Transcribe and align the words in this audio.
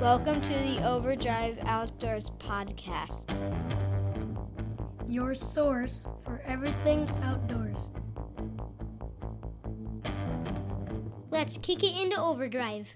Welcome 0.00 0.42
to 0.42 0.48
the 0.50 0.86
Overdrive 0.86 1.58
Outdoors 1.64 2.28
podcast. 2.38 3.30
your 5.08 5.34
source 5.34 6.02
for 6.22 6.42
everything 6.44 7.08
outdoors. 7.22 7.90
Let's 11.30 11.56
kick 11.56 11.82
it 11.82 11.98
into 12.02 12.20
overdrive. 12.20 12.94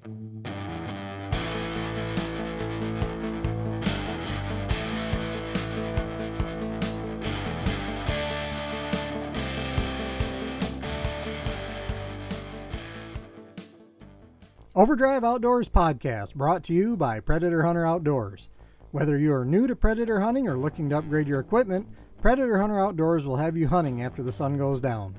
Overdrive 14.80 15.24
Outdoors 15.24 15.68
podcast 15.68 16.34
brought 16.34 16.64
to 16.64 16.72
you 16.72 16.96
by 16.96 17.20
Predator 17.20 17.62
Hunter 17.62 17.84
Outdoors. 17.84 18.48
Whether 18.92 19.18
you 19.18 19.34
are 19.34 19.44
new 19.44 19.66
to 19.66 19.76
predator 19.76 20.20
hunting 20.20 20.48
or 20.48 20.56
looking 20.56 20.88
to 20.88 20.96
upgrade 20.96 21.28
your 21.28 21.38
equipment, 21.38 21.86
Predator 22.22 22.58
Hunter 22.58 22.80
Outdoors 22.80 23.26
will 23.26 23.36
have 23.36 23.58
you 23.58 23.68
hunting 23.68 24.02
after 24.02 24.22
the 24.22 24.32
sun 24.32 24.56
goes 24.56 24.80
down. 24.80 25.16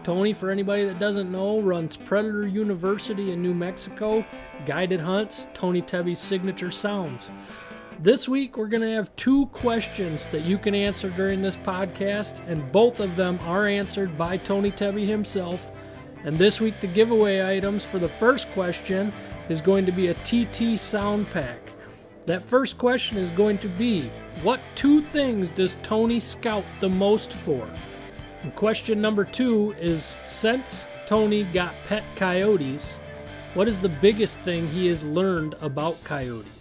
Tony, 0.02 0.34
for 0.34 0.50
anybody 0.50 0.84
that 0.84 0.98
doesn't 0.98 1.32
know, 1.32 1.60
runs 1.60 1.96
Predator 1.96 2.46
University 2.46 3.32
in 3.32 3.42
New 3.42 3.54
Mexico, 3.54 4.24
guided 4.66 5.00
hunts, 5.00 5.46
Tony 5.54 5.80
Tebby's 5.80 6.18
signature 6.18 6.70
sounds. 6.70 7.30
This 8.00 8.28
week, 8.28 8.56
we're 8.56 8.66
going 8.66 8.82
to 8.82 8.94
have 8.94 9.14
two 9.16 9.46
questions 9.46 10.26
that 10.28 10.44
you 10.44 10.58
can 10.58 10.74
answer 10.74 11.10
during 11.10 11.40
this 11.40 11.56
podcast, 11.56 12.46
and 12.48 12.70
both 12.72 12.98
of 12.98 13.14
them 13.14 13.38
are 13.42 13.66
answered 13.66 14.18
by 14.18 14.36
Tony 14.36 14.70
Tebby 14.70 15.06
himself. 15.06 15.70
And 16.24 16.36
this 16.36 16.60
week, 16.60 16.78
the 16.80 16.88
giveaway 16.88 17.56
items 17.56 17.84
for 17.84 17.98
the 17.98 18.08
first 18.08 18.50
question 18.50 19.12
is 19.48 19.60
going 19.60 19.86
to 19.86 19.92
be 19.92 20.08
a 20.08 20.14
TT 20.14 20.78
sound 20.78 21.30
pack. 21.30 21.60
That 22.26 22.42
first 22.42 22.78
question 22.78 23.16
is 23.16 23.30
going 23.30 23.58
to 23.58 23.68
be 23.68 24.10
What 24.42 24.60
two 24.74 25.00
things 25.00 25.48
does 25.48 25.76
Tony 25.82 26.18
scout 26.18 26.64
the 26.80 26.88
most 26.88 27.32
for? 27.32 27.68
And 28.42 28.54
question 28.56 29.00
number 29.00 29.24
two 29.24 29.74
is 29.78 30.16
Since 30.26 30.86
Tony 31.06 31.44
got 31.44 31.74
pet 31.86 32.02
coyotes, 32.16 32.96
what 33.54 33.68
is 33.68 33.80
the 33.80 33.88
biggest 33.88 34.40
thing 34.40 34.66
he 34.68 34.88
has 34.88 35.04
learned 35.04 35.54
about 35.60 36.02
coyotes? 36.02 36.53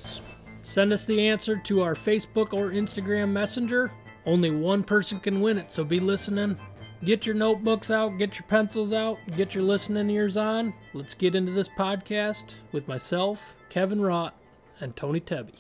Send 0.64 0.94
us 0.94 1.06
the 1.06 1.28
answer 1.28 1.58
to 1.58 1.82
our 1.82 1.94
Facebook 1.94 2.54
or 2.54 2.72
Instagram 2.72 3.30
Messenger. 3.30 3.92
Only 4.26 4.50
one 4.50 4.82
person 4.82 5.20
can 5.20 5.42
win 5.42 5.58
it, 5.58 5.70
so 5.70 5.84
be 5.84 6.00
listening. 6.00 6.58
Get 7.04 7.26
your 7.26 7.36
notebooks 7.36 7.92
out, 7.92 8.18
get 8.18 8.40
your 8.40 8.48
pencils 8.48 8.94
out, 8.94 9.20
get 9.36 9.54
your 9.54 9.66
listening 9.66 10.10
ears 10.10 10.38
on. 10.38 10.74
Let's 10.94 11.14
get 11.14 11.36
into 11.36 11.52
this 11.52 11.68
podcast 11.68 12.56
with 12.72 12.88
myself, 12.88 13.58
Kevin 13.68 14.00
Rott, 14.00 14.32
and 14.80 14.96
Tony 14.96 15.20
Tebby. 15.20 15.56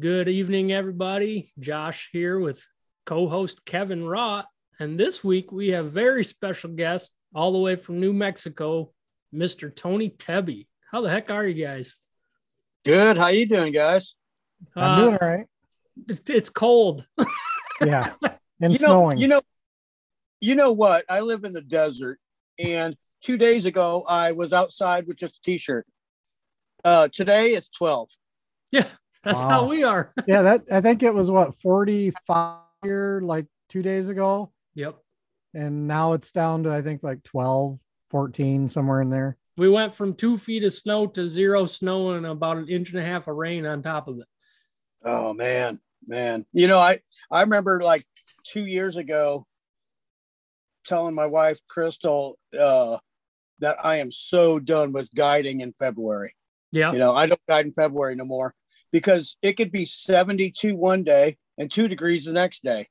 Good 0.00 0.26
evening, 0.26 0.72
everybody. 0.72 1.52
Josh 1.58 2.08
here 2.12 2.40
with 2.40 2.64
co 3.04 3.28
host 3.28 3.62
Kevin 3.66 4.04
Rott. 4.04 4.44
And 4.80 4.98
this 4.98 5.22
week 5.22 5.52
we 5.52 5.68
have 5.68 5.92
very 5.92 6.24
special 6.24 6.70
guest 6.70 7.12
all 7.34 7.52
the 7.52 7.58
way 7.58 7.76
from 7.76 8.00
New 8.00 8.14
Mexico, 8.14 8.92
Mr. 9.34 9.74
Tony 9.74 10.08
Tebby. 10.08 10.66
How 10.90 11.02
the 11.02 11.10
heck 11.10 11.30
are 11.30 11.46
you 11.46 11.62
guys? 11.62 11.94
Good. 12.86 13.18
How 13.18 13.26
you 13.28 13.46
doing, 13.46 13.72
guys? 13.72 14.14
I'm 14.76 14.82
Uh, 14.84 14.96
doing 15.00 15.18
all 15.20 15.28
right. 15.28 15.46
It's, 16.08 16.22
it's 16.30 16.50
cold. 16.50 17.04
Yeah. 17.84 18.14
And 18.62 18.72
you 18.72 18.78
know, 18.78 18.86
snowing. 19.10 19.18
you 19.18 19.28
know, 19.28 19.40
you 20.40 20.54
know 20.54 20.72
what? 20.72 21.04
I 21.10 21.20
live 21.20 21.44
in 21.44 21.52
the 21.52 21.60
desert, 21.60 22.18
and 22.58 22.96
two 23.22 23.36
days 23.36 23.66
ago 23.66 24.02
I 24.08 24.32
was 24.32 24.54
outside 24.54 25.06
with 25.06 25.18
just 25.18 25.36
a 25.36 25.40
t-shirt. 25.42 25.86
Uh, 26.84 27.08
today 27.12 27.48
it's 27.50 27.68
twelve. 27.68 28.08
yeah, 28.70 28.86
that's 29.22 29.36
Wow. 29.40 29.48
how 29.50 29.68
we 29.68 29.82
are. 29.84 30.10
yeah, 30.26 30.40
that 30.40 30.62
I 30.72 30.80
think 30.80 31.02
it 31.02 31.12
was 31.12 31.30
what 31.30 31.60
45 31.60 32.60
here 32.82 33.20
like 33.22 33.44
two 33.68 33.82
days 33.82 34.08
ago, 34.08 34.50
Yep. 34.74 34.96
and 35.52 35.86
now 35.86 36.14
it's 36.14 36.32
down 36.32 36.62
to 36.62 36.72
I 36.72 36.80
think 36.80 37.02
like 37.02 37.22
12, 37.24 37.78
14, 38.10 38.70
somewhere 38.70 39.02
in 39.02 39.10
there. 39.10 39.36
We 39.56 39.68
went 39.68 39.94
from 39.94 40.14
two 40.14 40.36
feet 40.36 40.64
of 40.64 40.74
snow 40.74 41.06
to 41.08 41.28
zero 41.28 41.66
snow 41.66 42.10
and 42.10 42.26
about 42.26 42.58
an 42.58 42.68
inch 42.68 42.90
and 42.90 42.98
a 42.98 43.04
half 43.04 43.26
of 43.26 43.36
rain 43.36 43.64
on 43.64 43.82
top 43.82 44.08
of 44.08 44.18
it. 44.18 44.26
Oh 45.04 45.32
man, 45.32 45.80
man. 46.06 46.44
You 46.52 46.68
know, 46.68 46.78
I 46.78 47.00
I 47.30 47.42
remember 47.42 47.82
like 47.82 48.04
two 48.44 48.66
years 48.66 48.96
ago 48.96 49.46
telling 50.84 51.14
my 51.14 51.26
wife 51.26 51.58
Crystal 51.68 52.38
uh, 52.58 52.98
that 53.60 53.84
I 53.84 53.96
am 53.96 54.12
so 54.12 54.58
done 54.58 54.92
with 54.92 55.14
guiding 55.14 55.60
in 55.60 55.72
February. 55.78 56.34
Yeah. 56.72 56.92
You 56.92 56.98
know, 56.98 57.14
I 57.14 57.26
don't 57.26 57.40
guide 57.48 57.66
in 57.66 57.72
February 57.72 58.14
no 58.14 58.24
more 58.24 58.54
because 58.92 59.36
it 59.42 59.54
could 59.54 59.72
be 59.72 59.84
72 59.84 60.76
one 60.76 61.02
day 61.02 61.38
and 61.58 61.70
two 61.70 61.88
degrees 61.88 62.24
the 62.24 62.32
next 62.32 62.62
day. 62.62 62.88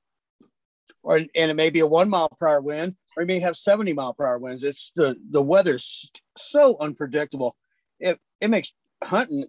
Or 1.06 1.18
and 1.18 1.30
it 1.36 1.54
may 1.54 1.70
be 1.70 1.82
a 1.82 1.88
one 1.88 2.10
mile 2.10 2.30
per 2.30 2.48
hour 2.48 2.62
wind, 2.62 2.96
or 3.16 3.22
you 3.22 3.28
may 3.28 3.40
have 3.40 3.56
70 3.56 3.94
mile 3.94 4.16
per 4.16 4.26
hour 4.26 4.40
winds. 4.40 4.64
It's 4.64 4.92
the 4.96 5.16
the 5.30 5.42
weather's 5.42 6.10
so 6.36 6.78
unpredictable. 6.80 7.56
It 8.00 8.20
it 8.42 8.50
makes 8.50 8.74
hunting 9.04 9.46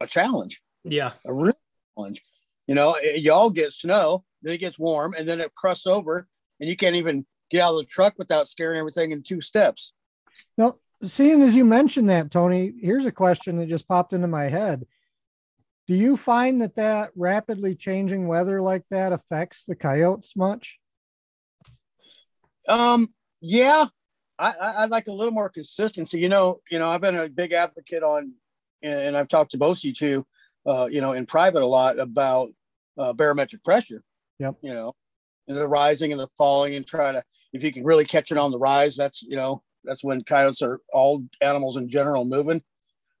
a 0.00 0.06
challenge, 0.06 0.62
Yeah. 0.84 1.12
a 1.26 1.32
real 1.34 1.52
challenge. 1.94 2.22
You 2.66 2.74
know, 2.74 2.94
it- 2.94 3.20
y'all 3.20 3.50
get 3.50 3.74
snow, 3.74 4.24
then 4.40 4.54
it 4.54 4.58
gets 4.58 4.78
warm, 4.78 5.12
and 5.16 5.28
then 5.28 5.40
it 5.42 5.54
crusts 5.54 5.86
over, 5.86 6.26
and 6.58 6.70
you 6.70 6.76
can't 6.76 6.96
even 6.96 7.26
get 7.50 7.60
out 7.60 7.72
of 7.72 7.80
the 7.80 7.84
truck 7.84 8.14
without 8.16 8.48
scaring 8.48 8.78
everything 8.78 9.10
in 9.10 9.22
two 9.22 9.42
steps. 9.42 9.92
Well, 10.56 10.80
seeing 11.02 11.42
as 11.42 11.54
you 11.54 11.66
mentioned 11.66 12.08
that, 12.08 12.30
Tony, 12.30 12.72
here's 12.80 13.04
a 13.04 13.12
question 13.12 13.58
that 13.58 13.68
just 13.68 13.86
popped 13.88 14.14
into 14.14 14.26
my 14.26 14.44
head. 14.44 14.86
Do 15.88 15.94
you 15.94 16.18
find 16.18 16.60
that 16.60 16.76
that 16.76 17.12
rapidly 17.16 17.74
changing 17.74 18.28
weather 18.28 18.60
like 18.60 18.84
that 18.90 19.12
affects 19.12 19.64
the 19.64 19.74
coyotes 19.74 20.36
much? 20.36 20.78
Um, 22.68 23.14
yeah, 23.40 23.86
I, 24.38 24.52
I, 24.60 24.82
I'd 24.82 24.90
like 24.90 25.06
a 25.06 25.12
little 25.12 25.32
more 25.32 25.48
consistency. 25.48 26.20
You 26.20 26.28
know, 26.28 26.60
you 26.70 26.78
know, 26.78 26.88
I've 26.90 27.00
been 27.00 27.16
a 27.16 27.30
big 27.30 27.54
advocate 27.54 28.02
on, 28.02 28.34
and, 28.82 29.16
I've 29.16 29.28
talked 29.28 29.52
to 29.52 29.58
both 29.58 29.82
you 29.82 29.94
too, 29.94 30.26
uh, 30.66 30.88
you 30.90 31.00
know, 31.00 31.12
in 31.12 31.24
private 31.24 31.62
a 31.62 31.66
lot 31.66 31.98
about 31.98 32.50
uh, 32.98 33.14
barometric 33.14 33.64
pressure. 33.64 34.02
Yep. 34.38 34.56
You 34.60 34.74
know, 34.74 34.94
and 35.48 35.56
the 35.56 35.66
rising 35.66 36.12
and 36.12 36.20
the 36.20 36.28
falling, 36.36 36.74
and 36.74 36.86
try 36.86 37.12
to, 37.12 37.22
if 37.54 37.64
you 37.64 37.72
can 37.72 37.84
really 37.84 38.04
catch 38.04 38.30
it 38.30 38.36
on 38.36 38.50
the 38.50 38.58
rise, 38.58 38.94
that's 38.94 39.22
you 39.22 39.36
know, 39.36 39.62
that's 39.84 40.04
when 40.04 40.22
coyotes 40.22 40.60
are 40.60 40.82
all 40.92 41.24
animals 41.40 41.78
in 41.78 41.88
general 41.88 42.26
moving. 42.26 42.62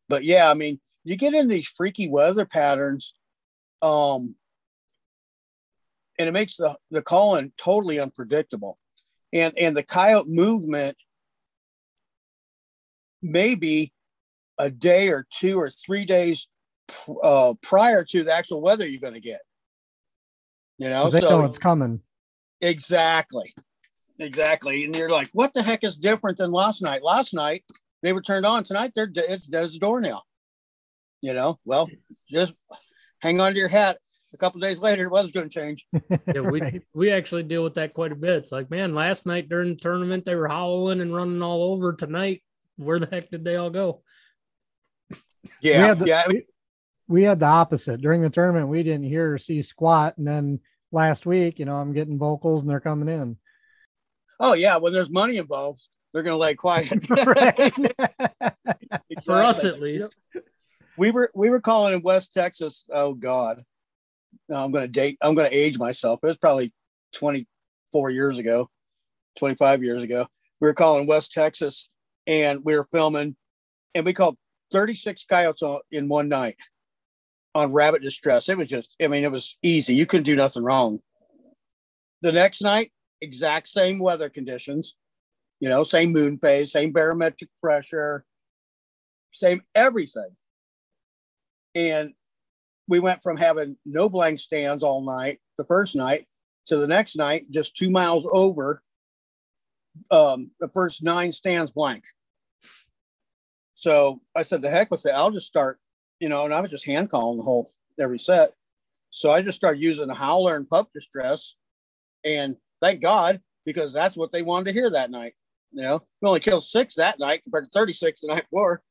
But 0.08 0.24
yeah, 0.24 0.50
I 0.50 0.54
mean, 0.54 0.80
you 1.08 1.16
get 1.16 1.34
in 1.34 1.48
these 1.48 1.66
freaky 1.66 2.08
weather 2.08 2.44
patterns, 2.44 3.14
um, 3.80 4.36
and 6.18 6.28
it 6.28 6.32
makes 6.32 6.56
the 6.56 6.76
the 6.90 7.02
calling 7.02 7.52
totally 7.56 7.98
unpredictable 7.98 8.78
and 9.32 9.56
and 9.58 9.76
the 9.76 9.82
coyote 9.82 10.28
movement 10.28 10.96
maybe 13.22 13.92
a 14.58 14.70
day 14.70 15.08
or 15.08 15.26
two 15.32 15.58
or 15.58 15.70
three 15.70 16.04
days 16.04 16.46
uh, 17.22 17.54
prior 17.62 18.04
to 18.04 18.22
the 18.24 18.32
actual 18.32 18.60
weather 18.60 18.86
you're 18.86 19.00
going 19.00 19.14
to 19.14 19.20
get. 19.20 19.40
You 20.78 20.90
know, 20.90 21.08
they 21.10 21.20
so 21.20 21.40
know 21.40 21.44
it's 21.44 21.58
coming. 21.58 22.00
exactly, 22.60 23.54
exactly. 24.18 24.84
And 24.84 24.94
you're 24.94 25.10
like, 25.10 25.28
what 25.32 25.54
the 25.54 25.62
heck 25.62 25.84
is 25.84 25.96
different 25.96 26.38
than 26.38 26.52
last 26.52 26.82
night? 26.82 27.02
Last 27.02 27.32
night 27.32 27.64
they 28.02 28.12
were 28.12 28.22
turned 28.22 28.46
on. 28.46 28.62
Tonight 28.62 28.92
they're 28.94 29.10
it's 29.14 29.46
dead 29.46 29.64
as 29.64 29.74
a 29.74 29.78
door 29.78 30.00
now. 30.00 30.22
You 31.20 31.34
know, 31.34 31.58
well, 31.64 31.88
just 32.30 32.54
hang 33.20 33.40
on 33.40 33.52
to 33.52 33.58
your 33.58 33.68
hat. 33.68 33.98
A 34.34 34.36
couple 34.36 34.60
days 34.60 34.78
later, 34.78 35.04
the 35.04 35.10
weather's 35.10 35.32
going 35.32 35.48
to 35.48 35.60
change. 35.60 35.86
Yeah, 36.34 36.40
we 36.42 36.60
Right. 36.60 36.82
we 36.94 37.10
actually 37.10 37.42
deal 37.44 37.64
with 37.64 37.74
that 37.74 37.94
quite 37.94 38.12
a 38.12 38.16
bit. 38.16 38.36
It's 38.36 38.52
like, 38.52 38.70
man, 38.70 38.94
last 38.94 39.24
night 39.26 39.48
during 39.48 39.70
the 39.70 39.80
tournament 39.80 40.24
they 40.24 40.34
were 40.34 40.48
howling 40.48 41.00
and 41.00 41.14
running 41.14 41.42
all 41.42 41.72
over. 41.72 41.92
Tonight, 41.94 42.42
where 42.76 42.98
the 42.98 43.08
heck 43.10 43.30
did 43.30 43.44
they 43.44 43.56
all 43.56 43.70
go? 43.70 44.02
We 45.10 45.16
Yeah, 45.62 45.86
had 45.86 45.98
the- 45.98 46.06
yeah. 46.06 46.24
we, 46.28 46.46
we 47.08 47.22
had 47.24 47.40
the 47.40 47.46
opposite 47.46 48.00
during 48.02 48.20
the 48.20 48.28
tournament. 48.30 48.68
We 48.68 48.82
didn't 48.82 49.04
hear 49.08 49.32
or 49.34 49.38
see 49.38 49.62
squat, 49.62 50.18
and 50.18 50.26
then 50.28 50.60
last 50.92 51.24
week, 51.26 51.58
you 51.58 51.64
know, 51.64 51.76
I'm 51.76 51.94
getting 51.94 52.18
vocals 52.18 52.60
and 52.62 52.70
they're 52.70 52.80
coming 52.80 53.08
in. 53.08 53.36
Oh 54.38 54.52
yeah, 54.52 54.76
when 54.76 54.92
there's 54.92 55.10
money 55.10 55.38
involved, 55.38 55.82
they're 56.12 56.22
going 56.22 56.34
to 56.34 56.38
lay 56.38 56.54
quiet. 56.54 56.90
right. 57.26 57.72
For 59.24 59.34
us, 59.42 59.64
at 59.64 59.80
least. 59.80 60.14
We 60.98 61.10
were 61.10 61.30
we 61.34 61.48
were 61.48 61.60
calling 61.60 61.94
in 61.94 62.02
West 62.02 62.32
Texas. 62.32 62.84
Oh 62.92 63.14
God, 63.14 63.62
I'm 64.50 64.72
going 64.72 64.84
to 64.84 64.88
date. 64.88 65.16
I'm 65.22 65.34
to 65.36 65.56
age 65.56 65.78
myself. 65.78 66.20
It 66.22 66.26
was 66.26 66.36
probably 66.36 66.72
24 67.14 68.10
years 68.10 68.38
ago, 68.38 68.68
25 69.38 69.82
years 69.82 70.02
ago. 70.02 70.26
We 70.60 70.66
were 70.68 70.74
calling 70.74 71.06
West 71.06 71.32
Texas, 71.32 71.88
and 72.26 72.64
we 72.64 72.76
were 72.76 72.88
filming, 72.90 73.36
and 73.94 74.04
we 74.04 74.12
called 74.12 74.36
36 74.72 75.24
coyotes 75.24 75.62
in 75.90 76.08
one 76.08 76.28
night 76.28 76.56
on 77.54 77.72
rabbit 77.72 78.02
distress. 78.02 78.48
It 78.48 78.58
was 78.58 78.68
just, 78.68 78.94
I 79.00 79.08
mean, 79.08 79.24
it 79.24 79.32
was 79.32 79.56
easy. 79.62 79.94
You 79.94 80.04
couldn't 80.04 80.24
do 80.24 80.36
nothing 80.36 80.62
wrong. 80.62 81.00
The 82.22 82.32
next 82.32 82.60
night, 82.60 82.92
exact 83.20 83.68
same 83.68 83.98
weather 83.98 84.28
conditions. 84.28 84.96
You 85.60 85.68
know, 85.68 85.82
same 85.82 86.12
moon 86.12 86.38
phase, 86.38 86.72
same 86.72 86.92
barometric 86.92 87.50
pressure, 87.60 88.24
same 89.32 89.62
everything. 89.74 90.36
And 91.78 92.12
we 92.88 92.98
went 92.98 93.22
from 93.22 93.36
having 93.36 93.76
no 93.86 94.08
blank 94.08 94.40
stands 94.40 94.82
all 94.82 95.00
night 95.00 95.38
the 95.56 95.64
first 95.64 95.94
night 95.94 96.26
to 96.66 96.76
the 96.76 96.88
next 96.88 97.16
night, 97.16 97.48
just 97.52 97.76
two 97.76 97.88
miles 97.88 98.24
over, 98.32 98.82
um, 100.10 100.50
the 100.58 100.68
first 100.68 101.04
nine 101.04 101.30
stands 101.30 101.70
blank. 101.70 102.02
So 103.74 104.20
I 104.34 104.42
said, 104.42 104.60
the 104.60 104.68
heck 104.70 104.90
with 104.90 105.06
it. 105.06 105.10
I'll 105.10 105.30
just 105.30 105.46
start, 105.46 105.78
you 106.18 106.28
know, 106.28 106.44
and 106.44 106.52
I 106.52 106.60
was 106.60 106.70
just 106.70 106.84
hand 106.84 107.10
calling 107.10 107.38
the 107.38 107.44
whole 107.44 107.70
every 107.98 108.18
set. 108.18 108.54
So 109.10 109.30
I 109.30 109.40
just 109.40 109.56
started 109.56 109.80
using 109.80 110.08
the 110.08 110.14
howler 110.14 110.56
and 110.56 110.68
pup 110.68 110.90
distress. 110.92 111.54
And 112.24 112.56
thank 112.82 113.00
God, 113.00 113.40
because 113.64 113.92
that's 113.92 114.16
what 114.16 114.32
they 114.32 114.42
wanted 114.42 114.64
to 114.66 114.72
hear 114.72 114.90
that 114.90 115.12
night. 115.12 115.34
You 115.70 115.84
know, 115.84 116.02
we 116.20 116.26
only 116.28 116.40
killed 116.40 116.64
six 116.64 116.96
that 116.96 117.20
night 117.20 117.44
compared 117.44 117.66
to 117.66 117.70
36 117.70 118.22
the 118.22 118.28
night 118.28 118.46
before 118.50 118.82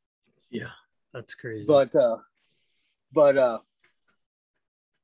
Yeah, 0.49 0.69
that's 1.13 1.33
crazy. 1.35 1.65
but 1.67 1.93
uh 1.93 2.17
but 3.17 3.35
uh 3.35 3.57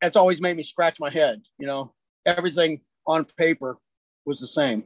it's 0.03 0.15
always 0.15 0.39
made 0.39 0.55
me 0.55 0.61
scratch 0.61 0.99
my 0.99 1.09
head 1.09 1.41
you 1.57 1.65
know? 1.65 1.93
Everything 2.25 2.79
on 3.07 3.25
paper 3.25 3.77
was 4.23 4.39
the 4.39 4.47
same. 4.47 4.83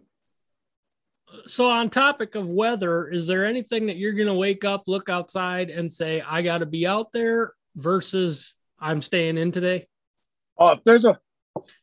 So 1.45 1.69
on 1.69 1.89
topic 1.89 2.35
of 2.35 2.47
weather, 2.47 3.09
is 3.09 3.27
there 3.27 3.45
anything 3.45 3.88
that 3.88 3.97
you're 3.97 4.13
gonna 4.13 4.33
wake 4.33 4.63
up, 4.63 4.83
look 4.88 5.09
outside, 5.09 5.69
and 5.69 5.91
say, 5.91 6.21
I 6.21 6.41
gotta 6.41 6.65
be 6.65 6.88
out 6.88 7.12
there 7.12 7.53
versus 7.75 8.56
I'm 8.79 9.01
staying 9.01 9.38
in 9.38 9.51
today? 9.51 9.88
oh 10.57 10.71
if 10.71 10.83
there's 10.83 11.06
a 11.06 11.19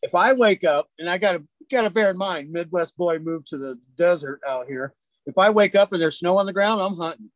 if 0.03 0.15
i 0.17 0.33
wake 0.33 0.65
up 0.65 0.89
and 0.99 1.09
i 1.09 1.17
gotta 1.17 1.45
gotta 1.71 1.91
bear 1.91 2.11
in 2.11 2.17
mind 2.17 2.51
midwest 2.51 2.97
boy 2.97 3.19
moved 3.19 3.47
to 3.49 3.59
the 3.59 3.79
desert 3.97 4.41
out 4.49 4.67
here. 4.67 4.95
If 5.27 5.37
i 5.39 5.51
wake 5.51 5.75
up 5.75 5.93
and 5.93 6.01
there's 6.01 6.19
snow 6.19 6.39
on 6.39 6.47
the 6.47 6.53
ground 6.53 6.81
i'm 6.81 6.97
hunting 6.97 7.31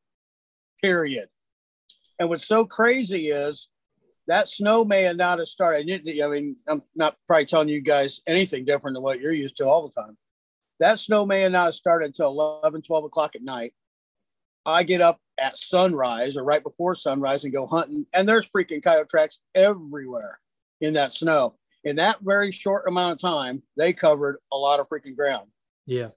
period. 0.82 1.28
And 2.18 2.28
what's 2.28 2.48
so 2.48 2.64
crazy 2.64 3.28
is 3.28 3.68
that 4.28 4.48
snow 4.48 4.84
may 4.84 5.02
have 5.02 5.16
not 5.16 5.38
have 5.38 5.48
started 5.48 5.88
i 5.90 6.28
mean 6.28 6.56
i'm 6.68 6.82
not 6.94 7.16
probably 7.26 7.44
telling 7.46 7.68
you 7.68 7.80
guys 7.80 8.20
anything 8.26 8.64
different 8.64 8.94
than 8.94 9.02
what 9.02 9.20
you're 9.20 9.32
used 9.32 9.56
to 9.56 9.64
all 9.66 9.88
the 9.88 10.00
time 10.00 10.16
that 10.80 11.00
snow 11.00 11.26
may 11.26 11.40
have 11.40 11.52
not 11.52 11.64
have 11.66 11.74
started 11.74 12.06
until 12.06 12.30
11 12.62 12.82
12 12.82 13.04
o'clock 13.04 13.34
at 13.34 13.42
night 13.42 13.74
i 14.64 14.82
get 14.82 15.00
up 15.00 15.18
at 15.38 15.58
sunrise 15.58 16.36
or 16.36 16.44
right 16.44 16.62
before 16.62 16.94
sunrise 16.94 17.44
and 17.44 17.52
go 17.52 17.66
hunting 17.66 18.06
and 18.12 18.28
there's 18.28 18.48
freaking 18.48 18.82
coyote 18.82 19.08
tracks 19.08 19.38
everywhere 19.54 20.38
in 20.80 20.94
that 20.94 21.12
snow 21.12 21.56
in 21.84 21.96
that 21.96 22.18
very 22.20 22.50
short 22.52 22.84
amount 22.86 23.12
of 23.12 23.20
time 23.20 23.62
they 23.76 23.92
covered 23.92 24.36
a 24.52 24.56
lot 24.56 24.80
of 24.80 24.88
freaking 24.88 25.16
ground 25.16 25.48
Yeah. 25.86 26.08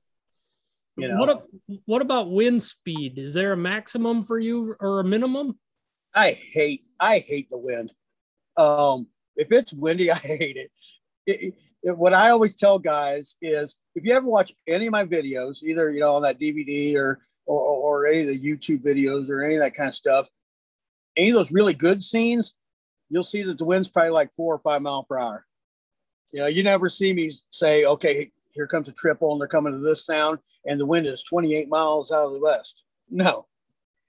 you 0.98 1.08
know 1.08 1.20
What 1.20 1.46
what 1.86 2.02
about 2.02 2.32
wind 2.32 2.62
speed? 2.62 3.18
Is 3.18 3.34
there 3.34 3.54
a 3.54 3.58
maximum 3.58 4.24
for 4.24 4.38
you 4.38 4.76
or 4.80 5.00
a 5.00 5.04
minimum? 5.04 5.58
I 6.14 6.32
hate 6.32 6.84
I 7.00 7.20
hate 7.20 7.50
the 7.50 7.58
wind. 7.58 7.94
Um, 8.62 9.08
if 9.36 9.52
it's 9.52 9.74
windy, 9.74 10.12
I 10.12 10.16
hate 10.16 10.58
it. 10.58 10.72
It- 11.26 11.54
it- 11.84 11.98
What 11.98 12.14
I 12.14 12.30
always 12.30 12.56
tell 12.56 12.78
guys 12.78 13.38
is, 13.42 13.76
if 13.96 14.06
you 14.06 14.14
ever 14.14 14.28
watch 14.28 14.54
any 14.68 14.86
of 14.86 14.92
my 14.92 15.04
videos, 15.04 15.64
either 15.64 15.90
you 15.90 16.00
know 16.00 16.16
on 16.16 16.22
that 16.22 16.40
DVD 16.40 16.96
or 16.96 17.26
or, 17.48 17.60
or 17.60 18.08
any 18.08 18.22
of 18.22 18.28
the 18.28 18.40
YouTube 18.40 18.84
videos 18.84 19.28
or 19.30 19.44
any 19.44 19.56
of 19.56 19.62
that 19.62 19.74
kind 19.74 19.90
of 19.90 19.96
stuff, 19.96 20.28
any 21.18 21.30
of 21.30 21.36
those 21.36 21.52
really 21.52 21.74
good 21.74 22.04
scenes, 22.04 22.54
you'll 23.10 23.24
see 23.24 23.42
that 23.42 23.58
the 23.58 23.66
wind's 23.66 23.90
probably 23.90 24.12
like 24.12 24.32
four 24.36 24.54
or 24.54 24.60
five 24.60 24.84
mile 24.84 25.04
per 25.10 25.18
hour. 25.18 25.46
You 26.32 26.42
know, 26.42 26.46
you 26.48 26.62
never 26.64 26.88
see 26.88 27.14
me 27.14 27.32
say, 27.50 27.84
"Okay, 27.86 28.32
here 28.54 28.68
comes 28.68 28.88
a 28.88 28.92
triple, 28.92 29.32
and 29.32 29.42
they're 29.42 29.48
coming 29.48 29.74
to 29.74 29.80
this 29.80 30.06
sound, 30.06 30.38
and 30.68 30.80
the 30.80 30.86
wind 30.86 31.08
is 31.08 31.24
28 31.24 31.68
miles 31.68 32.12
out 32.12 32.28
of 32.28 32.34
the 32.34 32.40
west." 32.40 32.84
No, 33.10 33.48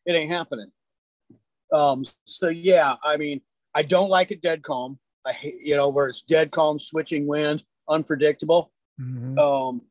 it 0.04 0.12
ain't 0.12 0.30
happening. 0.30 0.70
Um, 1.72 2.04
so 2.24 2.48
yeah, 2.48 2.96
I 3.02 3.16
mean, 3.16 3.40
I 3.74 3.82
don't 3.82 4.10
like 4.10 4.30
it 4.30 4.42
dead 4.42 4.62
calm. 4.62 4.98
I 5.24 5.32
hate, 5.32 5.60
you 5.62 5.76
know, 5.76 5.88
where 5.88 6.08
it's 6.08 6.22
dead 6.22 6.50
calm, 6.50 6.78
switching 6.78 7.26
wind, 7.26 7.64
unpredictable. 7.88 8.72
Mhm. 9.00 9.38
Um, 9.38 9.82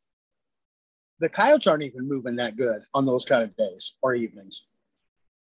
the 1.20 1.30
coyotes 1.30 1.68
aren't 1.68 1.84
even 1.84 2.08
moving 2.08 2.36
that 2.38 2.58
good 2.58 2.84
on 2.94 3.06
those 3.06 3.26
kind 3.26 3.44
of 3.44 3.56
days 3.56 3.96
or 4.02 4.14
evenings. 4.14 4.66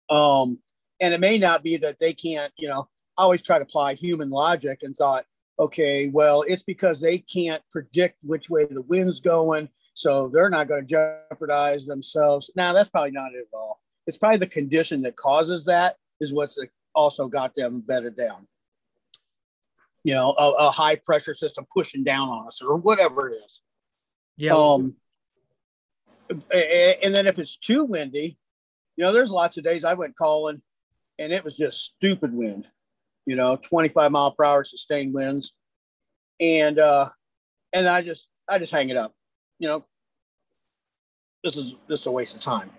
Um, 0.10 0.60
and 1.00 1.14
it 1.14 1.20
may 1.20 1.38
not 1.38 1.64
be 1.64 1.78
that 1.78 1.98
they 2.00 2.14
can't, 2.14 2.54
you 2.58 2.70
know, 2.70 2.88
I 3.18 3.24
always 3.24 3.42
try 3.42 3.58
to 3.58 3.64
apply 3.64 3.96
human 3.96 4.30
logic 4.30 4.80
and 4.84 4.96
thought, 4.96 5.26
okay, 5.58 6.08
well, 6.08 6.44
it's 6.44 6.64
because 6.64 7.02
they 7.02 7.18
can't 7.18 7.64
predict 7.72 8.18
which 8.22 8.50
way 8.50 8.66
the 8.66 8.82
wind's 8.82 9.20
going. 9.20 9.70
So 9.94 10.28
they're 10.28 10.50
not 10.50 10.68
going 10.68 10.86
to 10.86 11.20
jeopardize 11.32 11.86
themselves. 11.86 12.52
Now, 12.56 12.74
that's 12.74 12.90
probably 12.90 13.12
not 13.12 13.34
it 13.34 13.48
at 13.52 13.58
all. 13.58 13.80
It's 14.06 14.18
probably 14.18 14.38
the 14.38 14.48
condition 14.48 15.02
that 15.04 15.16
causes 15.16 15.66
that 15.66 15.96
is 16.20 16.34
what's 16.34 16.60
also 16.96 17.28
got 17.28 17.54
them 17.54 17.82
bedded 17.82 18.16
down. 18.16 18.48
You 20.04 20.14
know, 20.14 20.36
a, 20.38 20.68
a 20.68 20.72
high 20.72 20.96
pressure 20.98 21.36
system 21.36 21.66
pushing 21.74 22.04
down 22.04 22.30
on 22.30 22.48
us 22.48 22.62
or 22.62 22.76
whatever 22.78 23.30
it 23.30 23.38
is. 23.46 23.62
Yeah. 24.38 24.54
Um, 24.54 24.96
and 26.30 27.14
then 27.14 27.28
if 27.28 27.40
it's 27.40 27.58
too 27.58 27.86
windy, 27.86 28.38
you 28.96 29.04
know, 29.04 29.12
there's 29.12 29.32
lots 29.32 29.58
of 29.58 29.64
days 29.64 29.84
I 29.84 29.94
went 29.96 30.16
calling 30.16 30.62
and 31.20 31.34
it 31.34 31.44
was 31.44 31.56
just 31.56 31.84
stupid 31.84 32.34
wind, 32.34 32.68
you 33.26 33.36
know, 33.36 33.58
25 33.58 34.12
mile 34.12 34.32
per 34.32 34.46
hour 34.46 34.64
sustained 34.64 35.14
winds. 35.14 35.54
And, 36.40 36.80
uh, 36.80 37.10
and 37.74 37.88
I 37.88 38.02
just, 38.02 38.28
I 38.48 38.60
just 38.60 38.72
hang 38.72 38.90
it 38.90 38.98
up, 38.98 39.14
you 39.60 39.68
know, 39.68 39.86
this 41.44 41.58
is 41.58 41.76
just 41.90 42.08
a 42.08 42.12
waste 42.12 42.36
of 42.36 42.42
time. 42.42 42.72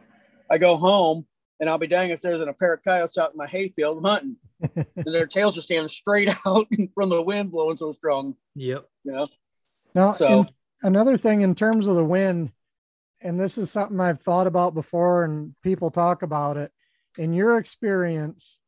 I 0.50 0.58
go 0.58 0.76
home 0.76 1.26
and 1.60 1.68
I'll 1.68 1.78
be 1.78 1.86
dang 1.86 2.10
if 2.10 2.20
there's 2.20 2.40
an, 2.40 2.48
a 2.48 2.52
pair 2.52 2.74
of 2.74 2.82
coyotes 2.82 3.18
out 3.18 3.32
in 3.32 3.36
my 3.38 3.46
hayfield 3.46 4.04
hunting 4.04 4.36
and 4.76 4.86
their 5.06 5.26
tails 5.26 5.56
are 5.56 5.62
standing 5.62 5.88
straight 5.88 6.28
out 6.46 6.66
from 6.94 7.08
the 7.08 7.22
wind 7.22 7.50
blowing 7.50 7.76
so 7.76 7.92
strong, 7.92 8.36
yep. 8.54 8.86
you 9.04 9.12
know? 9.12 9.26
Now, 9.94 10.14
So- 10.14 10.46
another 10.82 11.16
thing 11.16 11.40
in 11.40 11.54
terms 11.54 11.86
of 11.86 11.96
the 11.96 12.04
wind, 12.04 12.52
and 13.20 13.40
this 13.40 13.58
is 13.58 13.70
something 13.70 13.98
I've 14.00 14.20
thought 14.20 14.46
about 14.46 14.74
before, 14.74 15.24
and 15.24 15.54
people 15.62 15.90
talk 15.90 16.22
about 16.22 16.56
it. 16.56 16.70
In 17.18 17.32
your 17.32 17.56
experience, 17.58 18.58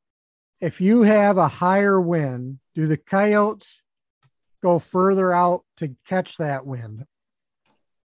if 0.60 0.80
you 0.80 1.02
have 1.02 1.36
a 1.36 1.48
higher 1.48 2.00
wind, 2.00 2.58
do 2.74 2.86
the 2.86 2.96
coyotes 2.96 3.82
go 4.62 4.78
further 4.78 5.32
out 5.32 5.64
to 5.76 5.94
catch 6.06 6.38
that 6.38 6.66
wind? 6.66 7.04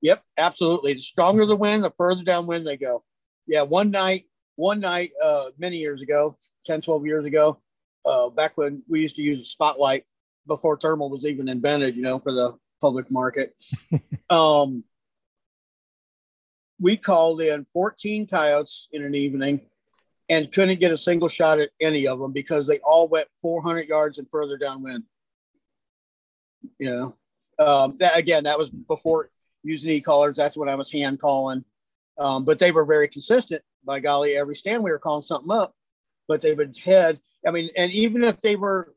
Yep, 0.01 0.23
absolutely. 0.37 0.93
The 0.95 1.01
stronger 1.01 1.45
the 1.45 1.55
wind, 1.55 1.83
the 1.83 1.91
further 1.91 2.23
downwind 2.23 2.67
they 2.67 2.77
go. 2.77 3.03
Yeah, 3.47 3.61
one 3.61 3.91
night, 3.91 4.25
one 4.55 4.79
night, 4.79 5.11
uh, 5.23 5.45
many 5.57 5.77
years 5.77 6.01
ago, 6.01 6.37
10, 6.65 6.81
12 6.81 7.05
years 7.05 7.25
ago, 7.25 7.59
uh, 8.05 8.29
back 8.29 8.57
when 8.57 8.83
we 8.87 9.01
used 9.01 9.15
to 9.15 9.21
use 9.21 9.39
a 9.39 9.49
spotlight 9.49 10.03
before 10.47 10.77
thermal 10.77 11.09
was 11.09 11.25
even 11.25 11.47
invented, 11.47 11.95
you 11.95 12.01
know, 12.01 12.19
for 12.19 12.31
the 12.33 12.53
public 12.81 13.09
market. 13.09 13.55
um, 14.29 14.83
we 16.79 16.97
called 16.97 17.41
in 17.41 17.65
14 17.73 18.27
coyotes 18.27 18.89
in 18.91 19.03
an 19.03 19.15
evening 19.15 19.61
and 20.29 20.51
couldn't 20.51 20.79
get 20.79 20.91
a 20.91 20.97
single 20.97 21.29
shot 21.29 21.59
at 21.59 21.69
any 21.79 22.07
of 22.07 22.19
them 22.19 22.33
because 22.33 22.67
they 22.67 22.79
all 22.79 23.07
went 23.07 23.27
400 23.41 23.87
yards 23.87 24.17
and 24.17 24.27
further 24.29 24.57
downwind. 24.57 25.03
You 26.79 26.89
know, 26.89 27.15
um, 27.65 27.97
that 27.99 28.17
again, 28.17 28.45
that 28.45 28.57
was 28.57 28.69
before 28.69 29.29
using 29.63 29.91
e-collars. 29.91 30.35
That's 30.35 30.57
when 30.57 30.69
I 30.69 30.75
was 30.75 30.91
hand 30.91 31.19
calling. 31.19 31.63
Um, 32.17 32.45
but 32.45 32.59
they 32.59 32.71
were 32.71 32.85
very 32.85 33.07
consistent. 33.07 33.63
By 33.85 33.99
golly, 33.99 34.37
every 34.37 34.55
stand 34.55 34.83
we 34.83 34.91
were 34.91 34.99
calling 34.99 35.23
something 35.23 35.51
up, 35.51 35.73
but 36.27 36.41
they 36.41 36.53
would 36.53 36.77
head. 36.77 37.19
I 37.45 37.51
mean, 37.51 37.69
and 37.75 37.91
even 37.91 38.23
if 38.23 38.39
they 38.39 38.55
were, 38.55 38.93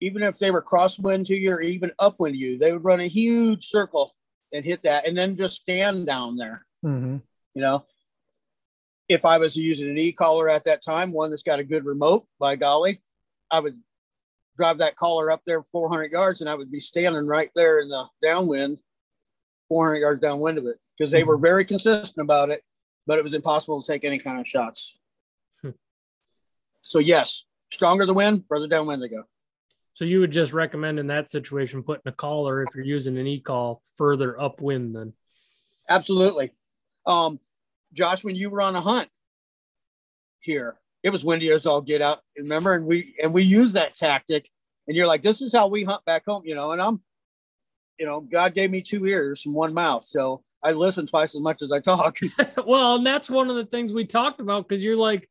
even 0.00 0.22
if 0.22 0.38
they 0.38 0.50
were 0.50 0.62
crosswind 0.62 1.26
to 1.26 1.36
you 1.36 1.52
or 1.52 1.60
even 1.60 1.92
upwind 1.98 2.34
to 2.34 2.38
you, 2.38 2.58
they 2.58 2.72
would 2.72 2.84
run 2.84 3.00
a 3.00 3.06
huge 3.06 3.68
circle 3.68 4.14
and 4.52 4.64
hit 4.64 4.82
that, 4.82 5.06
and 5.06 5.16
then 5.16 5.36
just 5.36 5.62
stand 5.62 6.06
down 6.06 6.36
there. 6.36 6.66
Mm-hmm. 6.84 7.16
You 7.54 7.62
know, 7.62 7.84
if 9.08 9.24
I 9.24 9.38
was 9.38 9.56
using 9.56 9.88
an 9.88 9.98
e-collar 9.98 10.48
at 10.48 10.64
that 10.64 10.82
time, 10.82 11.12
one 11.12 11.30
that's 11.30 11.42
got 11.42 11.60
a 11.60 11.64
good 11.64 11.84
remote, 11.84 12.26
by 12.38 12.56
golly, 12.56 13.02
I 13.50 13.60
would 13.60 13.78
drive 14.56 14.78
that 14.78 14.96
collar 14.96 15.30
up 15.30 15.42
there 15.46 15.62
400 15.62 16.12
yards 16.12 16.40
and 16.40 16.50
I 16.50 16.54
would 16.54 16.70
be 16.70 16.80
standing 16.80 17.26
right 17.26 17.50
there 17.54 17.78
in 17.78 17.88
the 17.88 18.06
downwind, 18.22 18.78
400 19.68 20.00
yards 20.00 20.20
downwind 20.20 20.58
of 20.58 20.66
it 20.66 20.76
because 20.98 21.10
they 21.10 21.24
were 21.24 21.38
very 21.38 21.64
consistent 21.64 22.22
about 22.22 22.50
it, 22.50 22.62
but 23.08 23.18
it 23.18 23.24
was 23.24 23.32
impossible 23.32 23.82
to 23.82 23.90
take 23.90 24.04
any 24.04 24.18
kind 24.18 24.38
of 24.38 24.46
shots. 24.46 24.98
Hmm. 25.62 25.70
so, 26.82 26.98
yes, 26.98 27.46
stronger 27.72 28.04
the 28.04 28.12
wind, 28.12 28.44
further 28.48 28.68
downwind 28.68 29.02
they 29.02 29.08
go. 29.08 29.24
So 29.94 30.04
you 30.04 30.20
would 30.20 30.30
just 30.30 30.52
recommend 30.52 31.00
in 31.00 31.08
that 31.08 31.28
situation 31.28 31.82
putting 31.82 32.06
a 32.06 32.12
collar 32.12 32.62
if 32.62 32.68
you're 32.74 32.84
using 32.84 33.18
an 33.18 33.26
e-call 33.26 33.82
further 33.96 34.40
upwind 34.40 34.94
then. 34.94 35.14
Absolutely. 35.88 36.52
Um, 37.06 37.40
Josh, 37.94 38.22
when 38.22 38.36
you 38.36 38.50
were 38.50 38.60
on 38.60 38.76
a 38.76 38.80
hunt 38.80 39.08
here, 40.40 40.78
it 41.02 41.10
was 41.10 41.24
windy 41.24 41.50
as 41.50 41.66
all 41.66 41.80
get 41.80 42.02
out. 42.02 42.20
Remember, 42.36 42.74
and 42.74 42.84
we 42.84 43.16
and 43.22 43.32
we 43.32 43.42
use 43.42 43.72
that 43.72 43.94
tactic. 43.94 44.50
And 44.86 44.96
you're 44.96 45.06
like, 45.06 45.22
this 45.22 45.40
is 45.40 45.54
how 45.54 45.66
we 45.68 45.82
hunt 45.82 46.04
back 46.04 46.24
home, 46.26 46.42
you 46.44 46.54
know. 46.54 46.72
And 46.72 46.82
I'm, 46.82 47.00
you 47.98 48.06
know, 48.06 48.20
God 48.20 48.54
gave 48.54 48.70
me 48.70 48.82
two 48.82 49.06
ears 49.06 49.46
and 49.46 49.54
one 49.54 49.72
mouth, 49.72 50.04
so 50.04 50.44
I 50.62 50.72
listen 50.72 51.06
twice 51.06 51.34
as 51.34 51.40
much 51.40 51.62
as 51.62 51.70
I 51.70 51.80
talk. 51.80 52.18
well, 52.66 52.96
and 52.96 53.06
that's 53.06 53.30
one 53.30 53.50
of 53.50 53.56
the 53.56 53.66
things 53.66 53.92
we 53.92 54.06
talked 54.06 54.40
about 54.40 54.68
because 54.68 54.82
you're 54.82 54.96
like, 54.96 55.28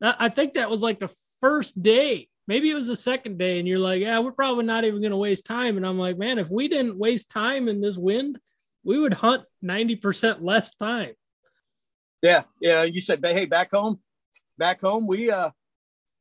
I 0.00 0.28
think 0.28 0.54
that 0.54 0.70
was 0.70 0.82
like 0.82 1.00
the 1.00 1.14
first 1.40 1.80
day. 1.82 2.28
Maybe 2.46 2.70
it 2.70 2.74
was 2.74 2.86
the 2.86 2.96
second 2.96 3.38
day, 3.38 3.58
and 3.58 3.68
you're 3.68 3.78
like, 3.78 4.00
yeah, 4.00 4.18
we're 4.20 4.32
probably 4.32 4.64
not 4.64 4.84
even 4.84 5.00
going 5.00 5.10
to 5.10 5.16
waste 5.16 5.44
time. 5.44 5.76
And 5.76 5.86
I'm 5.86 5.98
like, 5.98 6.16
man, 6.16 6.38
if 6.38 6.48
we 6.48 6.68
didn't 6.68 6.96
waste 6.96 7.28
time 7.28 7.68
in 7.68 7.80
this 7.80 7.98
wind, 7.98 8.38
we 8.84 8.98
would 8.98 9.12
hunt 9.12 9.42
90% 9.62 10.38
less 10.40 10.74
time. 10.76 11.12
Yeah, 12.22 12.44
yeah. 12.60 12.84
You 12.84 13.00
said, 13.00 13.24
hey, 13.24 13.44
back 13.44 13.72
home, 13.72 14.00
back 14.56 14.80
home, 14.80 15.06
we 15.06 15.30
uh 15.30 15.50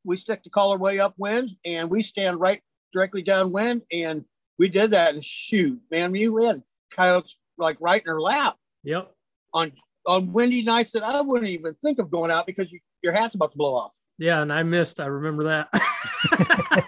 we 0.03 0.15
stick 0.17 0.43
the 0.43 0.49
collar 0.49 0.77
way 0.77 0.99
upwind 0.99 1.51
and 1.65 1.89
we 1.89 2.01
stand 2.01 2.39
right 2.39 2.61
directly 2.93 3.21
downwind, 3.21 3.83
and 3.91 4.25
we 4.59 4.69
did 4.69 4.91
that. 4.91 5.15
And 5.15 5.23
shoot, 5.23 5.79
man, 5.91 6.11
we 6.11 6.23
had 6.23 6.63
coyotes 6.91 7.37
like 7.57 7.77
right 7.79 8.01
in 8.01 8.07
her 8.07 8.21
lap. 8.21 8.55
Yep. 8.83 9.11
On 9.53 9.71
on 10.05 10.31
windy 10.31 10.61
nights 10.61 10.91
that 10.91 11.03
I 11.03 11.21
wouldn't 11.21 11.49
even 11.49 11.75
think 11.83 11.99
of 11.99 12.09
going 12.09 12.31
out 12.31 12.45
because 12.45 12.71
you, 12.71 12.79
your 13.03 13.13
hat's 13.13 13.35
about 13.35 13.51
to 13.51 13.57
blow 13.57 13.75
off. 13.75 13.93
Yeah, 14.17 14.41
and 14.41 14.51
I 14.51 14.63
missed. 14.63 14.99
I 14.99 15.05
remember 15.05 15.43
that. 15.45 15.69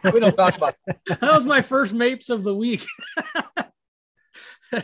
we 0.13 0.19
don't 0.19 0.35
talk 0.35 0.57
about 0.57 0.75
that. 0.87 0.99
that 1.07 1.21
was 1.21 1.45
my 1.45 1.61
first 1.61 1.93
mapes 1.93 2.29
of 2.29 2.43
the 2.43 2.55
week. 2.55 2.85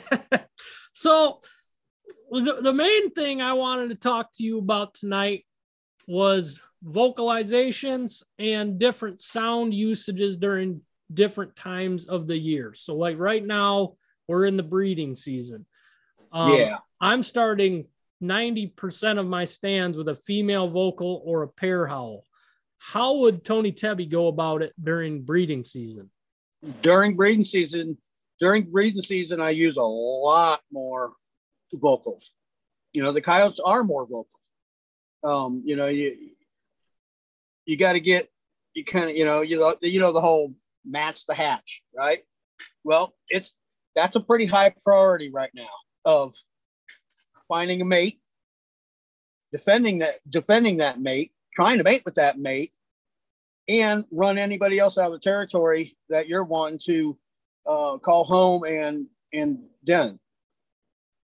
so 0.93 1.39
the, 2.29 2.59
the 2.61 2.73
main 2.73 3.11
thing 3.11 3.41
I 3.41 3.53
wanted 3.53 3.89
to 3.89 3.95
talk 3.95 4.31
to 4.35 4.43
you 4.43 4.59
about 4.59 4.93
tonight 4.93 5.45
was 6.07 6.59
vocalizations 6.85 8.21
and 8.37 8.77
different 8.77 9.21
sound 9.21 9.73
usages 9.73 10.37
during 10.37 10.81
different 11.11 11.55
times 11.55 12.05
of 12.05 12.27
the 12.27 12.37
year. 12.37 12.73
So, 12.75 12.95
like 12.95 13.17
right 13.17 13.43
now, 13.43 13.93
we're 14.27 14.45
in 14.45 14.57
the 14.57 14.63
breeding 14.63 15.15
season. 15.15 15.65
Um, 16.31 16.55
yeah. 16.55 16.77
I'm 16.99 17.23
starting 17.23 17.85
90% 18.21 19.19
of 19.19 19.25
my 19.25 19.45
stands 19.45 19.97
with 19.97 20.09
a 20.09 20.15
female 20.15 20.67
vocal 20.67 21.21
or 21.25 21.43
a 21.43 21.47
pair 21.47 21.85
howl. 21.85 22.23
How 22.77 23.15
would 23.17 23.43
Tony 23.43 23.71
Tebby 23.71 24.05
go 24.05 24.27
about 24.27 24.61
it 24.61 24.73
during 24.81 25.23
breeding 25.23 25.65
season? 25.65 26.09
During 26.81 27.15
breeding 27.15 27.45
season, 27.45 27.97
during 28.39 28.63
breeding 28.63 29.03
season, 29.03 29.41
I 29.41 29.51
use 29.51 29.77
a 29.77 29.81
lot 29.81 30.61
more 30.71 31.13
vocals. 31.73 32.31
You 32.93 33.03
know, 33.03 33.11
the 33.11 33.21
coyotes 33.21 33.59
are 33.63 33.83
more 33.83 34.05
vocal. 34.05 34.27
Um, 35.23 35.63
you 35.65 35.75
know, 35.75 35.87
you 35.87 36.15
you 37.65 37.77
got 37.77 37.93
to 37.93 37.99
get 37.99 38.29
you 38.73 38.85
kind 38.85 39.09
of 39.09 39.15
you 39.15 39.25
know 39.25 39.41
you 39.41 39.59
know 39.59 39.75
you 39.81 39.99
know 39.99 40.11
the 40.11 40.21
whole 40.21 40.53
match 40.85 41.25
the 41.25 41.33
hatch, 41.33 41.81
right? 41.97 42.23
Well, 42.83 43.13
it's 43.29 43.55
that's 43.95 44.15
a 44.15 44.21
pretty 44.21 44.45
high 44.45 44.73
priority 44.83 45.31
right 45.31 45.51
now 45.53 45.67
of 46.05 46.35
finding 47.47 47.81
a 47.81 47.85
mate, 47.85 48.19
defending 49.51 49.99
that 49.99 50.15
defending 50.29 50.77
that 50.77 50.99
mate, 50.99 51.31
trying 51.53 51.77
to 51.77 51.83
mate 51.83 52.03
with 52.05 52.15
that 52.15 52.39
mate, 52.39 52.71
and 53.67 54.05
run 54.11 54.37
anybody 54.37 54.79
else 54.79 54.97
out 54.97 55.07
of 55.07 55.13
the 55.13 55.19
territory 55.19 55.97
that 56.09 56.27
you're 56.27 56.43
wanting 56.43 56.79
to 56.85 57.17
uh, 57.67 57.97
call 57.97 58.23
home 58.23 58.63
and 58.63 59.07
and 59.33 59.63
den. 59.83 60.19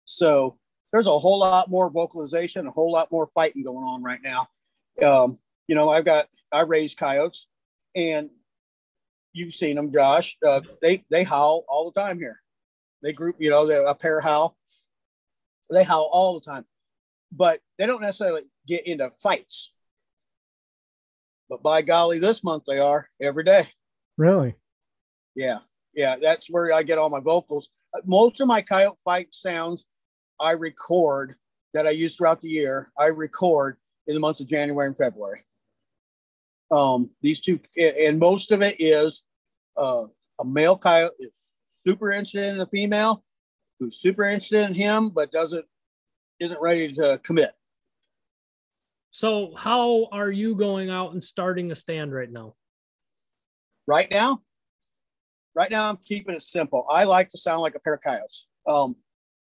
So 0.05 0.57
there's 0.91 1.07
a 1.07 1.19
whole 1.19 1.39
lot 1.39 1.69
more 1.69 1.89
vocalization, 1.89 2.67
a 2.67 2.71
whole 2.71 2.91
lot 2.91 3.11
more 3.11 3.29
fighting 3.35 3.63
going 3.63 3.85
on 3.85 4.01
right 4.01 4.21
now. 4.23 4.47
Um, 5.03 5.37
you 5.67 5.75
know, 5.75 5.89
I've 5.89 6.05
got 6.05 6.27
I 6.51 6.61
raise 6.61 6.95
coyotes, 6.95 7.47
and 7.95 8.29
you've 9.33 9.53
seen 9.53 9.75
them, 9.75 9.91
Josh. 9.93 10.37
Uh, 10.45 10.61
they 10.81 11.05
they 11.11 11.23
howl 11.23 11.65
all 11.67 11.91
the 11.91 11.99
time 11.99 12.17
here. 12.17 12.41
They 13.01 13.13
group, 13.13 13.37
you 13.39 13.49
know, 13.49 13.65
they're 13.65 13.85
a 13.85 13.95
pair 13.95 14.19
howl. 14.19 14.57
They 15.69 15.83
howl 15.83 16.09
all 16.11 16.39
the 16.39 16.45
time, 16.45 16.65
but 17.31 17.61
they 17.77 17.85
don't 17.85 18.01
necessarily 18.01 18.43
get 18.67 18.87
into 18.87 19.11
fights. 19.21 19.73
But 21.49 21.63
by 21.63 21.81
golly, 21.81 22.19
this 22.19 22.43
month 22.43 22.63
they 22.67 22.79
are 22.79 23.07
every 23.21 23.43
day. 23.43 23.67
Really? 24.17 24.55
Yeah, 25.35 25.59
yeah. 25.93 26.17
That's 26.17 26.49
where 26.49 26.73
I 26.73 26.83
get 26.83 26.97
all 26.97 27.09
my 27.09 27.19
vocals. 27.19 27.69
Most 28.05 28.41
of 28.41 28.47
my 28.47 28.61
coyote 28.61 28.97
fight 29.05 29.27
sounds 29.31 29.85
I 30.39 30.51
record 30.51 31.35
that 31.73 31.85
I 31.85 31.91
use 31.91 32.15
throughout 32.15 32.41
the 32.41 32.49
year, 32.49 32.91
I 32.97 33.07
record 33.07 33.77
in 34.07 34.15
the 34.15 34.19
months 34.19 34.39
of 34.39 34.47
January 34.47 34.87
and 34.87 34.97
February. 34.97 35.43
Um, 36.71 37.11
these 37.21 37.39
two, 37.39 37.59
and 37.77 38.19
most 38.19 38.51
of 38.51 38.61
it 38.61 38.75
is 38.79 39.23
uh, 39.77 40.05
a 40.39 40.45
male 40.45 40.77
coyote 40.77 41.13
is 41.19 41.31
super 41.85 42.11
interested 42.11 42.45
in 42.45 42.59
a 42.59 42.67
female 42.67 43.23
who's 43.79 43.99
super 43.99 44.23
interested 44.23 44.67
in 44.69 44.75
him, 44.75 45.09
but 45.09 45.31
doesn't 45.31 45.65
isn't 46.39 46.61
ready 46.61 46.91
to 46.93 47.19
commit. 47.23 47.51
So, 49.11 49.53
how 49.55 50.07
are 50.11 50.31
you 50.31 50.55
going 50.55 50.89
out 50.89 51.13
and 51.13 51.23
starting 51.23 51.71
a 51.71 51.75
stand 51.75 52.13
right 52.13 52.31
now? 52.31 52.55
Right 53.87 54.09
now, 54.11 54.41
right 55.55 55.71
now, 55.71 55.89
I'm 55.89 55.97
keeping 55.97 56.35
it 56.35 56.43
simple. 56.43 56.85
I 56.89 57.05
like 57.05 57.29
to 57.29 57.37
sound 57.37 57.61
like 57.61 57.75
a 57.75 57.79
pair 57.79 57.95
of 57.95 58.01
coyotes. 58.01 58.47
Um, 58.67 58.95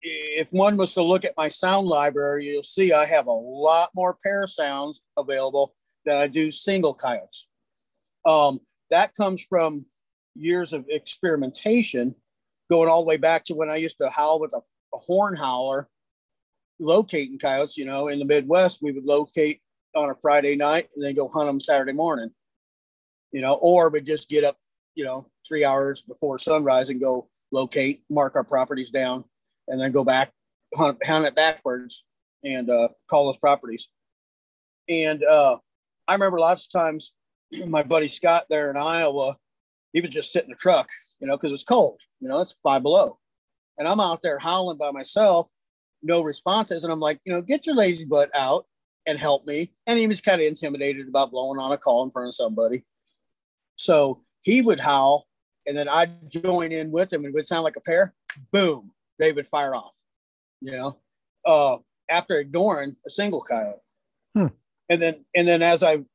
if 0.01 0.51
one 0.51 0.77
was 0.77 0.93
to 0.95 1.03
look 1.03 1.25
at 1.25 1.37
my 1.37 1.47
sound 1.47 1.87
library, 1.87 2.47
you'll 2.47 2.63
see 2.63 2.91
I 2.91 3.05
have 3.05 3.27
a 3.27 3.31
lot 3.31 3.91
more 3.95 4.17
pair 4.25 4.47
sounds 4.47 5.01
available 5.15 5.75
than 6.05 6.15
I 6.15 6.27
do 6.27 6.51
single 6.51 6.95
coyotes. 6.95 7.47
Um, 8.25 8.61
that 8.89 9.13
comes 9.15 9.43
from 9.47 9.85
years 10.35 10.73
of 10.73 10.85
experimentation, 10.89 12.15
going 12.69 12.89
all 12.89 13.01
the 13.01 13.07
way 13.07 13.17
back 13.17 13.45
to 13.45 13.55
when 13.55 13.69
I 13.69 13.77
used 13.77 13.97
to 14.01 14.09
howl 14.09 14.39
with 14.39 14.53
a, 14.53 14.61
a 14.95 14.97
horn 14.97 15.35
howler, 15.35 15.89
locating 16.79 17.39
coyotes. 17.39 17.77
You 17.77 17.85
know, 17.85 18.07
in 18.07 18.19
the 18.19 18.25
Midwest, 18.25 18.79
we 18.81 18.91
would 18.91 19.05
locate 19.05 19.61
on 19.95 20.09
a 20.09 20.15
Friday 20.21 20.55
night 20.55 20.89
and 20.95 21.03
then 21.03 21.15
go 21.15 21.27
hunt 21.27 21.47
them 21.47 21.59
Saturday 21.59 21.93
morning. 21.93 22.31
You 23.31 23.41
know, 23.41 23.53
or 23.53 23.89
we'd 23.89 24.05
just 24.05 24.29
get 24.29 24.43
up, 24.43 24.57
you 24.95 25.05
know, 25.05 25.27
three 25.47 25.63
hours 25.63 26.01
before 26.01 26.39
sunrise 26.39 26.89
and 26.89 26.99
go 26.99 27.29
locate, 27.51 28.03
mark 28.09 28.35
our 28.35 28.43
properties 28.43 28.91
down, 28.91 29.23
and 29.67 29.79
then 29.79 29.91
go 29.91 30.03
back, 30.03 30.31
hunt, 30.75 31.03
hunt 31.05 31.25
it 31.25 31.35
backwards 31.35 32.03
and 32.43 32.69
uh, 32.69 32.89
call 33.09 33.27
those 33.27 33.37
properties. 33.37 33.87
And 34.89 35.23
uh, 35.23 35.57
I 36.07 36.13
remember 36.13 36.39
lots 36.39 36.65
of 36.65 36.71
times 36.71 37.13
my 37.67 37.83
buddy 37.83 38.07
Scott 38.07 38.45
there 38.49 38.69
in 38.69 38.77
Iowa, 38.77 39.37
he 39.93 40.01
would 40.01 40.11
just 40.11 40.31
sit 40.31 40.43
in 40.43 40.49
the 40.49 40.55
truck, 40.55 40.89
you 41.19 41.27
know, 41.27 41.37
because 41.37 41.51
it's 41.51 41.63
cold, 41.63 41.99
you 42.19 42.27
know, 42.27 42.39
it's 42.39 42.55
five 42.63 42.83
below. 42.83 43.17
And 43.77 43.87
I'm 43.87 43.99
out 43.99 44.21
there 44.21 44.39
howling 44.39 44.77
by 44.77 44.91
myself, 44.91 45.47
no 46.03 46.21
responses. 46.21 46.83
And 46.83 46.91
I'm 46.91 46.99
like, 46.99 47.19
you 47.25 47.33
know, 47.33 47.41
get 47.41 47.65
your 47.65 47.75
lazy 47.75 48.05
butt 48.05 48.29
out 48.35 48.65
and 49.05 49.17
help 49.17 49.45
me. 49.45 49.73
And 49.87 49.97
he 49.97 50.07
was 50.07 50.21
kind 50.21 50.41
of 50.41 50.47
intimidated 50.47 51.07
about 51.07 51.31
blowing 51.31 51.59
on 51.59 51.71
a 51.71 51.77
call 51.77 52.03
in 52.03 52.11
front 52.11 52.27
of 52.27 52.35
somebody. 52.35 52.83
So 53.75 54.21
he 54.41 54.61
would 54.61 54.79
howl, 54.79 55.27
and 55.65 55.75
then 55.75 55.87
I'd 55.87 56.29
join 56.29 56.71
in 56.71 56.91
with 56.91 57.11
him 57.11 57.21
and 57.21 57.33
it 57.33 57.33
would 57.33 57.47
sound 57.47 57.63
like 57.63 57.75
a 57.75 57.81
pair. 57.81 58.13
Boom 58.51 58.91
they 59.21 59.31
would 59.31 59.47
fire 59.47 59.75
off, 59.75 59.95
you 60.59 60.71
know, 60.71 60.97
uh, 61.45 61.77
after 62.09 62.39
ignoring 62.39 62.95
a 63.05 63.09
single 63.09 63.39
coyote. 63.39 63.79
Hmm. 64.35 64.47
And 64.89 65.01
then, 65.01 65.25
and 65.35 65.47
then 65.47 65.61
as 65.61 65.83
I'm 65.83 66.07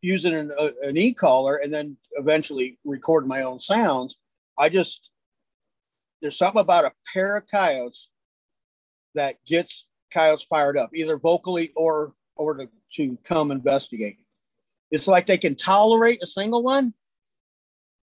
using 0.00 0.32
an, 0.32 0.52
uh, 0.56 0.70
an 0.82 0.96
e-collar 0.96 1.56
and 1.56 1.74
then 1.74 1.96
eventually 2.18 2.78
record 2.84 3.26
my 3.26 3.42
own 3.42 3.60
sounds, 3.60 4.16
I 4.58 4.68
just, 4.68 5.10
there's 6.20 6.36
something 6.36 6.60
about 6.60 6.84
a 6.84 6.92
pair 7.12 7.36
of 7.36 7.46
coyotes 7.50 8.10
that 9.14 9.36
gets 9.46 9.86
coyotes 10.12 10.44
fired 10.44 10.76
up, 10.76 10.90
either 10.94 11.18
vocally 11.18 11.72
or 11.76 12.14
or 12.36 12.54
to, 12.54 12.68
to 12.94 13.18
come 13.24 13.50
investigate. 13.50 14.18
It's 14.90 15.08
like 15.08 15.26
they 15.26 15.38
can 15.38 15.56
tolerate 15.56 16.22
a 16.22 16.26
single 16.26 16.62
one, 16.62 16.94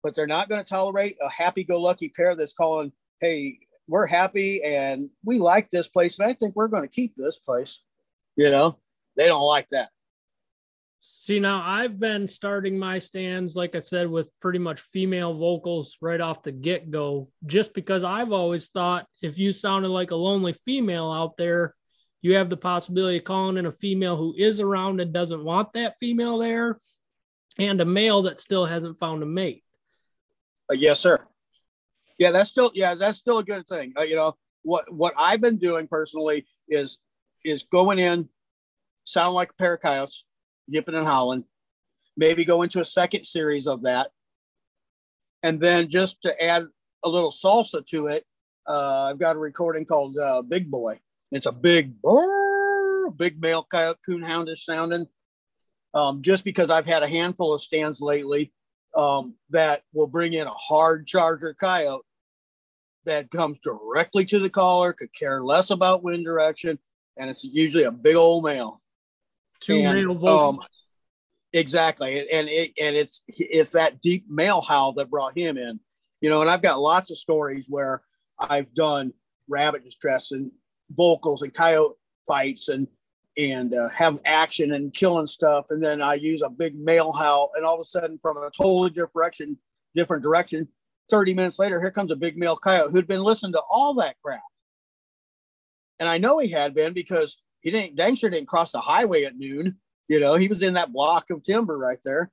but 0.04 0.16
they're 0.16 0.28
not 0.28 0.50
going 0.50 0.64
to 0.64 0.70
tolerate 0.70 1.18
a 1.22 1.30
happy-go-lucky 1.30 2.10
pair 2.10 2.36
that's 2.36 2.54
calling, 2.54 2.92
"Hey, 3.20 3.60
we're 3.88 4.06
happy 4.06 4.64
and 4.64 5.10
we 5.26 5.40
like 5.40 5.70
this 5.70 5.88
place, 5.88 6.20
and 6.20 6.30
I 6.30 6.34
think 6.34 6.56
we're 6.56 6.68
going 6.68 6.84
to 6.84 6.88
keep 6.88 7.16
this 7.16 7.38
place." 7.38 7.80
You 8.36 8.50
know, 8.50 8.78
they 9.18 9.28
don't 9.28 9.42
like 9.42 9.68
that. 9.70 9.90
See, 11.02 11.40
now 11.40 11.62
I've 11.66 12.00
been 12.00 12.28
starting 12.28 12.78
my 12.78 13.00
stands, 13.00 13.56
like 13.56 13.76
I 13.76 13.80
said, 13.80 14.10
with 14.10 14.32
pretty 14.42 14.60
much 14.60 14.82
female 14.82 15.34
vocals 15.34 15.98
right 16.02 16.20
off 16.20 16.44
the 16.44 16.52
get 16.52 16.92
go, 16.92 17.30
just 17.46 17.74
because 17.74 18.04
I've 18.04 18.32
always 18.32 18.70
thought 18.70 19.08
if 19.22 19.38
you 19.38 19.52
sounded 19.52 19.90
like 19.90 20.12
a 20.12 20.16
lonely 20.16 20.54
female 20.66 21.12
out 21.12 21.38
there, 21.38 21.76
you 22.22 22.36
have 22.36 22.50
the 22.50 22.58
possibility 22.58 23.18
of 23.20 23.24
calling 23.24 23.58
in 23.58 23.66
a 23.66 23.72
female 23.72 24.18
who 24.18 24.34
is 24.38 24.60
around 24.60 25.00
and 25.00 25.14
doesn't 25.14 25.44
want 25.44 25.74
that 25.74 25.98
female 26.00 26.38
there, 26.38 26.78
and 27.58 27.80
a 27.80 27.86
male 27.86 28.24
that 28.24 28.42
still 28.42 28.66
hasn't 28.66 29.00
found 29.00 29.24
a 29.24 29.26
mate. 29.26 29.64
Uh, 30.70 30.76
yes, 30.76 31.00
sir. 31.00 31.20
Yeah, 32.18 32.32
that's 32.32 32.50
still 32.50 32.72
yeah, 32.74 32.96
that's 32.96 33.18
still 33.18 33.38
a 33.38 33.44
good 33.44 33.68
thing. 33.68 33.94
Uh, 33.98 34.04
you 34.04 34.16
know 34.16 34.36
what 34.64 34.92
what 34.92 35.14
I've 35.18 35.42
been 35.42 35.58
doing 35.58 35.88
personally 35.88 36.46
is 36.68 37.00
is 37.46 37.64
going 37.64 38.00
in, 38.00 38.28
sound 39.06 39.34
like 39.34 39.52
a 39.52 39.56
pair 39.56 39.76
of 39.76 39.82
coyotes, 39.82 40.26
yipping 40.70 40.96
and 40.96 41.08
howling. 41.08 41.46
Maybe 42.18 42.46
go 42.46 42.62
into 42.62 42.82
a 42.82 42.86
second 42.86 43.26
series 43.26 43.68
of 43.68 43.84
that, 43.84 44.10
and 45.44 45.60
then 45.60 45.90
just 45.90 46.22
to 46.24 46.44
add 46.44 46.64
a 47.04 47.10
little 47.10 47.32
salsa 47.32 47.86
to 47.88 48.08
it, 48.08 48.26
uh, 48.68 49.10
I've 49.10 49.20
got 49.20 49.36
a 49.36 49.40
recording 49.40 49.86
called 49.86 50.18
uh, 50.18 50.42
Big 50.42 50.70
Boy 50.70 51.00
it's 51.32 51.46
a 51.46 51.52
big, 51.52 52.02
brrr, 52.02 53.16
big 53.16 53.42
male 53.42 53.64
coyote 53.64 53.98
hound 54.08 54.24
coonhoundish 54.24 54.64
sounding. 54.64 55.08
Um, 55.94 56.22
just 56.22 56.44
because 56.44 56.70
I've 56.70 56.86
had 56.86 57.04
a 57.04 57.08
handful 57.08 57.54
of 57.54 57.62
stands 57.62 58.00
lately 58.00 58.52
um, 58.96 59.36
that 59.50 59.82
will 59.94 60.08
bring 60.08 60.34
in 60.34 60.46
a 60.46 60.52
hard 60.52 61.08
charger 61.08 61.54
coyote 61.54 62.06
that 63.06 63.32
comes 63.32 63.58
directly 63.64 64.26
to 64.26 64.40
the 64.40 64.50
caller, 64.50 64.94
could 64.94 65.14
care 65.14 65.44
less 65.44 65.72
about 65.72 66.04
wind 66.04 66.26
direction, 66.26 66.78
and 67.18 67.30
it's 67.30 67.44
usually 67.44 67.86
a 67.86 67.92
big 67.92 68.16
old 68.16 68.44
male. 68.44 68.82
Two 69.60 69.76
and, 69.76 70.00
male 70.00 70.16
vocals. 70.16 70.58
Um, 70.58 70.68
exactly, 71.54 72.20
and 72.20 72.48
it 72.50 72.72
and 72.80 72.96
it's 72.96 73.24
it's 73.28 73.74
that 73.74 74.02
deep 74.02 74.26
male 74.30 74.62
howl 74.62 74.94
that 74.94 75.10
brought 75.10 75.38
him 75.38 75.58
in. 75.58 75.80
You 76.22 76.30
know, 76.30 76.42
and 76.42 76.50
I've 76.50 76.62
got 76.62 76.82
lots 76.82 77.12
of 77.12 77.18
stories 77.18 77.66
where 77.68 78.02
I've 78.38 78.74
done 78.74 79.14
rabbit 79.48 79.84
distress 79.84 80.32
and 80.32 80.52
vocals 80.92 81.42
and 81.42 81.54
coyote 81.54 81.96
fights 82.28 82.70
and 82.70 82.88
and 83.38 83.74
uh, 83.74 83.90
have 83.90 84.20
action 84.26 84.74
and 84.74 84.94
killing 84.94 85.28
stuff. 85.28 85.68
And 85.70 85.82
then 85.82 86.02
I 86.02 86.16
use 86.16 86.42
a 86.42 86.50
big 86.50 86.78
male 86.78 87.14
howl, 87.14 87.52
and 87.56 87.66
all 87.66 87.76
of 87.76 87.82
a 87.82 87.86
sudden, 87.86 88.18
from 88.18 88.38
a 88.38 88.50
totally 88.56 88.90
different 88.90 89.14
direction, 89.14 89.58
different 89.96 90.24
direction, 90.24 90.68
30 91.10 91.34
minutes 91.34 91.60
later, 91.60 91.80
here 91.80 91.92
comes 91.92 92.12
a 92.12 92.16
big 92.16 92.38
male 92.38 92.58
coyote 92.58 92.92
who'd 92.92 93.08
been 93.08 93.24
listening 93.24 93.54
to 93.54 93.62
all 93.70 93.94
that 93.96 94.16
crap. 94.24 94.42
And 96.00 96.08
I 96.08 96.18
know 96.18 96.40
he 96.40 96.50
had 96.50 96.74
been 96.74 96.94
because 96.94 97.42
he 97.62 97.72
didn't, 97.72 97.96
dang 97.96 98.16
sure 98.16 98.30
didn't 98.30 98.48
cross 98.48 98.72
the 98.72 98.80
highway 98.80 99.24
at 99.24 99.38
noon. 99.38 99.78
You 100.08 100.20
know, 100.20 100.36
he 100.36 100.48
was 100.48 100.64
in 100.64 100.74
that 100.74 100.92
block 100.92 101.30
of 101.30 101.44
timber 101.44 101.78
right 101.78 102.00
there. 102.04 102.32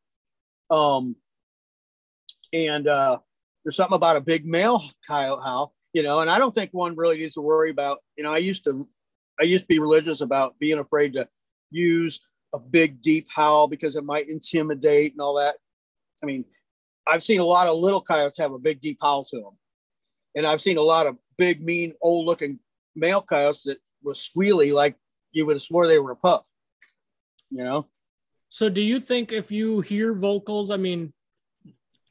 Um, 0.71 1.17
and 2.53 2.89
uh, 2.89 3.19
there's 3.65 3.77
something 3.77 3.97
about 3.97 4.17
a 4.17 4.21
big 4.21 4.47
male 4.47 4.83
coyote 5.07 5.43
howl 5.43 5.75
you 5.97 6.03
know, 6.03 6.21
and 6.21 6.29
I 6.29 6.39
don't 6.39 6.55
think 6.55 6.73
one 6.73 6.95
really 6.95 7.17
needs 7.17 7.33
to 7.35 7.41
worry 7.41 7.71
about, 7.71 8.01
you 8.19 8.23
know, 8.23 8.31
I 8.31 8.37
used 8.37 8.65
to, 8.65 8.87
I 9.41 9.45
used 9.45 9.63
to 9.63 9.67
be 9.67 9.79
religious 9.79 10.21
about 10.21 10.59
being 10.59 10.79
afraid 10.79 11.15
to 11.15 11.27
use 11.71 12.21
a 12.55 12.59
big, 12.59 13.01
deep 13.01 13.29
howl 13.35 13.67
because 13.67 13.97
it 13.97 14.05
might 14.05 14.29
intimidate 14.29 15.13
and 15.13 15.23
all 15.23 15.37
that. 15.37 15.57
I 16.23 16.27
mean, 16.27 16.45
I've 17.07 17.23
seen 17.23 17.41
a 17.41 17.47
lot 17.47 17.67
of 17.67 17.79
little 17.79 18.03
coyotes 18.03 18.37
have 18.37 18.53
a 18.53 18.59
big, 18.59 18.83
deep 18.83 18.99
howl 19.01 19.25
to 19.31 19.37
them. 19.37 19.57
And 20.35 20.47
I've 20.47 20.61
seen 20.61 20.77
a 20.77 20.83
lot 20.83 21.07
of 21.07 21.17
big, 21.39 21.65
mean, 21.65 21.95
old 22.03 22.27
looking 22.27 22.59
male 22.95 23.23
coyotes 23.23 23.63
that 23.63 23.79
was 24.03 24.19
squealy 24.19 24.75
like 24.75 24.97
you 25.37 25.45
would 25.45 25.57
have 25.57 25.63
swore 25.63 25.87
they 25.87 25.99
were 25.99 26.13
a 26.13 26.17
pup, 26.17 26.47
you 27.51 27.63
know? 27.63 27.87
So 28.49 28.69
do 28.69 28.81
you 28.81 29.01
think 29.01 29.33
if 29.33 29.51
you 29.51 29.83
hear 29.83 30.15
vocals, 30.15 30.71
I 30.71 30.79
mean, 30.79 31.13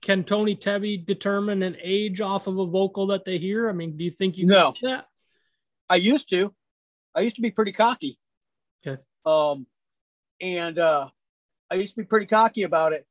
can 0.02 0.24
Tony 0.24 0.56
Tebby 0.56 0.98
determine 0.98 1.64
an 1.64 1.76
age 1.82 2.22
off 2.22 2.46
of 2.46 2.60
a 2.60 2.66
vocal 2.68 3.08
that 3.08 3.26
they 3.26 3.40
hear? 3.40 3.68
I 3.68 3.74
mean, 3.74 3.98
do 3.98 4.04
you 4.04 4.12
think 4.12 4.38
you 4.38 4.46
no? 4.46 4.74
I 5.90 5.96
used 5.96 6.30
to. 6.30 6.54
I 7.16 7.22
used 7.22 7.38
to 7.38 7.42
be 7.42 7.50
pretty 7.50 7.72
cocky. 7.72 8.20
Okay. 8.86 9.02
Um, 9.26 9.66
and 10.40 10.78
uh, 10.78 11.08
I 11.72 11.76
used 11.76 11.96
to 11.96 12.02
be 12.02 12.06
pretty 12.06 12.28
cocky 12.28 12.62
about 12.62 12.94
it. 12.94 13.08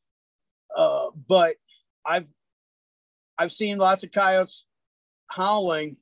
Uh, 0.74 1.09
but 1.27 1.57
I've 2.07 2.29
I've 3.37 3.53
seen 3.53 3.79
lots 3.79 4.05
of 4.05 4.12
coyotes 4.12 4.64
howling 5.29 5.96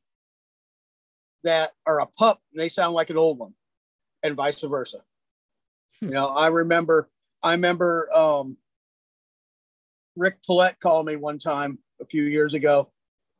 that 1.45 1.73
are 1.87 2.01
a 2.01 2.07
pup 2.07 2.41
and 2.53 2.61
they 2.61 2.69
sound 2.69 2.95
like 2.95 3.09
an 3.09 3.17
old 3.17 3.39
one, 3.39 3.55
and 4.23 4.37
vice 4.37 4.61
versa. 4.61 4.99
Hmm. 6.01 6.07
You 6.07 6.13
know, 6.13 6.29
I 6.29 6.49
remember 6.49 7.09
I 7.43 7.53
remember 7.53 8.09
um, 8.15 8.57
Rick 10.17 10.39
Paulette 10.47 10.81
called 10.81 11.07
me 11.07 11.17
one 11.17 11.39
time 11.39 11.79
a 12.01 12.07
few 12.07 12.23
years 12.23 12.55
ago, 12.55 12.91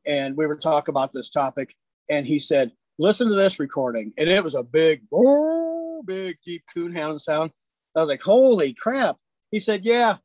and 0.05 0.35
we 0.35 0.45
were 0.45 0.57
talking 0.57 0.91
about 0.91 1.11
this 1.13 1.29
topic, 1.29 1.75
and 2.09 2.25
he 2.25 2.39
said, 2.39 2.71
"Listen 2.99 3.29
to 3.29 3.35
this 3.35 3.59
recording," 3.59 4.13
and 4.17 4.29
it 4.29 4.43
was 4.43 4.55
a 4.55 4.63
big, 4.63 5.03
oh, 5.13 6.03
big 6.05 6.37
deep 6.45 6.63
coonhound 6.75 7.21
sound. 7.21 7.51
I 7.95 8.01
was 8.01 8.09
like, 8.09 8.21
"Holy 8.21 8.73
crap!" 8.73 9.17
He 9.51 9.59
said, 9.59 9.85
"Yeah, 9.85 10.17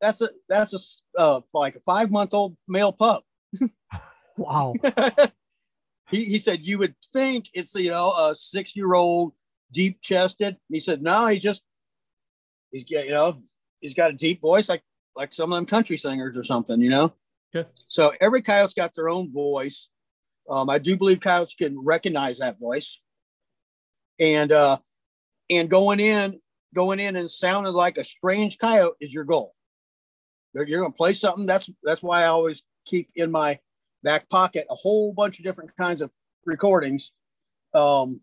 that's 0.00 0.20
a 0.20 0.30
that's 0.48 0.72
a 0.72 1.20
uh, 1.20 1.40
like 1.52 1.76
a 1.76 1.80
five 1.80 2.10
month 2.10 2.34
old 2.34 2.56
male 2.68 2.92
pup." 2.92 3.24
wow. 4.36 4.74
he 6.10 6.24
he 6.24 6.38
said 6.38 6.66
you 6.66 6.78
would 6.78 6.94
think 7.12 7.48
it's 7.52 7.74
you 7.74 7.90
know 7.90 8.12
a 8.12 8.34
six 8.34 8.76
year 8.76 8.94
old 8.94 9.32
deep 9.74 10.00
chested. 10.00 10.56
He 10.70 10.80
said 10.80 11.02
no, 11.02 11.26
he 11.26 11.38
just 11.38 11.62
he's 12.70 12.84
got 12.84 13.04
you 13.04 13.10
know 13.10 13.42
he's 13.80 13.94
got 13.94 14.12
a 14.12 14.14
deep 14.14 14.40
voice 14.40 14.68
like 14.68 14.82
like 15.16 15.34
some 15.34 15.52
of 15.52 15.56
them 15.56 15.66
country 15.66 15.96
singers 15.96 16.36
or 16.36 16.44
something, 16.44 16.80
you 16.80 16.90
know? 16.90 17.12
Okay. 17.54 17.68
So 17.86 18.10
every 18.20 18.42
coyote's 18.42 18.74
got 18.74 18.94
their 18.94 19.08
own 19.08 19.32
voice. 19.32 19.88
Um, 20.48 20.68
I 20.68 20.78
do 20.78 20.96
believe 20.96 21.20
coyotes 21.20 21.54
can 21.54 21.82
recognize 21.82 22.38
that 22.38 22.58
voice. 22.58 23.00
And 24.18 24.52
uh, 24.52 24.78
and 25.50 25.68
going 25.68 26.00
in, 26.00 26.38
going 26.74 27.00
in 27.00 27.16
and 27.16 27.30
sounding 27.30 27.72
like 27.72 27.98
a 27.98 28.04
strange 28.04 28.58
coyote 28.58 28.96
is 29.00 29.12
your 29.12 29.24
goal. 29.24 29.54
You're, 30.52 30.66
you're 30.66 30.80
gonna 30.80 30.92
play 30.92 31.14
something. 31.14 31.46
That's 31.46 31.70
that's 31.82 32.02
why 32.02 32.22
I 32.22 32.26
always 32.26 32.62
keep 32.86 33.10
in 33.16 33.30
my 33.30 33.58
back 34.02 34.28
pocket 34.28 34.66
a 34.70 34.74
whole 34.74 35.12
bunch 35.12 35.38
of 35.38 35.44
different 35.44 35.76
kinds 35.76 36.00
of 36.00 36.10
recordings. 36.44 37.12
Um, 37.74 38.20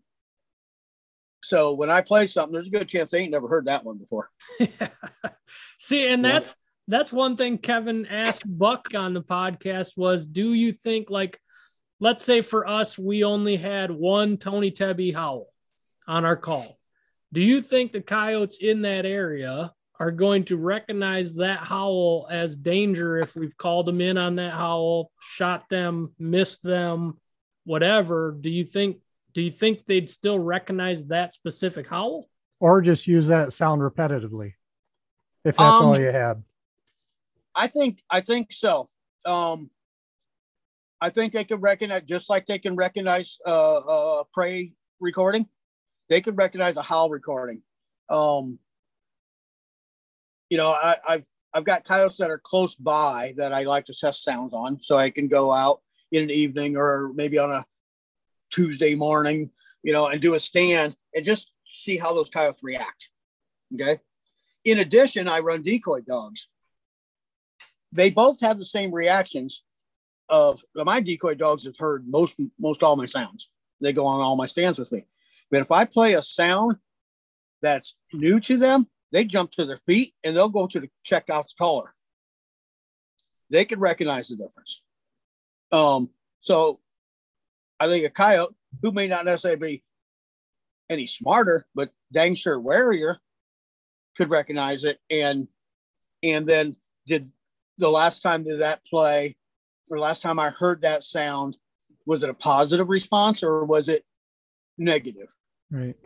so 1.42 1.72
when 1.74 1.90
I 1.90 2.00
play 2.00 2.26
something, 2.26 2.52
there's 2.52 2.68
a 2.68 2.70
good 2.70 2.88
chance 2.88 3.10
they 3.10 3.20
ain't 3.20 3.32
never 3.32 3.48
heard 3.48 3.66
that 3.66 3.84
one 3.84 3.98
before. 3.98 4.30
See, 5.78 6.06
and 6.06 6.24
that's 6.24 6.54
that's 6.88 7.12
one 7.12 7.36
thing 7.36 7.58
Kevin 7.58 8.06
asked 8.06 8.44
Buck 8.46 8.94
on 8.94 9.14
the 9.14 9.22
podcast 9.22 9.96
was 9.96 10.26
do 10.26 10.52
you 10.52 10.72
think 10.72 11.10
like 11.10 11.40
let's 12.00 12.24
say 12.24 12.40
for 12.40 12.66
us 12.66 12.98
we 12.98 13.24
only 13.24 13.56
had 13.56 13.90
one 13.90 14.36
Tony 14.36 14.70
Tebby 14.70 15.12
howl 15.12 15.46
on 16.06 16.24
our 16.24 16.36
call. 16.36 16.76
Do 17.32 17.40
you 17.40 17.60
think 17.60 17.92
the 17.92 18.00
coyotes 18.00 18.58
in 18.60 18.82
that 18.82 19.06
area 19.06 19.72
are 19.98 20.10
going 20.10 20.44
to 20.46 20.56
recognize 20.56 21.34
that 21.34 21.60
howl 21.60 22.26
as 22.30 22.56
danger 22.56 23.18
if 23.18 23.34
we've 23.36 23.56
called 23.56 23.86
them 23.86 24.00
in 24.00 24.18
on 24.18 24.36
that 24.36 24.52
howl, 24.52 25.10
shot 25.20 25.68
them, 25.68 26.12
missed 26.18 26.62
them, 26.62 27.18
whatever? 27.64 28.36
Do 28.38 28.50
you 28.50 28.64
think 28.64 28.98
do 29.34 29.42
you 29.42 29.50
think 29.50 29.86
they'd 29.86 30.10
still 30.10 30.38
recognize 30.38 31.06
that 31.06 31.32
specific 31.32 31.86
howl? 31.86 32.28
Or 32.60 32.80
just 32.80 33.06
use 33.06 33.26
that 33.28 33.52
sound 33.52 33.82
repetitively 33.82 34.54
if 35.44 35.56
that's 35.56 35.60
um, 35.60 35.86
all 35.86 35.98
you 35.98 36.06
had? 36.06 36.42
I 37.54 37.66
think 37.66 38.02
I 38.08 38.20
think 38.20 38.52
so. 38.52 38.88
Um, 39.24 39.70
I 41.00 41.10
think 41.10 41.32
they 41.32 41.44
can 41.44 41.60
recognize 41.60 42.02
just 42.02 42.30
like 42.30 42.46
they 42.46 42.58
can 42.58 42.76
recognize 42.76 43.38
uh, 43.44 43.78
uh 43.78 44.24
prey 44.32 44.72
recording. 45.00 45.48
They 46.08 46.20
can 46.20 46.36
recognize 46.36 46.76
a 46.76 46.82
howl 46.82 47.10
recording. 47.10 47.62
Um, 48.08 48.58
you 50.48 50.58
know, 50.58 50.68
I, 50.68 50.96
I've 51.08 51.26
I've 51.52 51.64
got 51.64 51.84
coyotes 51.84 52.18
that 52.18 52.30
are 52.30 52.38
close 52.38 52.74
by 52.74 53.34
that 53.36 53.52
I 53.52 53.64
like 53.64 53.86
to 53.86 53.94
test 53.94 54.24
sounds 54.24 54.52
on, 54.52 54.78
so 54.82 54.96
I 54.96 55.10
can 55.10 55.28
go 55.28 55.52
out 55.52 55.80
in 56.12 56.22
an 56.22 56.30
evening 56.30 56.76
or 56.76 57.10
maybe 57.14 57.38
on 57.38 57.50
a 57.50 57.64
Tuesday 58.52 58.94
morning, 58.94 59.50
you 59.82 59.92
know, 59.92 60.06
and 60.06 60.20
do 60.20 60.34
a 60.34 60.40
stand 60.40 60.96
and 61.14 61.24
just 61.24 61.50
see 61.66 61.96
how 61.96 62.14
those 62.14 62.30
coyotes 62.30 62.62
react. 62.62 63.08
Okay. 63.74 64.00
In 64.64 64.78
addition, 64.78 65.26
I 65.26 65.40
run 65.40 65.62
decoy 65.62 66.02
dogs 66.02 66.48
they 67.92 68.10
both 68.10 68.40
have 68.40 68.58
the 68.58 68.64
same 68.64 68.92
reactions 68.92 69.62
of 70.28 70.62
my 70.74 71.00
decoy 71.00 71.34
dogs 71.34 71.66
have 71.66 71.76
heard 71.76 72.08
most 72.08 72.34
most 72.58 72.82
all 72.82 72.96
my 72.96 73.06
sounds 73.06 73.50
They 73.80 73.92
go 73.92 74.06
on 74.06 74.20
all 74.20 74.36
my 74.36 74.46
stands 74.46 74.78
with 74.78 74.90
me. 74.90 75.04
But 75.50 75.60
if 75.60 75.70
I 75.70 75.84
play 75.84 76.14
a 76.14 76.22
sound 76.22 76.76
that's 77.60 77.96
new 78.12 78.40
to 78.40 78.56
them, 78.56 78.88
they 79.12 79.24
jump 79.24 79.52
to 79.52 79.66
their 79.66 79.80
feet 79.86 80.14
and 80.24 80.34
they'll 80.34 80.48
go 80.48 80.66
to 80.66 80.80
the 80.80 80.88
checkout's 81.06 81.52
caller. 81.52 81.94
They 83.50 83.66
can 83.66 83.78
recognize 83.78 84.28
the 84.28 84.36
difference. 84.36 84.80
Um, 85.70 86.10
so 86.40 86.80
I 87.82 87.88
think 87.88 88.06
a 88.06 88.10
coyote 88.10 88.54
who 88.80 88.92
may 88.92 89.08
not 89.08 89.24
necessarily 89.24 89.58
be 89.58 89.84
any 90.88 91.08
smarter, 91.08 91.66
but 91.74 91.90
dang 92.12 92.36
sure 92.36 92.60
warier 92.60 93.16
could 94.16 94.30
recognize 94.30 94.84
it. 94.84 95.00
And 95.10 95.48
and 96.22 96.46
then 96.46 96.76
did 97.08 97.28
the 97.78 97.88
last 97.88 98.20
time 98.20 98.44
did 98.44 98.60
that 98.60 98.84
play 98.86 99.36
or 99.90 99.98
last 99.98 100.22
time 100.22 100.38
I 100.38 100.50
heard 100.50 100.82
that 100.82 101.02
sound, 101.02 101.56
was 102.06 102.22
it 102.22 102.30
a 102.30 102.34
positive 102.34 102.88
response 102.88 103.42
or 103.42 103.64
was 103.64 103.88
it 103.88 104.04
negative? 104.78 105.34
Right. 105.68 105.96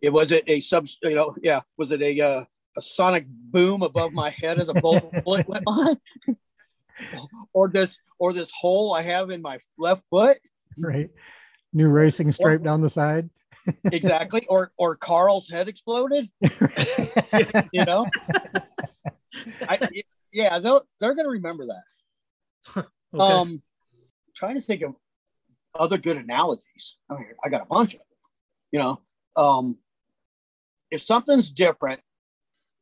It 0.00 0.14
was 0.14 0.32
it 0.32 0.44
a 0.46 0.60
sub, 0.60 0.88
you 1.02 1.16
know, 1.16 1.36
yeah. 1.42 1.60
Was 1.76 1.92
it 1.92 2.00
a 2.00 2.18
uh, 2.18 2.44
a 2.78 2.80
sonic 2.80 3.26
boom 3.28 3.82
above 3.82 4.14
my 4.14 4.30
head 4.30 4.58
as 4.58 4.70
a 4.70 4.74
bullet 4.74 5.04
went 5.26 5.64
by, 5.66 5.96
or 7.52 7.68
this 7.68 8.00
or 8.18 8.32
this 8.32 8.50
hole 8.58 8.94
I 8.94 9.02
have 9.02 9.28
in 9.28 9.42
my 9.42 9.58
left 9.76 10.02
foot? 10.08 10.38
Right. 10.82 11.10
New 11.72 11.88
racing 11.88 12.32
stripe 12.32 12.62
down 12.62 12.80
the 12.80 12.90
side. 12.90 13.28
exactly. 13.84 14.46
Or 14.48 14.72
or 14.76 14.96
Carl's 14.96 15.48
head 15.48 15.68
exploded. 15.68 16.30
you 17.72 17.84
know. 17.84 18.06
I, 19.68 19.88
yeah, 20.32 20.58
they'll, 20.58 20.82
they're 21.00 21.14
going 21.14 21.26
to 21.26 21.32
remember 21.32 21.66
that. 21.66 22.86
okay. 23.14 23.34
Um, 23.34 23.62
trying 24.34 24.54
to 24.54 24.60
think 24.60 24.82
of 24.82 24.94
other 25.74 25.98
good 25.98 26.16
analogies. 26.16 26.96
I 27.10 27.14
mean, 27.14 27.26
I 27.44 27.48
got 27.48 27.62
a 27.62 27.66
bunch 27.66 27.94
of 27.94 28.00
them. 28.00 28.06
You 28.72 28.78
know, 28.80 29.00
um, 29.36 29.78
if 30.90 31.02
something's 31.02 31.50
different, 31.50 32.00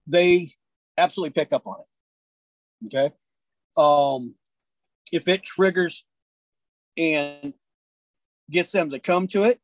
they 0.06 0.50
absolutely 0.98 1.32
pick 1.32 1.52
up 1.52 1.66
on 1.66 1.76
it. 1.80 2.86
Okay. 2.86 3.14
Um, 3.76 4.34
if 5.12 5.26
it 5.28 5.42
triggers 5.42 6.04
and 6.96 7.54
gets 8.50 8.72
them 8.72 8.90
to 8.90 8.98
come 8.98 9.26
to 9.28 9.44
it, 9.44 9.60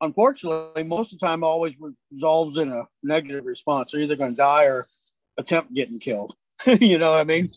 unfortunately, 0.00 0.82
most 0.82 1.12
of 1.12 1.18
the 1.18 1.26
time 1.26 1.44
always 1.44 1.74
resolves 2.10 2.58
in 2.58 2.72
a 2.72 2.84
negative 3.02 3.44
response. 3.44 3.92
They're 3.92 4.00
either 4.00 4.16
going 4.16 4.32
to 4.32 4.36
die 4.36 4.64
or 4.64 4.86
attempt 5.36 5.74
getting 5.74 5.98
killed. 5.98 6.34
you 6.80 6.98
know 6.98 7.10
what 7.10 7.20
I 7.20 7.24
mean? 7.24 7.50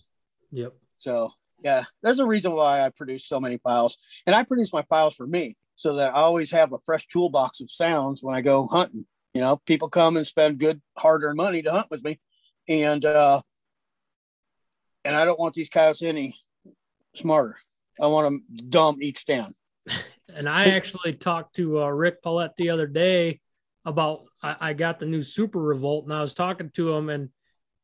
Yep. 0.52 0.74
So 1.00 1.32
yeah, 1.64 1.84
there's 2.02 2.20
a 2.20 2.26
reason 2.26 2.54
why 2.54 2.82
I 2.82 2.90
produce 2.90 3.26
so 3.26 3.40
many 3.40 3.58
files, 3.58 3.98
and 4.26 4.36
I 4.36 4.44
produce 4.44 4.74
my 4.74 4.84
files 4.84 5.16
for 5.16 5.26
me 5.26 5.56
so 5.76 5.96
that 5.96 6.14
I 6.14 6.20
always 6.20 6.52
have 6.52 6.74
a 6.74 6.80
fresh 6.86 7.08
toolbox 7.08 7.62
of 7.62 7.72
sounds 7.72 8.22
when 8.22 8.36
I 8.36 8.42
go 8.42 8.68
hunting. 8.68 9.06
You 9.34 9.42
know, 9.42 9.58
people 9.66 9.90
come 9.90 10.18
and 10.18 10.28
spend 10.28 10.60
good 10.60 10.82
hard-earned 10.98 11.38
money 11.38 11.62
to 11.64 11.72
hunt 11.72 11.90
with 11.90 12.04
me, 12.04 12.20
and 12.68 13.04
uh, 13.04 13.42
and 15.04 15.16
I 15.16 15.26
don't 15.26 15.40
want 15.40 15.56
these 15.56 15.70
coyotes 15.70 16.04
any 16.04 16.36
smarter. 17.16 17.58
I 18.00 18.08
want 18.08 18.26
them 18.26 18.70
dumb 18.70 19.02
each 19.02 19.20
stand. 19.20 19.56
And 20.34 20.48
I 20.48 20.66
actually 20.66 21.14
talked 21.14 21.56
to 21.58 21.84
uh, 21.84 21.88
Rick 21.88 22.22
Paulette 22.22 22.56
the 22.56 22.70
other 22.70 22.88
day 22.88 23.42
about 23.86 24.26
I, 24.42 24.56
I 24.60 24.74
got 24.74 25.00
the 25.00 25.06
new 25.06 25.24
Super 25.24 25.60
Revolt, 25.60 26.06
and 26.06 26.14
I 26.14 26.22
was 26.22 26.34
talking 26.34 26.70
to 26.72 26.94
him, 26.94 27.10
and 27.10 27.30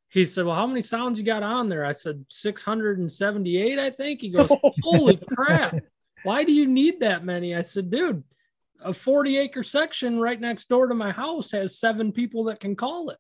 he 0.10 0.26
said, 0.26 0.46
Well, 0.46 0.56
how 0.56 0.68
many 0.68 0.82
sounds 0.82 1.20
you 1.20 1.26
got 1.26 1.44
on 1.44 1.70
there? 1.70 1.86
I 1.86 1.94
said, 1.94 2.26
678, 2.30 3.80
I 3.80 3.90
think. 3.92 4.22
He 4.22 4.30
goes, 4.30 4.50
Holy 4.84 5.18
crap. 5.34 5.76
Why 6.24 6.44
do 6.44 6.52
you 6.52 6.68
need 6.68 7.00
that 7.02 7.24
many? 7.24 7.56
I 7.56 7.62
said, 7.62 7.90
Dude, 7.90 8.24
a 8.82 8.94
40 8.94 9.38
acre 9.38 9.64
section 9.64 10.20
right 10.20 10.40
next 10.40 10.70
door 10.70 10.88
to 10.88 10.96
my 10.96 11.12
house 11.12 11.52
has 11.52 11.80
seven 11.80 12.12
people 12.12 12.46
that 12.46 12.60
can 12.60 12.76
call 12.76 13.10
it. 13.10 13.18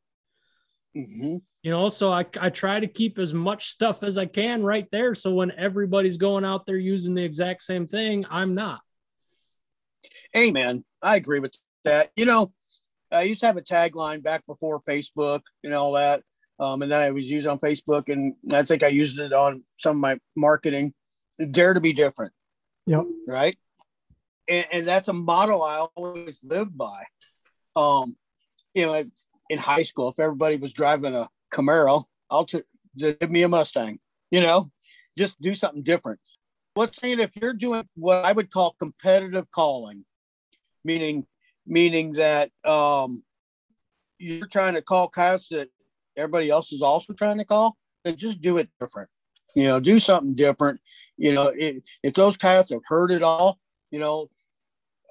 Mm-hmm. 0.95 1.38
You 1.62 1.71
know, 1.71 1.89
so 1.89 2.12
I, 2.12 2.25
I 2.39 2.49
try 2.49 2.79
to 2.79 2.88
keep 2.88 3.19
as 3.19 3.34
much 3.34 3.69
stuff 3.69 4.01
as 4.01 4.17
I 4.17 4.25
can 4.25 4.63
right 4.63 4.88
there. 4.91 5.13
So 5.13 5.34
when 5.34 5.51
everybody's 5.51 6.17
going 6.17 6.45
out 6.45 6.65
there 6.65 6.77
using 6.77 7.13
the 7.13 7.23
exact 7.23 7.63
same 7.63 7.86
thing, 7.86 8.25
I'm 8.29 8.55
not. 8.55 8.82
Hey, 10.33 10.51
man, 10.51 10.83
I 11.01 11.15
agree 11.15 11.39
with 11.39 11.55
that. 11.83 12.11
You 12.15 12.25
know, 12.25 12.51
I 13.11 13.23
used 13.23 13.41
to 13.41 13.47
have 13.47 13.57
a 13.57 13.61
tagline 13.61 14.21
back 14.21 14.45
before 14.45 14.81
Facebook 14.81 15.41
and 15.63 15.73
all 15.73 15.93
that. 15.93 16.23
Um, 16.59 16.81
and 16.81 16.91
then 16.91 17.01
I 17.01 17.11
was 17.11 17.25
used 17.25 17.47
on 17.47 17.57
Facebook, 17.59 18.09
and 18.09 18.35
I 18.51 18.63
think 18.63 18.83
I 18.83 18.87
used 18.87 19.17
it 19.17 19.31
on 19.31 19.63
some 19.79 19.95
of 19.95 20.01
my 20.01 20.19
marketing. 20.35 20.93
Dare 21.51 21.73
to 21.73 21.79
be 21.79 21.93
different. 21.93 22.33
Yep. 22.85 23.05
Right. 23.27 23.57
And, 24.47 24.65
and 24.73 24.85
that's 24.85 25.07
a 25.07 25.13
model 25.13 25.63
I 25.63 25.87
always 25.95 26.43
lived 26.43 26.77
by. 26.77 27.05
Um, 27.75 28.17
you 28.73 28.85
know, 28.85 29.03
in 29.49 29.57
high 29.57 29.83
school, 29.83 30.09
if 30.09 30.19
everybody 30.19 30.57
was 30.57 30.73
driving 30.73 31.15
a 31.15 31.29
Camaro, 31.51 32.05
I'll 32.29 32.45
t- 32.45 32.63
give 32.97 33.31
me 33.31 33.43
a 33.43 33.47
Mustang. 33.47 33.99
You 34.29 34.41
know, 34.41 34.69
just 35.17 35.39
do 35.41 35.55
something 35.55 35.83
different. 35.83 36.19
What's 36.73 36.99
saying 36.99 37.19
if 37.19 37.31
you're 37.35 37.53
doing 37.53 37.87
what 37.95 38.25
I 38.25 38.31
would 38.31 38.51
call 38.51 38.75
competitive 38.79 39.49
calling, 39.51 40.05
meaning 40.83 41.25
meaning 41.65 42.13
that 42.13 42.51
um, 42.65 43.23
you're 44.17 44.47
trying 44.47 44.73
to 44.73 44.81
call 44.81 45.07
coyotes 45.07 45.49
that 45.49 45.69
everybody 46.17 46.49
else 46.49 46.71
is 46.71 46.81
also 46.81 47.13
trying 47.13 47.37
to 47.37 47.45
call, 47.45 47.77
then 48.03 48.15
just 48.17 48.41
do 48.41 48.57
it 48.57 48.69
different. 48.79 49.09
You 49.55 49.63
know, 49.63 49.79
do 49.79 49.99
something 49.99 50.35
different. 50.35 50.79
You 51.17 51.33
know, 51.33 51.51
it, 51.55 51.83
if 52.03 52.13
those 52.13 52.37
coyotes 52.37 52.71
have 52.71 52.81
heard 52.85 53.11
it 53.11 53.23
all, 53.23 53.59
you 53.91 53.99
know, 53.99 54.29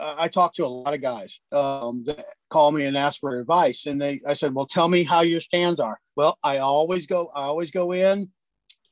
I 0.00 0.28
talk 0.28 0.54
to 0.54 0.64
a 0.64 0.68
lot 0.68 0.94
of 0.94 1.02
guys 1.02 1.40
um, 1.50 2.04
that 2.04 2.24
call 2.50 2.70
me 2.70 2.84
and 2.84 2.96
ask 2.96 3.18
for 3.18 3.40
advice, 3.40 3.86
and 3.86 4.00
they, 4.00 4.20
I 4.24 4.34
said, 4.34 4.54
well, 4.54 4.66
tell 4.66 4.86
me 4.86 5.02
how 5.02 5.22
your 5.22 5.40
stands 5.40 5.80
are. 5.80 5.98
Well, 6.14 6.38
I 6.42 6.58
always 6.58 7.06
go, 7.06 7.30
I 7.34 7.42
always 7.42 7.72
go 7.72 7.92
in, 7.92 8.30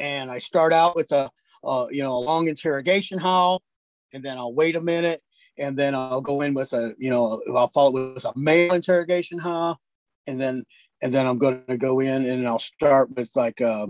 and 0.00 0.30
I 0.32 0.40
start 0.40 0.72
out 0.72 0.96
with 0.96 1.12
a, 1.12 1.30
you 1.90 2.02
know, 2.02 2.16
a 2.16 2.18
long 2.18 2.48
interrogation 2.48 3.20
howl, 3.20 3.62
and 4.12 4.24
then 4.24 4.36
I'll 4.36 4.52
wait 4.52 4.74
a 4.74 4.80
minute, 4.80 5.22
and 5.58 5.76
then 5.76 5.94
I'll 5.94 6.20
go 6.20 6.40
in 6.42 6.54
with 6.54 6.72
a, 6.72 6.94
you 6.98 7.10
know, 7.10 7.42
I'll 7.54 7.68
follow 7.68 7.90
with 7.90 8.24
a 8.24 8.32
male 8.36 8.74
interrogation 8.74 9.38
howl, 9.38 9.80
and 10.26 10.40
then 10.40 10.64
and 11.02 11.12
then 11.12 11.26
I'm 11.26 11.38
going 11.38 11.62
to 11.68 11.76
go 11.76 12.00
in 12.00 12.26
and 12.26 12.46
I'll 12.46 12.58
start 12.58 13.14
with 13.14 13.30
like 13.36 13.60
a, 13.60 13.88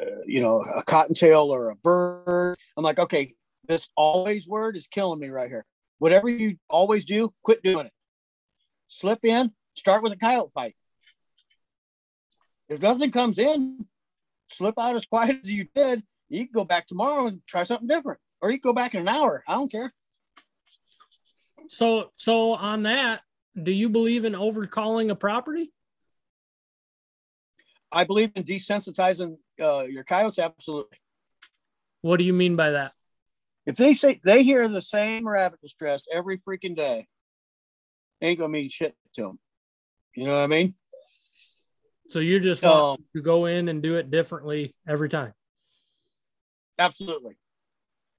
uh, 0.00 0.06
you 0.26 0.40
know, 0.40 0.60
a 0.60 0.82
cottontail 0.82 1.52
or 1.52 1.70
a 1.70 1.76
bird. 1.76 2.58
I'm 2.76 2.84
like, 2.84 2.98
okay, 2.98 3.34
this 3.66 3.88
always 3.96 4.46
word 4.46 4.76
is 4.76 4.86
killing 4.86 5.18
me 5.18 5.28
right 5.28 5.48
here. 5.48 5.64
Whatever 5.98 6.28
you 6.28 6.56
always 6.68 7.04
do, 7.04 7.32
quit 7.42 7.62
doing 7.62 7.86
it. 7.86 7.92
Slip 8.88 9.24
in, 9.24 9.52
start 9.74 10.02
with 10.02 10.12
a 10.12 10.16
coyote 10.16 10.50
fight. 10.54 10.76
If 12.68 12.82
nothing 12.82 13.10
comes 13.10 13.38
in, 13.38 13.86
slip 14.50 14.74
out 14.78 14.96
as 14.96 15.06
quiet 15.10 15.40
as 15.42 15.50
you 15.50 15.66
did. 15.74 16.02
You 16.28 16.44
can 16.44 16.52
go 16.52 16.64
back 16.64 16.86
tomorrow 16.86 17.28
and 17.28 17.40
try 17.46 17.64
something 17.64 17.88
different, 17.88 18.20
or 18.40 18.50
you 18.50 18.58
can 18.58 18.70
go 18.70 18.74
back 18.74 18.94
in 18.94 19.00
an 19.00 19.08
hour. 19.08 19.42
I 19.46 19.54
don't 19.54 19.70
care. 19.70 19.92
So, 21.68 22.10
so 22.16 22.52
on 22.52 22.84
that, 22.84 23.20
do 23.60 23.72
you 23.72 23.88
believe 23.88 24.24
in 24.24 24.34
overcalling 24.34 25.10
a 25.10 25.14
property? 25.14 25.72
I 27.90 28.04
believe 28.04 28.32
in 28.34 28.44
desensitizing 28.44 29.38
uh, 29.60 29.86
your 29.88 30.04
coyotes. 30.04 30.38
Absolutely. 30.38 30.98
What 32.02 32.18
do 32.18 32.24
you 32.24 32.32
mean 32.32 32.56
by 32.56 32.70
that? 32.70 32.92
If 33.64 33.76
they 33.76 33.94
say 33.94 34.20
they 34.22 34.44
hear 34.44 34.68
the 34.68 34.82
same 34.82 35.26
rabbit 35.26 35.60
distress 35.60 36.04
every 36.12 36.38
freaking 36.38 36.76
day, 36.76 37.06
ain't 38.20 38.38
gonna 38.38 38.48
mean 38.48 38.68
shit 38.68 38.94
to 39.14 39.22
them. 39.22 39.38
You 40.14 40.26
know 40.26 40.36
what 40.36 40.44
I 40.44 40.46
mean? 40.46 40.74
So 42.08 42.20
you're 42.20 42.40
just 42.40 42.64
um, 42.64 42.98
to 43.14 43.22
go 43.22 43.46
in 43.46 43.68
and 43.68 43.82
do 43.82 43.96
it 43.96 44.10
differently 44.10 44.74
every 44.88 45.08
time. 45.08 45.32
Absolutely, 46.78 47.36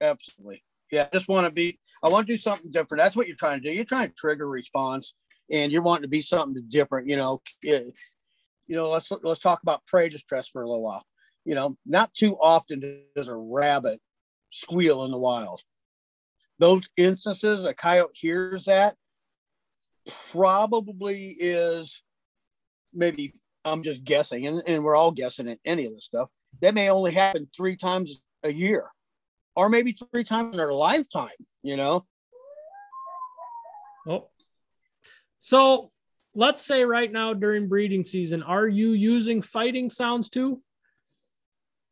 absolutely. 0.00 0.62
Yeah, 0.90 1.06
I 1.12 1.16
just 1.16 1.28
want 1.28 1.46
to 1.46 1.52
be. 1.52 1.78
I 2.02 2.08
want 2.08 2.26
to 2.26 2.32
do 2.32 2.38
something 2.38 2.70
different. 2.70 3.00
That's 3.00 3.16
what 3.16 3.26
you're 3.26 3.36
trying 3.36 3.60
to 3.60 3.68
do. 3.68 3.74
You're 3.74 3.84
trying 3.84 4.08
to 4.08 4.14
trigger 4.14 4.48
response, 4.48 5.14
and 5.50 5.70
you're 5.70 5.82
wanting 5.82 6.02
to 6.02 6.08
be 6.08 6.22
something 6.22 6.62
different. 6.68 7.08
You 7.08 7.16
know, 7.16 7.40
you 7.62 7.92
know, 8.68 8.88
let's 8.88 9.10
let's 9.22 9.40
talk 9.40 9.62
about 9.62 9.86
prey 9.86 10.08
distress 10.08 10.48
for 10.48 10.62
a 10.62 10.66
little 10.68 10.82
while. 10.82 11.04
You 11.44 11.54
know, 11.54 11.76
not 11.86 12.14
too 12.14 12.36
often 12.36 13.04
does 13.14 13.28
a 13.28 13.34
rabbit 13.34 14.00
squeal 14.50 15.04
in 15.04 15.10
the 15.10 15.18
wild. 15.18 15.62
Those 16.58 16.88
instances, 16.96 17.64
a 17.64 17.74
coyote 17.74 18.10
hears 18.14 18.64
that, 18.64 18.96
probably 20.32 21.36
is 21.38 22.02
maybe 22.92 23.34
I'm 23.64 23.82
just 23.82 24.04
guessing, 24.04 24.46
and, 24.46 24.62
and 24.66 24.82
we're 24.82 24.96
all 24.96 25.12
guessing 25.12 25.48
at 25.48 25.58
any 25.64 25.86
of 25.86 25.94
this 25.94 26.04
stuff. 26.04 26.28
That 26.60 26.74
may 26.74 26.90
only 26.90 27.12
happen 27.12 27.48
three 27.56 27.76
times 27.76 28.20
a 28.42 28.52
year, 28.52 28.90
or 29.58 29.68
maybe 29.68 29.92
three 29.92 30.22
times 30.22 30.52
in 30.52 30.56
their 30.56 30.72
lifetime. 30.72 31.36
You 31.64 31.76
know. 31.76 32.06
Oh, 34.06 34.28
so 35.40 35.90
let's 36.34 36.64
say 36.64 36.84
right 36.84 37.10
now 37.10 37.34
during 37.34 37.68
breeding 37.68 38.04
season, 38.04 38.42
are 38.42 38.68
you 38.68 38.92
using 38.92 39.42
fighting 39.42 39.90
sounds 39.90 40.30
too? 40.30 40.62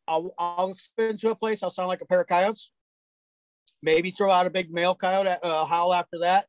I'll, 0.07 0.33
I'll 0.37 0.73
spin 0.73 1.17
to 1.17 1.31
a 1.31 1.35
place. 1.35 1.61
I'll 1.61 1.69
sound 1.69 1.89
like 1.89 1.99
a 2.01 2.05
pair 2.05 2.21
of 2.21 2.27
coyotes. 2.27 2.71
maybe 3.81 4.11
throw 4.11 4.31
out 4.31 4.47
a 4.47 4.49
big 4.49 4.71
male 4.71 4.95
coyote 4.95 5.35
uh, 5.43 5.65
howl 5.65 5.93
after 5.93 6.19
that, 6.19 6.45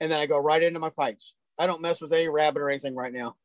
and 0.00 0.10
then 0.10 0.18
I 0.18 0.24
go 0.26 0.38
right 0.38 0.62
into 0.62 0.80
my 0.80 0.88
fights. 0.90 1.34
I 1.58 1.66
don't 1.66 1.82
mess 1.82 2.00
with 2.00 2.12
any 2.14 2.28
rabbit 2.28 2.62
or 2.62 2.70
anything 2.70 2.96
right 2.96 3.12
now. 3.12 3.36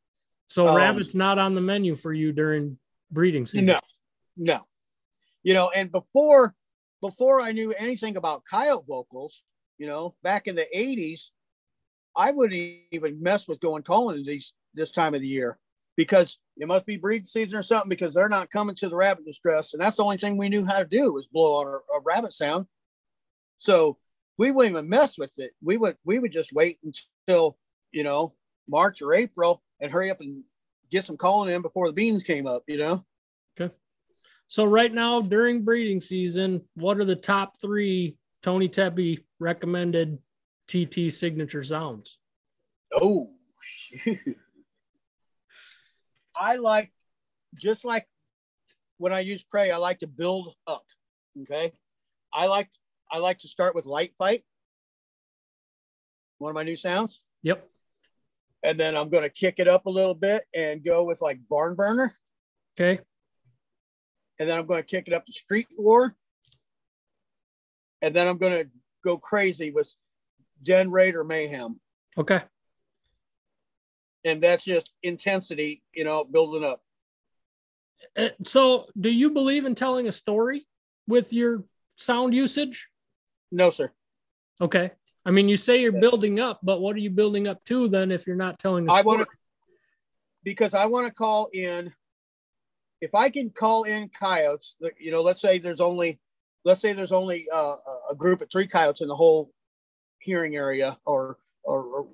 So 0.46 0.66
Um, 0.66 0.76
rabbit's 0.76 1.14
not 1.14 1.38
on 1.38 1.54
the 1.54 1.60
menu 1.60 1.94
for 1.94 2.12
you 2.12 2.32
during 2.32 2.78
breeding 3.10 3.44
season. 3.44 3.66
No, 3.66 3.80
no. 4.36 4.66
You 5.42 5.52
know, 5.54 5.70
and 5.76 5.92
before 5.92 6.54
before 7.00 7.40
I 7.40 7.52
knew 7.52 7.72
anything 7.72 8.16
about 8.16 8.42
coyote 8.50 8.84
vocals, 8.86 9.42
you 9.78 9.86
know, 9.86 10.14
back 10.22 10.46
in 10.46 10.54
the 10.54 10.66
'80s, 10.74 11.30
I 12.16 12.32
wouldn't 12.32 12.60
even 12.90 13.22
mess 13.22 13.46
with 13.46 13.60
going 13.60 13.82
calling 13.82 14.24
these 14.24 14.52
this 14.74 14.90
time 14.90 15.14
of 15.14 15.20
the 15.20 15.28
year 15.28 15.58
because 15.96 16.38
it 16.56 16.68
must 16.68 16.86
be 16.86 16.96
breeding 16.96 17.26
season 17.26 17.58
or 17.58 17.62
something 17.62 17.88
because 17.88 18.14
they're 18.14 18.28
not 18.28 18.50
coming 18.50 18.74
to 18.76 18.88
the 18.88 18.96
rabbit 18.96 19.24
distress, 19.24 19.72
and 19.72 19.82
that's 19.82 19.96
the 19.96 20.04
only 20.04 20.16
thing 20.16 20.36
we 20.36 20.48
knew 20.48 20.64
how 20.64 20.78
to 20.78 20.84
do 20.84 21.12
was 21.12 21.26
blow 21.32 21.60
on 21.60 21.66
a, 21.66 21.98
a 21.98 22.00
rabbit 22.04 22.32
sound. 22.32 22.66
So 23.58 23.98
we 24.38 24.50
wouldn't 24.50 24.72
even 24.72 24.88
mess 24.88 25.18
with 25.18 25.34
it. 25.38 25.52
We 25.62 25.76
would 25.76 25.96
we 26.04 26.18
would 26.18 26.32
just 26.32 26.52
wait 26.52 26.78
until 26.84 27.58
you 27.92 28.04
know 28.04 28.34
March 28.68 29.02
or 29.02 29.14
April 29.14 29.62
and 29.80 29.92
hurry 29.92 30.10
up 30.10 30.20
and 30.20 30.42
get 30.90 31.04
some 31.04 31.16
calling 31.16 31.54
in 31.54 31.62
before 31.62 31.86
the 31.86 31.92
beans 31.92 32.22
came 32.22 32.46
up. 32.46 32.62
You 32.66 32.78
know. 32.78 33.04
So 34.48 34.64
right 34.64 34.92
now 34.92 35.20
during 35.20 35.62
breeding 35.62 36.00
season, 36.00 36.62
what 36.74 36.96
are 36.98 37.04
the 37.04 37.14
top 37.14 37.60
three 37.60 38.16
Tony 38.42 38.66
Tebby 38.66 39.24
recommended 39.38 40.18
TT 40.68 41.12
signature 41.12 41.62
sounds? 41.62 42.18
Oh, 42.92 43.30
shoot. 43.62 44.18
I 46.34 46.56
like, 46.56 46.90
just 47.60 47.84
like 47.84 48.08
when 48.96 49.12
I 49.12 49.20
use 49.20 49.44
prey, 49.44 49.70
I 49.70 49.76
like 49.76 49.98
to 49.98 50.06
build 50.06 50.54
up. 50.66 50.84
Okay. 51.42 51.72
I 52.32 52.46
like, 52.46 52.70
I 53.10 53.18
like 53.18 53.38
to 53.40 53.48
start 53.48 53.74
with 53.74 53.84
light 53.84 54.14
fight. 54.16 54.44
One 56.38 56.50
of 56.50 56.54
my 56.54 56.62
new 56.62 56.76
sounds. 56.76 57.22
Yep. 57.42 57.68
And 58.62 58.80
then 58.80 58.96
I'm 58.96 59.10
going 59.10 59.24
to 59.24 59.30
kick 59.30 59.56
it 59.58 59.68
up 59.68 59.84
a 59.84 59.90
little 59.90 60.14
bit 60.14 60.44
and 60.54 60.82
go 60.82 61.04
with 61.04 61.20
like 61.20 61.38
barn 61.50 61.74
burner. 61.74 62.16
Okay. 62.80 63.00
And 64.38 64.48
then 64.48 64.58
I'm 64.58 64.66
going 64.66 64.82
to 64.82 64.86
kick 64.86 65.08
it 65.08 65.14
up 65.14 65.26
to 65.26 65.32
street 65.32 65.66
war. 65.76 66.14
And 68.02 68.14
then 68.14 68.28
I'm 68.28 68.38
going 68.38 68.52
to 68.64 68.70
go 69.04 69.18
crazy 69.18 69.70
with 69.70 69.92
den 70.62 70.90
raider 70.90 71.24
mayhem. 71.24 71.80
Okay. 72.16 72.40
And 74.24 74.40
that's 74.42 74.64
just 74.64 74.90
intensity, 75.02 75.82
you 75.92 76.04
know, 76.04 76.24
building 76.24 76.64
up. 76.64 76.82
Uh, 78.16 78.28
So 78.44 78.86
do 79.00 79.10
you 79.10 79.30
believe 79.30 79.64
in 79.64 79.74
telling 79.74 80.06
a 80.08 80.12
story 80.12 80.66
with 81.06 81.32
your 81.32 81.64
sound 81.96 82.34
usage? 82.34 82.88
No, 83.50 83.70
sir. 83.70 83.90
Okay. 84.60 84.90
I 85.24 85.30
mean, 85.30 85.48
you 85.48 85.56
say 85.56 85.80
you're 85.80 86.00
building 86.00 86.40
up, 86.40 86.60
but 86.62 86.80
what 86.80 86.96
are 86.96 87.00
you 87.00 87.10
building 87.10 87.48
up 87.48 87.62
to 87.64 87.88
then 87.88 88.10
if 88.10 88.26
you're 88.26 88.36
not 88.36 88.58
telling 88.58 88.88
a 88.88 88.92
I 88.92 89.00
story? 89.00 89.16
want 89.18 89.28
to 89.28 89.36
because 90.44 90.74
I 90.74 90.86
want 90.86 91.06
to 91.06 91.12
call 91.12 91.48
in. 91.52 91.92
If 93.00 93.14
I 93.14 93.30
can 93.30 93.50
call 93.50 93.84
in 93.84 94.08
coyotes, 94.08 94.76
you 94.98 95.12
know, 95.12 95.22
let's 95.22 95.40
say 95.40 95.58
there's 95.58 95.80
only, 95.80 96.20
let's 96.64 96.80
say 96.80 96.92
there's 96.92 97.12
only 97.12 97.46
uh, 97.52 97.76
a 98.10 98.14
group 98.14 98.42
of 98.42 98.50
three 98.50 98.66
coyotes 98.66 99.00
in 99.00 99.08
the 99.08 99.16
whole 99.16 99.52
hearing 100.20 100.56
area, 100.56 100.98
or, 101.06 101.38
or 101.64 102.08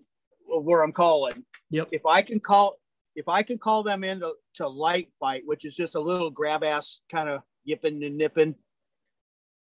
or 0.47 0.61
where 0.61 0.83
I'm 0.83 0.92
calling. 0.92 1.44
Yep. 1.70 1.88
If 1.92 2.07
I 2.07 2.23
can 2.23 2.38
call, 2.38 2.79
if 3.16 3.29
I 3.29 3.42
can 3.42 3.59
call 3.59 3.83
them 3.83 4.05
in 4.05 4.20
to, 4.20 4.35
to 4.57 4.68
light 4.68 5.09
fight, 5.18 5.42
which 5.47 5.64
is 5.64 5.75
just 5.75 5.94
a 5.94 6.01
little 6.01 6.31
grab 6.31 6.62
ass 6.62 7.01
kind 7.11 7.29
of 7.29 7.42
yipping 7.64 8.05
and 8.05 8.18
nipping, 8.18 8.55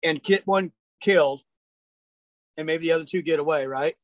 and 0.03 0.21
get 0.21 0.45
one 0.45 0.71
killed, 0.99 1.41
and 2.57 2.67
maybe 2.67 2.87
the 2.87 2.91
other 2.91 3.05
two 3.05 3.21
get 3.21 3.39
away, 3.39 3.65
right? 3.65 3.95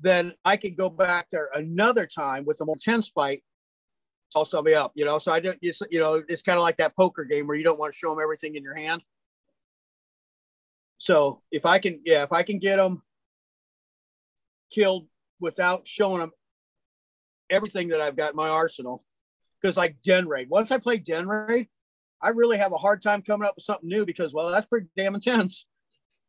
then 0.00 0.34
I 0.44 0.56
could 0.56 0.76
go 0.76 0.88
back 0.88 1.28
there 1.30 1.50
another 1.54 2.06
time 2.06 2.44
with 2.44 2.60
a 2.60 2.64
more 2.64 2.76
intense 2.76 3.08
fight, 3.08 3.42
call 4.32 4.44
somebody 4.44 4.74
up, 4.74 4.92
you 4.94 5.04
know. 5.04 5.18
So 5.18 5.32
I 5.32 5.40
don't, 5.40 5.58
you 5.62 6.00
know, 6.00 6.22
it's 6.28 6.42
kind 6.42 6.56
of 6.58 6.62
like 6.62 6.76
that 6.78 6.96
poker 6.96 7.24
game 7.24 7.46
where 7.46 7.56
you 7.56 7.64
don't 7.64 7.78
want 7.78 7.92
to 7.92 7.98
show 7.98 8.10
them 8.10 8.22
everything 8.22 8.54
in 8.54 8.62
your 8.62 8.74
hand. 8.74 9.02
So 10.98 11.42
if 11.50 11.64
I 11.64 11.78
can, 11.78 12.00
yeah, 12.04 12.22
if 12.22 12.32
I 12.32 12.42
can 12.42 12.58
get 12.58 12.76
them 12.76 13.02
killed 14.70 15.08
without 15.40 15.88
showing 15.88 16.20
them 16.20 16.32
everything 17.48 17.88
that 17.88 18.00
I've 18.00 18.16
got 18.16 18.32
in 18.32 18.36
my 18.36 18.48
arsenal, 18.48 19.02
because 19.60 19.76
like 19.76 20.00
Den 20.02 20.28
Raid, 20.28 20.48
once 20.50 20.70
I 20.70 20.78
play 20.78 20.98
Den 20.98 21.26
Raid, 21.26 21.68
I 22.22 22.28
really 22.30 22.58
have 22.58 22.72
a 22.72 22.78
hard 22.78 23.02
time 23.02 23.22
coming 23.22 23.48
up 23.48 23.56
with 23.56 23.64
something 23.64 23.88
new 23.88 24.04
because, 24.04 24.34
well, 24.34 24.50
that's 24.50 24.66
pretty 24.66 24.88
damn 24.96 25.14
intense. 25.14 25.66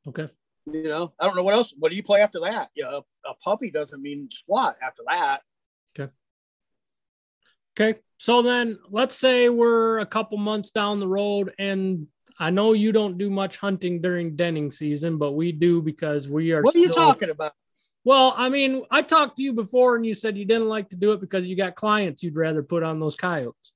Okay. 0.08 0.30
You 0.66 0.88
know, 0.88 1.14
I 1.20 1.26
don't 1.26 1.36
know 1.36 1.44
what 1.44 1.54
else. 1.54 1.74
What 1.78 1.90
do 1.90 1.98
you 1.98 2.04
play 2.04 2.22
after 2.22 2.40
that? 2.42 2.70
Yeah, 2.76 2.90
a, 2.90 3.30
a 3.30 3.36
puppy 3.44 3.72
doesn't 3.72 4.02
mean 4.02 4.30
squat 4.32 4.76
after 4.82 5.04
that. 5.08 5.42
Okay. 7.82 8.00
So 8.18 8.42
then 8.42 8.78
let's 8.90 9.16
say 9.16 9.50
we're 9.50 10.00
a 10.00 10.06
couple 10.06 10.38
months 10.38 10.70
down 10.72 11.00
the 11.00 11.08
road 11.08 11.54
and 11.58 12.08
I 12.40 12.50
know 12.50 12.74
you 12.74 12.92
don't 12.92 13.18
do 13.18 13.30
much 13.30 13.58
hunting 13.58 14.02
during 14.02 14.36
denning 14.36 14.72
season, 14.72 15.18
but 15.18 15.32
we 15.32 15.52
do 15.52 15.82
because 15.82 16.30
we 16.30 16.52
are 16.52 16.62
What 16.62 16.76
are 16.76 16.80
you 16.80 16.90
talking 16.90 17.30
about? 17.30 17.54
Well, 18.04 18.34
I 18.36 18.50
mean, 18.50 18.84
I 18.90 19.04
talked 19.04 19.38
to 19.38 19.44
you 19.44 19.54
before 19.54 19.96
and 19.96 20.06
you 20.06 20.14
said 20.14 20.38
you 20.38 20.46
didn't 20.46 20.68
like 20.68 20.90
to 20.90 20.96
do 20.96 21.12
it 21.12 21.22
because 21.22 21.48
you 21.48 21.56
got 21.56 21.76
clients 21.76 22.24
you'd 22.24 22.36
rather 22.36 22.64
put 22.64 22.84
on 22.84 23.00
those 23.00 23.16
coyotes. 23.16 23.72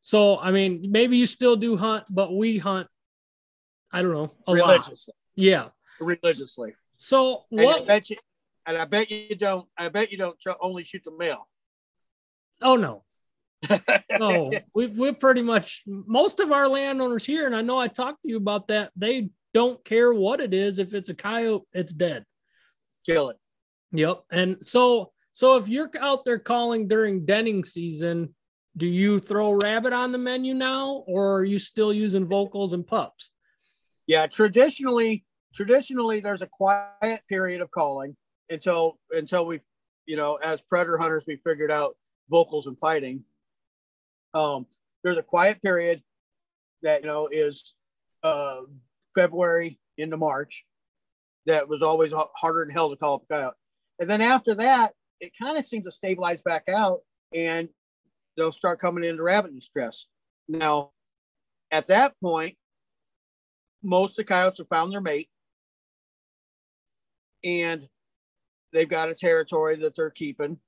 So, 0.00 0.38
I 0.38 0.50
mean, 0.50 0.86
maybe 0.90 1.16
you 1.16 1.26
still 1.26 1.56
do 1.56 1.76
hunt, 1.76 2.04
but 2.08 2.34
we 2.34 2.58
hunt, 2.58 2.88
I 3.92 4.02
don't 4.02 4.12
know, 4.12 4.32
a 4.46 4.52
lot. 4.52 4.68
Religiously, 4.70 5.14
Yeah. 5.34 5.68
religiously. 6.00 6.74
So, 6.96 7.44
And 7.50 7.60
I 7.60 7.64
what? 7.64 7.86
bet 7.86 8.10
you, 8.10 8.16
and 8.66 8.78
I 8.78 8.84
bet 8.84 9.10
you 9.10 9.34
don't. 9.36 9.66
I 9.76 9.88
bet 9.88 10.10
you 10.10 10.18
don't 10.18 10.36
only 10.60 10.84
shoot 10.84 11.02
the 11.04 11.10
male. 11.10 11.48
Oh, 12.62 12.76
no. 12.76 13.04
No, 14.18 14.50
we 14.74 14.86
we're 14.86 15.14
pretty 15.14 15.42
much 15.42 15.82
most 15.86 16.40
of 16.40 16.52
our 16.52 16.68
landowners 16.68 17.24
here, 17.24 17.46
and 17.46 17.54
I 17.54 17.62
know 17.62 17.78
I 17.78 17.88
talked 17.88 18.22
to 18.22 18.28
you 18.28 18.36
about 18.36 18.68
that. 18.68 18.92
They 18.96 19.30
don't 19.54 19.82
care 19.84 20.12
what 20.12 20.40
it 20.40 20.52
is. 20.52 20.78
If 20.78 20.94
it's 20.94 21.10
a 21.10 21.14
coyote, 21.14 21.64
it's 21.72 21.92
dead. 21.92 22.24
Kill 23.04 23.30
it. 23.30 23.36
Yep. 23.92 24.24
And 24.30 24.58
so 24.62 25.12
so 25.32 25.56
if 25.56 25.68
you're 25.68 25.90
out 26.00 26.24
there 26.24 26.38
calling 26.38 26.88
during 26.88 27.26
denning 27.26 27.62
season, 27.62 28.34
do 28.76 28.86
you 28.86 29.20
throw 29.20 29.52
rabbit 29.52 29.92
on 29.92 30.12
the 30.12 30.18
menu 30.18 30.54
now, 30.54 31.04
or 31.06 31.36
are 31.36 31.44
you 31.44 31.58
still 31.58 31.92
using 31.92 32.26
vocals 32.26 32.72
and 32.72 32.86
pups? 32.86 33.30
Yeah, 34.06 34.26
traditionally, 34.26 35.24
traditionally, 35.54 36.20
there's 36.20 36.42
a 36.42 36.46
quiet 36.46 37.22
period 37.28 37.60
of 37.60 37.70
calling 37.70 38.16
until 38.50 38.98
until 39.10 39.46
we, 39.46 39.60
you 40.06 40.16
know, 40.16 40.36
as 40.36 40.60
predator 40.60 40.98
hunters, 40.98 41.24
we 41.26 41.36
figured 41.46 41.72
out 41.72 41.96
vocals 42.28 42.66
and 42.66 42.78
fighting. 42.78 43.24
Um, 44.36 44.66
there's 45.02 45.16
a 45.16 45.22
quiet 45.22 45.62
period 45.62 46.02
that 46.82 47.02
you 47.02 47.06
know 47.06 47.28
is 47.30 47.74
uh, 48.22 48.60
February 49.14 49.78
into 49.96 50.16
March. 50.16 50.64
That 51.46 51.68
was 51.68 51.82
always 51.82 52.12
harder 52.34 52.64
than 52.64 52.74
hell 52.74 52.90
to 52.90 52.96
call 52.96 53.22
a 53.30 53.34
coyote, 53.34 53.54
and 54.00 54.10
then 54.10 54.20
after 54.20 54.54
that, 54.56 54.92
it 55.20 55.32
kind 55.40 55.56
of 55.56 55.64
seems 55.64 55.84
to 55.84 55.90
stabilize 55.90 56.42
back 56.42 56.64
out, 56.68 57.00
and 57.34 57.68
they'll 58.36 58.52
start 58.52 58.80
coming 58.80 59.04
into 59.04 59.22
rabbit 59.22 59.54
distress. 59.54 60.06
Now, 60.48 60.90
at 61.70 61.86
that 61.86 62.14
point, 62.20 62.56
most 63.82 64.10
of 64.10 64.16
the 64.16 64.24
coyotes 64.24 64.58
have 64.58 64.68
found 64.68 64.92
their 64.92 65.00
mate 65.00 65.28
and 67.44 67.88
they've 68.72 68.88
got 68.88 69.08
a 69.08 69.14
territory 69.14 69.76
that 69.76 69.94
they're 69.94 70.10
keeping. 70.10 70.58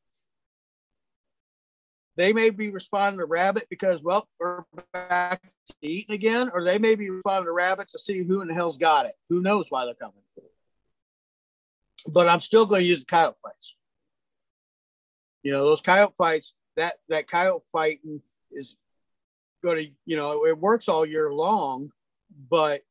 They 2.19 2.33
may 2.33 2.51
be 2.51 2.69
responding 2.69 3.21
to 3.21 3.27
rabbit 3.27 3.69
because, 3.71 4.03
well, 4.03 4.27
we're 4.41 4.65
back 4.93 5.41
to 5.41 5.75
eating 5.81 6.17
again, 6.17 6.51
or 6.53 6.65
they 6.65 6.77
may 6.77 6.97
be 6.97 7.09
responding 7.11 7.47
to 7.47 7.53
rabbit 7.53 7.91
to 7.91 7.99
see 8.01 8.25
who 8.25 8.41
in 8.41 8.49
the 8.49 8.55
hell's 8.55 8.77
got 8.77 9.07
it. 9.07 9.13
Who 9.29 9.41
knows 9.41 9.67
why 9.69 9.85
they're 9.85 9.95
coming? 9.95 10.17
But 12.09 12.29
I'm 12.29 12.41
still 12.41 12.67
going 12.67 12.81
to 12.81 12.87
use 12.89 12.99
the 12.99 13.05
coyote 13.05 13.37
fights. 13.41 13.77
You 15.45 15.53
know, 15.53 15.65
those 15.65 15.81
coyote 15.81 16.15
fights, 16.19 16.55
that 16.77 16.95
that 17.09 17.29
coyote 17.29 17.63
fighting 17.71 18.21
is 18.51 18.75
going 19.63 19.77
to, 19.77 19.93
you 20.05 20.17
know, 20.17 20.45
it 20.45 20.59
works 20.59 20.89
all 20.89 21.07
year 21.07 21.33
long, 21.33 21.93
but 22.51 22.83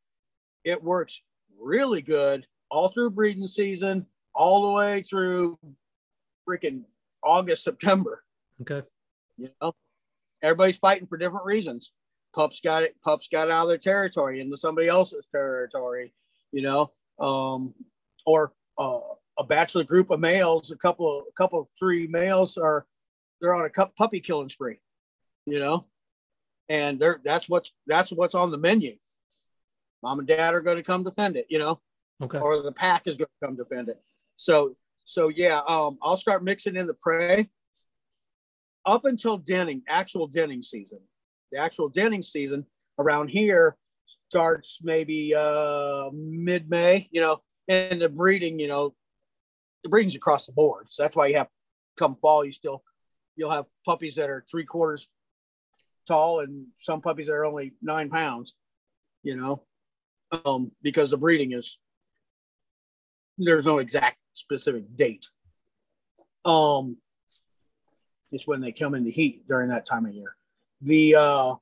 it 0.63 0.82
works 0.82 1.22
really 1.60 2.02
good 2.02 2.48
all 2.70 2.88
through 2.88 3.10
breeding 3.10 3.48
season, 3.48 4.06
all 4.34 4.70
the 4.70 4.74
way 4.78 5.02
through 5.02 5.60
freaking 6.48 6.84
August, 7.22 7.66
September. 7.66 8.24
Okay. 8.62 8.88
You 9.38 9.50
know, 9.62 9.73
everybody's 10.43 10.78
fighting 10.78 11.08
for 11.08 11.17
different 11.17 11.45
reasons. 11.45 11.91
Pups 12.34 12.60
got 12.62 12.84
it. 12.84 12.95
Pups 13.04 13.28
got 13.32 13.50
out 13.50 13.63
of 13.63 13.69
their 13.69 13.78
territory 13.78 14.39
into 14.39 14.58
somebody 14.58 14.88
else's 14.88 15.26
territory. 15.32 16.13
You 16.52 16.62
know, 16.62 16.91
um, 17.19 17.73
or 18.26 18.54
uh, 18.78 19.00
a 19.38 19.43
bachelor 19.43 19.84
group 19.84 20.10
of 20.12 20.19
males, 20.19 20.71
a 20.71 20.76
couple, 20.78 21.26
a 21.30 21.34
couple, 21.34 21.69
three 21.78 22.08
males 22.08 22.58
are 22.58 22.86
they're 23.41 23.54
on 23.54 23.65
a 23.65 23.69
cup 23.69 23.95
puppy 23.95 24.19
killing 24.19 24.50
spree. 24.50 24.80
You 25.45 25.60
know, 25.60 25.86
and 26.69 27.00
they're 27.00 27.19
that's 27.23 27.47
what's 27.47 27.71
that's 27.86 28.12
what's 28.12 28.36
on 28.36 28.52
the 28.52 28.58
menu. 28.58 28.93
Mom 30.04 30.19
and 30.19 30.28
dad 30.28 30.54
are 30.54 30.62
going 30.62 30.78
to 30.78 30.84
come 30.84 31.04
defend 31.04 31.38
it. 31.38 31.47
You 31.50 31.60
know, 31.60 31.80
Okay. 32.21 32.39
or 32.39 32.62
the 32.62 32.71
pack 32.71 33.08
is 33.08 33.17
going 33.17 33.30
to 33.41 33.47
come 33.47 33.56
defend 33.56 33.89
it. 33.89 34.02
So, 34.36 34.76
so 35.06 35.30
yeah, 35.30 35.62
um, 35.67 35.97
I'll 36.02 36.17
start 36.17 36.43
mixing 36.43 36.76
in 36.76 36.88
the 36.88 36.93
prey 36.93 37.50
up 38.88 39.06
until 39.06 39.38
denning, 39.38 39.84
actual 39.88 40.26
denning 40.26 40.63
season. 40.63 41.00
The 41.52 41.60
actual 41.60 41.89
denning 41.89 42.23
season 42.23 42.65
around 42.97 43.30
here 43.30 43.78
starts 44.30 44.80
maybe 44.82 45.36
uh, 45.36 46.10
mid 46.13 46.69
May, 46.69 47.08
you 47.12 47.21
know, 47.21 47.41
and 47.67 48.02
the 48.02 48.10
breeding, 48.10 48.60
you 48.60 48.67
know, 48.67 48.95
the 49.84 49.89
breeding's 49.89 50.15
across 50.15 50.47
the 50.47 50.54
board. 50.54 50.88
So 50.89 51.04
that's 51.04 51.15
why 51.15 51.28
you 51.28 51.38
have 51.38 51.50
come 51.97 52.15
fall, 52.15 52.43
you 52.43 52.52
still 52.52 52.84
you'll 53.36 53.52
have 53.52 53.65
puppies 53.86 54.15
that 54.15 54.30
are 54.30 54.43
three 54.50 54.65
quarters 54.65 55.10
tall 56.08 56.39
and 56.39 56.67
some 56.80 57.02
puppies 57.02 57.28
that 57.28 57.34
are 57.34 57.45
only 57.45 57.73
nine 57.82 58.10
pounds, 58.10 58.56
you 59.23 59.36
know, 59.36 59.63
um, 60.45 60.71
because 60.82 61.12
the 61.12 61.17
breeding 61.17 61.52
is 61.52 61.78
there's 63.38 63.65
no 63.65 63.80
exact 63.80 64.17
specific 64.34 64.84
date. 64.95 65.28
Um, 66.45 66.97
it's 68.32 68.48
when 68.48 68.62
they 68.62 68.72
come 68.72 68.96
into 68.96 69.10
heat 69.10 69.48
during 69.48 69.70
that 69.70 69.86
time 69.86 70.06
of 70.06 70.13
year. 70.13 70.36
The 70.82 71.16
uh, 71.16 71.56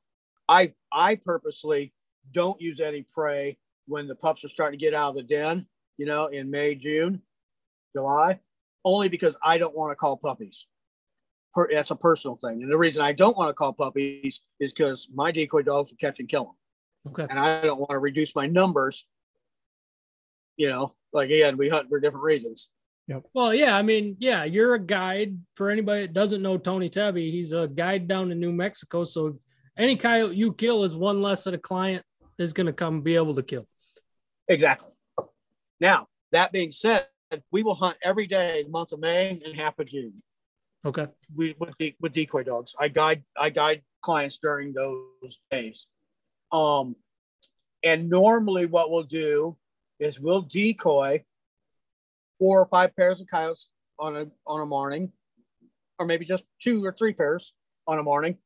I 0.49 0.73
I 0.91 1.15
purposely 1.15 1.93
don't 2.31 2.59
use 2.59 2.79
any 2.79 3.03
prey 3.03 3.57
when 3.87 4.07
the 4.07 4.15
pups 4.15 4.43
are 4.43 4.49
starting 4.49 4.79
to 4.79 4.83
get 4.83 4.93
out 4.93 5.09
of 5.09 5.15
the 5.15 5.23
den, 5.23 5.67
you 5.97 6.05
know, 6.05 6.27
in 6.27 6.49
May, 6.49 6.75
June, 6.75 7.21
July, 7.95 8.39
only 8.83 9.09
because 9.09 9.35
I 9.43 9.57
don't 9.57 9.75
want 9.75 9.91
to 9.91 9.95
call 9.95 10.17
puppies. 10.17 10.65
Per, 11.53 11.69
that's 11.71 11.91
a 11.91 11.95
personal 11.95 12.37
thing, 12.43 12.63
and 12.63 12.71
the 12.71 12.77
reason 12.77 13.01
I 13.01 13.13
don't 13.13 13.37
want 13.37 13.49
to 13.49 13.53
call 13.53 13.71
puppies 13.71 14.41
is 14.59 14.73
because 14.73 15.07
my 15.13 15.31
decoy 15.31 15.61
dogs 15.61 15.91
will 15.91 15.97
catch 15.97 16.19
and 16.19 16.27
kill 16.27 16.43
them, 17.05 17.13
Okay. 17.13 17.27
and 17.29 17.39
I 17.39 17.61
don't 17.61 17.79
want 17.79 17.91
to 17.91 17.99
reduce 17.99 18.35
my 18.35 18.47
numbers. 18.47 19.05
You 20.57 20.69
know, 20.69 20.95
like 21.13 21.29
again, 21.29 21.55
we 21.57 21.69
hunt 21.69 21.87
for 21.89 21.99
different 21.99 22.23
reasons. 22.25 22.69
Well, 23.33 23.53
yeah, 23.53 23.75
I 23.75 23.81
mean, 23.81 24.17
yeah, 24.19 24.45
you're 24.45 24.73
a 24.73 24.79
guide 24.79 25.37
for 25.55 25.69
anybody 25.69 26.01
that 26.03 26.13
doesn't 26.13 26.41
know 26.41 26.57
Tony 26.57 26.89
Tebby. 26.89 27.31
He's 27.31 27.51
a 27.51 27.67
guide 27.67 28.07
down 28.07 28.31
in 28.31 28.39
New 28.39 28.51
Mexico. 28.51 29.03
So 29.03 29.39
any 29.77 29.95
coyote 29.95 30.35
you 30.35 30.53
kill 30.53 30.83
is 30.83 30.95
one 30.95 31.21
less 31.21 31.43
that 31.43 31.53
a 31.53 31.59
client 31.59 32.03
is 32.39 32.53
going 32.53 32.65
to 32.67 32.73
come 32.73 33.01
be 33.01 33.15
able 33.15 33.35
to 33.35 33.43
kill. 33.43 33.67
Exactly. 34.47 34.91
Now, 35.79 36.07
that 36.31 36.51
being 36.51 36.71
said, 36.71 37.07
we 37.51 37.63
will 37.63 37.75
hunt 37.75 37.97
every 38.03 38.27
day 38.27 38.63
the 38.63 38.69
month 38.69 38.91
of 38.91 38.99
May 38.99 39.39
and 39.45 39.55
half 39.55 39.77
of 39.79 39.87
June. 39.87 40.15
Okay. 40.85 41.05
We 41.35 41.55
with, 41.59 41.77
de- 41.79 41.97
with 41.99 42.13
decoy 42.13 42.43
dogs. 42.43 42.75
I 42.79 42.87
guide 42.87 43.23
I 43.37 43.49
guide 43.49 43.81
clients 44.01 44.37
during 44.37 44.73
those 44.73 45.39
days. 45.49 45.87
Um, 46.51 46.95
and 47.83 48.09
normally 48.09 48.67
what 48.67 48.91
we'll 48.91 49.03
do 49.03 49.57
is 49.99 50.19
we'll 50.19 50.43
decoy 50.43 51.23
four 52.39 52.59
or 52.61 52.67
five 52.67 52.95
pairs 52.95 53.21
of 53.21 53.27
coyotes 53.27 53.69
on 53.99 54.15
a 54.15 54.27
on 54.45 54.61
a 54.61 54.65
morning, 54.65 55.11
or 55.99 56.05
maybe 56.05 56.25
just 56.25 56.43
two 56.61 56.83
or 56.85 56.93
three 56.93 57.13
pairs 57.13 57.53
on 57.87 57.99
a 57.99 58.03
morning, 58.03 58.37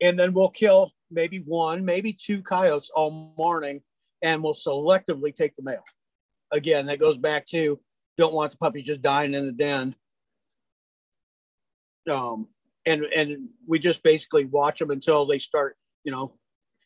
and 0.00 0.18
then 0.18 0.32
we'll 0.32 0.50
kill 0.50 0.92
maybe 1.10 1.38
one, 1.38 1.84
maybe 1.84 2.12
two 2.12 2.42
coyotes 2.42 2.90
all 2.94 3.34
morning, 3.36 3.82
and 4.22 4.42
we'll 4.42 4.54
selectively 4.54 5.34
take 5.34 5.54
the 5.56 5.62
male. 5.62 5.84
Again, 6.52 6.86
that 6.86 7.00
goes 7.00 7.16
back 7.16 7.46
to 7.48 7.80
don't 8.18 8.34
want 8.34 8.50
the 8.50 8.58
puppy 8.58 8.82
just 8.82 9.02
dying 9.02 9.34
in 9.34 9.46
the 9.46 9.52
den. 9.52 9.94
Um, 12.10 12.48
and 12.86 13.04
and 13.04 13.48
we 13.66 13.78
just 13.78 14.02
basically 14.02 14.46
watch 14.46 14.78
them 14.78 14.90
until 14.90 15.26
they 15.26 15.38
start. 15.38 15.76
You 16.04 16.12
know, 16.12 16.34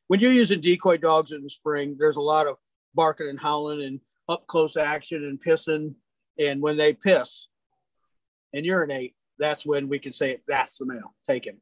when 0.08 0.20
you're 0.20 0.32
using 0.32 0.60
decoy 0.60 0.96
dogs 0.96 1.32
in 1.32 1.42
the 1.42 1.50
spring, 1.50 1.96
there's 1.98 2.16
a 2.16 2.22
lot 2.22 2.46
of 2.46 2.56
barking 2.94 3.28
and 3.28 3.38
howling 3.38 3.82
and 3.82 4.00
up 4.28 4.46
close 4.46 4.76
action 4.76 5.24
and 5.24 5.42
pissing. 5.42 5.94
And 6.38 6.60
when 6.60 6.76
they 6.76 6.94
piss 6.94 7.48
and 8.52 8.64
urinate, 8.64 9.14
that's 9.38 9.64
when 9.64 9.88
we 9.88 9.98
can 9.98 10.12
say 10.12 10.40
that's 10.46 10.78
the 10.78 10.86
male. 10.86 11.14
Take 11.26 11.46
him. 11.46 11.60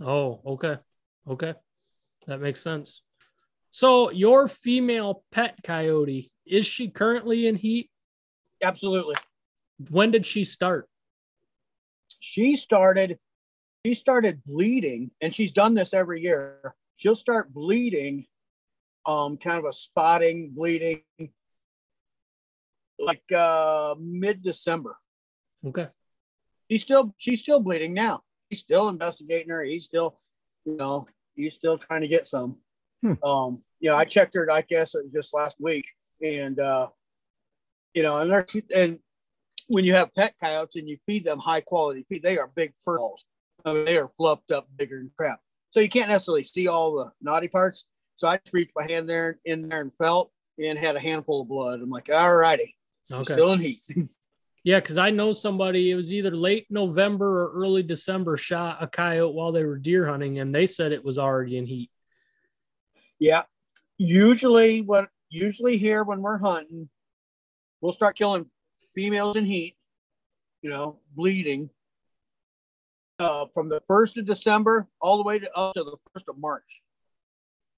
Oh, 0.00 0.40
okay. 0.46 0.78
Okay. 1.28 1.54
That 2.26 2.40
makes 2.40 2.60
sense. 2.60 3.02
So 3.70 4.10
your 4.10 4.48
female 4.48 5.24
pet 5.32 5.56
coyote, 5.62 6.30
is 6.46 6.66
she 6.66 6.88
currently 6.88 7.46
in 7.46 7.56
heat? 7.56 7.90
Absolutely. 8.62 9.16
When 9.90 10.10
did 10.10 10.24
she 10.24 10.44
start? 10.44 10.88
She 12.20 12.56
started. 12.56 13.18
She 13.84 13.94
started 13.94 14.42
bleeding, 14.46 15.10
and 15.20 15.34
she's 15.34 15.52
done 15.52 15.74
this 15.74 15.92
every 15.92 16.22
year. 16.22 16.74
She'll 16.96 17.14
start 17.14 17.52
bleeding, 17.52 18.26
um, 19.04 19.36
kind 19.36 19.58
of 19.58 19.66
a 19.66 19.72
spotting 19.74 20.52
bleeding, 20.54 21.02
like 22.98 23.22
uh, 23.34 23.94
mid 23.98 24.42
December. 24.42 24.96
Okay. 25.66 25.88
She's 26.70 26.82
still 26.82 27.14
she's 27.18 27.40
still 27.40 27.60
bleeding 27.60 27.94
now. 27.94 28.20
He's 28.50 28.60
still 28.60 28.88
investigating 28.88 29.50
her. 29.50 29.64
He's 29.64 29.84
still, 29.84 30.20
you 30.64 30.76
know, 30.76 31.06
he's 31.34 31.54
still 31.54 31.78
trying 31.78 32.02
to 32.02 32.08
get 32.08 32.26
some. 32.26 32.56
Hmm. 33.02 33.14
Um, 33.22 33.62
you 33.80 33.90
know, 33.90 33.96
I 33.96 34.04
checked 34.04 34.34
her. 34.34 34.50
I 34.50 34.62
guess 34.62 34.94
it 34.94 35.04
was 35.04 35.12
just 35.12 35.34
last 35.34 35.56
week, 35.60 35.86
and 36.22 36.58
uh, 36.58 36.88
you 37.92 38.02
know, 38.02 38.20
and 38.20 38.30
they're 38.30 38.46
and 38.74 38.98
when 39.68 39.84
you 39.84 39.94
have 39.94 40.14
pet 40.14 40.34
coyotes 40.40 40.76
and 40.76 40.88
you 40.88 40.98
feed 41.06 41.24
them 41.24 41.38
high 41.38 41.60
quality 41.60 42.04
feed, 42.08 42.22
they 42.22 42.38
are 42.38 42.50
big 42.54 42.72
fur 42.84 42.98
balls. 42.98 43.24
I 43.64 43.72
mean, 43.72 43.84
they 43.84 43.96
are 43.96 44.10
fluffed 44.16 44.50
up 44.50 44.68
bigger 44.76 44.98
than 44.98 45.10
crap. 45.16 45.40
So 45.70 45.80
you 45.80 45.88
can't 45.88 46.08
necessarily 46.08 46.44
see 46.44 46.68
all 46.68 46.96
the 46.96 47.10
naughty 47.20 47.48
parts. 47.48 47.86
So 48.16 48.28
I 48.28 48.36
just 48.36 48.52
reached 48.52 48.72
my 48.76 48.84
hand 48.84 49.08
there 49.08 49.40
in 49.44 49.68
there 49.68 49.80
and 49.80 49.92
felt 50.00 50.30
and 50.62 50.78
had 50.78 50.96
a 50.96 51.00
handful 51.00 51.42
of 51.42 51.48
blood. 51.48 51.80
I'm 51.80 51.90
like, 51.90 52.10
all 52.10 52.36
righty, 52.36 52.76
she's 53.08 53.16
Okay. 53.18 53.34
still 53.34 53.52
in 53.52 53.60
heat. 53.60 53.80
Yeah, 54.66 54.80
because 54.80 54.96
I 54.96 55.10
know 55.10 55.34
somebody, 55.34 55.90
it 55.90 55.94
was 55.94 56.10
either 56.10 56.30
late 56.30 56.66
November 56.70 57.42
or 57.44 57.52
early 57.52 57.82
December, 57.82 58.38
shot 58.38 58.78
a 58.82 58.86
coyote 58.86 59.34
while 59.34 59.52
they 59.52 59.62
were 59.62 59.76
deer 59.76 60.06
hunting, 60.06 60.38
and 60.38 60.54
they 60.54 60.66
said 60.66 60.90
it 60.90 61.04
was 61.04 61.18
already 61.18 61.58
in 61.58 61.66
heat. 61.66 61.90
Yeah. 63.18 63.42
Usually 63.98 64.80
when 64.80 65.06
usually 65.28 65.76
here 65.76 66.02
when 66.02 66.22
we're 66.22 66.38
hunting, 66.38 66.88
we'll 67.82 67.92
start 67.92 68.16
killing 68.16 68.46
females 68.94 69.36
in 69.36 69.44
heat, 69.44 69.76
you 70.62 70.70
know, 70.70 70.98
bleeding. 71.14 71.68
Uh, 73.18 73.44
from 73.52 73.68
the 73.68 73.82
first 73.86 74.16
of 74.16 74.24
December 74.24 74.88
all 74.98 75.18
the 75.18 75.24
way 75.24 75.38
to 75.38 75.54
up 75.54 75.74
to 75.74 75.84
the 75.84 75.96
first 76.14 76.26
of 76.26 76.38
March. 76.38 76.80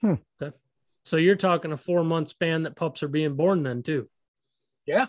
Hmm. 0.00 0.14
Okay. 0.40 0.56
So 1.02 1.16
you're 1.16 1.34
talking 1.34 1.72
a 1.72 1.76
four 1.76 2.04
month 2.04 2.28
span 2.28 2.62
that 2.62 2.76
pups 2.76 3.02
are 3.02 3.08
being 3.08 3.34
born 3.34 3.64
then 3.64 3.82
too. 3.82 4.08
Yeah. 4.86 5.06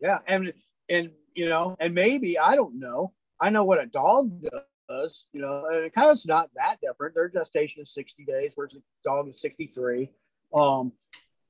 Yeah. 0.00 0.18
And 0.26 0.52
and 0.88 1.10
you 1.34 1.48
know, 1.48 1.76
and 1.78 1.94
maybe 1.94 2.38
I 2.38 2.56
don't 2.56 2.78
know. 2.78 3.12
I 3.40 3.50
know 3.50 3.64
what 3.64 3.82
a 3.82 3.86
dog 3.86 4.42
does, 4.88 5.26
you 5.32 5.40
know, 5.40 5.66
and 5.70 5.84
a 5.84 6.16
not 6.26 6.50
that 6.56 6.78
different. 6.82 7.14
Their 7.14 7.28
gestation 7.28 7.82
is 7.82 7.94
60 7.94 8.24
days 8.24 8.52
versus 8.56 8.78
a 8.78 9.08
dog 9.08 9.28
is 9.28 9.40
63. 9.40 10.10
Um 10.54 10.92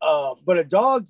uh 0.00 0.34
but 0.44 0.58
a 0.58 0.64
dog, 0.64 1.06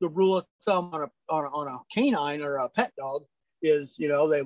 the 0.00 0.08
rule 0.08 0.38
of 0.38 0.46
thumb 0.64 0.90
on 0.92 1.02
a 1.02 1.10
on 1.32 1.44
a, 1.44 1.48
on 1.48 1.68
a 1.68 1.78
canine 1.92 2.42
or 2.42 2.56
a 2.56 2.68
pet 2.68 2.92
dog 2.98 3.24
is, 3.62 3.94
you 3.98 4.08
know, 4.08 4.28
they 4.28 4.42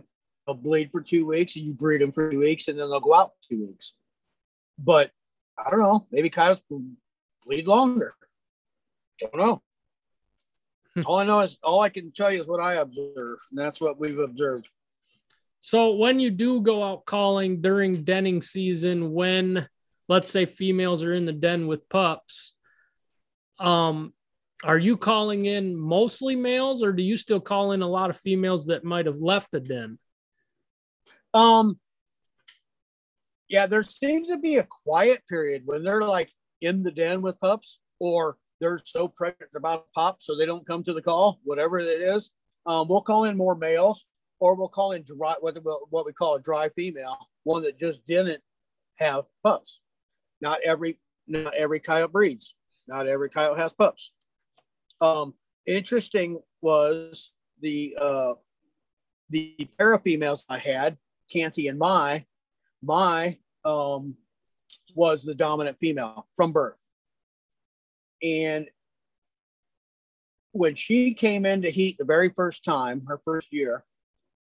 they'll 0.46 0.54
bleed 0.54 0.90
for 0.92 1.00
two 1.00 1.26
weeks 1.26 1.56
and 1.56 1.64
you 1.64 1.72
breed 1.72 2.00
them 2.00 2.12
for 2.12 2.30
two 2.30 2.40
weeks 2.40 2.68
and 2.68 2.78
then 2.78 2.90
they'll 2.90 3.00
go 3.00 3.14
out 3.14 3.30
for 3.30 3.54
two 3.54 3.66
weeks. 3.66 3.92
But 4.78 5.10
I 5.58 5.70
don't 5.70 5.80
know, 5.80 6.06
maybe 6.10 6.28
coyotes 6.28 6.62
bleed 7.44 7.66
longer. 7.66 8.14
Don't 9.18 9.36
know. 9.36 9.62
all 11.04 11.18
I 11.18 11.24
know 11.24 11.40
is 11.40 11.58
all 11.62 11.80
I 11.80 11.88
can 11.88 12.12
tell 12.12 12.32
you 12.32 12.40
is 12.40 12.46
what 12.46 12.60
I 12.60 12.74
observe, 12.74 13.38
and 13.50 13.58
that's 13.58 13.80
what 13.80 13.98
we've 13.98 14.18
observed. 14.18 14.68
So 15.60 15.94
when 15.94 16.20
you 16.20 16.30
do 16.30 16.60
go 16.60 16.82
out 16.82 17.06
calling 17.06 17.60
during 17.60 18.04
denning 18.04 18.40
season, 18.40 19.12
when 19.12 19.68
let's 20.08 20.30
say 20.30 20.46
females 20.46 21.02
are 21.02 21.12
in 21.12 21.26
the 21.26 21.32
den 21.32 21.66
with 21.66 21.88
pups, 21.88 22.54
um, 23.58 24.12
are 24.64 24.78
you 24.78 24.96
calling 24.96 25.44
in 25.44 25.76
mostly 25.76 26.36
males 26.36 26.82
or 26.82 26.92
do 26.92 27.02
you 27.02 27.16
still 27.16 27.40
call 27.40 27.72
in 27.72 27.82
a 27.82 27.88
lot 27.88 28.10
of 28.10 28.16
females 28.16 28.66
that 28.66 28.84
might 28.84 29.06
have 29.06 29.20
left 29.20 29.50
the 29.50 29.60
den? 29.60 29.98
Um, 31.34 31.78
yeah, 33.48 33.66
there 33.66 33.82
seems 33.82 34.30
to 34.30 34.38
be 34.38 34.56
a 34.56 34.64
quiet 34.64 35.22
period 35.28 35.62
when 35.66 35.84
they're 35.84 36.02
like 36.02 36.30
in 36.60 36.82
the 36.82 36.90
den 36.90 37.22
with 37.22 37.38
pups, 37.40 37.78
or 37.98 38.38
they're 38.60 38.80
so 38.84 39.08
pregnant 39.08 39.50
about 39.54 39.86
pop, 39.94 40.22
so 40.22 40.36
they 40.36 40.46
don't 40.46 40.66
come 40.66 40.82
to 40.84 40.92
the 40.92 41.02
call, 41.02 41.40
whatever 41.44 41.78
it 41.78 42.00
is. 42.00 42.30
Um, 42.66 42.88
we'll 42.88 43.02
call 43.02 43.24
in 43.24 43.36
more 43.36 43.54
males, 43.54 44.04
or 44.40 44.54
we'll 44.54 44.68
call 44.68 44.92
in 44.92 45.02
dry, 45.02 45.34
what, 45.40 45.56
what 45.90 46.06
we 46.06 46.12
call 46.12 46.34
a 46.34 46.40
dry 46.40 46.68
female, 46.70 47.16
one 47.44 47.62
that 47.62 47.78
just 47.78 48.04
didn't 48.06 48.42
have 48.98 49.24
pups. 49.42 49.80
Not 50.40 50.60
every 50.64 50.98
not 51.26 51.54
every 51.54 51.80
coyote 51.80 52.12
breeds. 52.12 52.54
Not 52.86 53.08
every 53.08 53.30
coyote 53.30 53.58
has 53.58 53.72
pups. 53.72 54.12
Um, 55.00 55.34
interesting 55.66 56.40
was 56.60 57.32
the 57.60 57.96
uh, 58.00 58.34
the 59.30 59.68
pair 59.78 59.92
of 59.92 60.02
females 60.02 60.44
I 60.48 60.58
had, 60.58 60.96
Canty 61.32 61.68
and 61.68 61.78
Mai. 61.78 62.26
Mai 62.82 63.38
um, 63.64 64.14
was 64.94 65.22
the 65.22 65.34
dominant 65.34 65.78
female 65.78 66.26
from 66.36 66.52
birth, 66.52 66.78
and 68.22 68.68
when 70.52 70.74
she 70.74 71.12
came 71.12 71.44
into 71.44 71.68
heat 71.68 71.96
the 71.98 72.04
very 72.04 72.30
first 72.30 72.64
time, 72.64 73.04
her 73.08 73.20
first 73.24 73.48
year, 73.50 73.84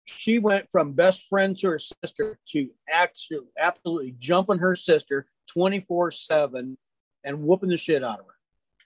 she 0.06 0.40
went 0.40 0.68
from 0.72 0.92
best 0.94 1.28
friend 1.30 1.58
to 1.60 1.70
her 1.70 1.80
sister 1.80 2.38
to 2.50 2.70
actually 2.90 3.40
absolutely 3.58 4.16
jumping 4.20 4.58
her 4.58 4.76
sister 4.76 5.28
24 5.54 6.12
7 6.12 6.78
and 7.24 7.42
whooping 7.42 7.70
the 7.70 7.78
shit 7.78 8.04
out 8.04 8.20
of 8.20 8.26
her. 8.26 8.36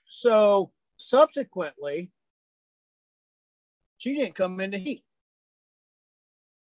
So 0.08 0.72
subsequently, 0.96 2.12
she 3.98 4.14
didn't 4.14 4.34
come 4.34 4.60
into 4.60 4.78
heat. 4.78 5.02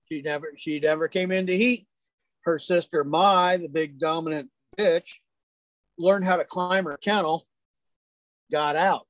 She 0.09 0.22
never 0.22 0.53
she 0.57 0.80
never 0.80 1.07
came 1.07 1.32
into 1.32 1.53
heat. 1.53 1.86
Her 2.43 2.59
sister 2.59 3.03
Mai, 3.03 3.57
the 3.57 3.70
big 3.70 3.99
dominant 3.99 4.49
bitch, 4.78 5.09
learned 5.99 6.26
how 6.26 6.38
to 6.38 6.45
climb 6.45 6.86
her 6.86 6.97
kennel, 6.97 7.45
got 8.51 8.75
out. 8.75 9.07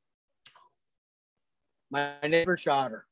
My 1.90 2.16
neighbor 2.28 2.58
shot 2.58 2.92
her. 2.92 3.06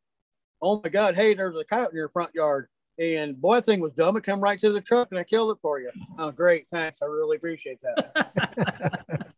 Oh 0.61 0.81
my 0.83 0.89
God, 0.89 1.15
hey, 1.15 1.33
there's 1.33 1.55
a 1.57 1.63
coyote 1.63 1.91
in 1.91 1.97
your 1.97 2.09
front 2.09 2.33
yard. 2.33 2.67
And 2.97 3.39
boy, 3.39 3.55
that 3.55 3.65
thing 3.65 3.81
was 3.81 3.91
dumb. 3.93 4.15
It 4.15 4.23
come 4.23 4.39
right 4.39 4.59
to 4.59 4.71
the 4.71 4.81
truck 4.81 5.09
and 5.11 5.19
I 5.19 5.23
killed 5.23 5.51
it 5.51 5.57
for 5.61 5.79
you. 5.79 5.91
Oh, 6.17 6.31
great. 6.31 6.67
Thanks. 6.69 7.01
I 7.01 7.05
really 7.05 7.37
appreciate 7.37 7.81
that. 7.81 9.27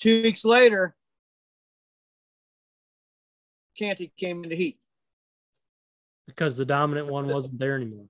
Two 0.00 0.22
weeks 0.22 0.44
later, 0.44 0.94
Canty 3.76 4.12
came 4.16 4.44
into 4.44 4.56
heat. 4.56 4.78
Because 6.26 6.56
the 6.56 6.64
dominant 6.64 7.08
one 7.08 7.26
wasn't 7.28 7.58
there 7.58 7.74
anymore. 7.74 8.06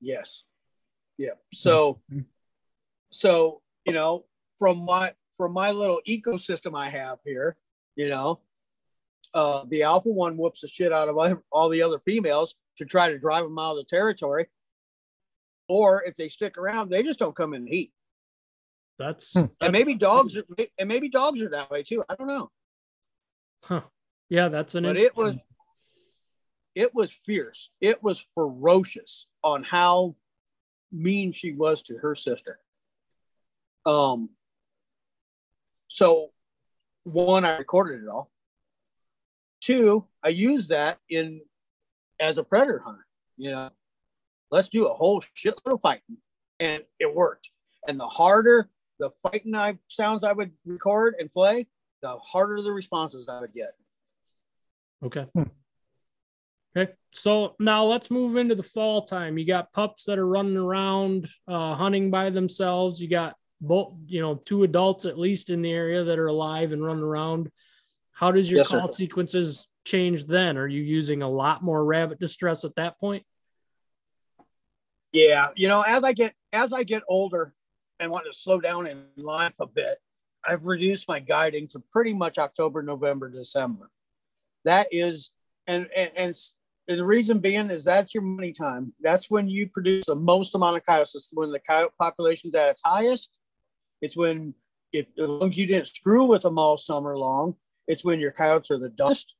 Yes. 0.00 0.44
Yeah. 1.18 1.32
So, 1.52 2.00
so, 3.10 3.60
you 3.84 3.92
know, 3.92 4.24
from 4.58 4.84
my, 4.84 5.12
from 5.42 5.52
my 5.52 5.72
little 5.72 6.00
ecosystem 6.06 6.78
I 6.78 6.88
have 6.88 7.18
here, 7.24 7.56
you 7.96 8.08
know, 8.08 8.38
uh, 9.34 9.64
the 9.66 9.82
alpha 9.82 10.08
one 10.08 10.36
whoops 10.36 10.60
the 10.60 10.68
shit 10.68 10.92
out 10.92 11.08
of 11.08 11.18
all 11.50 11.68
the 11.68 11.82
other 11.82 11.98
females 11.98 12.54
to 12.78 12.84
try 12.84 13.10
to 13.10 13.18
drive 13.18 13.42
them 13.42 13.58
out 13.58 13.72
of 13.72 13.78
the 13.78 13.84
territory. 13.84 14.46
Or 15.68 16.04
if 16.04 16.14
they 16.14 16.28
stick 16.28 16.58
around, 16.58 16.90
they 16.90 17.02
just 17.02 17.18
don't 17.18 17.34
come 17.34 17.54
in 17.54 17.66
heat. 17.66 17.92
That's, 19.00 19.32
that's 19.32 19.52
and 19.60 19.72
maybe 19.72 19.94
dogs 19.94 20.38
and 20.78 20.88
maybe 20.88 21.08
dogs 21.08 21.42
are 21.42 21.48
that 21.48 21.72
way 21.72 21.82
too. 21.82 22.04
I 22.08 22.14
don't 22.14 22.28
know. 22.28 22.48
Huh. 23.64 23.80
Yeah, 24.28 24.46
that's 24.46 24.76
an. 24.76 24.84
But 24.84 24.96
it 24.96 25.16
was, 25.16 25.34
it 26.76 26.94
was 26.94 27.10
fierce. 27.26 27.70
It 27.80 28.00
was 28.00 28.24
ferocious 28.36 29.26
on 29.42 29.64
how 29.64 30.14
mean 30.92 31.32
she 31.32 31.50
was 31.50 31.82
to 31.82 31.96
her 31.96 32.14
sister. 32.14 32.60
Um. 33.84 34.28
So, 35.94 36.30
one, 37.04 37.44
I 37.44 37.58
recorded 37.58 38.02
it 38.02 38.08
all. 38.08 38.30
Two, 39.60 40.06
I 40.22 40.30
use 40.30 40.68
that 40.68 40.98
in 41.10 41.42
as 42.18 42.38
a 42.38 42.44
predator 42.44 42.78
hunter. 42.78 43.06
You 43.36 43.50
know, 43.50 43.70
let's 44.50 44.68
do 44.68 44.86
a 44.86 44.94
whole 44.94 45.20
shitload 45.20 45.74
of 45.74 45.80
fighting, 45.82 46.16
and 46.58 46.82
it 46.98 47.14
worked. 47.14 47.48
And 47.86 48.00
the 48.00 48.06
harder 48.06 48.70
the 48.98 49.10
fighting 49.22 49.54
I 49.54 49.78
sounds 49.88 50.24
I 50.24 50.32
would 50.32 50.52
record 50.64 51.16
and 51.18 51.30
play, 51.30 51.66
the 52.00 52.16
harder 52.16 52.62
the 52.62 52.72
responses 52.72 53.28
I 53.28 53.40
would 53.40 53.52
get. 53.52 53.68
Okay. 55.04 55.26
Hmm. 55.34 55.42
Okay. 56.74 56.92
So 57.12 57.54
now 57.58 57.84
let's 57.84 58.10
move 58.10 58.36
into 58.36 58.54
the 58.54 58.62
fall 58.62 59.04
time. 59.04 59.36
You 59.36 59.46
got 59.46 59.72
pups 59.72 60.04
that 60.04 60.18
are 60.18 60.26
running 60.26 60.56
around, 60.56 61.28
uh, 61.46 61.74
hunting 61.74 62.10
by 62.10 62.30
themselves. 62.30 63.00
You 63.00 63.08
got 63.08 63.36
both, 63.62 63.94
you 64.06 64.20
know, 64.20 64.34
two 64.34 64.64
adults 64.64 65.04
at 65.04 65.18
least 65.18 65.48
in 65.48 65.62
the 65.62 65.72
area 65.72 66.02
that 66.04 66.18
are 66.18 66.26
alive 66.26 66.72
and 66.72 66.84
running 66.84 67.04
around. 67.04 67.50
How 68.10 68.32
does 68.32 68.50
your 68.50 68.58
yes, 68.58 68.68
call 68.68 68.88
sir. 68.88 68.94
sequences 68.94 69.66
change 69.84 70.26
then? 70.26 70.58
Are 70.58 70.66
you 70.66 70.82
using 70.82 71.22
a 71.22 71.28
lot 71.28 71.62
more 71.62 71.82
rabbit 71.84 72.18
distress 72.18 72.64
at 72.64 72.74
that 72.74 72.98
point? 72.98 73.24
Yeah, 75.12 75.48
you 75.56 75.68
know, 75.68 75.82
as 75.82 76.02
I 76.04 76.12
get 76.12 76.34
as 76.52 76.72
I 76.72 76.82
get 76.82 77.04
older 77.08 77.54
and 78.00 78.10
want 78.10 78.26
to 78.26 78.32
slow 78.32 78.60
down 78.60 78.86
in 78.88 79.04
life 79.16 79.54
a 79.60 79.66
bit, 79.66 79.98
I've 80.44 80.66
reduced 80.66 81.06
my 81.06 81.20
guiding 81.20 81.68
to 81.68 81.82
pretty 81.92 82.14
much 82.14 82.38
October, 82.38 82.82
November, 82.82 83.28
December. 83.30 83.90
That 84.64 84.88
is, 84.90 85.30
and 85.66 85.88
and, 85.94 86.10
and 86.16 86.34
the 86.88 87.04
reason 87.04 87.38
being 87.38 87.70
is 87.70 87.84
that's 87.84 88.14
your 88.14 88.24
money 88.24 88.52
time. 88.52 88.92
That's 89.00 89.30
when 89.30 89.48
you 89.48 89.68
produce 89.68 90.06
the 90.06 90.16
most 90.16 90.54
amount 90.54 90.78
of 90.78 90.86
coyotes. 90.86 91.14
It's 91.14 91.28
when 91.32 91.52
the 91.52 91.60
coyote 91.60 91.92
population 91.98 92.50
is 92.50 92.54
at 92.54 92.70
its 92.70 92.82
highest. 92.84 93.30
It's 94.02 94.16
when 94.16 94.54
if 94.92 95.06
as 95.18 95.28
long 95.28 95.50
as 95.50 95.56
you 95.56 95.66
didn't 95.66 95.86
screw 95.86 96.26
with 96.26 96.42
them 96.42 96.58
all 96.58 96.76
summer 96.76 97.16
long, 97.16 97.54
it's 97.86 98.04
when 98.04 98.20
your 98.20 98.32
coyotes 98.32 98.70
are 98.70 98.78
the 98.78 98.90
dumbest. 98.90 99.34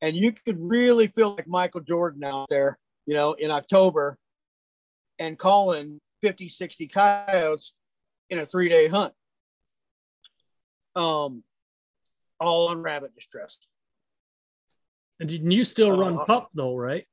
And 0.00 0.16
you 0.16 0.32
could 0.32 0.58
really 0.58 1.08
feel 1.08 1.34
like 1.34 1.48
Michael 1.48 1.80
Jordan 1.80 2.24
out 2.24 2.48
there, 2.48 2.78
you 3.06 3.14
know, 3.14 3.32
in 3.32 3.50
October 3.50 4.18
and 5.18 5.38
calling 5.38 6.00
50, 6.22 6.48
60 6.48 6.86
coyotes 6.88 7.74
in 8.30 8.38
a 8.38 8.46
three 8.46 8.68
day 8.68 8.88
hunt. 8.88 9.12
Um, 10.96 11.42
all 12.40 12.68
on 12.68 12.82
rabbit 12.82 13.14
distress. 13.14 13.58
And 15.20 15.30
you 15.30 15.64
still 15.64 15.98
run 15.98 16.16
uh, 16.18 16.24
pup 16.24 16.50
though, 16.54 16.76
right? 16.76 17.04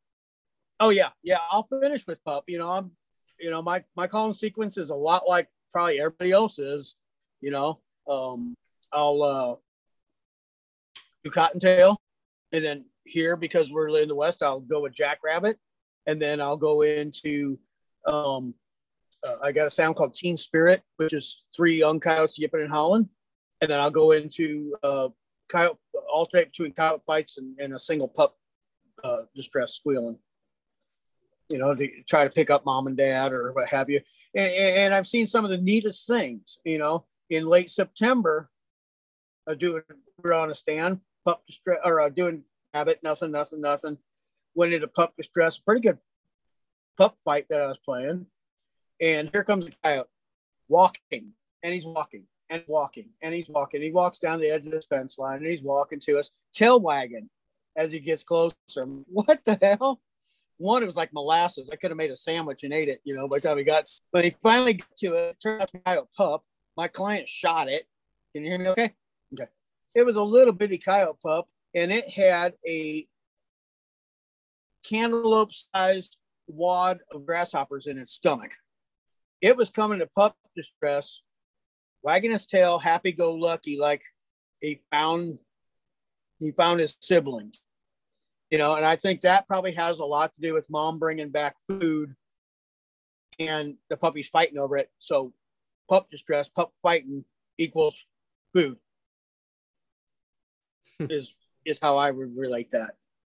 Oh 0.79 0.89
yeah, 0.89 1.09
yeah. 1.23 1.39
I'll 1.51 1.63
finish 1.63 2.05
with 2.05 2.23
pup. 2.23 2.43
You 2.47 2.59
know, 2.59 2.69
I'm, 2.69 2.91
you 3.39 3.49
know, 3.49 3.61
my 3.61 3.83
my 3.95 4.05
calling 4.07 4.33
sequence 4.33 4.77
is 4.77 4.91
a 4.91 4.95
lot 4.95 5.23
like 5.27 5.49
probably 5.75 5.99
everybody 5.99 6.31
else 6.31 6.57
is, 6.57 6.95
You 7.41 7.51
know, 7.51 7.81
um, 8.09 8.55
I'll 8.93 9.21
uh, 9.23 9.55
do 11.25 11.29
cottontail, 11.29 11.97
and 12.53 12.63
then 12.63 12.85
here 13.03 13.35
because 13.35 13.69
we're 13.69 13.89
in 13.99 14.07
the 14.07 14.15
west, 14.15 14.41
I'll 14.41 14.61
go 14.61 14.83
with 14.83 14.95
jackrabbit, 14.95 15.59
and 16.07 16.21
then 16.21 16.39
I'll 16.39 16.55
go 16.55 16.83
into 16.83 17.59
um, 18.07 18.53
uh, 19.21 19.35
I 19.43 19.51
got 19.51 19.67
a 19.67 19.69
sound 19.69 19.97
called 19.97 20.13
Teen 20.13 20.37
Spirit, 20.37 20.81
which 20.95 21.11
is 21.11 21.43
three 21.53 21.77
young 21.77 21.99
coyotes 21.99 22.39
yipping 22.39 22.61
and 22.61 22.71
howling, 22.71 23.09
and 23.59 23.69
then 23.69 23.81
I'll 23.81 23.91
go 23.91 24.11
into 24.11 24.75
uh, 24.81 25.09
coyote 25.49 25.77
alternate 26.09 26.53
between 26.53 26.71
coyote 26.71 27.01
fights 27.05 27.37
and, 27.37 27.59
and 27.59 27.73
a 27.73 27.79
single 27.79 28.07
pup 28.07 28.37
uh, 29.03 29.23
distress 29.35 29.73
squealing. 29.73 30.19
You 31.49 31.57
know, 31.57 31.75
to 31.75 31.89
try 32.07 32.23
to 32.23 32.29
pick 32.29 32.49
up 32.49 32.65
mom 32.65 32.87
and 32.87 32.95
dad 32.95 33.33
or 33.33 33.51
what 33.51 33.67
have 33.67 33.89
you. 33.89 33.99
And, 34.35 34.53
and 34.53 34.93
I've 34.93 35.07
seen 35.07 35.27
some 35.27 35.45
of 35.45 35.51
the 35.51 35.57
neatest 35.57 36.07
things. 36.07 36.59
You 36.63 36.77
know, 36.77 37.05
in 37.29 37.45
late 37.45 37.71
September, 37.71 38.49
uh, 39.47 39.55
doing 39.55 39.83
we're 40.21 40.33
on 40.33 40.51
a 40.51 40.55
stand 40.55 40.99
pup 41.23 41.43
distress 41.47 41.79
or 41.83 42.01
uh, 42.01 42.09
doing 42.09 42.43
habit 42.73 42.99
nothing 43.03 43.31
nothing 43.31 43.61
nothing. 43.61 43.97
Went 44.53 44.73
into 44.73 44.87
pup 44.87 45.13
distress, 45.17 45.57
pretty 45.57 45.81
good 45.81 45.97
pup 46.97 47.17
fight 47.25 47.45
that 47.49 47.61
I 47.61 47.67
was 47.67 47.79
playing 47.79 48.25
and 49.01 49.29
here 49.33 49.43
comes 49.43 49.65
a 49.65 49.71
guy 49.83 49.97
out, 49.97 50.09
walking, 50.67 51.33
and 51.63 51.73
he's 51.73 51.85
walking 51.85 52.23
and 52.49 52.63
walking 52.67 53.09
and 53.21 53.33
he's 53.33 53.49
walking. 53.49 53.81
He 53.81 53.91
walks 53.91 54.19
down 54.19 54.39
the 54.39 54.49
edge 54.49 54.65
of 54.65 54.71
this 54.71 54.85
fence 54.85 55.17
line 55.17 55.37
and 55.37 55.47
he's 55.47 55.61
walking 55.61 55.99
to 56.01 56.19
us, 56.19 56.29
tail 56.53 56.79
wagging 56.79 57.29
as 57.75 57.91
he 57.91 57.99
gets 57.99 58.23
closer. 58.23 58.53
What 59.07 59.43
the 59.43 59.57
hell? 59.61 59.99
One, 60.57 60.83
it 60.83 60.85
was 60.85 60.95
like 60.95 61.13
molasses. 61.13 61.69
I 61.71 61.75
could 61.75 61.91
have 61.91 61.97
made 61.97 62.11
a 62.11 62.15
sandwich 62.15 62.63
and 62.63 62.73
ate 62.73 62.87
it, 62.87 62.99
you 63.03 63.13
know, 63.15 63.27
by 63.27 63.37
the 63.37 63.47
time 63.47 63.57
he 63.57 63.63
got, 63.63 63.85
but 64.13 64.23
he 64.23 64.35
finally 64.41 64.73
got 64.73 64.95
to 64.99 65.13
it. 65.13 65.29
it 65.31 65.37
turned 65.41 65.67
out 65.85 65.97
a 65.97 66.05
pup. 66.17 66.43
My 66.77 66.87
client 66.87 67.27
shot 67.27 67.67
it. 67.67 67.85
Can 68.33 68.43
you 68.43 68.51
hear 68.51 68.59
me 68.59 68.69
okay? 68.69 68.93
Okay. 69.33 69.49
It 69.95 70.05
was 70.05 70.15
a 70.15 70.23
little 70.23 70.53
bitty 70.53 70.77
coyote 70.77 71.17
pup 71.21 71.47
and 71.73 71.91
it 71.91 72.09
had 72.09 72.53
a 72.67 73.07
cantaloupe 74.83 75.51
sized 75.53 76.17
wad 76.47 76.99
of 77.11 77.25
grasshoppers 77.25 77.87
in 77.87 77.97
its 77.97 78.13
stomach. 78.13 78.51
It 79.41 79.57
was 79.57 79.69
coming 79.69 79.99
to 79.99 80.07
pup 80.07 80.35
distress, 80.55 81.21
wagging 82.01 82.31
his 82.31 82.45
tail, 82.45 82.79
happy 82.79 83.11
go 83.11 83.33
lucky, 83.33 83.77
like 83.77 84.03
he 84.61 84.81
found 84.91 85.37
he 86.39 86.51
found 86.51 86.79
his 86.79 86.97
siblings. 87.01 87.59
You 88.55 88.59
know, 88.59 88.75
and 88.75 88.85
I 88.85 88.95
think 88.95 89.19
that 89.19 89.49
probably 89.49 89.73
has 89.73 89.99
a 89.99 90.05
lot 90.05 90.31
to 90.31 90.39
do 90.39 90.53
with 90.53 90.69
mom 90.69 90.97
bringing 90.97 91.27
back 91.27 91.57
food 91.67 92.15
and 93.37 93.75
the 93.89 93.97
puppies 93.97 94.29
fighting 94.29 94.57
over 94.57 94.77
it. 94.77 94.89
So 94.97 95.33
pup 95.89 96.09
distress, 96.09 96.47
pup 96.47 96.71
fighting 96.81 97.25
equals 97.57 98.05
food 98.53 98.77
is 101.01 101.35
is 101.65 101.79
how 101.81 101.97
I 101.97 102.11
would 102.11 102.37
relate 102.37 102.69
that. 102.71 102.91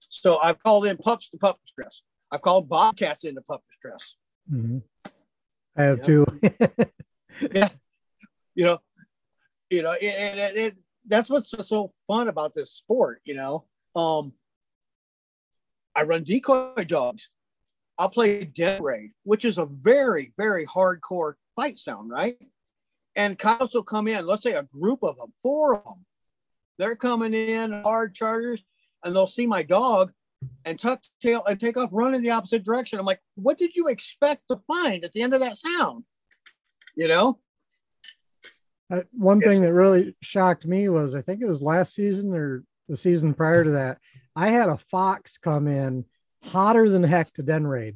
So 0.09 0.39
I've 0.39 0.57
called 0.63 0.87
in 0.87 0.97
pups 0.97 1.29
to 1.29 1.37
pup 1.37 1.59
distress. 1.61 2.01
I've 2.31 2.41
called 2.41 2.67
bobcats 2.67 3.23
into 3.23 3.41
pup 3.41 3.61
distress. 3.69 4.15
Mm-hmm. 4.51 4.79
I 5.77 5.83
have 5.83 6.03
too. 6.03 6.25
yeah, 7.53 7.69
you 8.55 8.65
know, 8.65 8.79
you 9.69 9.83
know, 9.83 9.91
and 9.91 10.39
it, 10.39 10.57
it, 10.57 10.77
that's 11.05 11.29
what's 11.29 11.53
so 11.67 11.93
fun 12.07 12.27
about 12.27 12.55
this 12.55 12.71
sport. 12.71 13.21
You 13.23 13.35
know, 13.35 13.65
um, 13.95 14.33
I 15.95 16.03
run 16.03 16.23
decoy 16.23 16.85
dogs. 16.85 17.29
I'll 17.97 18.09
play 18.09 18.45
den 18.45 18.81
raid, 18.81 19.11
which 19.23 19.45
is 19.45 19.57
a 19.57 19.65
very, 19.65 20.33
very 20.37 20.65
hardcore 20.65 21.33
fight 21.55 21.77
sound, 21.79 22.09
right? 22.09 22.37
And 23.15 23.37
cops 23.37 23.75
will 23.75 23.83
come 23.83 24.07
in. 24.07 24.25
Let's 24.25 24.43
say 24.43 24.53
a 24.53 24.63
group 24.63 25.03
of 25.03 25.17
them, 25.17 25.33
four 25.43 25.75
of 25.75 25.83
them, 25.83 26.05
they're 26.77 26.95
coming 26.95 27.33
in 27.33 27.83
hard 27.83 28.15
chargers 28.15 28.63
and 29.03 29.15
they'll 29.15 29.27
see 29.27 29.45
my 29.45 29.61
dog 29.61 30.11
and 30.65 30.79
tuck 30.79 31.03
tail 31.21 31.43
and 31.45 31.59
take 31.59 31.77
off 31.77 31.89
running 31.91 32.21
the 32.21 32.31
opposite 32.31 32.63
direction. 32.63 32.97
I'm 32.97 33.05
like, 33.05 33.21
what 33.35 33.57
did 33.57 33.75
you 33.75 33.87
expect 33.87 34.47
to 34.49 34.59
find 34.67 35.03
at 35.03 35.11
the 35.11 35.21
end 35.21 35.33
of 35.33 35.41
that 35.41 35.57
sound? 35.57 36.05
You 36.95 37.07
know? 37.07 37.39
Uh, 38.89 39.01
one 39.11 39.39
thing 39.39 39.61
that 39.61 39.73
really 39.73 40.15
shocked 40.21 40.65
me 40.65 40.89
was 40.89 41.15
I 41.15 41.21
think 41.21 41.41
it 41.41 41.47
was 41.47 41.61
last 41.61 41.93
season 41.93 42.33
or 42.33 42.63
the 42.87 42.97
season 42.97 43.33
prior 43.33 43.63
to 43.63 43.71
that. 43.71 43.99
I 44.35 44.49
had 44.49 44.69
a 44.69 44.77
fox 44.77 45.37
come 45.37 45.67
in 45.67 46.05
hotter 46.43 46.89
than 46.89 47.03
heck 47.03 47.31
to 47.33 47.43
den 47.43 47.67
raid. 47.67 47.95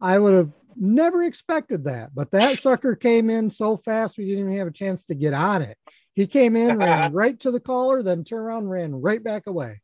I 0.00 0.18
would 0.18 0.34
have 0.34 0.50
never 0.76 1.24
expected 1.24 1.84
that, 1.84 2.14
but 2.14 2.30
that 2.30 2.58
sucker 2.60 2.94
came 2.94 3.30
in 3.30 3.50
so 3.50 3.76
fast 3.76 4.16
we 4.16 4.26
didn't 4.26 4.44
even 4.44 4.58
have 4.58 4.68
a 4.68 4.72
chance 4.72 5.04
to 5.06 5.14
get 5.14 5.34
on 5.34 5.62
it. 5.62 5.76
He 6.14 6.26
came 6.26 6.56
in, 6.56 6.78
ran 6.78 7.12
right 7.12 7.38
to 7.40 7.50
the 7.50 7.60
caller, 7.60 8.02
then 8.02 8.24
turned 8.24 8.46
around, 8.46 8.62
and 8.64 8.70
ran 8.70 8.94
right 8.94 9.22
back 9.22 9.46
away. 9.46 9.80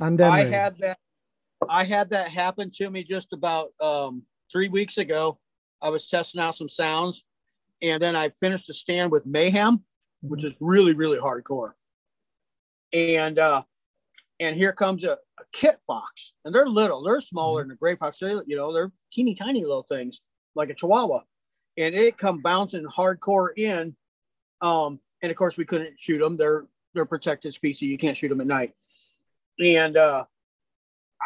On 0.00 0.16
den 0.16 0.32
I 0.32 0.44
had 0.44 0.78
that 0.78 0.98
I 1.68 1.84
had 1.84 2.10
that 2.10 2.28
happen 2.28 2.70
to 2.76 2.90
me 2.90 3.04
just 3.04 3.32
about 3.32 3.68
um, 3.80 4.24
three 4.50 4.68
weeks 4.68 4.98
ago. 4.98 5.38
I 5.80 5.90
was 5.90 6.08
testing 6.08 6.40
out 6.40 6.56
some 6.56 6.68
sounds 6.68 7.22
and 7.82 8.00
then 8.00 8.14
I 8.16 8.30
finished 8.40 8.70
a 8.70 8.74
stand 8.74 9.10
with 9.10 9.26
Mayhem, 9.26 9.84
which 10.22 10.44
is 10.44 10.54
really, 10.60 10.94
really 10.94 11.18
hardcore. 11.18 11.72
And 12.92 13.38
uh 13.38 13.62
and 14.42 14.56
here 14.56 14.72
comes 14.72 15.04
a, 15.04 15.12
a 15.12 15.44
kit 15.52 15.78
fox, 15.86 16.32
and 16.44 16.52
they're 16.54 16.66
little, 16.66 17.02
they're 17.02 17.20
smaller 17.20 17.62
than 17.62 17.70
a 17.70 17.76
gray 17.76 17.94
fox. 17.96 18.18
They, 18.20 18.32
you 18.46 18.56
know, 18.56 18.72
they're 18.72 18.90
teeny 19.12 19.34
tiny 19.34 19.60
little 19.62 19.84
things 19.84 20.20
like 20.54 20.68
a 20.68 20.74
chihuahua. 20.74 21.20
And 21.78 21.94
it 21.94 22.18
come 22.18 22.42
bouncing 22.42 22.84
hardcore 22.84 23.56
in. 23.56 23.96
Um, 24.60 25.00
and 25.22 25.30
of 25.30 25.36
course 25.38 25.56
we 25.56 25.64
couldn't 25.64 25.98
shoot 25.98 26.18
them. 26.18 26.36
They're 26.36 26.66
they're 26.92 27.06
protected 27.06 27.54
species. 27.54 27.88
You 27.88 27.96
can't 27.96 28.16
shoot 28.16 28.28
them 28.28 28.40
at 28.42 28.46
night. 28.46 28.72
And 29.64 29.96
uh 29.96 30.24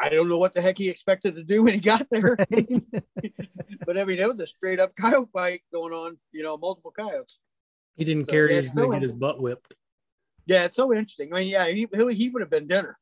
I 0.01 0.11
don't 0.11 0.29
know 0.29 0.37
what 0.39 0.53
the 0.53 0.61
heck 0.61 0.77
he 0.79 0.89
expected 0.91 1.35
to 1.37 1.43
do 1.43 1.63
when 1.65 1.75
he 1.75 1.81
got 1.81 2.07
there. 2.11 2.37
but 3.87 3.99
I 3.99 4.05
mean, 4.05 4.19
it 4.19 4.29
was 4.29 4.39
a 4.41 4.47
straight 4.47 4.79
up 4.79 4.95
coyote 5.01 5.29
fight 5.33 5.63
going 5.73 5.93
on, 5.93 6.19
you 6.33 6.43
know, 6.43 6.57
multiple 6.57 6.91
coyotes. 6.93 7.39
He 7.97 8.05
didn't 8.05 8.27
So, 8.27 8.33
care. 8.33 8.49
yeah, 8.51 8.57
He 8.57 8.63
was 8.63 8.75
so- 8.75 8.87
gonna 8.87 9.01
get 9.01 9.09
his 9.09 9.17
butt 9.19 9.41
whipped. 9.41 9.75
Yeah, 10.47 10.65
it's 10.67 10.77
so 10.77 10.93
interesting. 10.95 11.35
I 11.35 11.39
mean, 11.41 11.49
yeah, 11.49 11.67
he, 11.67 11.89
he 12.13 12.29
would 12.29 12.41
have 12.41 12.51
been 12.51 12.69
dinner. 12.69 12.97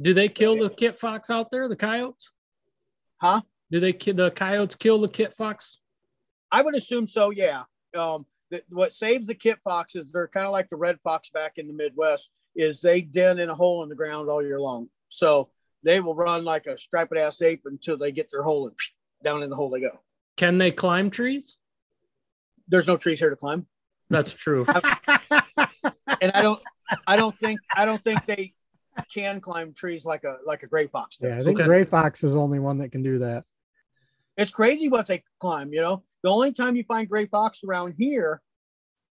Do 0.00 0.12
they 0.12 0.28
kill 0.28 0.56
the 0.56 0.70
kit 0.70 0.98
fox 0.98 1.30
out 1.30 1.50
there? 1.50 1.68
The 1.68 1.76
coyotes? 1.76 2.30
Huh? 3.20 3.40
Do 3.70 3.80
they 3.80 3.92
the 3.92 4.30
coyotes 4.30 4.76
kill 4.76 5.00
the 5.00 5.08
kit 5.08 5.34
fox? 5.34 5.78
I 6.52 6.62
would 6.62 6.76
assume 6.76 7.08
so, 7.08 7.30
yeah. 7.30 7.62
Um, 7.96 8.26
the, 8.50 8.62
what 8.68 8.92
saves 8.92 9.26
the 9.26 9.34
kit 9.34 9.58
foxes, 9.64 10.12
they're 10.12 10.28
kind 10.28 10.46
of 10.46 10.52
like 10.52 10.68
the 10.68 10.76
red 10.76 11.00
fox 11.00 11.30
back 11.30 11.54
in 11.56 11.66
the 11.66 11.72
Midwest, 11.72 12.30
is 12.54 12.80
they 12.80 13.00
den 13.00 13.38
in 13.38 13.48
a 13.48 13.54
hole 13.54 13.82
in 13.82 13.88
the 13.88 13.94
ground 13.94 14.28
all 14.28 14.42
year 14.42 14.60
long. 14.60 14.88
So 15.08 15.50
they 15.82 16.00
will 16.00 16.14
run 16.14 16.44
like 16.44 16.66
a 16.66 16.78
striped 16.78 17.16
ass 17.16 17.42
ape 17.42 17.62
until 17.64 17.96
they 17.96 18.12
get 18.12 18.30
their 18.30 18.42
hole 18.42 18.68
and 18.68 18.76
down 19.22 19.42
in 19.42 19.50
the 19.50 19.56
hole 19.56 19.70
they 19.70 19.80
go. 19.80 20.00
Can 20.36 20.58
they 20.58 20.70
climb 20.70 21.10
trees? 21.10 21.56
There's 22.68 22.86
no 22.86 22.96
trees 22.96 23.18
here 23.18 23.30
to 23.30 23.36
climb. 23.36 23.66
That's 24.10 24.30
true. 24.30 24.66
And 26.20 26.32
I 26.32 26.42
don't 26.42 26.60
I 27.06 27.16
don't 27.16 27.36
think 27.36 27.60
I 27.74 27.84
don't 27.84 28.02
think 28.02 28.24
they 28.26 28.54
can 29.16 29.40
climb 29.40 29.72
trees 29.72 30.04
like 30.04 30.24
a 30.24 30.36
like 30.46 30.62
a 30.62 30.66
gray 30.66 30.86
fox 30.86 31.16
does. 31.16 31.28
yeah, 31.30 31.38
I 31.40 31.42
think 31.42 31.58
Okay. 31.58 31.66
Gray 31.66 31.84
Fox 31.84 32.22
is 32.22 32.32
the 32.34 32.38
only 32.40 32.58
one 32.58 32.78
that 32.78 32.90
can 32.92 33.02
do 33.02 33.18
that. 33.18 33.44
it's 34.36 34.50
crazy 34.50 34.88
what 34.88 35.06
they 35.06 35.22
climb, 35.40 35.72
you 35.72 35.80
know. 35.80 36.04
The 36.22 36.30
only 36.30 36.52
time 36.52 36.76
you 36.76 36.84
find 36.84 37.08
gray 37.08 37.26
fox 37.26 37.60
around 37.66 37.94
here, 37.98 38.42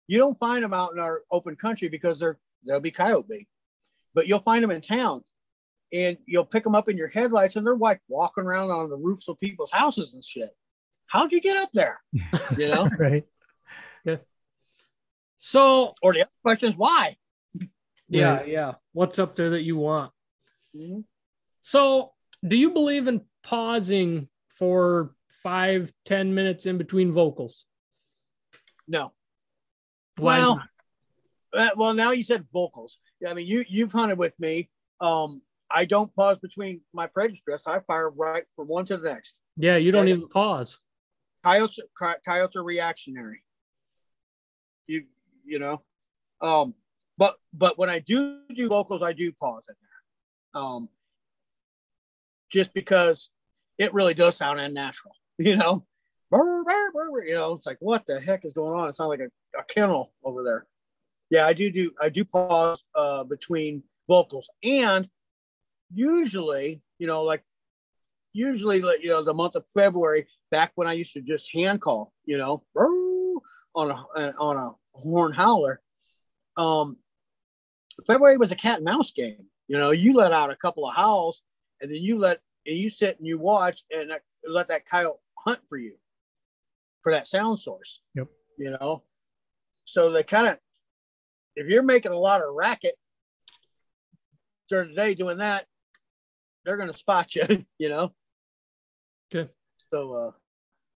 you 0.07 0.19
don't 0.19 0.39
find 0.39 0.63
them 0.65 0.73
out 0.73 0.93
in 0.95 1.01
our 1.01 1.23
open 1.31 1.55
country 1.57 1.89
because 1.89 2.19
they're 2.19 2.39
they'll 2.67 2.81
be 2.81 2.91
coyote 2.91 3.27
bait. 3.29 3.49
But 4.15 4.27
you'll 4.27 4.41
find 4.51 4.63
them 4.65 4.71
in 4.71 4.81
town 4.81 5.23
and 5.93 6.17
you'll 6.27 6.45
pick 6.55 6.65
them 6.65 6.75
up 6.75 6.89
in 6.89 6.97
your 6.97 7.09
headlights 7.09 7.57
and 7.57 7.67
they're 7.67 7.77
like 7.77 8.01
walking 8.09 8.45
around 8.45 8.71
on 8.71 8.89
the 8.91 8.97
roofs 8.97 9.29
of 9.29 9.39
people's 9.41 9.71
houses 9.73 10.15
and 10.15 10.25
shit. 10.25 10.51
How'd 11.07 11.33
you 11.33 11.41
get 11.41 11.57
up 11.59 11.71
there? 11.75 12.01
You 12.57 12.69
know? 12.69 12.89
Right. 12.99 13.25
So 15.43 15.95
or 16.03 16.13
the 16.13 16.21
other 16.23 16.31
question 16.45 16.71
is 16.71 16.77
why? 16.77 17.17
Yeah, 18.11 18.37
Right. 18.39 18.49
yeah. 18.49 18.75
What's 18.93 19.19
up 19.19 19.37
there 19.37 19.51
that 19.51 19.63
you 19.63 19.77
want? 19.77 20.13
So 21.61 22.13
do 22.47 22.57
you 22.57 22.71
believe 22.73 23.07
in 23.09 23.23
pausing 23.43 24.29
for 24.49 25.15
five, 25.43 25.93
ten 26.05 26.35
minutes 26.35 26.67
in 26.67 26.77
between 26.77 27.13
vocals? 27.13 27.65
No. 28.89 29.13
Why 30.17 30.39
Well, 30.41 30.57
not? 30.57 30.69
Uh, 31.53 31.71
well, 31.77 31.95
now 31.95 32.11
you 32.13 32.23
said 32.23 32.47
vocals. 32.53 32.99
Yeah, 33.21 33.31
I 33.31 33.35
mean, 33.35 33.47
you 33.47 33.65
you've 33.69 33.93
hunted 33.93 34.19
with 34.19 34.39
me. 34.39 34.71
Um, 35.01 35.43
I 35.71 35.85
don't 35.85 36.15
pause 36.15 36.39
between 36.39 36.81
my 36.93 37.07
prey 37.07 37.29
distress. 37.29 37.63
I 37.67 37.81
fire 37.81 38.11
right 38.11 38.45
from 38.57 38.69
one 38.69 38.87
to 38.87 38.97
the 38.97 39.09
next. 39.13 39.35
yeah, 39.57 39.77
you 39.77 39.93
don't 39.93 40.07
yeah. 40.09 40.15
even 40.15 40.29
pause. 40.29 40.79
coyotes 41.45 41.79
coy- 41.99 42.21
coyotes 42.25 42.55
are 42.57 42.63
reactionary 42.63 43.43
you 44.87 45.05
you 45.45 45.59
know 45.59 45.81
um 46.43 46.75
but 47.21 47.37
but 47.53 47.79
when 47.79 47.89
i 47.89 48.01
do 48.01 48.41
do 48.57 48.69
vocals 48.69 49.03
i 49.03 49.13
do 49.13 49.31
pause 49.33 49.63
in 49.69 49.75
there. 49.81 50.63
Um 50.63 50.89
just 52.51 52.75
because 52.75 53.31
it 53.79 53.95
really 53.95 54.15
does 54.15 54.37
sound 54.37 54.59
unnatural 54.59 55.15
you 55.39 55.55
know? 55.57 55.87
Brr, 56.31 56.65
brr, 56.65 56.93
brr, 56.93 57.25
you 57.25 57.35
know 57.35 57.55
it's 57.55 57.67
like 57.67 57.79
what 57.81 58.07
the 58.07 58.19
heck 58.19 58.45
is 58.45 58.53
going 58.53 58.79
on? 58.81 58.89
It 58.89 58.95
sounds 58.95 59.11
like 59.11 59.21
a, 59.21 59.59
a 59.59 59.65
kennel 59.65 60.13
over 60.25 60.43
there. 60.43 60.67
Yeah 61.29 61.47
i 61.47 61.53
do 61.53 61.71
do 61.71 61.93
i 62.01 62.09
do 62.09 62.25
pause 62.25 62.83
uh 62.97 63.23
between 63.23 63.85
vocals. 64.09 64.51
And 64.65 65.09
usually 65.93 66.83
you 66.99 67.07
know 67.07 67.23
like 67.23 67.45
usually 68.33 68.81
like 68.81 69.03
you 69.03 69.11
know 69.11 69.23
the 69.23 69.35
month 69.35 69.57
of 69.57 69.65
february 69.75 70.27
back 70.51 70.73
when 70.77 70.89
I 70.89 70.93
used 70.95 71.13
to 71.15 71.21
just 71.21 71.53
hand 71.53 71.81
call, 71.81 72.13
you 72.25 72.39
know, 72.39 72.63
on 73.75 73.91
a 73.91 74.33
on 74.39 74.57
a 74.57 74.71
horn 74.99 75.33
howler. 75.33 75.81
Um, 76.57 76.97
February 78.07 78.37
was 78.37 78.53
a 78.53 78.57
cat 78.57 78.77
and 78.77 78.85
mouse 78.85 79.11
game. 79.11 79.47
You 79.69 79.79
know, 79.79 79.91
you 79.91 80.15
let 80.15 80.33
out 80.33 80.51
a 80.51 80.57
couple 80.57 80.87
of 80.87 80.97
howls, 80.97 81.43
and 81.81 81.91
then 81.91 82.03
you 82.03 82.19
let 82.19 82.41
and 82.67 82.77
you 82.77 82.91
sit 82.91 83.19
and 83.19 83.27
you 83.27 83.39
watch 83.39 83.83
and 83.95 84.13
let 84.49 84.69
that 84.69 84.87
coyote 84.87 85.19
hunt 85.39 85.61
for 85.69 85.79
you 85.79 85.95
for 87.03 87.13
that 87.13 87.27
sound 87.27 87.59
source. 87.59 88.01
Yep. 88.15 88.29
You 88.59 88.71
know, 88.73 89.05
so 89.85 90.11
they 90.11 90.23
kind 90.23 90.49
of 90.49 90.59
if 91.57 91.67
you're 91.69 91.83
making 91.83 92.13
a 92.13 92.19
lot 92.19 92.41
of 92.41 92.55
racket 92.55 92.95
during 94.69 94.91
the 94.91 94.97
day 94.97 95.15
doing 95.15 95.39
that, 95.39 95.67
they're 96.65 96.77
going 96.77 96.91
to 96.91 96.97
spot 96.97 97.35
you. 97.35 97.43
You 97.79 97.89
know. 97.89 98.13
Okay. 99.35 99.51
So, 99.93 100.13
uh, 100.13 100.31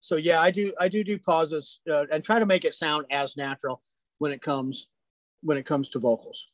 so 0.01 0.15
yeah, 0.17 0.39
I 0.39 0.51
do, 0.51 0.71
I 0.79 0.87
do 0.87 1.03
do 1.03 1.17
pauses 1.17 1.79
uh, 1.91 2.05
and 2.11 2.23
try 2.23 2.39
to 2.39 2.45
make 2.45 2.63
it 2.63 2.75
sound 2.75 3.07
as 3.09 3.35
natural 3.35 3.81
when 4.19 4.31
it 4.31 4.41
comes, 4.41 4.87
when 5.41 5.57
it 5.57 5.65
comes 5.65 5.89
to 5.89 5.99
vocals. 5.99 6.47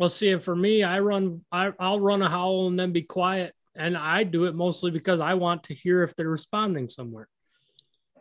Well, 0.00 0.08
see, 0.08 0.34
for 0.38 0.56
me, 0.56 0.82
I 0.82 1.00
run, 1.00 1.44
I, 1.52 1.72
I'll 1.78 2.00
run 2.00 2.22
a 2.22 2.28
howl 2.30 2.68
and 2.68 2.78
then 2.78 2.90
be 2.90 3.02
quiet. 3.02 3.54
And 3.76 3.98
I 3.98 4.24
do 4.24 4.46
it 4.46 4.54
mostly 4.54 4.90
because 4.90 5.20
I 5.20 5.34
want 5.34 5.64
to 5.64 5.74
hear 5.74 6.02
if 6.02 6.16
they're 6.16 6.26
responding 6.26 6.88
somewhere. 6.88 7.28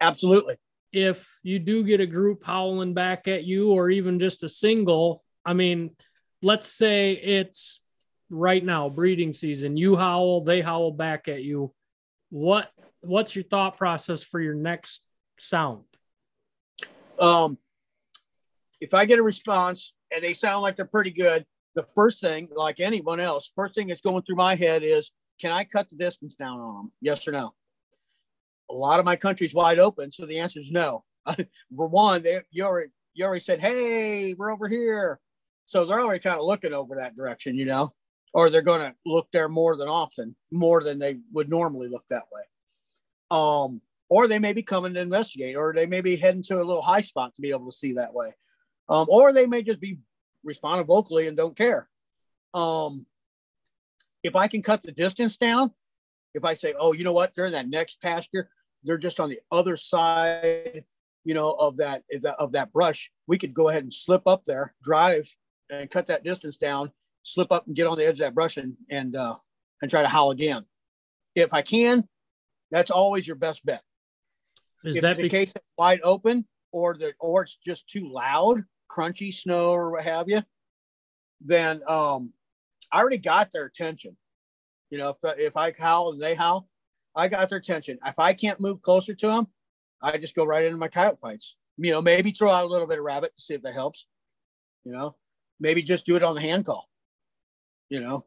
Absolutely. 0.01 0.57
If 0.91 1.39
you 1.41 1.57
do 1.57 1.85
get 1.85 2.01
a 2.01 2.05
group 2.05 2.43
howling 2.43 2.95
back 2.95 3.29
at 3.29 3.45
you, 3.45 3.71
or 3.71 3.89
even 3.89 4.19
just 4.19 4.43
a 4.43 4.49
single, 4.49 5.23
I 5.45 5.53
mean, 5.53 5.91
let's 6.41 6.67
say 6.67 7.13
it's 7.13 7.79
right 8.29 8.63
now 8.63 8.89
breeding 8.89 9.33
season. 9.33 9.77
You 9.77 9.95
howl, 9.95 10.41
they 10.41 10.59
howl 10.59 10.91
back 10.91 11.29
at 11.29 11.43
you. 11.43 11.73
What 12.29 12.69
what's 12.99 13.37
your 13.37 13.45
thought 13.45 13.77
process 13.77 14.21
for 14.21 14.41
your 14.41 14.53
next 14.53 15.01
sound? 15.39 15.85
Um, 17.17 17.57
if 18.81 18.93
I 18.93 19.05
get 19.05 19.19
a 19.19 19.23
response 19.23 19.93
and 20.11 20.21
they 20.21 20.33
sound 20.33 20.61
like 20.61 20.75
they're 20.75 20.85
pretty 20.85 21.11
good, 21.11 21.45
the 21.79 21.87
first 21.95 22.19
thing, 22.19 22.49
like 22.53 22.81
anyone 22.81 23.21
else, 23.21 23.51
first 23.55 23.73
thing 23.73 23.87
that's 23.87 24.01
going 24.01 24.21
through 24.23 24.35
my 24.35 24.55
head 24.55 24.83
is, 24.83 25.11
can 25.39 25.51
I 25.51 25.63
cut 25.63 25.87
the 25.87 25.95
distance 25.95 26.35
down 26.35 26.59
on 26.59 26.75
them? 26.75 26.91
Yes 26.99 27.25
or 27.25 27.31
no? 27.31 27.53
A 28.69 28.73
lot 28.73 28.99
of 28.99 29.05
my 29.05 29.15
country's 29.15 29.53
wide 29.53 29.79
open, 29.79 30.11
so 30.11 30.25
the 30.25 30.39
answer 30.39 30.59
is 30.59 30.71
no. 30.71 31.05
For 31.25 31.87
one, 31.87 32.21
they 32.21 32.41
you 32.51 32.65
already 32.65 32.91
you 33.13 33.23
already 33.23 33.39
said, 33.39 33.61
hey, 33.61 34.33
we're 34.33 34.51
over 34.51 34.67
here, 34.67 35.21
so 35.67 35.85
they're 35.85 36.01
already 36.01 36.19
kind 36.19 36.37
of 36.39 36.45
looking 36.45 36.73
over 36.73 36.95
that 36.95 37.15
direction, 37.15 37.55
you 37.55 37.65
know, 37.65 37.93
or 38.33 38.49
they're 38.49 38.61
going 38.61 38.81
to 38.81 38.93
look 39.05 39.29
there 39.31 39.47
more 39.47 39.77
than 39.77 39.87
often, 39.87 40.35
more 40.51 40.83
than 40.83 40.99
they 40.99 41.19
would 41.31 41.49
normally 41.49 41.87
look 41.87 42.03
that 42.09 42.23
way. 42.31 42.41
Um, 43.31 43.81
or 44.09 44.27
they 44.27 44.39
may 44.39 44.51
be 44.53 44.63
coming 44.63 44.93
to 44.95 44.99
investigate, 44.99 45.55
or 45.55 45.73
they 45.73 45.85
may 45.85 46.01
be 46.01 46.17
heading 46.17 46.43
to 46.43 46.55
a 46.55 46.63
little 46.63 46.81
high 46.81 47.01
spot 47.01 47.35
to 47.35 47.41
be 47.41 47.51
able 47.51 47.71
to 47.71 47.77
see 47.77 47.93
that 47.93 48.13
way. 48.13 48.33
Um, 48.89 49.05
or 49.09 49.31
they 49.31 49.45
may 49.45 49.63
just 49.63 49.79
be 49.79 49.99
responding 50.43 50.87
vocally 50.87 51.27
and 51.27 51.37
don't 51.37 51.57
care. 51.57 51.89
Um, 52.53 53.05
if 54.23 54.35
I 54.35 54.47
can 54.47 54.61
cut 54.61 54.81
the 54.81 54.91
distance 54.91 55.37
down, 55.37 55.71
if 56.33 56.43
I 56.43 56.53
say, 56.53 56.73
oh, 56.77 56.93
you 56.93 57.03
know 57.03 57.13
what, 57.13 57.33
they're 57.33 57.45
in 57.45 57.53
that 57.53 57.69
next 57.69 58.01
pasture, 58.01 58.49
they're 58.83 58.97
just 58.97 59.19
on 59.19 59.29
the 59.29 59.39
other 59.51 59.77
side 59.77 60.83
you 61.23 61.33
know, 61.33 61.51
of 61.51 61.77
that 61.77 62.03
of 62.39 62.53
that 62.53 62.71
brush, 62.73 63.11
we 63.27 63.37
could 63.37 63.53
go 63.53 63.69
ahead 63.69 63.83
and 63.83 63.93
slip 63.93 64.23
up 64.25 64.45
there, 64.45 64.73
drive, 64.81 65.29
and 65.69 65.89
cut 65.89 66.07
that 66.07 66.23
distance 66.23 66.57
down, 66.57 66.91
slip 67.23 67.51
up 67.51 67.67
and 67.67 67.75
get 67.75 67.87
on 67.87 67.97
the 67.97 68.05
edge 68.05 68.13
of 68.13 68.19
that 68.19 68.35
brush 68.35 68.57
and 68.57 68.75
and 68.89 69.15
uh, 69.15 69.35
and 69.81 69.91
try 69.91 70.01
to 70.01 70.07
howl 70.07 70.31
again. 70.31 70.65
If 71.35 71.53
I 71.53 71.61
can, 71.61 72.07
that's 72.71 72.91
always 72.91 73.27
your 73.27 73.35
best 73.35 73.65
bet. 73.65 73.81
Is 74.83 74.95
if 74.95 75.01
that 75.01 75.17
the 75.17 75.23
be- 75.23 75.29
case 75.29 75.53
wide 75.77 75.99
open 76.03 76.45
or 76.71 76.95
the 76.95 77.13
or 77.19 77.43
it's 77.43 77.57
just 77.65 77.87
too 77.87 78.11
loud, 78.11 78.63
crunchy 78.89 79.33
snow 79.33 79.69
or 79.69 79.91
what 79.91 80.03
have 80.03 80.27
you, 80.27 80.43
then 81.41 81.81
um, 81.87 82.33
I 82.91 82.99
already 82.99 83.17
got 83.17 83.51
their 83.51 83.65
attention. 83.65 84.17
You 84.89 84.97
know, 84.97 85.09
if, 85.09 85.39
if 85.39 85.57
I 85.57 85.73
howl 85.77 86.11
and 86.11 86.21
they 86.21 86.35
howl, 86.35 86.67
I 87.15 87.27
got 87.27 87.49
their 87.49 87.59
attention. 87.59 87.99
If 88.05 88.19
I 88.19 88.33
can't 88.33 88.59
move 88.59 88.81
closer 88.81 89.13
to 89.13 89.27
them, 89.27 89.47
I 90.01 90.17
just 90.17 90.35
go 90.35 90.45
right 90.45 90.65
into 90.65 90.77
my 90.77 90.87
coyote 90.87 91.19
fights. 91.19 91.55
You 91.77 91.91
know, 91.91 92.01
maybe 92.01 92.31
throw 92.31 92.51
out 92.51 92.65
a 92.65 92.67
little 92.67 92.87
bit 92.87 92.97
of 92.97 93.05
rabbit 93.05 93.33
to 93.37 93.43
see 93.43 93.53
if 93.53 93.61
that 93.63 93.73
helps. 93.73 94.05
You 94.83 94.91
know, 94.91 95.15
maybe 95.59 95.81
just 95.81 96.05
do 96.05 96.15
it 96.15 96.23
on 96.23 96.35
the 96.35 96.41
hand 96.41 96.65
call. 96.65 96.89
You 97.89 98.01
know, 98.01 98.25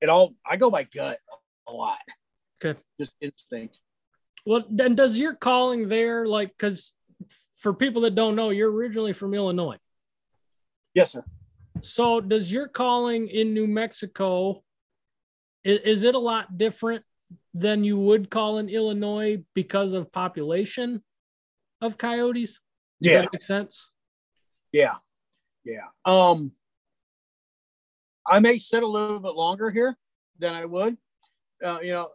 it 0.00 0.08
all 0.08 0.34
I 0.48 0.56
go 0.56 0.70
by 0.70 0.84
gut 0.84 1.18
a 1.68 1.72
lot. 1.72 1.98
Okay. 2.62 2.78
Just 2.98 3.12
instinct. 3.20 3.78
Well, 4.46 4.64
then 4.68 4.94
does 4.94 5.18
your 5.18 5.34
calling 5.34 5.88
there, 5.88 6.26
like, 6.26 6.48
because 6.48 6.92
for 7.54 7.72
people 7.72 8.02
that 8.02 8.14
don't 8.14 8.36
know, 8.36 8.50
you're 8.50 8.70
originally 8.70 9.12
from 9.12 9.34
Illinois. 9.34 9.78
Yes, 10.94 11.12
sir. 11.12 11.24
So 11.82 12.20
does 12.20 12.50
your 12.52 12.68
calling 12.68 13.28
in 13.28 13.52
New 13.54 13.66
Mexico, 13.66 14.62
is, 15.64 15.80
is 15.84 16.02
it 16.02 16.14
a 16.14 16.18
lot 16.18 16.56
different 16.56 17.04
than 17.52 17.84
you 17.84 17.98
would 17.98 18.30
call 18.30 18.58
in 18.58 18.68
Illinois 18.68 19.42
because 19.54 19.92
of 19.92 20.12
population 20.12 21.02
of 21.80 21.98
coyotes? 21.98 22.60
Does 23.02 23.12
Yeah. 23.12 23.20
that 23.22 23.32
make 23.32 23.44
sense? 23.44 23.90
Yeah. 24.72 24.96
Yeah. 25.64 25.86
Um 26.04 26.52
I 28.26 28.40
may 28.40 28.58
sit 28.58 28.82
a 28.82 28.86
little 28.86 29.20
bit 29.20 29.34
longer 29.34 29.70
here 29.70 29.96
than 30.38 30.54
I 30.54 30.64
would. 30.64 30.96
Uh, 31.62 31.78
you 31.82 31.92
know, 31.92 32.10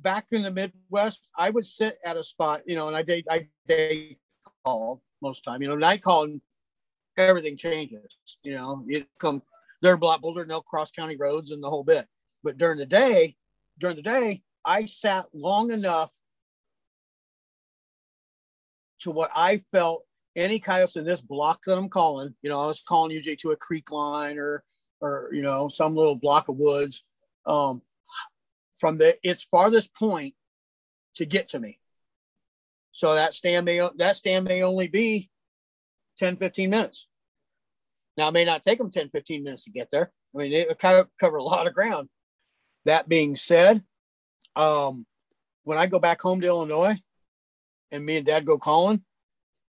back 0.00 0.26
in 0.32 0.42
the 0.42 0.50
Midwest, 0.50 1.26
I 1.36 1.50
would 1.50 1.66
sit 1.66 1.98
at 2.04 2.16
a 2.16 2.24
spot, 2.24 2.62
you 2.66 2.76
know, 2.76 2.88
and 2.88 2.96
I 2.96 3.02
day 3.02 3.24
I 3.30 3.48
day 3.66 4.18
call 4.64 5.02
most 5.20 5.44
time. 5.44 5.62
You 5.62 5.68
know, 5.68 5.76
night 5.76 6.02
calling, 6.02 6.40
everything 7.16 7.56
changes. 7.56 8.16
You 8.42 8.54
know, 8.54 8.84
you 8.86 9.04
come 9.18 9.42
they're 9.80 9.94
a 9.94 10.04
lot 10.04 10.20
bolder 10.20 10.42
and 10.42 10.50
they'll 10.50 10.62
cross 10.62 10.90
county 10.90 11.16
roads 11.16 11.50
and 11.50 11.62
the 11.62 11.70
whole 11.70 11.84
bit. 11.84 12.06
But 12.42 12.58
during 12.58 12.78
the 12.78 12.86
day, 12.86 13.36
during 13.78 13.96
the 13.96 14.02
day, 14.02 14.42
I 14.64 14.86
sat 14.86 15.26
long 15.32 15.70
enough 15.70 16.12
to 19.00 19.10
what 19.10 19.30
I 19.34 19.62
felt 19.70 20.04
any 20.34 20.58
coyotes 20.58 20.96
in 20.96 21.04
this 21.04 21.20
block 21.20 21.64
that 21.64 21.78
I'm 21.78 21.88
calling, 21.88 22.34
you 22.42 22.50
know, 22.50 22.60
I 22.60 22.66
was 22.66 22.82
calling 22.86 23.12
usually 23.12 23.36
to 23.36 23.50
a 23.52 23.56
creek 23.56 23.90
line 23.90 24.38
or, 24.38 24.62
or, 25.00 25.30
you 25.32 25.42
know, 25.42 25.68
some 25.68 25.96
little 25.96 26.14
block 26.14 26.48
of 26.48 26.56
woods, 26.56 27.04
um, 27.46 27.82
from 28.78 28.98
the, 28.98 29.14
its 29.22 29.44
farthest 29.44 29.94
point 29.94 30.34
to 31.16 31.26
get 31.26 31.48
to 31.48 31.60
me. 31.60 31.78
So 32.92 33.14
that 33.14 33.34
stand 33.34 33.66
may, 33.66 33.86
that 33.96 34.16
stand 34.16 34.44
may 34.46 34.62
only 34.62 34.88
be 34.88 35.30
10, 36.18 36.36
15 36.36 36.70
minutes. 36.70 37.06
Now 38.16 38.28
it 38.28 38.32
may 38.32 38.44
not 38.44 38.62
take 38.62 38.78
them 38.78 38.90
10, 38.90 39.10
15 39.10 39.44
minutes 39.44 39.64
to 39.64 39.70
get 39.70 39.90
there. 39.90 40.10
I 40.34 40.38
mean, 40.38 40.52
it 40.52 40.78
kind 40.78 40.98
of 40.98 41.08
cover 41.18 41.36
a 41.36 41.42
lot 41.42 41.66
of 41.66 41.74
ground. 41.74 42.08
That 42.84 43.08
being 43.08 43.36
said, 43.36 43.82
um, 44.56 45.06
when 45.64 45.78
I 45.78 45.86
go 45.86 45.98
back 45.98 46.20
home 46.20 46.40
to 46.40 46.46
Illinois 46.46 46.96
and 47.90 48.04
me 48.04 48.16
and 48.16 48.26
dad 48.26 48.44
go 48.44 48.58
calling, 48.58 49.04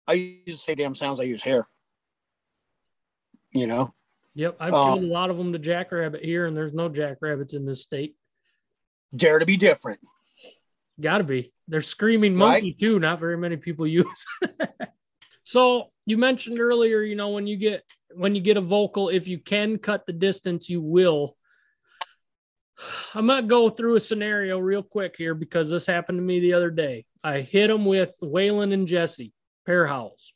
I 0.07 0.13
use 0.13 0.43
the 0.47 0.53
same 0.57 0.77
damn 0.77 0.95
sounds 0.95 1.19
I 1.19 1.25
use 1.25 1.43
here. 1.43 1.67
You 3.51 3.67
know, 3.67 3.95
Yep. 4.35 4.57
I've 4.61 4.75
Um, 4.75 4.93
killed 4.99 5.05
a 5.11 5.13
lot 5.13 5.31
of 5.31 5.39
them 5.39 5.53
to 5.55 5.59
jackrabbit 5.59 6.23
here, 6.23 6.45
and 6.47 6.55
there's 6.55 6.75
no 6.75 6.91
jackrabbits 6.91 7.55
in 7.55 7.65
this 7.65 7.83
state. 7.83 8.17
Dare 9.17 9.39
to 9.39 9.47
be 9.47 9.57
different. 9.57 9.99
Gotta 11.01 11.25
be. 11.25 11.53
They're 11.69 11.83
screaming 11.83 12.33
Right. 12.35 12.63
monkey 12.63 12.73
too. 12.79 12.99
Not 12.99 13.19
very 13.21 13.37
many 13.37 13.57
people 13.57 13.87
use. 14.03 14.25
so 15.45 15.89
you 16.07 16.17
mentioned 16.19 16.61
earlier, 16.61 17.03
you 17.03 17.15
know, 17.17 17.31
when 17.31 17.47
you 17.47 17.57
get 17.57 17.83
when 18.15 18.35
you 18.35 18.41
get 18.41 18.57
a 18.57 18.61
vocal, 18.63 19.09
if 19.11 19.29
you 19.29 19.39
can 19.39 19.79
cut 19.79 20.07
the 20.07 20.13
distance, 20.13 20.69
you 20.71 20.81
will. 20.81 21.37
I'm 23.15 23.27
gonna 23.27 23.47
go 23.47 23.69
through 23.69 23.97
a 23.97 24.01
scenario 24.01 24.59
real 24.59 24.83
quick 24.83 25.17
here 25.17 25.35
because 25.35 25.71
this 25.71 25.87
happened 25.87 26.19
to 26.19 26.23
me 26.23 26.41
the 26.41 26.53
other 26.53 26.71
day. 26.71 27.05
I 27.25 27.41
hit 27.41 27.69
them 27.69 27.85
with 27.85 28.15
Waylon 28.23 28.73
and 28.73 28.87
Jesse 28.87 29.33
pair 29.67 29.87
howls, 29.87 30.33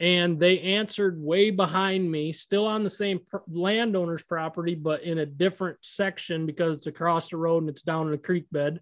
and 0.00 0.38
they 0.38 0.60
answered 0.60 1.20
way 1.20 1.50
behind 1.50 2.10
me, 2.10 2.32
still 2.32 2.66
on 2.66 2.84
the 2.84 2.90
same 2.90 3.20
pr- 3.28 3.38
landowner's 3.48 4.22
property, 4.22 4.74
but 4.74 5.02
in 5.02 5.18
a 5.18 5.26
different 5.26 5.78
section 5.82 6.46
because 6.46 6.76
it's 6.76 6.86
across 6.86 7.30
the 7.30 7.36
road 7.36 7.62
and 7.62 7.70
it's 7.70 7.82
down 7.82 8.06
in 8.06 8.14
a 8.14 8.18
creek 8.18 8.46
bed. 8.52 8.80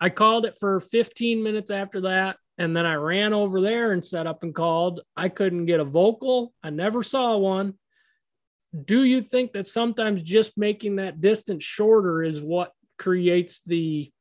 I 0.00 0.10
called 0.10 0.44
it 0.44 0.58
for 0.58 0.80
15 0.80 1.42
minutes 1.42 1.70
after 1.70 2.02
that. 2.02 2.36
And 2.58 2.76
then 2.76 2.84
I 2.84 2.94
ran 2.94 3.32
over 3.32 3.60
there 3.60 3.92
and 3.92 4.04
set 4.04 4.26
up 4.26 4.42
and 4.42 4.54
called. 4.54 5.00
I 5.16 5.28
couldn't 5.28 5.66
get 5.66 5.80
a 5.80 5.84
vocal. 5.84 6.52
I 6.62 6.70
never 6.70 7.02
saw 7.02 7.36
one. 7.36 7.74
Do 8.84 9.04
you 9.04 9.22
think 9.22 9.52
that 9.52 9.66
sometimes 9.66 10.22
just 10.22 10.58
making 10.58 10.96
that 10.96 11.20
distance 11.20 11.62
shorter 11.64 12.22
is 12.22 12.42
what 12.42 12.72
creates 12.98 13.60
the 13.64 14.12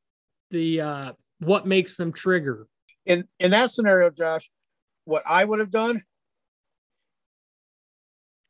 the 0.52 0.82
uh 0.82 1.14
what 1.40 1.68
makes 1.68 1.98
them 1.98 2.14
trigger? 2.14 2.68
In 3.06 3.28
in 3.40 3.52
that 3.52 3.72
scenario, 3.72 4.12
Josh, 4.12 4.50
what 5.08 5.24
I 5.26 5.46
would 5.46 5.60
have 5.60 5.72
done, 5.72 6.04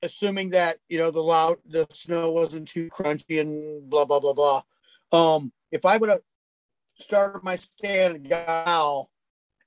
assuming 0.01 0.49
that 0.49 0.77
you 0.89 0.97
know 0.97 1.11
the 1.11 1.21
loud 1.21 1.57
the 1.65 1.87
snow 1.93 2.31
wasn't 2.31 2.67
too 2.67 2.89
crunchy 2.89 3.39
and 3.39 3.87
blah 3.89 4.05
blah 4.05 4.19
blah 4.19 4.33
blah. 4.33 4.63
Um, 5.11 5.53
if 5.71 5.85
I 5.85 5.97
would 5.97 6.09
have 6.09 6.21
started 6.99 7.43
my 7.43 7.57
stand 7.57 8.27
and 8.31 9.05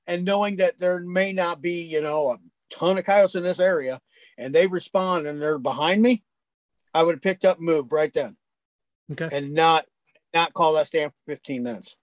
and 0.07 0.25
knowing 0.25 0.57
that 0.57 0.79
there 0.79 0.99
may 1.01 1.33
not 1.33 1.63
be 1.63 1.83
you 1.83 2.03
know 2.03 2.33
a 2.33 2.39
ton 2.75 2.99
of 2.99 3.05
coyotes 3.05 3.37
in 3.37 3.45
this 3.45 3.61
area, 3.61 4.01
and 4.37 4.53
they 4.53 4.67
respond 4.67 5.29
and 5.29 5.41
they're 5.41 5.59
behind 5.59 6.03
me, 6.03 6.25
I 6.93 7.05
would 7.05 7.15
have 7.17 7.23
picked 7.23 7.45
up 7.45 7.59
and 7.59 7.67
moved 7.67 7.93
right 7.93 8.13
then, 8.13 8.37
Okay. 9.13 9.29
and 9.31 9.55
not 9.55 9.87
not 10.35 10.53
call 10.55 10.73
that 10.75 10.89
stand 10.89 11.13
for 11.13 11.33
15 11.33 11.63
minutes. 11.63 11.97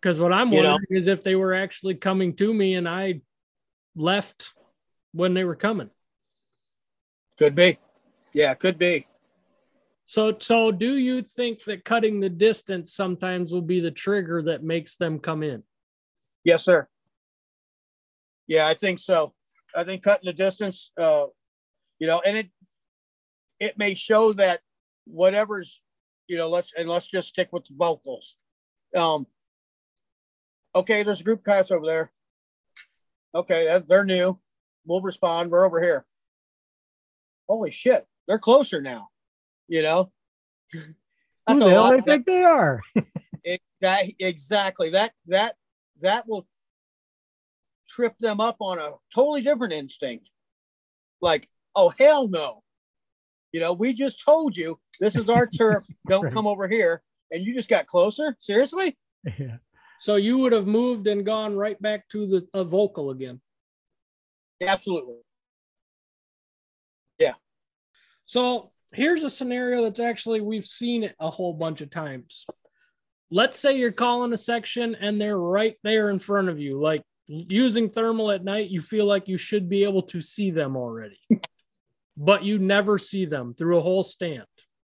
Because 0.00 0.18
what 0.18 0.32
I'm 0.32 0.50
You 0.50 0.62
know? 0.62 0.70
wondering 0.72 1.00
is 1.00 1.06
if 1.06 1.22
they 1.22 1.36
were 1.36 1.54
actually 1.54 1.94
coming 1.94 2.34
to 2.36 2.52
me 2.52 2.74
and 2.74 2.88
I 2.88 3.20
left 3.94 4.52
when 5.12 5.34
they 5.34 5.44
were 5.44 5.56
coming. 5.56 5.90
Could 7.38 7.54
be, 7.54 7.78
yeah, 8.32 8.54
could 8.54 8.78
be. 8.78 9.06
So, 10.06 10.36
so 10.38 10.70
do 10.70 10.96
you 10.96 11.22
think 11.22 11.64
that 11.64 11.84
cutting 11.84 12.20
the 12.20 12.28
distance 12.28 12.92
sometimes 12.92 13.52
will 13.52 13.62
be 13.62 13.80
the 13.80 13.90
trigger 13.90 14.42
that 14.42 14.62
makes 14.62 14.96
them 14.96 15.18
come 15.18 15.42
in? 15.42 15.62
Yes, 16.44 16.64
sir. 16.64 16.88
Yeah, 18.46 18.66
I 18.66 18.74
think 18.74 18.98
so. 18.98 19.32
I 19.74 19.84
think 19.84 20.02
cutting 20.02 20.26
the 20.26 20.32
distance, 20.32 20.90
uh, 20.98 21.26
you 21.98 22.06
know, 22.06 22.20
and 22.26 22.36
it 22.36 22.50
it 23.60 23.78
may 23.78 23.94
show 23.94 24.32
that 24.34 24.60
whatever's, 25.06 25.80
you 26.26 26.36
know, 26.36 26.48
let's 26.48 26.72
and 26.76 26.88
let's 26.88 27.06
just 27.06 27.28
stick 27.28 27.48
with 27.52 27.64
the 27.64 27.74
vocals. 27.76 28.36
Um, 28.94 29.26
okay, 30.74 31.02
there's 31.02 31.20
a 31.20 31.24
group 31.24 31.38
of 31.40 31.44
coyotes 31.44 31.70
over 31.70 31.86
there. 31.86 32.12
Okay, 33.34 33.80
they're 33.88 34.04
new. 34.04 34.38
We'll 34.86 35.00
respond. 35.00 35.50
We're 35.50 35.64
over 35.66 35.80
here. 35.82 36.04
Holy 37.48 37.70
shit, 37.70 38.04
they're 38.26 38.38
closer 38.38 38.80
now. 38.80 39.08
You 39.68 39.82
know, 39.82 40.12
Who 40.72 40.80
That's 41.46 41.58
the 41.60 41.66
a 41.66 41.70
hell 41.70 41.90
they 41.90 42.00
think 42.00 42.26
they 42.26 42.44
are? 42.44 42.80
It, 43.44 43.60
that 43.80 44.04
exactly 44.20 44.90
that 44.90 45.12
that 45.26 45.56
that 46.00 46.28
will 46.28 46.46
trip 47.88 48.16
them 48.18 48.40
up 48.40 48.54
on 48.60 48.78
a 48.78 48.90
totally 49.12 49.42
different 49.42 49.72
instinct. 49.72 50.30
Like, 51.20 51.48
oh 51.74 51.92
hell 51.98 52.28
no. 52.28 52.62
You 53.50 53.58
know, 53.58 53.72
we 53.72 53.94
just 53.94 54.24
told 54.24 54.56
you 54.56 54.78
this 55.00 55.16
is 55.16 55.28
our 55.28 55.48
turf. 55.48 55.82
Don't 56.08 56.22
Right. 56.22 56.32
come 56.32 56.46
over 56.46 56.68
here. 56.68 57.02
And 57.32 57.42
you 57.44 57.52
just 57.52 57.68
got 57.68 57.86
closer? 57.86 58.36
Seriously? 58.38 58.96
yeah. 59.38 59.56
So 60.02 60.16
you 60.16 60.36
would 60.38 60.50
have 60.50 60.66
moved 60.66 61.06
and 61.06 61.24
gone 61.24 61.54
right 61.54 61.80
back 61.80 62.08
to 62.08 62.26
the 62.26 62.48
a 62.54 62.64
vocal 62.64 63.10
again. 63.10 63.40
Absolutely. 64.60 65.18
Yeah. 67.20 67.34
So 68.26 68.72
here's 68.90 69.22
a 69.22 69.30
scenario 69.30 69.84
that's 69.84 70.00
actually 70.00 70.40
we've 70.40 70.64
seen 70.64 71.04
it 71.04 71.14
a 71.20 71.30
whole 71.30 71.52
bunch 71.52 71.82
of 71.82 71.90
times. 71.90 72.46
Let's 73.30 73.60
say 73.60 73.78
you're 73.78 73.92
calling 73.92 74.32
a 74.32 74.36
section 74.36 74.96
and 74.96 75.20
they're 75.20 75.38
right 75.38 75.76
there 75.84 76.10
in 76.10 76.18
front 76.18 76.48
of 76.48 76.58
you, 76.58 76.80
like 76.80 77.04
using 77.28 77.88
thermal 77.88 78.32
at 78.32 78.42
night, 78.42 78.70
you 78.70 78.80
feel 78.80 79.06
like 79.06 79.28
you 79.28 79.38
should 79.38 79.68
be 79.68 79.84
able 79.84 80.02
to 80.02 80.20
see 80.20 80.50
them 80.50 80.76
already, 80.76 81.20
but 82.16 82.42
you 82.42 82.58
never 82.58 82.98
see 82.98 83.24
them 83.24 83.54
through 83.54 83.78
a 83.78 83.82
whole 83.82 84.02
stand. 84.02 84.46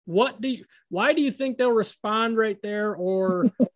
What 0.06 0.40
do 0.40 0.48
you, 0.48 0.64
why 0.88 1.12
do 1.12 1.20
you 1.20 1.30
think 1.30 1.58
they'll 1.58 1.72
respond 1.72 2.38
right 2.38 2.58
there? 2.62 2.94
Or 2.94 3.52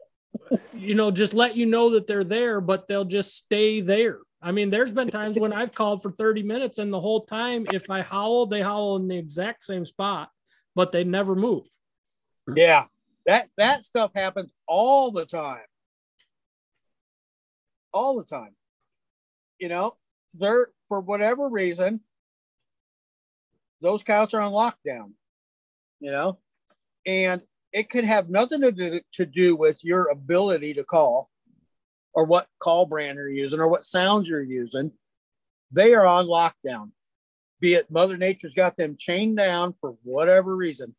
you 0.72 0.94
know, 0.94 1.10
just 1.10 1.34
let 1.34 1.56
you 1.56 1.66
know 1.66 1.90
that 1.90 2.06
they're 2.06 2.24
there, 2.24 2.60
but 2.60 2.88
they'll 2.88 3.04
just 3.04 3.36
stay 3.36 3.80
there. 3.80 4.18
I 4.40 4.52
mean, 4.52 4.70
there's 4.70 4.92
been 4.92 5.08
times 5.08 5.38
when 5.38 5.52
I've 5.52 5.74
called 5.74 6.02
for 6.02 6.12
30 6.12 6.42
minutes 6.44 6.78
and 6.78 6.92
the 6.92 7.00
whole 7.00 7.24
time, 7.24 7.66
if 7.72 7.90
I 7.90 8.02
howl, 8.02 8.46
they 8.46 8.62
howl 8.62 8.96
in 8.96 9.08
the 9.08 9.16
exact 9.16 9.64
same 9.64 9.84
spot, 9.84 10.30
but 10.74 10.92
they 10.92 11.02
never 11.04 11.34
move. 11.34 11.64
Yeah. 12.54 12.84
That 13.26 13.48
that 13.58 13.84
stuff 13.84 14.12
happens 14.14 14.50
all 14.66 15.10
the 15.10 15.26
time. 15.26 15.60
All 17.92 18.16
the 18.16 18.24
time. 18.24 18.54
You 19.58 19.68
know, 19.68 19.96
they're 20.32 20.68
for 20.88 21.00
whatever 21.00 21.46
reason, 21.48 22.00
those 23.82 24.02
cows 24.02 24.32
are 24.32 24.40
on 24.40 24.52
lockdown. 24.52 25.12
You 26.00 26.10
know, 26.10 26.38
and 27.04 27.42
it 27.72 27.90
could 27.90 28.04
have 28.04 28.30
nothing 28.30 28.62
to 28.62 28.72
do, 28.72 29.00
to 29.14 29.26
do 29.26 29.56
with 29.56 29.84
your 29.84 30.08
ability 30.08 30.74
to 30.74 30.84
call 30.84 31.30
or 32.14 32.24
what 32.24 32.46
call 32.58 32.86
brand 32.86 33.16
you're 33.16 33.30
using 33.30 33.60
or 33.60 33.68
what 33.68 33.84
sounds 33.84 34.26
you're 34.26 34.42
using. 34.42 34.92
They 35.70 35.94
are 35.94 36.06
on 36.06 36.26
lockdown. 36.26 36.90
Be 37.60 37.74
it 37.74 37.90
Mother 37.90 38.16
Nature's 38.16 38.54
got 38.54 38.76
them 38.76 38.96
chained 38.98 39.36
down 39.36 39.74
for 39.80 39.96
whatever 40.02 40.56
reason. 40.56 40.94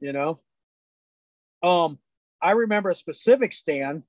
You 0.00 0.12
know? 0.12 0.40
Um, 1.62 1.98
I 2.40 2.52
remember 2.52 2.90
a 2.90 2.94
specific 2.94 3.52
stand, 3.52 4.02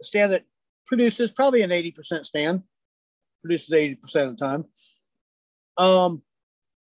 a 0.00 0.04
stand 0.04 0.32
that 0.32 0.44
produces 0.86 1.30
probably 1.30 1.62
an 1.62 1.70
80% 1.70 2.26
stand, 2.26 2.62
produces 3.42 3.70
80% 3.70 3.96
of 4.16 4.36
the 4.36 4.46
time. 4.46 4.64
Um, 5.78 6.22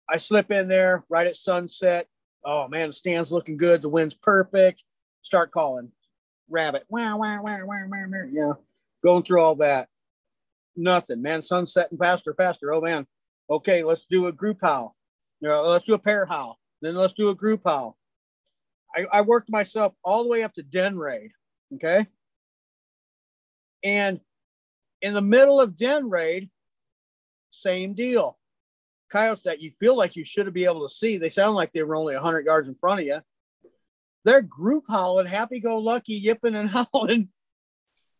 I 0.09 0.17
slip 0.17 0.51
in 0.51 0.67
there 0.67 1.05
right 1.09 1.27
at 1.27 1.35
sunset. 1.35 2.07
Oh 2.47 2.69
man, 2.69 2.87
the 2.87 2.93
stand's 2.93 3.29
looking 3.29 3.57
good. 3.57 3.81
The 3.81 3.89
wind's 3.89 4.13
perfect. 4.13 4.81
Start 5.21 5.51
calling 5.51 5.91
rabbit. 6.49 6.85
Wow, 6.87 7.17
wow, 7.17 7.43
wow, 7.43 7.59
wow, 7.65 7.85
wow, 7.89 8.05
wow. 8.09 8.57
Going 9.03 9.23
through 9.23 9.41
all 9.41 9.55
that. 9.55 9.89
Nothing, 10.77 11.21
man. 11.21 11.41
Sun's 11.41 11.73
setting 11.73 11.97
faster, 11.97 12.33
faster. 12.33 12.73
Oh 12.73 12.79
man. 12.79 13.05
Okay, 13.49 13.83
let's 13.83 14.05
do 14.09 14.27
a 14.27 14.31
group 14.31 14.59
howl. 14.61 14.95
You 15.41 15.49
know, 15.49 15.61
let's 15.63 15.83
do 15.83 15.93
a 15.93 15.99
pair 15.99 16.25
howl. 16.25 16.57
Then 16.81 16.95
let's 16.95 17.13
do 17.13 17.29
a 17.29 17.35
group 17.35 17.61
howl. 17.65 17.97
I, 18.95 19.05
I 19.11 19.21
worked 19.21 19.49
myself 19.49 19.93
all 20.01 20.23
the 20.23 20.29
way 20.29 20.43
up 20.43 20.53
to 20.53 20.63
den 20.63 20.97
raid. 20.97 21.31
Okay. 21.75 22.07
And 23.83 24.21
in 25.01 25.13
the 25.13 25.21
middle 25.21 25.59
of 25.59 25.75
den 25.75 26.09
raid, 26.09 26.49
same 27.51 27.93
deal. 27.93 28.37
Coyotes 29.09 29.43
that 29.43 29.61
you 29.61 29.71
feel 29.79 29.95
like 29.95 30.15
you 30.15 30.25
should 30.25 30.51
be 30.53 30.65
able 30.65 30.87
to 30.87 30.93
see, 30.93 31.17
they 31.17 31.29
sound 31.29 31.55
like 31.55 31.71
they 31.71 31.83
were 31.83 31.95
only 31.95 32.15
100 32.15 32.45
yards 32.45 32.67
in 32.67 32.75
front 32.75 33.01
of 33.01 33.05
you. 33.05 33.21
They're 34.25 34.41
group 34.41 34.85
howling, 34.89 35.27
happy 35.27 35.59
go 35.59 35.77
lucky, 35.77 36.13
yipping 36.13 36.55
and 36.55 36.69
howling 36.93 37.29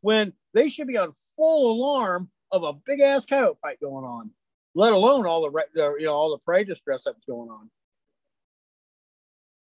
when 0.01 0.33
they 0.53 0.69
should 0.69 0.88
be 0.88 0.97
on 0.97 1.13
full 1.35 1.71
alarm 1.71 2.29
of 2.51 2.63
a 2.63 2.73
big 2.73 2.99
ass 3.01 3.25
coyote 3.25 3.57
fight 3.61 3.79
going 3.81 4.05
on, 4.05 4.31
let 4.73 4.93
alone 4.93 5.25
all 5.25 5.41
the, 5.41 5.63
the 5.73 5.95
you 5.99 6.05
know 6.05 6.13
all 6.13 6.31
the 6.31 6.38
prey 6.39 6.63
distress 6.63 7.03
that's 7.05 7.25
going 7.25 7.49
on. 7.49 7.69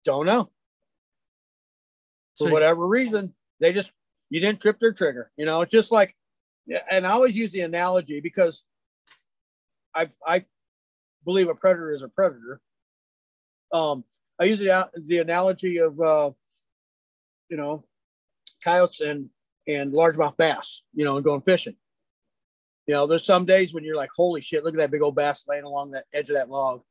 Don't 0.04 0.26
know. 0.26 0.52
For 2.38 2.48
so, 2.48 2.50
whatever 2.50 2.86
reason, 2.86 3.34
they 3.60 3.74
just 3.74 3.92
you 4.30 4.40
didn't 4.40 4.62
trip 4.62 4.80
their 4.80 4.94
trigger. 4.94 5.32
You 5.38 5.46
know, 5.46 5.62
it's 5.62 5.72
just 5.72 5.92
like, 5.92 6.16
and 6.92 7.08
I 7.08 7.12
always 7.12 7.36
use 7.36 7.52
the 7.52 7.62
analogy 7.62 8.20
because 8.20 8.64
I've 9.94 10.16
I 10.26 10.46
believe 11.26 11.50
a 11.50 11.56
predator 11.56 11.94
is 11.94 12.02
a 12.02 12.08
predator. 12.08 12.62
Um, 13.74 14.04
I 14.40 14.46
use 14.46 14.60
the, 14.60 14.90
the 14.96 15.20
analogy 15.20 15.78
of, 15.78 16.00
uh, 16.00 16.32
you 17.50 17.58
know, 17.58 17.84
coyotes 18.64 19.02
and 19.02 19.30
and 19.68 19.94
largemouth 19.94 20.38
bass, 20.38 20.84
you 20.94 21.04
know, 21.04 21.16
and 21.16 21.26
going 21.26 21.42
fishing. 21.42 21.76
You 22.86 22.94
know, 22.94 23.08
there's 23.08 23.26
some 23.26 23.46
days 23.46 23.74
when 23.74 23.84
you're 23.84 23.96
like, 23.96 24.12
holy 24.16 24.42
shit, 24.42 24.64
look 24.64 24.76
at 24.76 24.80
that 24.80 24.92
big 24.92 25.02
old 25.02 25.16
bass 25.16 25.44
laying 25.48 25.64
along 25.64 25.92
that 25.92 26.06
edge 26.14 26.30
of 26.30 26.36
that 26.36 26.50
log. 26.50 26.82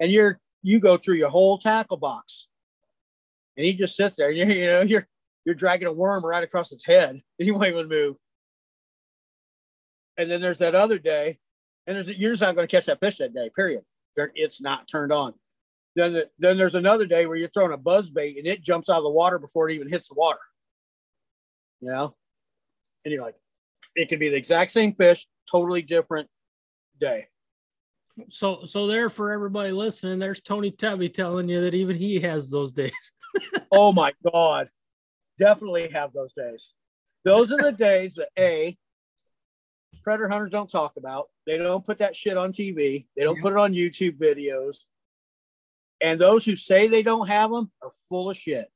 And 0.00 0.10
you're 0.10 0.40
you 0.62 0.80
go 0.80 0.96
through 0.96 1.14
your 1.14 1.30
whole 1.30 1.58
tackle 1.58 1.96
box. 1.96 2.48
And 3.56 3.64
he 3.64 3.74
just 3.74 3.96
sits 3.96 4.16
there, 4.16 4.30
and 4.30 4.36
you 4.52 4.66
know, 4.66 4.82
you're 4.82 5.06
you're 5.44 5.54
dragging 5.54 5.88
a 5.88 5.92
worm 5.92 6.24
right 6.24 6.42
across 6.42 6.72
its 6.72 6.84
head, 6.84 7.10
and 7.10 7.22
he 7.38 7.50
won't 7.50 7.66
even 7.66 7.88
move. 7.88 8.16
And 10.16 10.28
then 10.28 10.40
there's 10.40 10.58
that 10.58 10.74
other 10.74 10.98
day, 10.98 11.38
and 11.88 11.96
there's 11.96 12.08
you're 12.16 12.32
just 12.32 12.42
not 12.42 12.54
going 12.54 12.68
to 12.68 12.76
catch 12.76 12.86
that 12.86 13.00
fish 13.00 13.16
that 13.16 13.34
day, 13.34 13.50
period. 13.56 13.82
It's 14.34 14.60
not 14.60 14.88
turned 14.88 15.12
on. 15.12 15.32
Then, 15.96 16.22
then 16.38 16.56
there's 16.56 16.74
another 16.74 17.06
day 17.06 17.26
where 17.26 17.36
you're 17.36 17.48
throwing 17.48 17.72
a 17.72 17.78
buzz 17.78 18.10
bait 18.10 18.36
and 18.36 18.46
it 18.46 18.62
jumps 18.62 18.88
out 18.88 18.98
of 18.98 19.04
the 19.04 19.10
water 19.10 19.38
before 19.38 19.68
it 19.68 19.74
even 19.74 19.88
hits 19.88 20.08
the 20.08 20.14
water. 20.14 20.38
You 21.80 21.90
know? 21.90 22.14
And 23.04 23.12
you're 23.12 23.22
like, 23.22 23.36
it 23.96 24.08
could 24.08 24.18
be 24.18 24.28
the 24.28 24.36
exact 24.36 24.70
same 24.70 24.92
fish, 24.92 25.26
totally 25.50 25.82
different 25.82 26.28
day. 27.00 27.28
So, 28.28 28.64
so 28.64 28.86
there 28.86 29.08
for 29.08 29.32
everybody 29.32 29.70
listening, 29.70 30.18
there's 30.18 30.40
Tony 30.40 30.72
Tebby 30.72 31.08
telling 31.08 31.48
you 31.48 31.62
that 31.62 31.74
even 31.74 31.96
he 31.96 32.20
has 32.20 32.50
those 32.50 32.72
days. 32.72 33.12
oh 33.72 33.92
my 33.92 34.12
God. 34.32 34.68
Definitely 35.38 35.88
have 35.90 36.12
those 36.12 36.32
days. 36.36 36.74
Those 37.24 37.52
are 37.52 37.62
the 37.62 37.72
days 37.72 38.16
that 38.16 38.28
A, 38.38 38.76
predator 40.02 40.28
hunters 40.28 40.50
don't 40.50 40.70
talk 40.70 40.96
about. 40.96 41.28
They 41.46 41.58
don't 41.58 41.84
put 41.84 41.98
that 41.98 42.16
shit 42.16 42.36
on 42.36 42.52
TV. 42.52 43.06
They 43.16 43.24
don't 43.24 43.40
put 43.40 43.52
it 43.52 43.58
on 43.58 43.72
YouTube 43.72 44.18
videos. 44.18 44.78
And 46.00 46.20
those 46.20 46.44
who 46.44 46.56
say 46.56 46.86
they 46.86 47.02
don't 47.02 47.28
have 47.28 47.50
them 47.50 47.70
are 47.82 47.92
full 48.08 48.30
of 48.30 48.36
shit. 48.36 48.68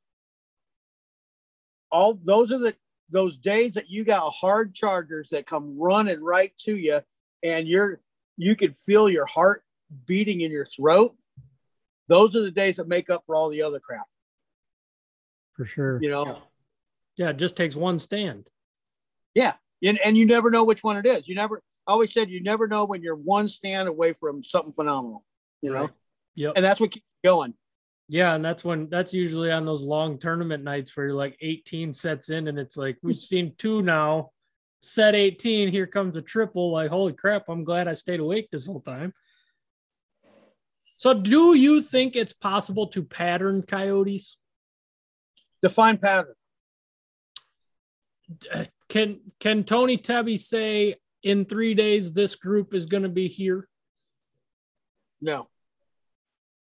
All 1.90 2.18
those 2.22 2.50
are 2.52 2.58
the 2.58 2.74
those 3.10 3.36
days 3.36 3.74
that 3.74 3.90
you 3.90 4.04
got 4.04 4.30
hard 4.30 4.74
chargers 4.74 5.28
that 5.30 5.46
come 5.46 5.78
running 5.78 6.22
right 6.22 6.52
to 6.60 6.76
you, 6.76 7.00
and 7.42 7.68
you're 7.68 8.00
you 8.36 8.56
can 8.56 8.74
feel 8.74 9.08
your 9.08 9.26
heart 9.26 9.62
beating 10.06 10.40
in 10.40 10.50
your 10.50 10.64
throat. 10.64 11.14
Those 12.08 12.34
are 12.34 12.42
the 12.42 12.50
days 12.50 12.76
that 12.76 12.88
make 12.88 13.10
up 13.10 13.24
for 13.26 13.36
all 13.36 13.50
the 13.50 13.62
other 13.62 13.78
crap. 13.78 14.06
For 15.54 15.66
sure. 15.66 15.98
You 16.02 16.10
know. 16.10 16.42
Yeah, 17.16 17.28
it 17.30 17.36
just 17.36 17.56
takes 17.56 17.76
one 17.76 17.98
stand. 17.98 18.48
Yeah. 19.34 19.54
And, 19.84 19.98
and 20.04 20.16
you 20.16 20.26
never 20.26 20.50
know 20.50 20.64
which 20.64 20.82
one 20.82 20.96
it 20.96 21.06
is. 21.06 21.26
You 21.28 21.34
never 21.34 21.62
I 21.86 21.92
always 21.92 22.12
said 22.12 22.30
you 22.30 22.42
never 22.42 22.68
know 22.68 22.84
when 22.84 23.02
you're 23.02 23.16
one 23.16 23.48
stand 23.48 23.88
away 23.88 24.12
from 24.12 24.44
something 24.44 24.72
phenomenal. 24.72 25.24
You 25.60 25.72
know? 25.72 25.80
Right. 25.80 25.90
Yep. 26.36 26.52
And 26.56 26.64
that's 26.64 26.80
what 26.80 26.92
keeps 26.92 27.06
going. 27.24 27.54
Yeah, 28.08 28.34
and 28.34 28.44
that's 28.44 28.62
when 28.64 28.90
that's 28.90 29.14
usually 29.14 29.50
on 29.50 29.64
those 29.64 29.82
long 29.82 30.18
tournament 30.18 30.64
nights 30.64 30.94
where 30.96 31.06
you're 31.06 31.14
like 31.14 31.36
18 31.40 31.94
sets 31.94 32.28
in, 32.28 32.48
and 32.48 32.58
it's 32.58 32.76
like 32.76 32.98
we've 33.02 33.16
seen 33.16 33.54
two 33.56 33.82
now. 33.82 34.32
Set 34.84 35.14
18, 35.14 35.70
here 35.70 35.86
comes 35.86 36.16
a 36.16 36.22
triple. 36.22 36.72
Like, 36.72 36.90
holy 36.90 37.12
crap, 37.12 37.48
I'm 37.48 37.62
glad 37.62 37.86
I 37.86 37.92
stayed 37.92 38.18
awake 38.18 38.48
this 38.50 38.66
whole 38.66 38.80
time. 38.80 39.14
So, 40.84 41.14
do 41.14 41.54
you 41.54 41.80
think 41.80 42.16
it's 42.16 42.32
possible 42.32 42.88
to 42.88 43.02
pattern 43.02 43.62
coyotes? 43.62 44.36
Define 45.62 45.98
pattern. 45.98 46.34
Uh, 48.52 48.64
Can 48.92 49.20
can 49.40 49.64
Tony 49.64 49.96
Tebby 49.96 50.38
say 50.38 50.96
in 51.22 51.46
three 51.46 51.72
days 51.72 52.12
this 52.12 52.34
group 52.34 52.74
is 52.74 52.84
going 52.84 53.04
to 53.04 53.08
be 53.08 53.26
here? 53.26 53.66
No. 55.22 55.48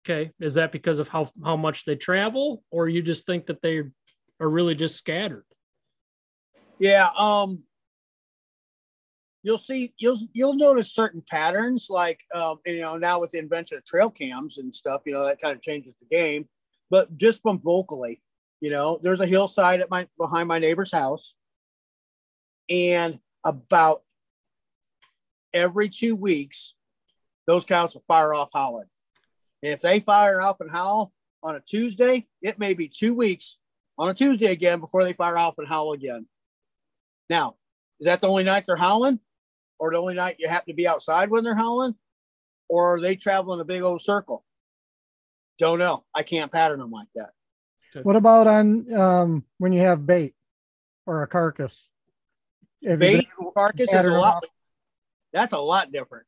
Okay. 0.07 0.31
Is 0.39 0.55
that 0.55 0.71
because 0.71 1.01
of 1.01 1.09
how 1.09 1.29
how 1.45 1.57
much 1.57 1.85
they 1.85 1.97
travel, 1.97 2.63
or 2.71 2.89
you 2.89 3.03
just 3.03 3.27
think 3.27 3.47
that 3.47 3.63
they 3.63 3.79
are 4.39 4.49
really 4.49 4.77
just 4.77 4.95
scattered? 4.95 5.45
Yeah. 6.79 7.09
Um. 7.19 7.65
You'll 9.43 9.59
see. 9.59 9.93
You'll 9.99 10.21
you'll 10.33 10.55
notice 10.55 10.95
certain 10.95 11.25
patterns, 11.29 11.89
like 11.91 12.21
um, 12.33 12.61
you 12.65 12.81
know 12.81 12.97
now 12.97 13.21
with 13.21 13.33
the 13.33 13.41
invention 13.41 13.77
of 13.77 13.85
trail 13.85 14.09
cams 14.09 14.59
and 14.59 14.73
stuff. 14.73 15.03
You 15.05 15.15
know 15.15 15.25
that 15.25 15.43
kind 15.43 15.57
of 15.57 15.63
changes 15.63 15.97
the 15.99 16.07
game. 16.17 16.49
But 16.91 17.17
just 17.17 17.43
from 17.43 17.59
vocally, 17.59 18.23
you 18.61 18.71
know, 18.71 19.01
there's 19.03 19.19
a 19.19 19.27
hillside 19.27 19.81
at 19.81 19.91
my 19.91 20.07
behind 20.17 20.47
my 20.47 20.61
neighbor's 20.61 20.93
house, 20.93 21.35
and 22.69 23.19
about 23.45 24.03
every 25.53 25.89
two 25.89 26.17
weeks, 26.17 26.75
those 27.47 27.65
cows 27.65 27.95
will 27.95 28.05
fire 28.09 28.35
off 28.35 28.51
howling. 28.53 28.89
And 29.63 29.73
if 29.73 29.81
they 29.81 30.01
fire 30.01 30.41
off 30.41 30.61
and 30.61 30.71
howl 30.71 31.13
on 31.43 31.57
a 31.57 31.61
Tuesday, 31.61 32.27
it 32.43 32.59
may 32.59 32.75
be 32.75 32.89
two 32.89 33.15
weeks 33.15 33.59
on 33.99 34.09
a 34.09 34.15
Tuesday 34.15 34.53
again 34.53 34.81
before 34.81 35.05
they 35.05 35.13
fire 35.13 35.39
off 35.39 35.55
and 35.59 35.69
howl 35.69 35.93
again. 35.93 36.27
Now, 37.31 37.57
is 38.01 38.07
that 38.07 38.21
the 38.21 38.29
only 38.29 38.45
night 38.45 38.65
they're 38.67 38.77
howling? 38.77 39.21
Or 39.79 39.91
the 39.91 39.99
only 39.99 40.15
night 40.15 40.37
you 40.39 40.49
happen 40.49 40.69
to 40.69 40.77
be 40.77 40.87
outside 40.87 41.31
when 41.31 41.45
they're 41.45 41.55
howling? 41.55 41.95
Or 42.69 42.95
are 42.95 43.01
they 43.01 43.17
traveling 43.17 43.61
a 43.61 43.65
big 43.65 43.83
old 43.83 44.03
circle? 44.03 44.45
Don't 45.59 45.79
know. 45.79 46.05
I 46.15 46.23
can't 46.23 46.53
pattern 46.53 46.81
them 46.81 46.91
like 46.91 47.09
that. 47.15 47.31
What 48.03 48.17
about 48.17 48.47
on 48.47 48.93
um, 48.93 49.45
when 49.59 49.73
you 49.73 49.81
have 49.81 50.07
bait 50.07 50.35
or 51.07 51.23
a 51.23 51.27
carcass? 51.27 51.89
Bait 52.85 53.27
carcass 53.55 53.89
is 53.93 54.07
a 54.07 54.11
lot. 54.11 54.45
That's 55.33 55.53
a 55.53 55.59
lot 55.59 55.91
different. 55.91 56.27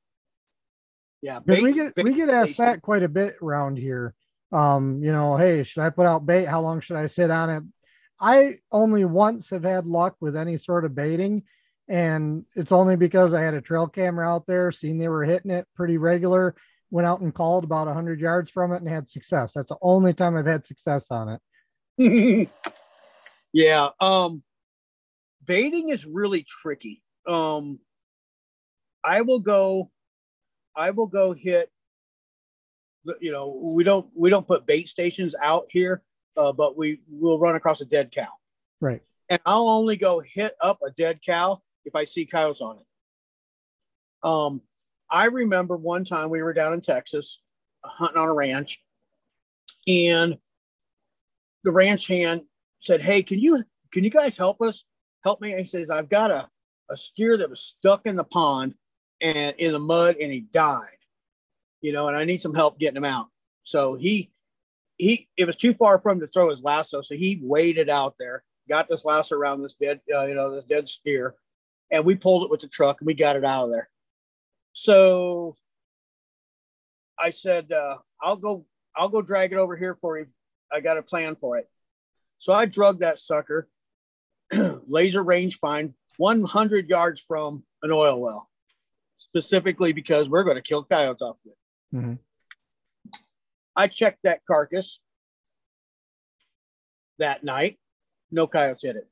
Yeah, 1.23 1.41
bait, 1.41 1.63
we 1.63 1.73
get 1.73 1.93
we 1.97 2.15
get 2.15 2.29
asked 2.29 2.59
that 2.59 2.83
quite 2.83 3.03
a 3.03 3.09
bit 3.09 3.37
around 3.43 3.79
here. 3.79 4.15
Um, 4.53 5.03
you 5.03 5.13
know, 5.13 5.37
hey, 5.37 5.65
should 5.65 5.83
I 5.83 5.91
put 5.91 6.07
out 6.07 6.27
bait? 6.27 6.45
How 6.45 6.61
long 6.61 6.81
should 6.81 6.97
I 6.97 7.07
sit 7.07 7.31
on 7.31 7.51
it? 7.51 7.63
I 8.21 8.59
only 8.73 9.05
once 9.05 9.51
have 9.51 9.65
had 9.65 9.87
luck 9.87 10.17
with 10.21 10.37
any 10.37 10.57
sort 10.57 10.85
of 10.85 10.95
baiting, 10.95 11.43
and 11.89 12.45
it's 12.55 12.73
only 12.73 12.97
because 12.97 13.35
I 13.35 13.43
had 13.43 13.55
a 13.55 13.61
trail 13.61 13.87
camera 13.87 14.29
out 14.29 14.47
there, 14.47 14.73
seen 14.73 14.99
they 14.99 15.09
were 15.09 15.25
hitting 15.25 15.51
it 15.51 15.67
pretty 15.75 15.99
regular, 15.99 16.55
went 16.91 17.07
out 17.07 17.21
and 17.21 17.35
called 17.35 17.65
about 17.65 17.87
100 17.87 18.21
yards 18.21 18.51
from 18.51 18.73
it 18.73 18.79
and 18.79 18.89
had 18.89 19.09
success. 19.09 19.53
That's 19.53 19.69
the 19.69 19.77
only 19.83 20.15
time 20.15 20.37
I've 20.37 20.47
had 20.47 20.65
success 20.65 21.09
on 21.11 21.39
it. 21.99 22.49
yeah. 23.53 23.89
Um, 24.01 24.43
baiting 25.47 25.89
is 25.91 26.05
really 26.05 26.43
tricky. 26.43 27.03
Um, 27.27 27.79
I 29.05 29.23
will 29.23 29.41
go, 29.41 29.91
I 30.75 30.91
will 30.91 31.07
go 31.07 31.33
hit. 31.33 31.71
You 33.21 33.31
know, 33.31 33.49
we 33.63 33.85
don't 33.85 34.09
we 34.17 34.31
don't 34.31 34.47
put 34.47 34.67
bait 34.67 34.89
stations 34.89 35.35
out 35.41 35.67
here, 35.71 36.03
uh, 36.37 36.53
but 36.53 36.77
we 36.77 37.01
will 37.09 37.39
run 37.39 37.55
across 37.55 37.81
a 37.81 37.85
dead 37.85 38.11
cow. 38.11 38.29
Right. 38.81 39.01
And 39.29 39.41
I'll 39.47 39.69
only 39.69 39.97
go 39.97 40.21
hit 40.21 40.55
up 40.61 40.81
a 40.85 40.91
dead 40.91 41.21
cow 41.25 41.63
if 41.85 41.95
I 41.95 42.05
see 42.05 42.27
cows 42.27 42.61
on 42.61 42.79
it. 42.79 44.29
Um, 44.29 44.61
I 45.09 45.27
remember 45.27 45.77
one 45.77 46.05
time 46.05 46.31
we 46.31 46.43
were 46.43 46.53
down 46.53 46.73
in 46.73 46.81
Texas 46.81 47.41
hunting 47.85 48.21
on 48.21 48.29
a 48.29 48.35
ranch, 48.35 48.83
and 49.87 50.39
the 51.63 51.71
ranch 51.71 52.09
hand 52.09 52.43
said, 52.81 53.03
"Hey, 53.03 53.23
can 53.23 53.39
you 53.39 53.63
can 53.93 54.03
you 54.03 54.11
guys 54.11 54.37
help 54.37 54.61
us? 54.61 54.85
Help 55.27 55.41
me?" 55.41 55.51
And 55.51 55.61
he 55.61 55.67
says, 55.67 55.91
"I've 55.91 56.09
got 56.09 56.31
a 56.31 56.49
a 56.89 56.97
steer 56.97 57.37
that 57.37 57.51
was 57.51 57.61
stuck 57.61 58.07
in 58.07 58.15
the 58.15 58.25
pond 58.25 58.75
and 59.21 59.57
in 59.57 59.73
the 59.73 59.81
mud, 59.81 60.17
and 60.21 60.33
he 60.33 60.41
died. 60.41 61.01
You 61.81 61.93
know, 61.93 62.07
and 62.09 62.17
I 62.17 62.25
need 62.25 62.41
some 62.41 62.55
help 62.55 62.79
getting 62.79 62.97
him 62.97 63.05
out." 63.05 63.27
So 63.65 63.97
he 63.97 64.31
he 64.99 65.29
it 65.37 65.47
was 65.47 65.57
too 65.57 65.75
far 65.75 65.99
for 65.99 66.13
him 66.13 66.21
to 66.21 66.29
throw 66.29 66.51
his 66.51 66.63
lasso, 66.63 67.03
so 67.03 67.17
he 67.17 67.41
waited 67.43 67.91
out 67.91 68.15
there, 68.19 68.45
got 68.69 68.89
this 68.89 69.05
lasso 69.05 69.35
around 69.37 69.63
this 69.63 69.75
dead 69.75 70.01
uh, 70.15 70.27
you 70.27 70.35
know 70.35 70.55
this 70.55 70.65
dead 70.65 70.89
steer, 70.89 71.35
and 71.91 72.05
we 72.05 72.15
pulled 72.15 72.45
it 72.45 72.51
with 72.51 72.61
the 72.61 72.69
truck 72.69 73.01
and 73.01 73.07
we 73.07 73.15
got 73.15 73.37
it 73.37 73.45
out 73.45 73.65
of 73.65 73.71
there. 73.71 73.89
So 74.73 75.57
I 77.19 77.31
said, 77.31 77.73
uh, 77.73 77.97
I'll 78.21 78.37
go, 78.37 78.67
I'll 78.95 79.09
go 79.09 79.23
drag 79.23 79.53
it 79.53 79.59
over 79.59 79.77
here 79.77 79.97
for 80.01 80.19
you. 80.19 80.27
I 80.71 80.81
got 80.81 80.99
a 80.99 81.03
plan 81.03 81.37
for 81.37 81.57
it. 81.57 81.67
So 82.39 82.53
I 82.53 82.67
drug 82.67 83.01
that 83.01 83.19
sucker, 83.19 83.69
laser 84.89 85.23
range 85.23 85.59
find 85.59 85.95
100 86.19 86.89
yards 86.89 87.21
from 87.21 87.65
an 87.83 87.91
oil 87.93 88.21
well, 88.21 88.49
specifically 89.17 89.93
because 89.93 90.29
we're 90.29 90.45
going 90.45 90.57
to 90.57 90.63
kill 90.63 90.83
coyotes 90.83 91.23
off 91.23 91.37
of 91.45 91.53
it. 91.53 91.97
Mm-hmm. 91.97 92.15
I 93.75 93.89
checked 93.89 94.21
that 94.25 94.41
carcass 94.47 95.01
that 97.19 97.45
night. 97.45 97.79
No 98.31 98.47
coyotes 98.47 98.83
hit 98.83 98.97
it. 98.97 99.09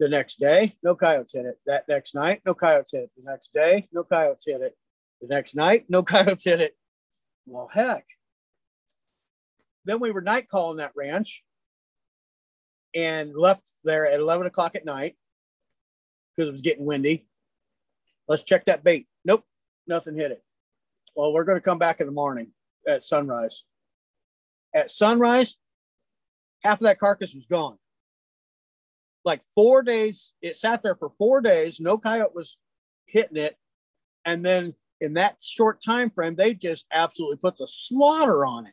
The 0.00 0.08
next 0.08 0.38
day, 0.38 0.76
no 0.82 0.94
coyotes 0.94 1.32
hit 1.32 1.44
it. 1.44 1.58
That 1.66 1.88
next 1.88 2.14
night, 2.14 2.40
no 2.46 2.54
coyotes 2.54 2.92
hit 2.92 3.02
it. 3.02 3.10
The 3.16 3.30
next 3.30 3.50
day, 3.52 3.88
no 3.92 4.04
coyotes 4.04 4.46
hit 4.46 4.60
it. 4.60 4.76
The 5.20 5.28
next 5.28 5.54
night, 5.54 5.86
no 5.88 6.02
coyotes 6.04 6.44
hit 6.44 6.60
it. 6.60 6.76
Well, 7.46 7.68
heck. 7.72 8.06
Then 9.84 10.00
we 10.00 10.10
were 10.10 10.20
night 10.20 10.48
calling 10.48 10.78
that 10.78 10.92
ranch 10.94 11.42
and 12.94 13.34
left 13.34 13.62
there 13.84 14.06
at 14.06 14.20
11 14.20 14.46
o'clock 14.46 14.74
at 14.74 14.84
night 14.84 15.16
because 16.34 16.48
it 16.48 16.52
was 16.52 16.60
getting 16.60 16.86
windy. 16.86 17.26
Let's 18.26 18.42
check 18.42 18.66
that 18.66 18.84
bait. 18.84 19.06
Nope, 19.24 19.44
nothing 19.86 20.14
hit 20.14 20.32
it. 20.32 20.42
Well, 21.14 21.32
we're 21.32 21.44
going 21.44 21.58
to 21.58 21.64
come 21.64 21.78
back 21.78 22.00
in 22.00 22.06
the 22.06 22.12
morning 22.12 22.52
at 22.86 23.02
sunrise. 23.02 23.64
At 24.74 24.90
sunrise, 24.90 25.56
half 26.62 26.80
of 26.80 26.84
that 26.84 27.00
carcass 27.00 27.34
was 27.34 27.46
gone 27.46 27.78
like 29.28 29.42
four 29.54 29.82
days. 29.82 30.32
It 30.42 30.56
sat 30.56 30.82
there 30.82 30.96
for 30.96 31.10
four 31.18 31.40
days. 31.40 31.80
No 31.80 31.98
coyote 31.98 32.34
was 32.34 32.56
hitting 33.06 33.36
it, 33.36 33.56
and 34.24 34.44
then 34.44 34.74
in 35.00 35.14
that 35.14 35.36
short 35.40 35.82
time 35.82 36.10
frame, 36.10 36.34
they 36.34 36.54
just 36.54 36.86
absolutely 36.92 37.36
put 37.36 37.56
the 37.58 37.68
slaughter 37.70 38.44
on 38.44 38.66
it. 38.66 38.72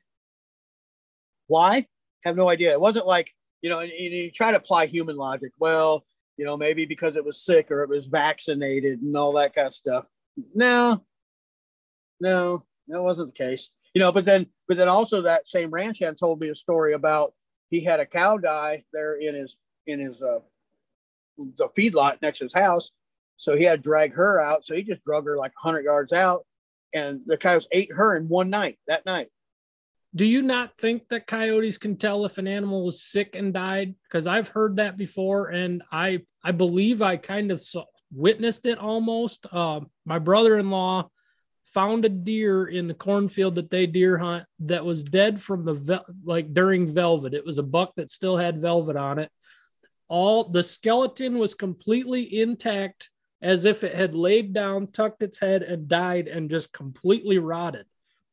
Why? 1.48 1.86
Have 2.24 2.36
no 2.36 2.50
idea. 2.50 2.72
It 2.72 2.82
wasn't 2.82 3.06
like 3.06 3.34
you 3.66 3.72
know, 3.72 3.80
and, 3.80 3.92
and 3.92 4.14
you 4.14 4.30
try 4.30 4.52
to 4.52 4.58
apply 4.58 4.86
human 4.86 5.16
logic. 5.16 5.52
Well, 5.58 6.06
you 6.38 6.46
know, 6.46 6.56
maybe 6.56 6.86
because 6.86 7.16
it 7.16 7.26
was 7.26 7.42
sick 7.42 7.72
or 7.72 7.82
it 7.82 7.90
was 7.90 8.06
vaccinated 8.06 9.02
and 9.02 9.18
all 9.18 9.34
that 9.34 9.56
kind 9.56 9.66
of 9.66 9.74
stuff. 9.74 10.06
No, 10.54 11.04
no, 12.22 12.64
that 12.90 13.02
wasn't 13.02 13.34
the 13.34 13.44
case. 13.44 13.72
You 13.96 14.02
know, 14.02 14.12
but 14.12 14.24
then, 14.24 14.46
but 14.68 14.78
then 14.78 14.88
also 14.88 15.24
that 15.24 15.48
same 15.48 15.72
ranch 15.72 15.98
hand 15.98 16.20
told 16.20 16.40
me 16.40 16.50
a 16.50 16.54
story 16.54 16.94
about 16.94 17.34
he 17.72 17.84
had 17.84 18.00
a 18.00 18.06
cow 18.06 18.38
die 18.38 18.84
there 18.94 19.16
in 19.16 19.34
his 19.34 19.56
in 19.88 20.00
his 20.00 20.22
uh, 20.22 20.42
the 21.58 21.68
feedlot 21.76 22.22
next 22.22 22.38
to 22.40 22.46
his 22.46 22.54
house. 22.54 22.92
So 23.38 23.58
he 23.58 23.64
had 23.64 23.80
to 23.80 23.90
drag 23.90 24.14
her 24.14 24.40
out. 24.40 24.64
So 24.64 24.76
he 24.76 24.84
just 24.84 25.04
drug 25.04 25.26
her 25.26 25.38
like 25.38 25.54
100 25.60 25.84
yards 25.84 26.14
out, 26.14 26.46
and 26.94 27.22
the 27.26 27.36
coyotes 27.36 27.68
ate 27.72 27.92
her 27.94 28.16
in 28.16 28.28
one 28.28 28.52
night. 28.52 28.78
That 28.88 29.08
night. 29.08 29.30
Do 30.16 30.26
you 30.26 30.42
not 30.42 30.78
think 30.78 31.10
that 31.10 31.28
coyotes 31.28 31.78
can 31.78 31.98
tell 31.98 32.26
if 32.26 32.38
an 32.38 32.48
animal 32.48 32.86
was 32.86 33.02
sick 33.02 33.36
and 33.36 33.54
died? 33.54 33.96
Because 34.04 34.28
I've 34.28 34.48
heard 34.48 34.78
that 34.78 34.98
before, 34.98 35.50
and 35.50 35.84
I 35.92 36.22
I 36.44 36.52
believe 36.52 37.02
I 37.02 37.18
kind 37.18 37.52
of 37.52 37.62
saw, 37.62 37.84
witnessed 38.14 38.66
it 38.66 38.78
almost. 38.78 39.46
Uh, 39.52 39.82
my 40.06 40.20
brother-in-law 40.20 41.10
found 41.66 42.06
a 42.06 42.10
deer 42.10 42.68
in 42.68 42.88
the 42.88 42.94
cornfield 42.94 43.56
that 43.56 43.70
they 43.70 43.86
deer 43.86 44.18
hunt 44.18 44.46
that 44.60 44.86
was 44.86 45.04
dead 45.04 45.42
from 45.42 45.66
the 45.66 45.74
ve- 45.74 46.14
like 46.24 46.54
during 46.54 46.94
velvet. 46.94 47.34
It 47.34 47.46
was 47.46 47.58
a 47.58 47.64
buck 47.64 47.94
that 47.98 48.10
still 48.10 48.38
had 48.38 48.62
velvet 48.62 48.96
on 48.96 49.20
it 49.20 49.30
all 50.08 50.50
the 50.50 50.64
skeleton 50.64 51.38
was 51.38 51.54
completely 51.54 52.42
intact 52.42 53.10
as 53.42 53.66
if 53.66 53.84
it 53.84 53.94
had 53.94 54.16
laid 54.16 54.54
down, 54.54 54.88
tucked 54.88 55.22
its 55.22 55.40
head, 55.40 55.62
and 55.62 55.88
died 55.88 56.28
and 56.28 56.50
just 56.50 56.72
completely 56.72 57.38
rotted. 57.38 57.86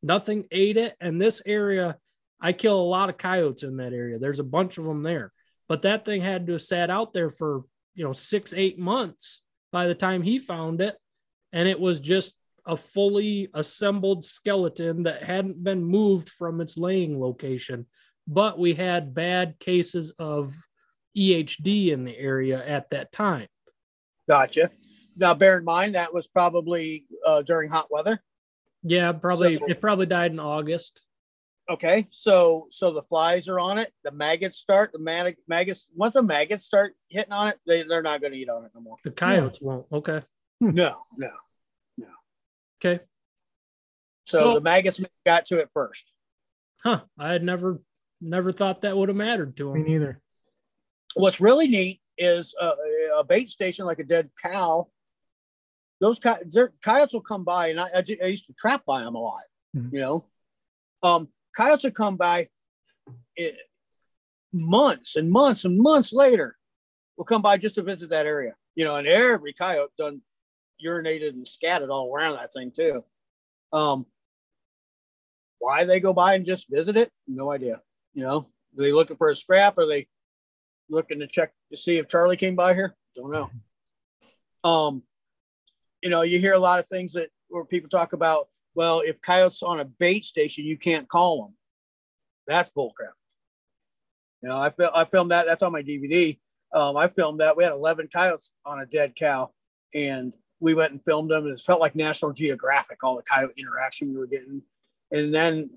Nothing 0.03 0.45
ate 0.51 0.77
it. 0.77 0.95
And 0.99 1.19
this 1.19 1.41
area, 1.45 1.97
I 2.39 2.51
kill 2.51 2.79
a 2.79 2.83
lot 2.83 3.09
of 3.09 3.17
coyotes 3.17 3.63
in 3.63 3.77
that 3.77 3.93
area. 3.93 4.19
There's 4.19 4.39
a 4.39 4.43
bunch 4.43 4.77
of 4.77 4.83
them 4.83 5.01
there. 5.01 5.31
But 5.69 5.83
that 5.83 6.05
thing 6.05 6.21
had 6.21 6.45
to 6.47 6.53
have 6.53 6.61
sat 6.61 6.89
out 6.89 7.13
there 7.13 7.29
for, 7.29 7.61
you 7.95 8.03
know, 8.03 8.11
six, 8.13 8.53
eight 8.53 8.77
months 8.77 9.41
by 9.71 9.87
the 9.87 9.95
time 9.95 10.21
he 10.21 10.37
found 10.37 10.81
it. 10.81 10.95
And 11.53 11.67
it 11.67 11.79
was 11.79 11.99
just 12.01 12.35
a 12.65 12.75
fully 12.75 13.49
assembled 13.53 14.25
skeleton 14.25 15.03
that 15.03 15.23
hadn't 15.23 15.63
been 15.63 15.83
moved 15.83 16.29
from 16.29 16.59
its 16.59 16.77
laying 16.77 17.19
location. 17.19 17.85
But 18.27 18.59
we 18.59 18.73
had 18.73 19.13
bad 19.13 19.57
cases 19.59 20.11
of 20.19 20.53
EHD 21.17 21.91
in 21.91 22.03
the 22.03 22.17
area 22.17 22.65
at 22.65 22.89
that 22.89 23.11
time. 23.11 23.47
Gotcha. 24.27 24.71
Now, 25.15 25.33
bear 25.33 25.57
in 25.57 25.65
mind 25.65 25.95
that 25.95 26.13
was 26.13 26.27
probably 26.27 27.05
uh, 27.25 27.41
during 27.43 27.69
hot 27.69 27.87
weather. 27.91 28.21
Yeah, 28.83 29.11
probably. 29.13 29.57
So, 29.57 29.65
it 29.67 29.81
probably 29.81 30.05
died 30.05 30.31
in 30.31 30.39
August. 30.39 31.01
Okay, 31.69 32.07
so 32.11 32.67
so 32.71 32.91
the 32.91 33.03
flies 33.03 33.47
are 33.47 33.59
on 33.59 33.77
it. 33.77 33.91
The 34.03 34.11
maggots 34.11 34.57
start. 34.57 34.91
The 34.91 34.99
mag- 34.99 35.37
maggots 35.47 35.87
once 35.95 36.15
the 36.15 36.23
maggots 36.23 36.65
start 36.65 36.95
hitting 37.07 37.31
on 37.31 37.47
it, 37.47 37.59
they 37.65 37.83
they're 37.83 38.01
not 38.01 38.21
going 38.21 38.33
to 38.33 38.39
eat 38.39 38.49
on 38.49 38.65
it 38.65 38.71
no 38.75 38.81
more. 38.81 38.97
The 39.03 39.11
coyotes 39.11 39.59
no. 39.61 39.67
won't. 39.67 39.85
Okay. 39.91 40.21
Hmm. 40.59 40.71
No, 40.71 41.03
no, 41.17 41.31
no. 41.97 42.07
Okay. 42.83 43.01
So, 44.25 44.39
so 44.39 44.53
the 44.55 44.61
maggots 44.61 45.03
got 45.25 45.45
to 45.47 45.59
it 45.59 45.69
first. 45.73 46.03
Huh? 46.83 47.01
I 47.17 47.31
had 47.31 47.43
never 47.43 47.81
never 48.21 48.51
thought 48.51 48.81
that 48.81 48.97
would 48.97 49.09
have 49.09 49.15
mattered 49.15 49.55
to 49.57 49.71
them. 49.71 49.83
Me 49.83 49.89
neither 49.89 50.21
what's 51.15 51.41
really 51.41 51.67
neat 51.67 52.01
is 52.17 52.53
a, 52.59 52.73
a, 53.17 53.23
bait 53.23 53.49
station 53.49 53.85
like 53.85 53.99
a 53.99 54.03
dead 54.03 54.29
cow. 54.41 54.87
Those 56.03 56.19
coyotes 56.19 57.13
will 57.13 57.21
come 57.21 57.45
by, 57.45 57.67
and 57.67 57.79
I, 57.79 57.85
I, 57.95 58.03
I, 58.23 58.25
used 58.27 58.47
to 58.47 58.53
trap 58.53 58.83
by 58.85 59.03
them 59.03 59.15
a 59.15 59.19
lot. 59.19 59.43
Mm-hmm. 59.75 59.95
You 59.95 60.01
know, 60.01 60.25
um, 61.01 61.29
coyotes 61.55 61.85
will 61.85 61.91
come 61.91 62.17
by 62.17 62.49
it, 63.37 63.55
eh, 63.55 63.57
months 64.51 65.15
and 65.15 65.31
months 65.31 65.63
and 65.63 65.79
months 65.79 66.11
later. 66.11 66.57
Will 67.15 67.23
come 67.23 67.41
by 67.41 67.57
just 67.57 67.75
to 67.75 67.83
visit 67.83 68.09
that 68.09 68.25
area. 68.25 68.55
You 68.75 68.83
know, 68.83 68.97
and 68.97 69.07
every 69.07 69.53
coyote 69.53 69.91
done 69.97 70.21
urinated 70.85 71.29
and 71.29 71.47
scattered 71.47 71.89
all 71.89 72.13
around 72.13 72.35
that 72.35 72.51
thing 72.51 72.71
too. 72.75 73.05
Um, 73.71 74.05
why 75.59 75.85
they 75.85 76.01
go 76.01 76.11
by 76.11 76.33
and 76.33 76.45
just 76.45 76.69
visit 76.69 76.97
it? 76.97 77.11
No 77.27 77.49
idea. 77.49 77.81
You 78.13 78.23
know, 78.23 78.37
are 78.39 78.83
they 78.83 78.91
looking 78.91 79.15
for 79.15 79.29
a 79.29 79.35
scrap? 79.35 79.77
Are 79.77 79.87
they 79.87 80.07
looking 80.89 81.19
to 81.19 81.27
check 81.27 81.51
to 81.71 81.77
see 81.77 81.97
if 81.97 82.07
Charlie 82.07 82.37
came 82.37 82.55
by 82.55 82.73
here. 82.73 82.95
Don't 83.15 83.31
know. 83.31 83.49
Um, 84.69 85.03
you 86.03 86.09
know, 86.09 86.21
you 86.21 86.39
hear 86.39 86.53
a 86.53 86.59
lot 86.59 86.79
of 86.79 86.87
things 86.87 87.13
that 87.13 87.29
where 87.47 87.65
people 87.65 87.89
talk 87.89 88.13
about, 88.13 88.49
well, 88.75 88.99
if 88.99 89.21
coyotes 89.21 89.63
on 89.63 89.79
a 89.79 89.85
bait 89.85 90.25
station, 90.25 90.65
you 90.65 90.77
can't 90.77 91.07
call 91.07 91.43
them. 91.43 91.55
That's 92.45 92.69
bullcrap. 92.71 93.13
You 94.41 94.49
know, 94.49 94.57
I 94.57 94.69
fil- 94.69 94.91
I 94.93 95.05
filmed 95.05 95.31
that. 95.31 95.45
That's 95.45 95.63
on 95.63 95.71
my 95.71 95.81
DVD. 95.81 96.37
Um, 96.73 96.97
I 96.97 97.07
filmed 97.07 97.39
that. 97.39 97.55
We 97.55 97.63
had 97.63 97.71
11 97.71 98.09
coyotes 98.13 98.51
on 98.65 98.79
a 98.79 98.85
dead 98.85 99.15
cow, 99.15 99.51
and 99.93 100.33
we 100.59 100.73
went 100.73 100.91
and 100.91 101.03
filmed 101.05 101.31
them. 101.31 101.45
And 101.45 101.53
it 101.53 101.61
felt 101.61 101.79
like 101.79 101.95
National 101.95 102.33
Geographic, 102.33 103.03
all 103.03 103.15
the 103.15 103.23
coyote 103.23 103.53
interaction 103.57 104.11
we 104.11 104.19
were 104.19 104.27
getting. 104.27 104.61
And 105.11 105.33
then 105.33 105.69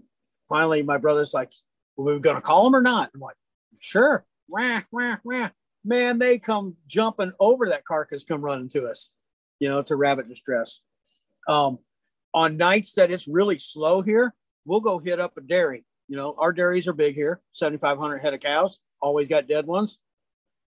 finally, 0.48 0.82
my 0.82 0.96
brother's 0.96 1.32
like, 1.32 1.52
well, 1.96 2.06
"We 2.06 2.12
are 2.14 2.18
going 2.18 2.36
to 2.36 2.42
call 2.42 2.64
them 2.64 2.74
or 2.74 2.82
not?" 2.82 3.10
I'm 3.14 3.20
like, 3.20 3.36
"Sure." 3.78 4.26
wah, 4.48 4.80
wah, 4.90 5.16
wah. 5.24 5.50
Man, 5.84 6.18
they 6.18 6.38
come 6.38 6.76
jumping 6.86 7.32
over 7.38 7.68
that 7.68 7.84
carcass, 7.84 8.24
come 8.24 8.40
running 8.40 8.68
to 8.70 8.86
us. 8.86 9.10
You 9.60 9.68
know, 9.68 9.82
to 9.82 9.96
rabbit 9.96 10.28
distress. 10.28 10.80
Um, 11.48 11.78
on 12.34 12.56
nights 12.56 12.94
that 12.94 13.10
it's 13.10 13.26
really 13.26 13.58
slow 13.58 14.02
here, 14.02 14.34
we'll 14.64 14.80
go 14.80 14.98
hit 14.98 15.20
up 15.20 15.36
a 15.38 15.40
dairy. 15.40 15.84
You 16.08 16.16
know, 16.16 16.34
our 16.38 16.52
dairies 16.52 16.86
are 16.86 16.92
big 16.92 17.14
here, 17.14 17.40
7,500 17.54 18.18
head 18.18 18.34
of 18.34 18.40
cows, 18.40 18.78
always 19.00 19.28
got 19.28 19.48
dead 19.48 19.66
ones. 19.66 19.98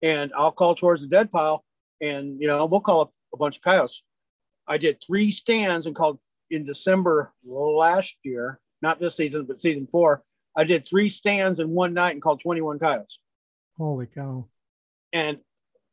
And 0.01 0.31
I'll 0.37 0.51
call 0.51 0.75
towards 0.75 1.01
the 1.01 1.07
dead 1.07 1.31
pile 1.31 1.65
and, 2.01 2.39
you 2.39 2.47
know, 2.47 2.65
we'll 2.65 2.81
call 2.81 3.01
up 3.01 3.13
a 3.33 3.37
bunch 3.37 3.57
of 3.57 3.61
coyotes. 3.61 4.03
I 4.67 4.77
did 4.77 5.01
three 5.05 5.31
stands 5.31 5.85
and 5.85 5.95
called 5.95 6.19
in 6.49 6.65
December 6.65 7.33
last 7.43 8.15
year, 8.23 8.59
not 8.81 8.99
this 8.99 9.15
season, 9.15 9.45
but 9.45 9.61
season 9.61 9.87
four. 9.87 10.21
I 10.55 10.63
did 10.63 10.87
three 10.87 11.09
stands 11.09 11.59
in 11.59 11.69
one 11.69 11.93
night 11.93 12.11
and 12.11 12.21
called 12.21 12.41
21 12.41 12.79
coyotes. 12.79 13.19
Holy 13.77 14.05
cow. 14.05 14.47
And 15.11 15.39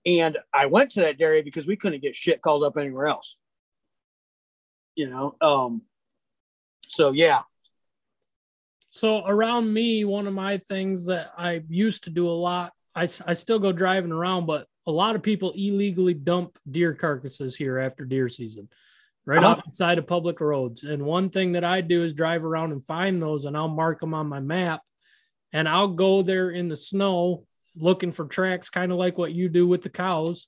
and 0.04 0.38
I 0.52 0.66
went 0.66 0.92
to 0.92 1.00
that 1.02 1.18
dairy 1.18 1.42
because 1.42 1.66
we 1.66 1.76
couldn't 1.76 2.02
get 2.02 2.16
shit 2.16 2.42
called 2.42 2.64
up 2.64 2.76
anywhere 2.76 3.06
else. 3.06 3.36
You 4.94 5.08
know, 5.08 5.36
um, 5.40 5.82
so 6.88 7.12
yeah. 7.12 7.42
So 8.90 9.24
around 9.24 9.72
me, 9.72 10.04
one 10.04 10.26
of 10.26 10.34
my 10.34 10.58
things 10.58 11.06
that 11.06 11.32
I 11.36 11.62
used 11.68 12.04
to 12.04 12.10
do 12.10 12.28
a 12.28 12.30
lot, 12.30 12.72
I, 12.94 13.08
I 13.26 13.32
still 13.32 13.58
go 13.58 13.72
driving 13.72 14.12
around, 14.12 14.44
but 14.46 14.66
a 14.86 14.92
lot 14.92 15.16
of 15.16 15.22
people 15.22 15.52
illegally 15.52 16.12
dump 16.12 16.58
deer 16.70 16.92
carcasses 16.92 17.56
here 17.56 17.78
after 17.78 18.04
deer 18.04 18.28
season, 18.28 18.68
right 19.24 19.42
uh-huh. 19.42 19.62
outside 19.66 19.96
of 19.96 20.06
public 20.06 20.40
roads. 20.40 20.82
And 20.82 21.06
one 21.06 21.30
thing 21.30 21.52
that 21.52 21.64
I 21.64 21.80
do 21.80 22.02
is 22.02 22.12
drive 22.12 22.44
around 22.44 22.72
and 22.72 22.84
find 22.84 23.22
those, 23.22 23.46
and 23.46 23.56
I'll 23.56 23.68
mark 23.68 24.00
them 24.00 24.12
on 24.12 24.26
my 24.26 24.40
map, 24.40 24.82
and 25.54 25.66
I'll 25.66 25.88
go 25.88 26.22
there 26.22 26.50
in 26.50 26.68
the 26.68 26.76
snow 26.76 27.46
looking 27.76 28.12
for 28.12 28.26
tracks, 28.26 28.70
kind 28.70 28.92
of 28.92 28.98
like 28.98 29.18
what 29.18 29.32
you 29.32 29.48
do 29.48 29.66
with 29.66 29.82
the 29.82 29.90
cows. 29.90 30.46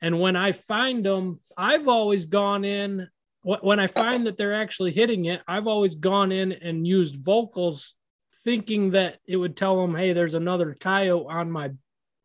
And 0.00 0.20
when 0.20 0.36
I 0.36 0.52
find 0.52 1.04
them, 1.04 1.40
I've 1.56 1.88
always 1.88 2.26
gone 2.26 2.64
in 2.64 3.08
when 3.44 3.78
I 3.78 3.88
find 3.88 4.26
that 4.26 4.38
they're 4.38 4.54
actually 4.54 4.92
hitting 4.92 5.26
it, 5.26 5.42
I've 5.46 5.66
always 5.66 5.94
gone 5.94 6.32
in 6.32 6.52
and 6.52 6.86
used 6.86 7.22
vocals 7.22 7.94
thinking 8.42 8.92
that 8.92 9.18
it 9.26 9.36
would 9.36 9.56
tell 9.56 9.80
them, 9.80 9.94
hey, 9.94 10.14
there's 10.14 10.34
another 10.34 10.74
coyote 10.80 11.26
on 11.28 11.50
my 11.50 11.72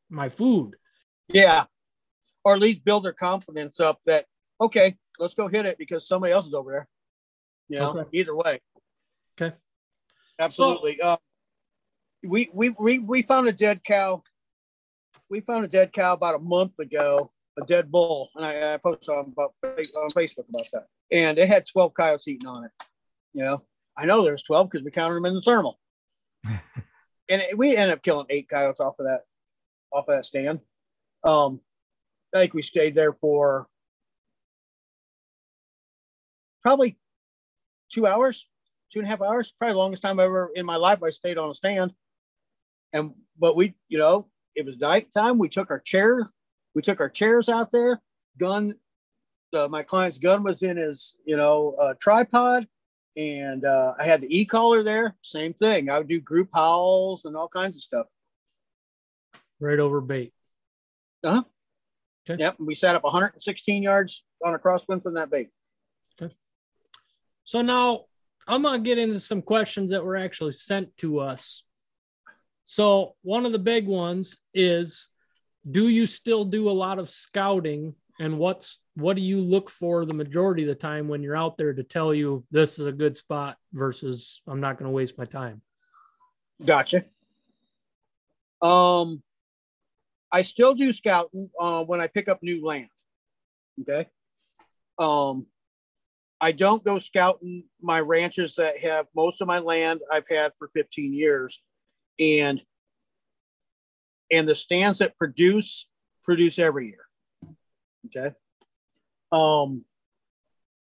my 0.10 0.30
food. 0.30 0.76
Yeah. 1.28 1.66
Or 2.46 2.54
at 2.54 2.60
least 2.60 2.86
build 2.86 3.04
their 3.04 3.14
confidence 3.14 3.80
up 3.82 4.00
that, 4.06 4.26
okay, 4.62 4.96
let's 5.20 5.34
go 5.34 5.50
hit 5.50 5.66
it 5.66 5.78
because 5.78 6.08
somebody 6.08 6.32
else 6.32 6.48
is 6.48 6.54
over 6.54 6.72
there. 6.72 6.88
You 7.68 7.80
know, 7.80 8.00
okay. 8.00 8.10
either 8.14 8.36
way. 8.36 8.60
Okay. 9.40 9.56
Absolutely. 10.40 10.98
So, 11.02 11.06
uh, 11.06 11.18
we, 12.24 12.50
we 12.54 12.70
we 12.72 13.00
we 13.00 13.22
found 13.22 13.48
a 13.48 13.54
dead 13.54 13.84
cow. 13.84 14.24
We 15.30 15.42
found 15.42 15.66
a 15.66 15.68
dead 15.68 15.94
cow 15.94 16.14
about 16.14 16.36
a 16.36 16.40
month 16.40 16.80
ago, 16.80 17.32
a 17.62 17.66
dead 17.66 17.92
bull, 17.92 18.30
and 18.36 18.46
I, 18.46 18.74
I 18.74 18.78
posted 18.78 19.10
on 19.10 19.34
about 19.34 19.54
on 19.64 20.10
Facebook 20.12 20.50
about 20.50 20.68
that 20.74 20.88
and 21.12 21.38
it 21.38 21.48
had 21.48 21.66
12 21.66 21.94
coyotes 21.94 22.28
eating 22.28 22.48
on 22.48 22.66
it. 22.66 22.72
You 23.34 23.44
know, 23.44 23.64
I 23.98 24.06
know 24.06 24.24
there's 24.24 24.44
12 24.44 24.70
because 24.70 24.84
we 24.84 24.92
counted 24.92 25.16
them 25.16 25.26
in 25.26 25.36
the 25.36 25.42
thermal. 25.42 25.80
and 26.46 26.62
it, 27.30 27.58
we 27.58 27.76
ended 27.76 27.96
up 27.96 28.04
killing 28.04 28.28
eight 28.30 28.50
coyotes 28.50 28.80
off 28.80 29.00
of 29.00 29.06
that, 29.06 29.22
off 29.92 30.08
of 30.08 30.16
that 30.16 30.26
stand. 30.26 30.60
Um, 31.24 31.62
I 32.34 32.40
think 32.40 32.54
we 32.54 32.62
stayed 32.62 32.96
there 32.96 33.14
for 33.14 33.68
probably 36.62 36.98
two 37.92 38.06
hours, 38.06 38.48
two 38.92 39.00
and 39.00 39.08
a 39.08 39.10
half 39.10 39.22
hours, 39.22 39.54
probably 39.58 39.74
the 39.74 39.80
longest 39.80 40.04
time 40.04 40.20
ever 40.20 40.52
in 40.56 40.66
my 40.66 40.76
life 40.76 41.02
I 41.04 41.10
stayed 41.10 41.38
on 41.38 41.50
a 41.50 41.56
stand. 41.56 41.94
And 42.94 43.14
but 43.38 43.56
we, 43.56 43.76
you 43.88 43.98
know, 43.98 44.28
it 44.56 44.66
was 44.66 44.78
night 44.78 45.12
time. 45.14 45.38
We 45.38 45.50
took 45.50 45.72
our 45.72 45.80
chair, 45.80 46.30
we 46.74 46.82
took 46.82 47.00
our 47.00 47.10
chairs 47.10 47.50
out 47.50 47.72
there, 47.72 48.02
gun 48.38 48.76
uh, 49.54 49.68
my 49.68 49.84
client's 49.84 50.18
gun 50.18 50.44
was 50.44 50.64
in 50.64 50.78
his, 50.78 51.16
you 51.26 51.38
know, 51.38 51.76
uh, 51.80 51.94
tripod, 52.00 52.68
and 53.18 53.66
uh, 53.66 53.94
I 54.00 54.04
had 54.04 54.22
the 54.22 54.38
e 54.38 54.46
caller 54.46 54.84
there. 54.84 55.16
Same 55.24 55.54
thing. 55.54 55.90
I 55.90 55.98
would 55.98 56.08
do 56.08 56.20
group 56.20 56.50
howls 56.54 57.26
and 57.26 57.36
all 57.36 57.48
kinds 57.48 57.76
of 57.76 57.82
stuff. 57.82 58.06
Right 59.60 59.80
over 59.80 60.02
bait. 60.02 60.34
Uh 61.24 61.34
huh. 61.34 61.44
Okay. 62.30 62.42
Yep. 62.42 62.58
We 62.60 62.76
sat 62.76 62.96
up 62.96 63.04
116 63.04 63.84
yards 63.84 64.24
on 64.46 64.54
a 64.54 64.60
crosswind 64.60 65.04
from 65.04 65.16
that 65.16 65.30
bait. 65.32 65.50
Okay. 66.22 66.34
So 67.44 67.62
now 67.62 68.06
I'm 68.48 68.62
gonna 68.62 68.80
get 68.80 68.98
into 68.98 69.20
some 69.20 69.42
questions 69.42 69.92
that 69.92 70.04
were 70.04 70.16
actually 70.16 70.54
sent 70.54 70.96
to 70.98 71.20
us. 71.20 71.64
So 72.72 73.16
one 73.24 73.48
of 73.48 73.52
the 73.52 73.58
big 73.58 73.88
ones 73.88 74.38
is, 74.54 75.10
do 75.72 75.88
you 75.88 76.06
still 76.06 76.46
do 76.46 76.70
a 76.70 76.72
lot 76.72 77.00
of 77.00 77.10
scouting 77.10 77.96
and 78.20 78.38
what's 78.38 78.78
what 78.94 79.16
do 79.16 79.24
you 79.24 79.40
look 79.40 79.72
for 79.72 80.06
the 80.06 80.14
majority 80.14 80.62
of 80.62 80.68
the 80.68 80.76
time 80.76 81.08
when 81.08 81.24
you're 81.24 81.36
out 81.36 81.58
there 81.58 81.74
to 81.74 81.82
tell 81.82 82.14
you 82.14 82.46
this 82.52 82.78
is 82.78 82.86
a 82.86 82.92
good 82.92 83.18
spot 83.18 83.58
versus 83.74 84.44
I'm 84.46 84.60
not 84.60 84.78
going 84.78 84.86
to 84.86 84.94
waste 84.94 85.18
my 85.18 85.26
time? 85.26 85.64
Gotcha. 86.64 87.06
Um, 88.62 89.24
I 90.32 90.44
still 90.44 90.76
do 90.76 90.94
scouting 90.94 91.50
uh, 91.60 91.86
when 91.86 92.00
I 92.00 92.06
pick 92.06 92.30
up 92.30 92.38
new 92.44 92.64
land. 92.64 92.90
Okay. 93.82 94.08
Um, 95.00 95.48
I 96.40 96.52
don't 96.52 96.84
go 96.84 97.00
scouting 97.00 97.64
my 97.82 98.00
ranches 98.00 98.54
that 98.58 98.78
have 98.78 99.08
most 99.16 99.42
of 99.42 99.48
my 99.48 99.58
land 99.58 100.02
I've 100.12 100.30
had 100.30 100.52
for 100.60 100.70
15 100.76 101.16
years, 101.16 101.60
and 102.20 102.64
and 104.32 104.48
the 104.48 104.56
stands 104.56 105.00
that 105.00 105.18
produce 105.18 105.88
produce 106.24 106.60
every 106.60 106.88
year. 106.88 107.56
Okay. 108.08 108.36
Um, 109.32 109.86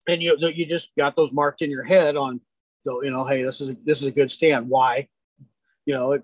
and 0.09 0.22
you 0.22 0.37
you 0.41 0.66
just 0.66 0.91
got 0.97 1.16
those 1.16 1.33
marked 1.33 1.62
in 1.62 1.70
your 1.70 1.85
head 1.85 2.16
on, 2.16 2.41
so 2.87 3.03
you 3.03 3.11
know, 3.11 3.24
hey, 3.24 3.43
this 3.43 3.61
is 3.61 3.70
a, 3.70 3.76
this 3.85 4.01
is 4.01 4.07
a 4.07 4.12
good 4.12 4.31
stand. 4.31 4.68
Why? 4.68 5.09
You 5.85 5.95
know, 5.95 6.12
it, 6.12 6.22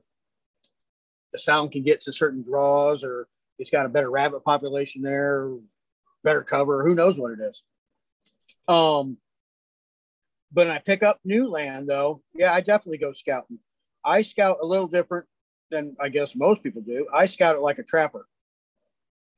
the 1.32 1.38
sound 1.38 1.72
can 1.72 1.82
get 1.82 2.00
to 2.02 2.12
certain 2.12 2.42
draws, 2.42 3.04
or 3.04 3.28
it's 3.58 3.70
got 3.70 3.86
a 3.86 3.90
better 3.90 4.10
rabbit 4.10 4.44
population 4.44 5.02
there, 5.02 5.50
better 6.22 6.42
cover. 6.42 6.84
Who 6.84 6.94
knows 6.94 7.16
what 7.16 7.32
it 7.32 7.40
is? 7.40 7.62
Um, 8.66 9.18
but 10.52 10.70
I 10.70 10.78
pick 10.78 11.02
up 11.02 11.20
new 11.24 11.48
land 11.48 11.88
though. 11.88 12.22
Yeah, 12.34 12.52
I 12.52 12.60
definitely 12.60 12.98
go 12.98 13.12
scouting. 13.12 13.58
I 14.04 14.22
scout 14.22 14.58
a 14.62 14.66
little 14.66 14.86
different 14.86 15.26
than 15.70 15.96
I 16.00 16.08
guess 16.08 16.34
most 16.34 16.62
people 16.62 16.82
do. 16.82 17.06
I 17.12 17.26
scout 17.26 17.56
it 17.56 17.62
like 17.62 17.78
a 17.78 17.82
trapper. 17.82 18.26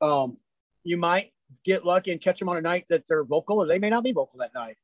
Um, 0.01 0.37
you 0.83 0.97
might 0.97 1.31
get 1.63 1.85
lucky 1.85 2.11
and 2.11 2.21
catch 2.21 2.39
them 2.39 2.49
on 2.49 2.57
a 2.57 2.61
night 2.61 2.85
that 2.89 3.05
they're 3.07 3.23
vocal, 3.23 3.57
or 3.57 3.67
they 3.67 3.79
may 3.79 3.89
not 3.89 4.03
be 4.03 4.11
vocal 4.11 4.39
that 4.39 4.53
night. 4.53 4.77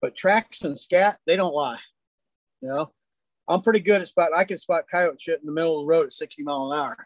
But 0.00 0.16
tracks 0.16 0.62
and 0.62 0.78
scat, 0.78 1.18
they 1.26 1.36
don't 1.36 1.54
lie. 1.54 1.78
You 2.60 2.68
know, 2.68 2.92
I'm 3.48 3.60
pretty 3.60 3.80
good 3.80 4.00
at 4.00 4.08
spot. 4.08 4.30
I 4.34 4.44
can 4.44 4.58
spot 4.58 4.84
coyote 4.90 5.20
shit 5.20 5.40
in 5.40 5.46
the 5.46 5.52
middle 5.52 5.80
of 5.80 5.86
the 5.86 5.90
road 5.90 6.06
at 6.06 6.12
60 6.12 6.42
mile 6.42 6.72
an 6.72 6.78
hour, 6.78 6.96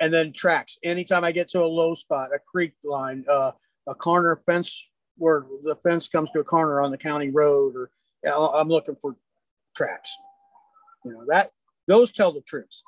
and 0.00 0.12
then 0.12 0.32
tracks. 0.32 0.78
Anytime 0.82 1.24
I 1.24 1.32
get 1.32 1.50
to 1.50 1.62
a 1.62 1.66
low 1.66 1.94
spot, 1.94 2.30
a 2.34 2.38
creek 2.38 2.74
line, 2.82 3.24
uh, 3.28 3.52
a 3.86 3.94
corner 3.94 4.40
fence 4.46 4.88
where 5.16 5.44
the 5.62 5.76
fence 5.76 6.08
comes 6.08 6.30
to 6.32 6.40
a 6.40 6.44
corner 6.44 6.80
on 6.80 6.90
the 6.90 6.98
county 6.98 7.30
road, 7.30 7.74
or 7.76 7.90
I'm 8.26 8.68
looking 8.68 8.96
for 8.96 9.16
tracks. 9.76 10.10
You 11.04 11.12
know 11.12 11.24
that 11.28 11.50
those 11.86 12.12
tell 12.12 12.32
the 12.32 12.40
truth. 12.42 12.82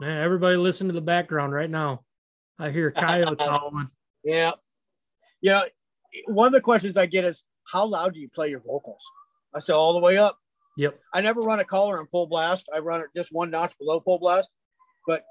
Man, 0.00 0.22
everybody 0.22 0.56
listen 0.56 0.88
to 0.88 0.92
the 0.92 1.00
background 1.00 1.52
right 1.52 1.70
now. 1.70 2.02
I 2.58 2.70
hear 2.70 2.90
coyotes 2.90 3.40
howling. 3.40 3.88
Yeah, 4.24 4.52
you 5.40 5.50
know, 5.50 5.62
one 6.26 6.46
of 6.46 6.52
the 6.52 6.60
questions 6.60 6.96
I 6.96 7.06
get 7.06 7.24
is 7.24 7.44
how 7.72 7.86
loud 7.86 8.14
do 8.14 8.20
you 8.20 8.28
play 8.28 8.50
your 8.50 8.60
vocals? 8.60 9.02
I 9.54 9.60
say 9.60 9.72
all 9.72 9.92
the 9.92 10.00
way 10.00 10.18
up. 10.18 10.38
Yep. 10.76 10.98
I 11.14 11.20
never 11.22 11.40
run 11.40 11.60
a 11.60 11.64
collar 11.64 11.98
on 11.98 12.06
full 12.08 12.26
blast. 12.26 12.68
I 12.74 12.80
run 12.80 13.00
it 13.00 13.08
just 13.16 13.32
one 13.32 13.50
notch 13.50 13.76
below 13.78 14.00
full 14.00 14.18
blast. 14.18 14.50
But 15.06 15.24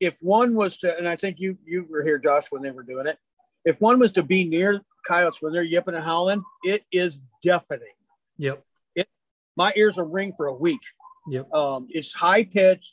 if 0.00 0.16
one 0.20 0.54
was 0.54 0.76
to, 0.78 0.96
and 0.98 1.08
I 1.08 1.16
think 1.16 1.38
you 1.38 1.56
you 1.64 1.86
were 1.88 2.02
here, 2.02 2.18
Josh, 2.18 2.44
when 2.50 2.62
they 2.62 2.70
were 2.70 2.82
doing 2.82 3.06
it. 3.06 3.18
If 3.64 3.80
one 3.80 3.98
was 3.98 4.12
to 4.12 4.22
be 4.22 4.44
near 4.44 4.82
coyotes 5.06 5.38
when 5.40 5.52
they're 5.52 5.62
yipping 5.62 5.94
and 5.94 6.04
howling, 6.04 6.44
it 6.64 6.84
is 6.92 7.22
deafening. 7.42 7.88
Yep. 8.36 8.62
It 8.94 9.08
my 9.56 9.72
ears 9.76 9.96
will 9.96 10.04
ring 10.04 10.32
for 10.36 10.46
a 10.46 10.54
week. 10.54 10.82
Yep. 11.28 11.52
Um, 11.52 11.86
it's 11.90 12.12
high 12.12 12.44
pitched, 12.44 12.92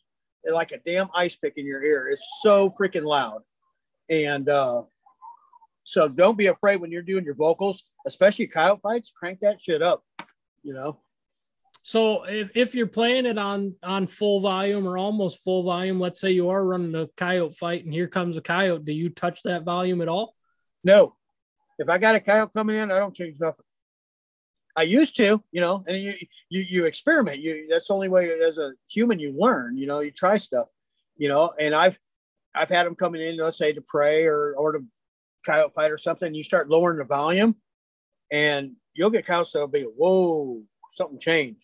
like 0.49 0.71
a 0.71 0.79
damn 0.79 1.09
ice 1.13 1.35
pick 1.35 1.53
in 1.57 1.65
your 1.65 1.83
ear. 1.83 2.09
It's 2.11 2.39
so 2.41 2.73
freaking 2.79 3.05
loud. 3.05 3.41
And 4.09 4.47
uh, 4.49 4.83
so 5.83 6.07
don't 6.07 6.37
be 6.37 6.47
afraid 6.47 6.81
when 6.81 6.91
you're 6.91 7.01
doing 7.01 7.25
your 7.25 7.35
vocals, 7.35 7.83
especially 8.05 8.47
coyote 8.47 8.81
fights. 8.81 9.11
Crank 9.15 9.39
that 9.41 9.61
shit 9.61 9.81
up, 9.81 10.03
you 10.63 10.73
know. 10.73 10.99
So 11.83 12.23
if, 12.23 12.51
if 12.55 12.75
you're 12.75 12.87
playing 12.87 13.25
it 13.25 13.37
on 13.37 13.75
on 13.81 14.05
full 14.05 14.39
volume 14.39 14.87
or 14.87 14.97
almost 14.97 15.43
full 15.43 15.63
volume, 15.63 15.99
let's 15.99 16.19
say 16.19 16.31
you 16.31 16.49
are 16.49 16.63
running 16.63 16.93
a 16.95 17.07
coyote 17.17 17.55
fight 17.55 17.85
and 17.85 17.93
here 17.93 18.07
comes 18.07 18.37
a 18.37 18.41
coyote, 18.41 18.85
do 18.85 18.91
you 18.91 19.09
touch 19.09 19.41
that 19.43 19.63
volume 19.63 20.01
at 20.01 20.07
all? 20.07 20.35
No. 20.83 21.15
If 21.79 21.89
I 21.89 21.97
got 21.97 22.15
a 22.15 22.19
coyote 22.19 22.51
coming 22.53 22.75
in, 22.75 22.91
I 22.91 22.99
don't 22.99 23.15
change 23.15 23.37
nothing. 23.39 23.65
I 24.75 24.83
used 24.83 25.15
to, 25.17 25.43
you 25.51 25.61
know, 25.61 25.83
and 25.87 25.99
you 26.01 26.13
you 26.49 26.61
you 26.61 26.85
experiment. 26.85 27.39
You 27.39 27.67
that's 27.69 27.87
the 27.87 27.93
only 27.93 28.09
way 28.09 28.29
as 28.39 28.57
a 28.57 28.71
human 28.89 29.19
you 29.19 29.33
learn. 29.37 29.77
You 29.77 29.87
know, 29.87 29.99
you 29.99 30.11
try 30.11 30.37
stuff. 30.37 30.67
You 31.17 31.29
know, 31.29 31.53
and 31.59 31.75
I've 31.75 31.99
I've 32.55 32.69
had 32.69 32.85
them 32.85 32.95
coming 32.95 33.21
in, 33.21 33.37
let's 33.37 33.57
say 33.57 33.73
to 33.73 33.81
prey 33.81 34.25
or 34.25 34.53
or 34.55 34.73
to 34.73 34.85
coyote 35.45 35.73
fight 35.73 35.91
or 35.91 35.97
something. 35.97 36.33
You 36.33 36.43
start 36.43 36.69
lowering 36.69 36.97
the 36.97 37.03
volume, 37.03 37.55
and 38.31 38.73
you'll 38.93 39.09
get 39.09 39.25
coyotes 39.25 39.53
that'll 39.53 39.67
be 39.67 39.83
whoa, 39.83 40.63
something 40.93 41.19
changed. 41.19 41.63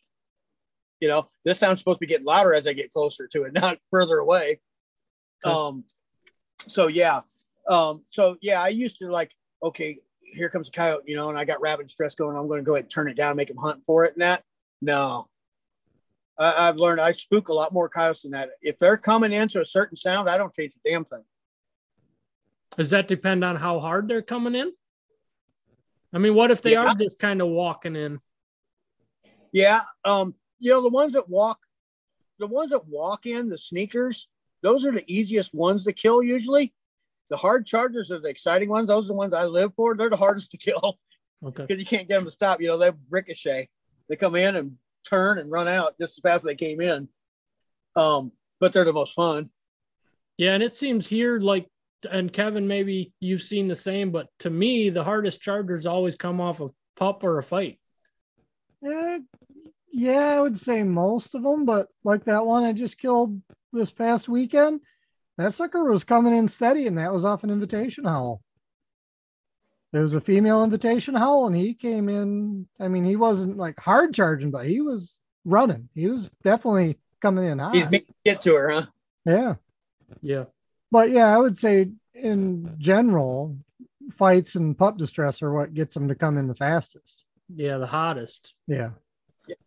You 0.99 1.07
know, 1.07 1.27
this 1.45 1.59
sound's 1.59 1.81
supposed 1.81 1.97
to 1.97 2.01
be 2.01 2.07
getting 2.07 2.25
louder 2.25 2.53
as 2.53 2.67
I 2.67 2.73
get 2.73 2.91
closer 2.91 3.27
to 3.27 3.43
it, 3.43 3.53
not 3.61 3.77
further 3.91 4.17
away. 4.17 4.59
Okay. 5.45 5.53
Um, 5.53 5.85
so 6.67 6.87
yeah, 6.87 7.21
um, 7.69 8.03
so 8.09 8.37
yeah, 8.41 8.61
I 8.61 8.69
used 8.69 8.97
to 8.99 9.09
like, 9.09 9.33
okay, 9.61 9.99
here 10.31 10.49
comes 10.49 10.67
a 10.67 10.71
coyote, 10.71 11.03
you 11.05 11.15
know, 11.15 11.29
and 11.29 11.37
I 11.37 11.45
got 11.45 11.61
rabbit 11.61 11.87
distress 11.87 12.15
going. 12.15 12.37
I'm 12.37 12.47
going 12.47 12.59
to 12.59 12.65
go 12.65 12.73
ahead 12.75 12.85
and 12.85 12.91
turn 12.91 13.09
it 13.09 13.17
down, 13.17 13.35
make 13.35 13.49
him 13.49 13.57
hunt 13.57 13.83
for 13.85 14.05
it, 14.05 14.13
and 14.13 14.21
that. 14.21 14.43
No, 14.81 15.27
I, 16.37 16.67
I've 16.67 16.77
learned 16.77 17.01
I 17.01 17.11
spook 17.11 17.49
a 17.49 17.53
lot 17.53 17.73
more 17.73 17.89
coyotes 17.89 18.21
than 18.21 18.31
that. 18.31 18.51
If 18.61 18.77
they're 18.77 18.97
coming 18.97 19.33
into 19.33 19.59
a 19.59 19.65
certain 19.65 19.97
sound, 19.97 20.29
I 20.29 20.37
don't 20.37 20.53
change 20.53 20.73
a 20.73 20.89
damn 20.89 21.03
thing. 21.03 21.23
Does 22.77 22.91
that 22.91 23.07
depend 23.07 23.43
on 23.43 23.55
how 23.55 23.79
hard 23.79 24.07
they're 24.07 24.21
coming 24.21 24.53
in? 24.53 24.71
I 26.13 26.19
mean, 26.19 26.35
what 26.35 26.51
if 26.51 26.61
they 26.61 26.73
Yeah. 26.73 26.85
are 26.85 26.95
just 26.95 27.17
kind 27.17 27.41
of 27.41 27.47
walking 27.47 27.95
in? 27.95 28.19
Yeah. 29.51 29.81
Um, 30.05 30.35
you 30.59 30.71
know, 30.71 30.81
the 30.81 30.89
ones 30.89 31.13
that 31.13 31.27
walk, 31.27 31.59
the 32.37 32.47
ones 32.47 32.71
that 32.71 32.87
walk 32.87 33.25
in, 33.25 33.49
the 33.49 33.57
sneakers, 33.57 34.27
those 34.61 34.85
are 34.85 34.91
the 34.91 35.03
easiest 35.07 35.53
ones 35.55 35.85
to 35.85 35.93
kill 35.93 36.21
usually. 36.21 36.73
The 37.29 37.37
hard 37.37 37.65
chargers 37.65 38.11
are 38.11 38.19
the 38.19 38.29
exciting 38.29 38.69
ones. 38.69 38.87
Those 38.87 39.05
are 39.05 39.09
the 39.09 39.13
ones 39.13 39.33
I 39.33 39.45
live 39.45 39.73
for. 39.75 39.95
They're 39.95 40.09
the 40.09 40.17
hardest 40.17 40.51
to 40.51 40.57
kill 40.57 40.97
Okay. 41.45 41.63
because 41.67 41.79
you 41.79 41.85
can't 41.85 42.07
get 42.07 42.15
them 42.15 42.25
to 42.25 42.31
stop. 42.31 42.61
You 42.61 42.67
know, 42.67 42.77
they 42.77 42.91
ricochet. 43.09 43.69
They 44.09 44.15
come 44.15 44.35
in 44.35 44.55
and 44.55 44.77
turn 45.07 45.37
and 45.37 45.51
run 45.51 45.67
out 45.67 45.95
just 45.99 46.17
as 46.17 46.21
fast 46.21 46.35
as 46.37 46.43
they 46.43 46.55
came 46.55 46.81
in. 46.81 47.09
Um, 47.95 48.31
but 48.59 48.73
they're 48.73 48.85
the 48.85 48.93
most 48.93 49.13
fun. 49.13 49.49
Yeah, 50.37 50.53
and 50.53 50.63
it 50.63 50.75
seems 50.75 51.07
here 51.07 51.39
like, 51.39 51.67
and 52.09 52.31
Kevin, 52.31 52.67
maybe 52.67 53.11
you've 53.19 53.41
seen 53.41 53.67
the 53.67 53.75
same, 53.75 54.11
but 54.11 54.27
to 54.39 54.49
me, 54.49 54.89
the 54.89 55.03
hardest 55.03 55.41
chargers 55.41 55.85
always 55.85 56.15
come 56.15 56.39
off 56.39 56.61
a 56.61 56.69
pup 56.95 57.23
or 57.23 57.39
a 57.39 57.43
fight. 57.43 57.79
Eh, 58.85 59.19
yeah, 59.91 60.35
I 60.37 60.41
would 60.41 60.59
say 60.59 60.83
most 60.83 61.33
of 61.33 61.41
them, 61.41 61.65
but 61.65 61.87
like 62.03 62.25
that 62.25 62.45
one 62.45 62.63
I 62.63 62.73
just 62.73 62.99
killed 62.99 63.41
this 63.73 63.89
past 63.89 64.29
weekend, 64.29 64.81
that 65.37 65.53
sucker 65.53 65.83
was 65.83 66.03
coming 66.03 66.33
in 66.33 66.47
steady, 66.47 66.87
and 66.87 66.97
that 66.97 67.13
was 67.13 67.25
off 67.25 67.43
an 67.43 67.49
invitation 67.49 68.03
howl. 68.05 68.41
There 69.93 70.01
was 70.03 70.15
a 70.15 70.21
female 70.21 70.63
invitation 70.63 71.15
howl, 71.15 71.47
and 71.47 71.55
he 71.55 71.73
came 71.73 72.09
in. 72.09 72.67
I 72.79 72.87
mean, 72.87 73.05
he 73.05 73.15
wasn't 73.15 73.57
like 73.57 73.79
hard 73.79 74.13
charging, 74.13 74.51
but 74.51 74.65
he 74.65 74.81
was 74.81 75.15
running. 75.45 75.87
He 75.95 76.07
was 76.07 76.29
definitely 76.43 76.97
coming 77.21 77.45
in 77.45 77.59
hot. 77.59 77.73
He's 77.75 77.89
making 77.89 78.13
get 78.25 78.41
to 78.41 78.53
her, 78.53 78.69
huh? 78.71 78.85
yeah, 79.25 79.55
Yeah. 80.21 80.43
but 80.91 81.09
yeah, 81.09 81.33
I 81.33 81.37
would 81.37 81.57
say 81.57 81.89
in 82.13 82.75
general, 82.79 83.57
fights 84.13 84.55
and 84.55 84.77
pup 84.77 84.97
distress 84.97 85.41
are 85.41 85.53
what 85.53 85.73
gets 85.73 85.93
them 85.93 86.07
to 86.09 86.15
come 86.15 86.37
in 86.37 86.47
the 86.47 86.55
fastest. 86.55 87.23
Yeah, 87.55 87.77
the 87.77 87.87
hottest. 87.87 88.53
Yeah. 88.67 88.89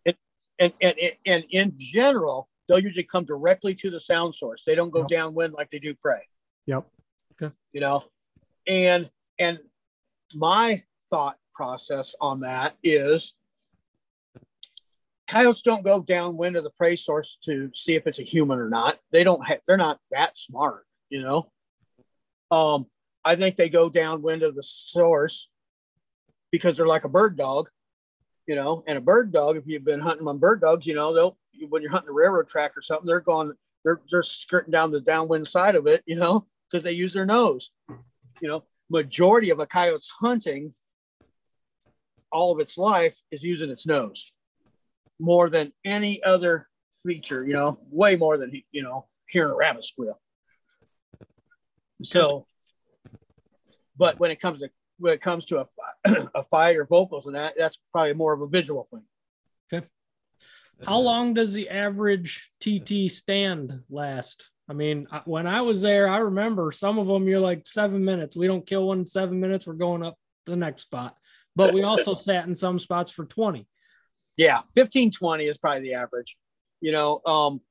and 0.05 0.15
and 0.59 0.73
and, 0.81 0.95
and 1.25 1.43
in 1.49 1.73
general, 1.79 2.47
they'll 2.71 2.79
usually 2.79 3.03
come 3.03 3.25
directly 3.25 3.75
to 3.75 3.89
the 3.89 3.99
sound 3.99 4.33
source. 4.33 4.63
They 4.65 4.75
don't 4.75 4.91
go 4.91 5.01
Yep. 5.01 5.09
downwind 5.09 5.53
like 5.53 5.69
they 5.71 5.79
do 5.79 5.93
prey. 5.93 6.25
Yep. 6.67 6.87
Okay. 7.33 7.53
You 7.73 7.81
know, 7.81 8.05
and 8.65 9.09
and 9.37 9.59
my 10.35 10.83
thought 11.09 11.37
process 11.53 12.15
on 12.21 12.39
that 12.41 12.77
is 12.81 13.33
coyotes 15.27 15.61
don't 15.61 15.83
go 15.83 15.99
downwind 16.01 16.55
of 16.55 16.63
the 16.63 16.69
prey 16.69 16.95
source 16.95 17.37
to 17.43 17.69
see 17.75 17.95
if 17.95 18.07
it's 18.07 18.19
a 18.19 18.23
human 18.23 18.57
or 18.59 18.69
not. 18.69 18.97
They 19.11 19.25
don't 19.25 19.45
have 19.45 19.59
they're 19.67 19.75
not 19.75 19.99
that 20.11 20.37
smart, 20.37 20.85
you 21.09 21.21
know. 21.21 21.51
Um, 22.51 22.85
I 23.25 23.35
think 23.35 23.57
they 23.57 23.69
go 23.69 23.89
downwind 23.89 24.43
of 24.43 24.55
the 24.55 24.63
source 24.63 25.49
because 26.51 26.77
they're 26.77 26.87
like 26.87 27.03
a 27.03 27.09
bird 27.09 27.37
dog, 27.37 27.69
you 28.47 28.55
know, 28.55 28.83
and 28.87 28.97
a 28.97 29.01
bird 29.01 29.33
dog, 29.33 29.57
if 29.57 29.63
you've 29.67 29.85
been 29.85 29.99
hunting 29.99 30.27
on 30.27 30.37
bird 30.37 30.61
dogs, 30.61 30.85
you 30.85 30.95
know, 30.95 31.13
they'll 31.13 31.37
when 31.69 31.81
you're 31.81 31.91
hunting 31.91 32.09
a 32.09 32.13
railroad 32.13 32.47
track 32.47 32.75
or 32.75 32.81
something, 32.81 33.07
they're 33.07 33.19
going 33.21 33.53
they're 33.83 34.01
they're 34.11 34.23
skirting 34.23 34.71
down 34.71 34.91
the 34.91 35.01
downwind 35.01 35.47
side 35.47 35.75
of 35.75 35.87
it, 35.87 36.03
you 36.05 36.15
know, 36.15 36.45
because 36.69 36.83
they 36.83 36.91
use 36.91 37.13
their 37.13 37.25
nose. 37.25 37.71
You 38.41 38.47
know, 38.47 38.63
majority 38.89 39.49
of 39.49 39.59
a 39.59 39.65
coyote's 39.65 40.09
hunting 40.09 40.73
all 42.31 42.51
of 42.51 42.59
its 42.59 42.77
life 42.77 43.19
is 43.31 43.43
using 43.43 43.69
its 43.69 43.85
nose 43.85 44.31
more 45.19 45.49
than 45.49 45.71
any 45.85 46.23
other 46.23 46.67
feature, 47.05 47.45
you 47.45 47.53
know, 47.53 47.79
way 47.89 48.15
more 48.15 48.37
than 48.37 48.51
you 48.71 48.81
know, 48.81 49.05
hearing 49.27 49.51
a 49.51 49.55
rabbit 49.55 49.83
squeal. 49.83 50.19
So, 52.03 52.47
but 53.97 54.19
when 54.19 54.31
it 54.31 54.39
comes 54.39 54.59
to 54.59 54.69
when 54.97 55.13
it 55.13 55.21
comes 55.21 55.45
to 55.45 55.59
a, 55.59 55.67
a 56.35 56.77
or 56.77 56.85
vocals 56.85 57.25
and 57.25 57.35
that, 57.35 57.55
that's 57.57 57.77
probably 57.91 58.13
more 58.13 58.33
of 58.33 58.41
a 58.41 58.47
visual 58.47 58.87
thing. 58.89 59.03
How 60.85 60.99
long 60.99 61.33
does 61.33 61.53
the 61.53 61.69
average 61.69 62.51
TT 62.59 63.11
stand 63.11 63.81
last? 63.89 64.49
I 64.69 64.73
mean, 64.73 65.07
when 65.25 65.47
I 65.47 65.61
was 65.61 65.81
there, 65.81 66.07
I 66.07 66.17
remember 66.17 66.71
some 66.71 66.97
of 66.97 67.07
them 67.07 67.27
you're 67.27 67.39
like 67.39 67.67
seven 67.67 68.05
minutes. 68.05 68.35
We 68.35 68.47
don't 68.47 68.65
kill 68.65 68.87
one 68.87 68.99
in 68.99 69.05
seven 69.05 69.39
minutes. 69.39 69.67
We're 69.67 69.73
going 69.73 70.03
up 70.03 70.15
the 70.45 70.55
next 70.55 70.83
spot. 70.83 71.17
But 71.55 71.73
we 71.73 71.83
also 71.83 72.15
sat 72.19 72.47
in 72.47 72.55
some 72.55 72.79
spots 72.79 73.11
for 73.11 73.25
20. 73.25 73.67
Yeah, 74.37 74.61
15, 74.75 75.11
20 75.11 75.43
is 75.43 75.57
probably 75.57 75.81
the 75.81 75.95
average. 75.95 76.37
You 76.79 76.93
know, 76.93 77.21
um, 77.25 77.61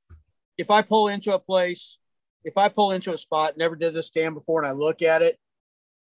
if 0.58 0.70
I 0.70 0.82
pull 0.82 1.08
into 1.08 1.34
a 1.34 1.38
place, 1.38 1.98
if 2.44 2.56
I 2.56 2.68
pull 2.68 2.92
into 2.92 3.12
a 3.12 3.18
spot, 3.18 3.56
never 3.56 3.76
did 3.76 3.94
this 3.94 4.06
stand 4.06 4.34
before, 4.34 4.62
and 4.62 4.68
I 4.68 4.72
look 4.72 5.02
at 5.02 5.22
it, 5.22 5.38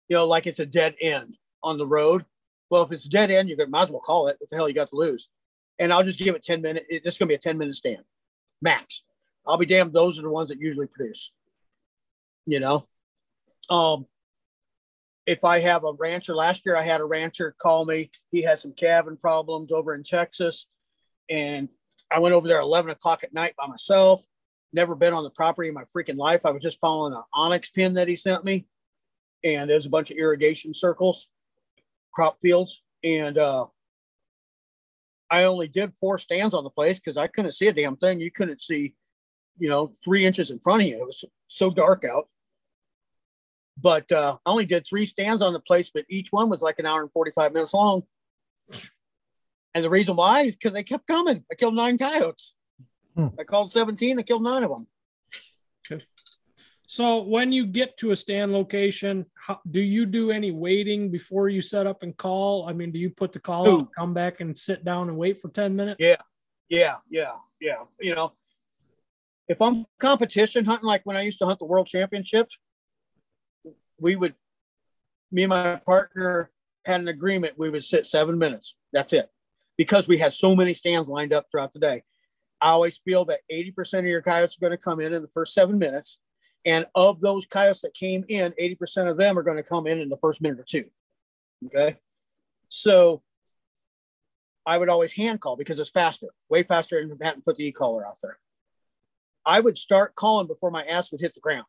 you 0.08 0.16
know, 0.16 0.26
like 0.26 0.46
it's 0.46 0.58
a 0.58 0.66
dead 0.66 0.96
end 1.00 1.36
on 1.62 1.78
the 1.78 1.86
road. 1.86 2.24
Well, 2.68 2.82
if 2.82 2.92
it's 2.92 3.06
a 3.06 3.10
dead 3.10 3.30
end, 3.30 3.48
you 3.48 3.56
might 3.68 3.84
as 3.84 3.90
well 3.90 4.00
call 4.00 4.28
it. 4.28 4.36
What 4.38 4.50
the 4.50 4.56
hell 4.56 4.68
you 4.68 4.74
got 4.74 4.88
to 4.88 4.96
lose? 4.96 5.28
And 5.80 5.92
I'll 5.92 6.04
just 6.04 6.20
give 6.20 6.36
it 6.36 6.44
10 6.44 6.62
minutes. 6.62 6.86
It's 6.88 7.18
going 7.18 7.26
to 7.26 7.32
be 7.32 7.34
a 7.34 7.38
10 7.38 7.58
minute 7.58 7.74
stand 7.74 8.04
max. 8.62 9.02
I'll 9.46 9.56
be 9.56 9.66
damned. 9.66 9.92
Those 9.92 10.18
are 10.18 10.22
the 10.22 10.30
ones 10.30 10.50
that 10.50 10.60
usually 10.60 10.86
produce, 10.86 11.32
you 12.46 12.60
know? 12.60 12.86
Um, 13.68 14.06
if 15.26 15.44
I 15.44 15.60
have 15.60 15.84
a 15.84 15.92
rancher, 15.92 16.34
last 16.34 16.62
year 16.66 16.76
I 16.76 16.82
had 16.82 17.00
a 17.00 17.04
rancher 17.04 17.54
call 17.60 17.84
me. 17.84 18.10
He 18.30 18.42
had 18.42 18.58
some 18.58 18.72
cabin 18.72 19.16
problems 19.16 19.72
over 19.72 19.94
in 19.94 20.02
Texas. 20.02 20.66
And 21.28 21.68
I 22.10 22.18
went 22.18 22.34
over 22.34 22.48
there 22.48 22.60
11 22.60 22.90
o'clock 22.90 23.24
at 23.24 23.32
night 23.32 23.54
by 23.56 23.66
myself. 23.66 24.22
Never 24.72 24.94
been 24.94 25.14
on 25.14 25.24
the 25.24 25.30
property 25.30 25.68
in 25.68 25.74
my 25.74 25.84
freaking 25.96 26.16
life. 26.16 26.44
I 26.44 26.50
was 26.50 26.62
just 26.62 26.80
following 26.80 27.14
an 27.14 27.22
onX 27.34 27.72
pin 27.72 27.94
that 27.94 28.08
he 28.08 28.16
sent 28.16 28.44
me. 28.44 28.66
And 29.42 29.70
there's 29.70 29.86
a 29.86 29.90
bunch 29.90 30.10
of 30.10 30.18
irrigation 30.18 30.74
circles, 30.74 31.28
crop 32.12 32.38
fields. 32.42 32.82
And 33.02 33.38
uh, 33.38 33.66
I 35.30 35.44
only 35.44 35.68
did 35.68 35.92
four 36.00 36.18
stands 36.18 36.54
on 36.54 36.64
the 36.64 36.70
place 36.70 36.98
because 36.98 37.16
I 37.16 37.26
couldn't 37.26 37.52
see 37.52 37.68
a 37.68 37.72
damn 37.72 37.96
thing. 37.96 38.20
You 38.20 38.30
couldn't 38.30 38.62
see, 38.62 38.94
you 39.58 39.68
know, 39.68 39.92
three 40.02 40.24
inches 40.24 40.50
in 40.50 40.58
front 40.58 40.82
of 40.82 40.88
you. 40.88 41.00
It 41.00 41.06
was 41.06 41.24
so 41.48 41.70
dark 41.70 42.04
out 42.04 42.26
but 43.82 44.10
uh, 44.12 44.36
I 44.44 44.50
only 44.50 44.66
did 44.66 44.86
three 44.86 45.06
stands 45.06 45.42
on 45.42 45.52
the 45.52 45.60
place, 45.60 45.90
but 45.92 46.04
each 46.08 46.28
one 46.30 46.48
was 46.48 46.62
like 46.62 46.78
an 46.78 46.86
hour 46.86 47.00
and 47.00 47.12
45 47.12 47.52
minutes 47.52 47.74
long. 47.74 48.02
And 49.74 49.84
the 49.84 49.90
reason 49.90 50.16
why 50.16 50.42
is 50.42 50.56
because 50.56 50.72
they 50.72 50.82
kept 50.82 51.06
coming. 51.06 51.44
I 51.50 51.54
killed 51.54 51.74
nine 51.74 51.96
coyotes. 51.96 52.54
Hmm. 53.16 53.28
I 53.38 53.44
called 53.44 53.72
17, 53.72 54.18
I 54.18 54.22
killed 54.22 54.42
nine 54.42 54.64
of 54.64 54.70
them. 54.70 54.86
Okay. 55.90 56.04
So 56.86 57.22
when 57.22 57.52
you 57.52 57.66
get 57.66 57.96
to 57.98 58.10
a 58.10 58.16
stand 58.16 58.52
location, 58.52 59.26
how, 59.40 59.60
do 59.70 59.80
you 59.80 60.06
do 60.06 60.30
any 60.30 60.50
waiting 60.50 61.10
before 61.10 61.48
you 61.48 61.62
set 61.62 61.86
up 61.86 62.02
and 62.02 62.16
call? 62.16 62.68
I 62.68 62.72
mean, 62.72 62.92
do 62.92 62.98
you 62.98 63.10
put 63.10 63.32
the 63.32 63.40
call 63.40 63.66
Ooh. 63.66 63.80
out, 63.80 63.88
come 63.96 64.12
back 64.12 64.40
and 64.40 64.56
sit 64.56 64.84
down 64.84 65.08
and 65.08 65.16
wait 65.16 65.40
for 65.40 65.48
10 65.48 65.74
minutes? 65.74 65.96
Yeah, 65.98 66.16
yeah, 66.68 66.96
yeah, 67.08 67.32
yeah. 67.60 67.82
You 68.00 68.14
know, 68.14 68.32
if 69.48 69.62
I'm 69.62 69.86
competition 69.98 70.64
hunting, 70.64 70.86
like 70.86 71.02
when 71.04 71.16
I 71.16 71.22
used 71.22 71.38
to 71.38 71.46
hunt 71.46 71.58
the 71.58 71.64
world 71.64 71.86
championships, 71.86 72.56
we 73.98 74.16
would, 74.16 74.34
me 75.32 75.44
and 75.44 75.50
my 75.50 75.76
partner 75.76 76.50
had 76.84 77.00
an 77.00 77.08
agreement. 77.08 77.54
We 77.56 77.70
would 77.70 77.84
sit 77.84 78.06
seven 78.06 78.38
minutes. 78.38 78.76
That's 78.92 79.12
it. 79.12 79.28
Because 79.76 80.06
we 80.06 80.18
had 80.18 80.34
so 80.34 80.54
many 80.54 80.74
stands 80.74 81.08
lined 81.08 81.32
up 81.32 81.46
throughout 81.50 81.72
the 81.72 81.78
day. 81.78 82.02
I 82.60 82.70
always 82.70 82.98
feel 82.98 83.24
that 83.26 83.40
80% 83.50 84.00
of 84.00 84.04
your 84.06 84.20
coyotes 84.20 84.56
are 84.56 84.60
going 84.60 84.76
to 84.76 84.82
come 84.82 85.00
in 85.00 85.14
in 85.14 85.22
the 85.22 85.28
first 85.28 85.54
seven 85.54 85.78
minutes. 85.78 86.18
And 86.64 86.86
of 86.94 87.20
those 87.20 87.46
coyotes 87.46 87.80
that 87.82 87.94
came 87.94 88.24
in, 88.28 88.52
80% 88.52 89.10
of 89.10 89.16
them 89.16 89.38
are 89.38 89.42
going 89.42 89.56
to 89.56 89.62
come 89.62 89.86
in 89.86 90.00
in 90.00 90.08
the 90.08 90.18
first 90.18 90.40
minute 90.40 90.60
or 90.60 90.64
two. 90.64 90.84
Okay. 91.66 91.96
So 92.68 93.22
I 94.66 94.76
would 94.78 94.88
always 94.88 95.12
hand 95.12 95.40
call 95.40 95.56
because 95.56 95.80
it's 95.80 95.90
faster, 95.90 96.28
way 96.48 96.62
faster 96.62 97.00
than 97.00 97.18
having 97.20 97.40
to 97.40 97.44
put 97.44 97.56
the 97.56 97.66
e-caller 97.66 98.06
out 98.06 98.18
there. 98.22 98.38
I 99.44 99.60
would 99.60 99.78
start 99.78 100.14
calling 100.14 100.46
before 100.46 100.70
my 100.70 100.82
ass 100.84 101.10
would 101.10 101.20
hit 101.20 101.34
the 101.34 101.40
ground, 101.40 101.66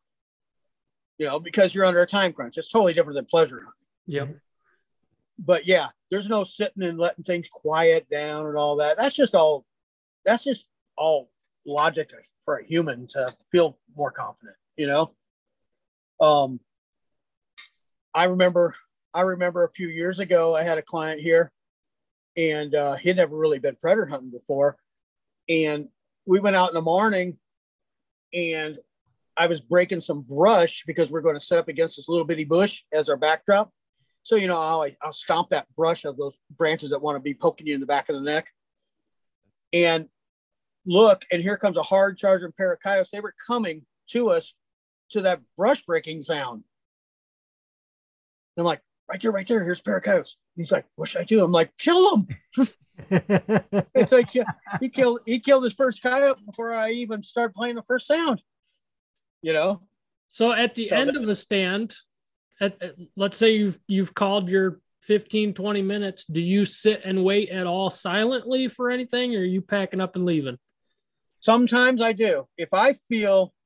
you 1.16 1.26
know, 1.26 1.40
because 1.40 1.74
you're 1.74 1.86
under 1.86 2.02
a 2.02 2.06
time 2.06 2.32
crunch. 2.32 2.58
It's 2.58 2.68
totally 2.68 2.92
different 2.92 3.16
than 3.16 3.24
pleasure 3.24 3.56
hunting. 3.56 3.72
Yep. 4.06 4.36
But 5.38 5.66
yeah, 5.66 5.88
there's 6.10 6.28
no 6.28 6.44
sitting 6.44 6.82
and 6.82 6.98
letting 6.98 7.24
things 7.24 7.46
quiet 7.50 8.08
down 8.10 8.46
and 8.46 8.56
all 8.56 8.76
that. 8.76 8.98
That's 8.98 9.14
just 9.14 9.34
all, 9.34 9.64
that's 10.24 10.44
just 10.44 10.66
all 10.96 11.30
logic 11.66 12.12
for 12.44 12.56
a 12.56 12.64
human 12.64 13.08
to 13.12 13.34
feel 13.50 13.78
more 13.96 14.10
confident, 14.10 14.56
you 14.76 14.86
know? 14.86 15.12
Um, 16.20 16.60
I 18.14 18.24
remember, 18.24 18.74
I 19.14 19.22
remember 19.22 19.64
a 19.64 19.72
few 19.72 19.88
years 19.88 20.18
ago, 20.18 20.54
I 20.54 20.62
had 20.62 20.78
a 20.78 20.82
client 20.82 21.20
here, 21.20 21.50
and 22.36 22.74
uh, 22.74 22.94
he'd 22.94 23.16
never 23.16 23.36
really 23.36 23.58
been 23.58 23.76
predator 23.76 24.06
hunting 24.06 24.30
before, 24.30 24.76
and 25.48 25.88
we 26.26 26.40
went 26.40 26.56
out 26.56 26.68
in 26.68 26.74
the 26.74 26.82
morning, 26.82 27.38
and 28.32 28.78
I 29.36 29.46
was 29.46 29.60
breaking 29.60 30.02
some 30.02 30.22
brush 30.22 30.84
because 30.86 31.10
we're 31.10 31.22
going 31.22 31.38
to 31.38 31.44
set 31.44 31.58
up 31.58 31.68
against 31.68 31.96
this 31.96 32.08
little 32.08 32.26
bitty 32.26 32.44
bush 32.44 32.84
as 32.92 33.08
our 33.08 33.16
backdrop. 33.16 33.70
So 34.22 34.36
you 34.36 34.46
know, 34.46 34.60
I'll, 34.60 34.86
I'll 35.02 35.12
stomp 35.12 35.48
that 35.48 35.66
brush 35.74 36.04
of 36.04 36.16
those 36.16 36.38
branches 36.56 36.90
that 36.90 37.02
want 37.02 37.16
to 37.16 37.20
be 37.20 37.34
poking 37.34 37.66
you 37.66 37.74
in 37.74 37.80
the 37.80 37.86
back 37.86 38.08
of 38.08 38.14
the 38.14 38.22
neck, 38.22 38.50
and 39.72 40.08
look, 40.86 41.24
and 41.30 41.42
here 41.42 41.56
comes 41.56 41.76
a 41.76 41.82
hard 41.82 42.18
charging 42.18 42.52
pair 42.52 42.72
of 42.72 42.80
coyotes. 42.80 43.10
They 43.10 43.20
were 43.20 43.34
coming 43.46 43.82
to 44.10 44.30
us 44.30 44.54
to 45.12 45.22
that 45.22 45.40
brush 45.56 45.82
breaking 45.82 46.22
sound. 46.22 46.64
I'm 48.56 48.64
like, 48.64 48.80
right 49.08 49.20
there, 49.20 49.32
right 49.32 49.46
there. 49.46 49.64
Here's 49.64 49.80
a 49.80 49.82
pair 49.82 49.96
of 49.96 50.04
coyotes. 50.04 50.36
He's 50.56 50.72
like, 50.72 50.86
what 50.96 51.08
should 51.08 51.22
I 51.22 51.24
do? 51.24 51.42
I'm 51.42 51.52
like, 51.52 51.76
kill 51.78 52.16
him. 52.16 52.28
it's 53.10 54.12
like 54.12 54.28
he 54.80 54.88
killed 54.88 55.20
he 55.24 55.38
killed 55.38 55.64
his 55.64 55.72
first 55.72 56.02
coyote 56.02 56.44
before 56.44 56.74
I 56.74 56.90
even 56.90 57.22
started 57.22 57.54
playing 57.54 57.76
the 57.76 57.82
first 57.82 58.06
sound. 58.06 58.42
You 59.40 59.52
know. 59.54 59.80
So 60.28 60.52
at 60.52 60.74
the 60.74 60.88
so 60.88 60.96
end 60.96 61.08
that, 61.08 61.16
of 61.16 61.26
the 61.26 61.34
stand, 61.34 61.94
at, 62.60 62.80
at, 62.82 62.94
let's 63.16 63.36
say 63.36 63.56
you've 63.56 63.78
you've 63.88 64.14
called 64.14 64.48
your 64.48 64.80
15 65.02 65.54
20 65.54 65.82
minutes 65.82 66.24
do 66.24 66.40
you 66.40 66.64
sit 66.64 67.02
and 67.04 67.24
wait 67.24 67.48
at 67.48 67.66
all 67.66 67.90
silently 67.90 68.68
for 68.68 68.88
anything 68.88 69.34
or 69.34 69.40
are 69.40 69.44
you 69.44 69.60
packing 69.60 70.00
up 70.00 70.14
and 70.14 70.24
leaving 70.24 70.56
sometimes 71.40 72.00
i 72.00 72.12
do 72.12 72.46
if 72.56 72.68
i 72.72 72.92
feel 73.08 73.46
if 73.46 73.61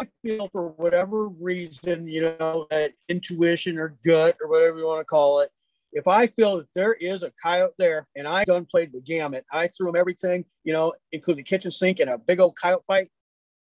i 0.00 0.08
feel 0.22 0.48
for 0.48 0.68
whatever 0.70 1.28
reason 1.28 2.06
you 2.08 2.22
know 2.22 2.66
that 2.70 2.92
intuition 3.08 3.78
or 3.78 3.96
gut 4.04 4.36
or 4.40 4.48
whatever 4.48 4.78
you 4.78 4.86
want 4.86 5.00
to 5.00 5.04
call 5.04 5.40
it 5.40 5.50
if 5.92 6.06
i 6.08 6.26
feel 6.26 6.56
that 6.58 6.72
there 6.74 6.94
is 6.94 7.22
a 7.22 7.32
coyote 7.42 7.74
there 7.78 8.06
and 8.16 8.26
i 8.26 8.44
done 8.44 8.66
played 8.70 8.92
the 8.92 9.00
gamut 9.00 9.44
i 9.52 9.68
threw 9.68 9.88
him 9.88 9.96
everything 9.96 10.44
you 10.64 10.72
know 10.72 10.92
including 11.12 11.42
the 11.44 11.48
kitchen 11.48 11.70
sink 11.70 12.00
and 12.00 12.10
a 12.10 12.18
big 12.18 12.40
old 12.40 12.56
coyote 12.60 12.82
fight 12.86 13.08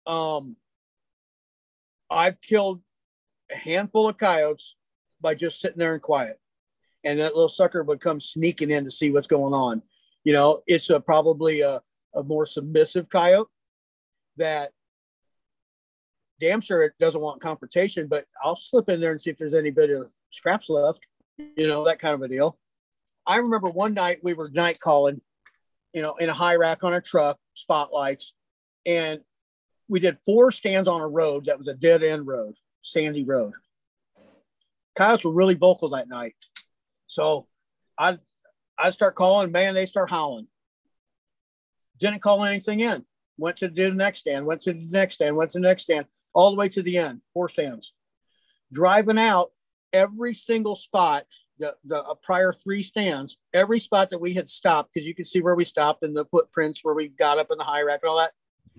um 0.06 0.56
i've 2.10 2.40
killed 2.40 2.80
a 3.52 3.56
handful 3.56 4.09
of 4.09 4.16
coyotes 4.16 4.76
by 5.24 5.34
just 5.34 5.60
sitting 5.60 5.78
there 5.78 5.94
and 5.94 6.02
quiet. 6.02 6.36
And 7.02 7.18
that 7.18 7.34
little 7.34 7.48
sucker 7.48 7.82
would 7.82 8.01
come 8.01 8.20
sneaking 8.20 8.70
in 8.70 8.84
to 8.84 8.90
see 8.90 9.10
what's 9.10 9.26
going 9.26 9.52
on. 9.52 9.82
You 10.22 10.32
know, 10.32 10.62
it's 10.66 10.90
a, 10.90 11.01
probably 11.01 11.60
a, 11.60 11.80
a 12.14 12.22
more 12.22 12.46
submissive 12.46 13.09
coyote 13.09 13.48
that 14.36 14.70
damn 16.40 16.61
sure 16.61 16.82
it 16.82 16.93
doesn't 16.98 17.20
want 17.20 17.40
confrontation, 17.40 18.06
but 18.06 18.27
I'll 18.43 18.56
slip 18.56 18.89
in 18.89 19.01
there 19.01 19.12
and 19.12 19.20
see 19.20 19.31
if 19.31 19.39
there's 19.39 19.55
any 19.55 19.70
bit 19.70 19.90
of 19.90 20.09
scraps 20.31 20.69
left, 20.69 21.01
you 21.39 21.66
know, 21.66 21.85
that 21.85 21.98
kind 21.98 22.15
of 22.15 22.23
a 22.23 22.28
deal. 22.28 22.59
I 23.27 23.39
remember 23.39 23.70
one 23.70 23.94
night 23.94 24.19
we 24.23 24.35
were 24.35 24.51
night 24.52 24.78
calling, 24.81 25.20
you 25.93 26.02
know, 26.02 26.15
in 26.16 26.28
a 26.28 26.35
high 26.35 26.56
rack 26.56 26.85
on 26.85 26.94
a 26.94 27.01
truck, 27.01 27.39
spotlights, 27.55 28.35
and 28.85 29.20
we 29.89 30.01
did 30.01 30.19
four 30.24 30.51
stands 30.51 30.89
on 30.89 31.01
a 31.01 31.09
road 31.09 31.47
that 31.47 31.59
was 31.59 31.69
a 31.69 31.74
dead 31.74 32.02
end 32.02 32.27
road, 32.27 32.55
sandy 32.82 33.24
road 33.24 33.52
coyotes 34.94 35.24
were 35.24 35.32
really 35.32 35.55
vocal 35.55 35.90
that 35.90 36.09
night. 36.09 36.35
So 37.06 37.47
I 37.98 38.19
I 38.78 38.90
start 38.90 39.15
calling, 39.15 39.52
man, 39.52 39.74
they 39.74 39.86
start 39.86 40.11
howling. 40.11 40.48
Didn't 41.98 42.23
call 42.23 42.44
anything 42.44 42.81
in. 42.81 43.05
Went 43.39 43.59
to 43.59 43.69
do 43.69 43.90
the 43.90 43.97
next 43.97 44.20
stand, 44.20 44.47
went 44.47 44.62
to 44.62 44.73
the 44.73 44.86
next 44.90 45.16
stand, 45.16 45.36
went 45.36 45.51
to 45.52 45.59
the 45.59 45.66
next 45.66 45.85
stand, 45.85 46.06
all 46.35 46.51
the 46.51 46.56
way 46.56 46.69
to 46.69 46.82
the 46.82 46.98
end, 46.98 47.20
four 47.32 47.48
stands. 47.48 47.94
Driving 48.73 49.19
out 49.19 49.52
every 49.93 50.35
single 50.35 50.77
spot, 50.77 51.24
the, 51.59 51.77
the 51.85 52.02
uh, 52.02 52.15
prior 52.23 52.52
three 52.52 52.82
stands, 52.82 53.36
every 53.52 53.78
spot 53.78 54.11
that 54.11 54.20
we 54.20 54.35
had 54.35 54.48
stopped, 54.48 54.93
because 54.93 55.06
you 55.06 55.15
can 55.15 55.24
see 55.24 55.40
where 55.40 55.55
we 55.55 55.65
stopped 55.65 56.02
and 56.02 56.16
the 56.16 56.24
footprints 56.27 56.81
where 56.82 56.94
we 56.94 57.09
got 57.09 57.39
up 57.39 57.48
in 57.51 57.59
the 57.59 57.65
high 57.65 57.82
rack 57.82 58.01
and 58.02 58.11
all 58.11 58.19
that. 58.19 58.32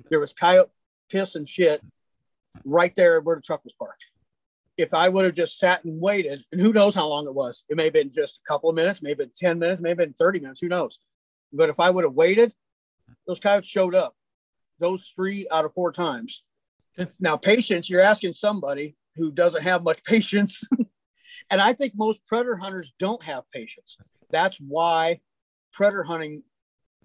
There 0.09 0.19
was 0.19 0.33
coyote 0.33 0.69
piss 1.09 1.35
and 1.35 1.47
shit 1.47 1.81
right 2.65 2.93
there 2.95 3.21
where 3.21 3.37
the 3.37 3.41
truck 3.41 3.63
was 3.63 3.73
parked 3.79 4.03
if 4.77 4.93
I 4.93 5.09
would 5.09 5.25
have 5.25 5.35
just 5.35 5.57
sat 5.57 5.83
and 5.85 6.01
waited, 6.01 6.43
and 6.51 6.59
who 6.59 6.73
knows 6.73 6.95
how 6.95 7.07
long 7.07 7.27
it 7.27 7.33
was, 7.33 7.63
it 7.69 7.77
may 7.77 7.85
have 7.85 7.93
been 7.93 8.11
just 8.13 8.39
a 8.43 8.47
couple 8.47 8.69
of 8.69 8.75
minutes, 8.75 9.01
maybe 9.01 9.25
10 9.35 9.59
minutes, 9.59 9.81
maybe 9.81 10.05
been 10.05 10.13
30 10.13 10.39
minutes, 10.39 10.61
who 10.61 10.67
knows. 10.67 10.99
But 11.53 11.69
if 11.69 11.79
I 11.79 11.89
would 11.89 12.03
have 12.03 12.13
waited, 12.13 12.53
those 13.27 13.39
coyotes 13.39 13.69
showed 13.69 13.95
up 13.95 14.15
those 14.79 15.11
three 15.15 15.47
out 15.51 15.65
of 15.65 15.73
four 15.73 15.91
times. 15.91 16.43
Okay. 16.99 17.11
Now, 17.19 17.37
patience, 17.37 17.89
you're 17.89 18.01
asking 18.01 18.33
somebody 18.33 18.95
who 19.15 19.31
doesn't 19.31 19.63
have 19.63 19.83
much 19.83 20.03
patience. 20.05 20.63
and 21.49 21.61
I 21.61 21.73
think 21.73 21.93
most 21.95 22.25
predator 22.25 22.55
hunters 22.55 22.93
don't 22.99 23.23
have 23.23 23.43
patience. 23.53 23.97
That's 24.31 24.57
why 24.57 25.21
predator 25.73 26.03
hunting, 26.03 26.43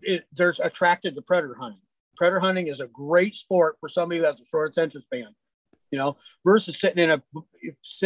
it, 0.03 0.25
there's 0.33 0.61
attracted 0.61 1.15
to 1.15 1.23
predator 1.23 1.57
hunting. 1.59 1.83
Predator 2.17 2.41
hunting 2.41 2.69
is 2.69 2.81
a 2.81 2.87
great 2.87 3.35
sport 3.35 3.77
for 3.81 3.89
somebody 3.89 4.19
who 4.19 4.27
has 4.27 4.37
a 4.37 4.45
short 4.51 4.71
attention 4.71 5.03
span 5.03 5.35
you 5.91 5.99
know, 5.99 6.17
versus 6.45 6.79
sitting 6.79 7.03
in 7.03 7.11
a, 7.11 7.23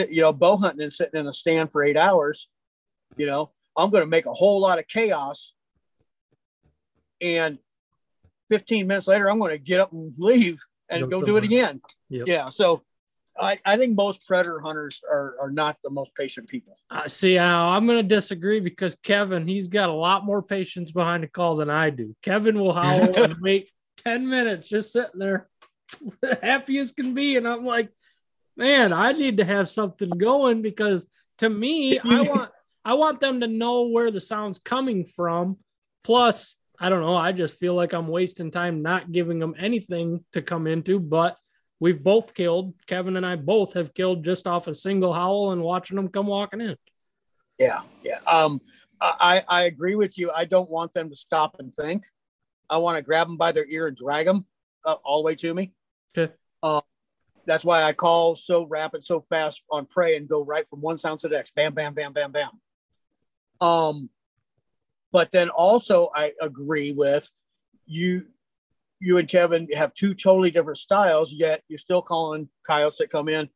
you 0.09 0.23
know, 0.23 0.33
bow 0.33 0.57
hunting 0.57 0.83
and 0.83 0.93
sitting 0.93 1.21
in 1.21 1.27
a 1.27 1.35
stand 1.35 1.71
for 1.71 1.83
eight 1.83 1.97
hours, 1.97 2.49
you 3.17 3.27
know, 3.27 3.51
I'm 3.77 3.91
going 3.91 4.03
to 4.03 4.11
make 4.11 4.27
a 4.27 4.33
whole 4.33 4.61
lot 4.61 4.79
of 4.79 4.89
chaos. 4.89 5.53
And 7.21 7.59
15 8.51 8.87
minutes 8.87 9.09
later, 9.09 9.31
I'm 9.31 9.39
going 9.39 9.53
to 9.53 9.59
get 9.59 9.81
up 9.81 9.93
and 9.93 10.13
leave 10.19 10.59
and 11.03 11.11
go, 11.11 11.23
do 11.23 11.37
it 11.37 11.45
again. 11.45 11.81
Yep. 12.09 12.27
Yeah. 12.27 12.45
So 12.47 12.83
I, 13.39 13.59
I 13.65 13.77
think 13.77 13.97
most 13.97 14.27
predator 14.27 14.61
hunters 14.61 15.01
are, 15.11 15.37
are 15.41 15.51
not 15.51 15.79
the 15.83 15.91
most 15.91 16.15
patient 16.15 16.49
people. 16.49 16.77
I 16.91 17.05
uh, 17.05 17.09
see 17.09 17.35
how 17.35 17.69
I'm 17.71 17.87
going 17.87 17.99
to 17.99 18.15
disagree 18.15 18.61
because 18.61 18.97
Kevin, 19.03 19.47
he's 19.47 19.69
got 19.69 19.89
a 19.89 19.93
lot 19.93 20.25
more 20.25 20.43
patience 20.43 20.93
behind 20.93 21.23
the 21.23 21.29
call 21.29 21.57
than 21.57 21.71
I 21.71 21.91
do. 21.91 22.15
Kevin 22.23 22.59
will 22.59 22.73
howl 22.73 23.17
and 23.23 23.37
wait 23.41 23.71
10 24.05 24.29
minutes 24.29 24.69
just 24.69 24.93
sitting 24.93 25.19
there 25.19 25.49
happy 26.43 26.79
as 26.79 26.93
can 26.93 27.15
be. 27.15 27.37
And 27.37 27.47
I'm 27.47 27.65
like, 27.65 27.91
man, 28.57 28.93
I 28.93 29.13
need 29.13 29.39
to 29.39 29.45
have 29.45 29.69
something 29.69 30.11
going 30.11 30.63
because 30.63 31.07
to 31.39 31.49
me, 31.49 31.99
I 31.99 32.23
want 32.23 32.51
I 32.85 32.95
want 32.95 33.21
them 33.21 33.41
to 33.41 33.49
know 33.49 33.89
where 33.89 34.11
the 34.11 34.21
sound's 34.21 34.59
coming 34.59 35.07
from. 35.07 35.59
Plus, 36.03 36.55
I 36.81 36.89
don't 36.89 37.03
know, 37.03 37.17
I 37.17 37.33
just 37.33 37.59
feel 37.59 37.75
like 37.75 37.93
I'm 37.93 38.09
wasting 38.09 38.51
time 38.51 38.83
not 38.83 39.13
giving 39.13 39.39
them 39.39 39.55
anything 39.59 40.25
to 40.33 40.43
come 40.43 40.67
into, 40.67 40.99
but 40.99 41.37
we've 41.79 42.03
both 42.03 42.35
killed. 42.35 42.75
Kevin 42.87 43.17
and 43.17 43.25
I 43.25 43.37
both 43.37 43.75
have 43.75 43.95
killed 43.95 44.25
just 44.25 44.47
off 44.47 44.67
a 44.67 44.75
single 44.75 45.13
howl 45.13 45.53
and 45.53 45.63
watching 45.63 45.97
them 45.97 46.09
come 46.09 46.27
walking 46.27 46.61
in. 46.61 46.77
Yeah, 47.59 47.83
yeah. 48.03 48.19
Um, 48.27 48.61
I 49.01 49.43
I 49.49 49.65
agree 49.65 49.95
with 49.95 50.19
you. 50.19 50.31
I 50.35 50.45
don't 50.45 50.71
want 50.71 50.93
them 50.93 51.11
to 51.11 51.17
stop 51.17 51.57
and 51.59 51.75
think. 51.75 52.05
I 52.69 52.79
want 52.79 52.97
to 52.97 53.03
grab 53.03 53.29
them 53.29 53.37
by 53.37 53.53
their 53.53 53.67
ear 53.69 53.87
and 53.87 53.97
drag 53.97 54.27
them 54.27 54.47
uh, 54.85 54.97
all 55.05 55.23
the 55.23 55.27
way 55.27 55.35
to 55.37 55.55
me. 55.55 55.73
Okay. 56.17 56.33
Um, 56.63 56.83
that's 57.47 57.65
why 57.65 57.83
I 57.83 57.93
call 57.93 58.37
so 58.37 58.67
rapid, 58.67 59.05
so 59.05 59.25
fast 59.29 59.63
on 59.71 59.87
prey 59.87 60.17
and 60.17 60.29
go 60.29 60.45
right 60.45 60.67
from 60.67 60.81
one 60.81 60.99
sound 60.99 61.21
to 61.21 61.29
the 61.29 61.37
next. 61.37 61.55
Bam, 61.55 61.75
bam, 61.75 61.95
bam, 61.95 62.13
bam, 62.13 62.33
bam. 62.33 62.51
Um, 63.61 64.11
but 65.15 65.31
then 65.31 65.49
also 65.49 66.11
I 66.13 66.33
agree 66.43 66.93
with 66.93 67.31
you. 67.87 68.27
You 68.99 69.19
and 69.19 69.29
Kevin 69.29 69.69
have 69.75 69.95
two 69.95 70.13
totally 70.13 70.51
different 70.51 70.79
styles, 70.79 71.33
yet 71.33 71.63
you're 71.69 71.79
still 71.79 72.03
calling 72.03 72.49
coyotes 72.67 72.99
that 72.99 73.11
come 73.11 73.29
in, 73.29 73.49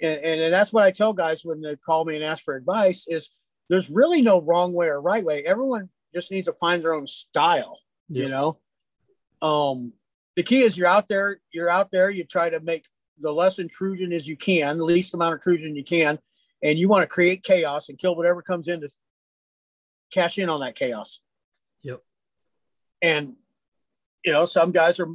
and, 0.00 0.20
and, 0.20 0.40
and 0.40 0.54
that's 0.54 0.72
what 0.72 0.84
I 0.84 0.90
tell 0.90 1.12
guys 1.12 1.42
when 1.44 1.60
they 1.60 1.76
call 1.76 2.06
me 2.06 2.14
and 2.14 2.24
ask 2.24 2.42
for 2.42 2.56
advice. 2.56 3.04
Is 3.08 3.28
there's 3.68 3.90
really 3.90 4.22
no 4.22 4.40
wrong 4.40 4.72
way 4.72 4.86
or 4.86 5.02
right 5.02 5.24
way. 5.24 5.44
Everyone 5.44 5.90
just 6.14 6.30
needs 6.30 6.46
to 6.46 6.54
find 6.54 6.82
their 6.82 6.94
own 6.94 7.06
style. 7.06 7.78
Yep. 8.08 8.22
You 8.22 8.30
know, 8.30 8.58
um, 9.42 9.92
the 10.34 10.42
key 10.42 10.62
is 10.62 10.78
you're 10.78 10.86
out 10.86 11.08
there, 11.08 11.40
you're 11.52 11.70
out 11.70 11.90
there, 11.90 12.08
you 12.08 12.24
try 12.24 12.48
to 12.48 12.60
make 12.60 12.86
the 13.18 13.30
less 13.30 13.58
intrusion 13.58 14.14
as 14.14 14.26
you 14.26 14.36
can, 14.36 14.78
the 14.78 14.84
least 14.84 15.12
amount 15.12 15.34
of 15.34 15.40
intrusion 15.40 15.76
you 15.76 15.84
can, 15.84 16.18
and 16.62 16.78
you 16.78 16.88
want 16.88 17.02
to 17.02 17.14
create 17.14 17.42
chaos 17.42 17.90
and 17.90 17.98
kill 17.98 18.16
whatever 18.16 18.40
comes 18.40 18.68
in 18.68 18.80
to 18.80 18.88
cash 20.12 20.38
in 20.38 20.48
on 20.48 20.60
that 20.60 20.74
chaos. 20.74 21.20
Yep. 21.82 22.00
And 23.02 23.34
you 24.24 24.32
know, 24.32 24.44
some 24.44 24.70
guys 24.70 25.00
are 25.00 25.08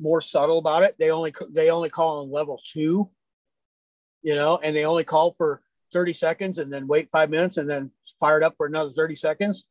more 0.00 0.20
subtle 0.20 0.58
about 0.58 0.82
it. 0.82 0.96
They 0.98 1.10
only 1.10 1.34
they 1.50 1.70
only 1.70 1.90
call 1.90 2.22
on 2.22 2.30
level 2.30 2.60
two, 2.72 3.10
you 4.22 4.34
know, 4.34 4.58
and 4.62 4.74
they 4.74 4.84
only 4.84 5.04
call 5.04 5.32
for 5.32 5.62
30 5.92 6.12
seconds 6.12 6.58
and 6.58 6.72
then 6.72 6.86
wait 6.86 7.08
five 7.10 7.30
minutes 7.30 7.56
and 7.56 7.68
then 7.68 7.90
fire 8.18 8.38
it 8.38 8.42
up 8.42 8.54
for 8.56 8.66
another 8.66 8.90
30 8.90 9.16
seconds. 9.16 9.66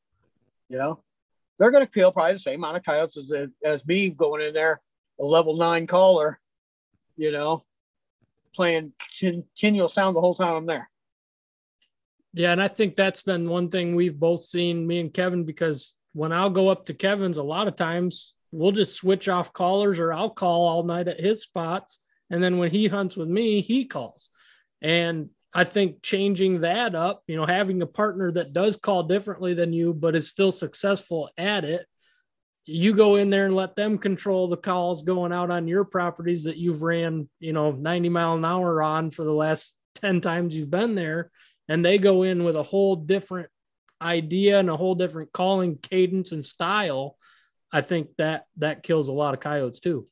You 0.69 0.77
know, 0.77 1.03
they're 1.59 1.71
going 1.71 1.85
to 1.85 1.91
kill 1.91 2.11
probably 2.11 2.33
the 2.33 2.39
same 2.39 2.59
amount 2.63 2.77
of 2.77 2.83
coyotes 2.83 3.17
as, 3.17 3.49
as 3.63 3.85
me 3.85 4.09
going 4.09 4.41
in 4.41 4.53
there, 4.53 4.81
a 5.19 5.23
level 5.23 5.57
nine 5.57 5.87
caller, 5.87 6.39
you 7.17 7.31
know, 7.31 7.65
playing 8.53 8.93
continual 9.19 9.87
sound 9.87 10.15
the 10.15 10.21
whole 10.21 10.35
time 10.35 10.55
I'm 10.55 10.65
there. 10.65 10.89
Yeah, 12.35 12.51
and 12.51 12.61
I 12.61 12.67
think 12.67 12.97
that's 12.97 13.21
been 13.21 13.49
one 13.49 13.69
thing 13.69 13.95
we've 13.95 14.19
both 14.19 14.41
seen, 14.41 14.85
me 14.85 14.99
and 14.99 15.13
Kevin, 15.13 15.45
because 15.45 15.95
when 16.11 16.33
I'll 16.33 16.49
go 16.49 16.67
up 16.67 16.85
to 16.85 16.93
Kevin's, 16.93 17.37
a 17.37 17.43
lot 17.43 17.69
of 17.69 17.77
times 17.77 18.33
we'll 18.51 18.73
just 18.73 18.93
switch 18.93 19.29
off 19.29 19.53
callers 19.53 19.99
or 19.99 20.13
I'll 20.13 20.29
call 20.29 20.67
all 20.67 20.83
night 20.83 21.07
at 21.07 21.19
his 21.19 21.41
spots 21.41 21.99
And 22.29 22.43
then 22.43 22.57
when 22.57 22.71
he 22.71 22.87
hunts 22.87 23.15
with 23.15 23.29
me, 23.29 23.61
he 23.61 23.85
calls. 23.85 24.27
And 24.81 25.29
I 25.53 25.63
think 25.63 26.01
changing 26.01 26.61
that 26.61 26.93
up, 26.93 27.23
you 27.27 27.37
know, 27.37 27.45
having 27.45 27.81
a 27.81 27.87
partner 27.87 28.31
that 28.33 28.51
does 28.51 28.75
call 28.75 29.03
differently 29.03 29.53
than 29.53 29.71
you, 29.71 29.93
but 29.93 30.15
is 30.15 30.27
still 30.27 30.51
successful 30.51 31.29
at 31.37 31.63
it, 31.63 31.85
you 32.65 32.93
go 32.93 33.15
in 33.15 33.29
there 33.29 33.45
and 33.45 33.55
let 33.55 33.75
them 33.75 33.97
control 33.97 34.49
the 34.49 34.57
calls 34.57 35.03
going 35.03 35.31
out 35.31 35.51
on 35.51 35.67
your 35.67 35.85
properties 35.85 36.43
that 36.45 36.57
you've 36.57 36.81
ran, 36.81 37.29
you 37.39 37.53
know, 37.53 37.71
90 37.71 38.09
mile 38.09 38.35
an 38.35 38.43
hour 38.43 38.81
on 38.81 39.11
for 39.11 39.23
the 39.23 39.31
last 39.31 39.73
10 39.95 40.19
times 40.19 40.55
you've 40.55 40.71
been 40.71 40.95
there. 40.95 41.31
And 41.67 41.83
they 41.83 41.97
go 41.97 42.23
in 42.23 42.43
with 42.43 42.55
a 42.55 42.63
whole 42.63 42.95
different 42.95 43.49
idea 44.01 44.59
and 44.59 44.69
a 44.69 44.77
whole 44.77 44.95
different 44.95 45.31
calling 45.31 45.77
cadence 45.77 46.31
and 46.31 46.45
style. 46.45 47.17
I 47.71 47.81
think 47.81 48.09
that 48.17 48.45
that 48.57 48.83
kills 48.83 49.07
a 49.07 49.13
lot 49.13 49.33
of 49.33 49.39
coyotes 49.39 49.79
too. 49.79 50.07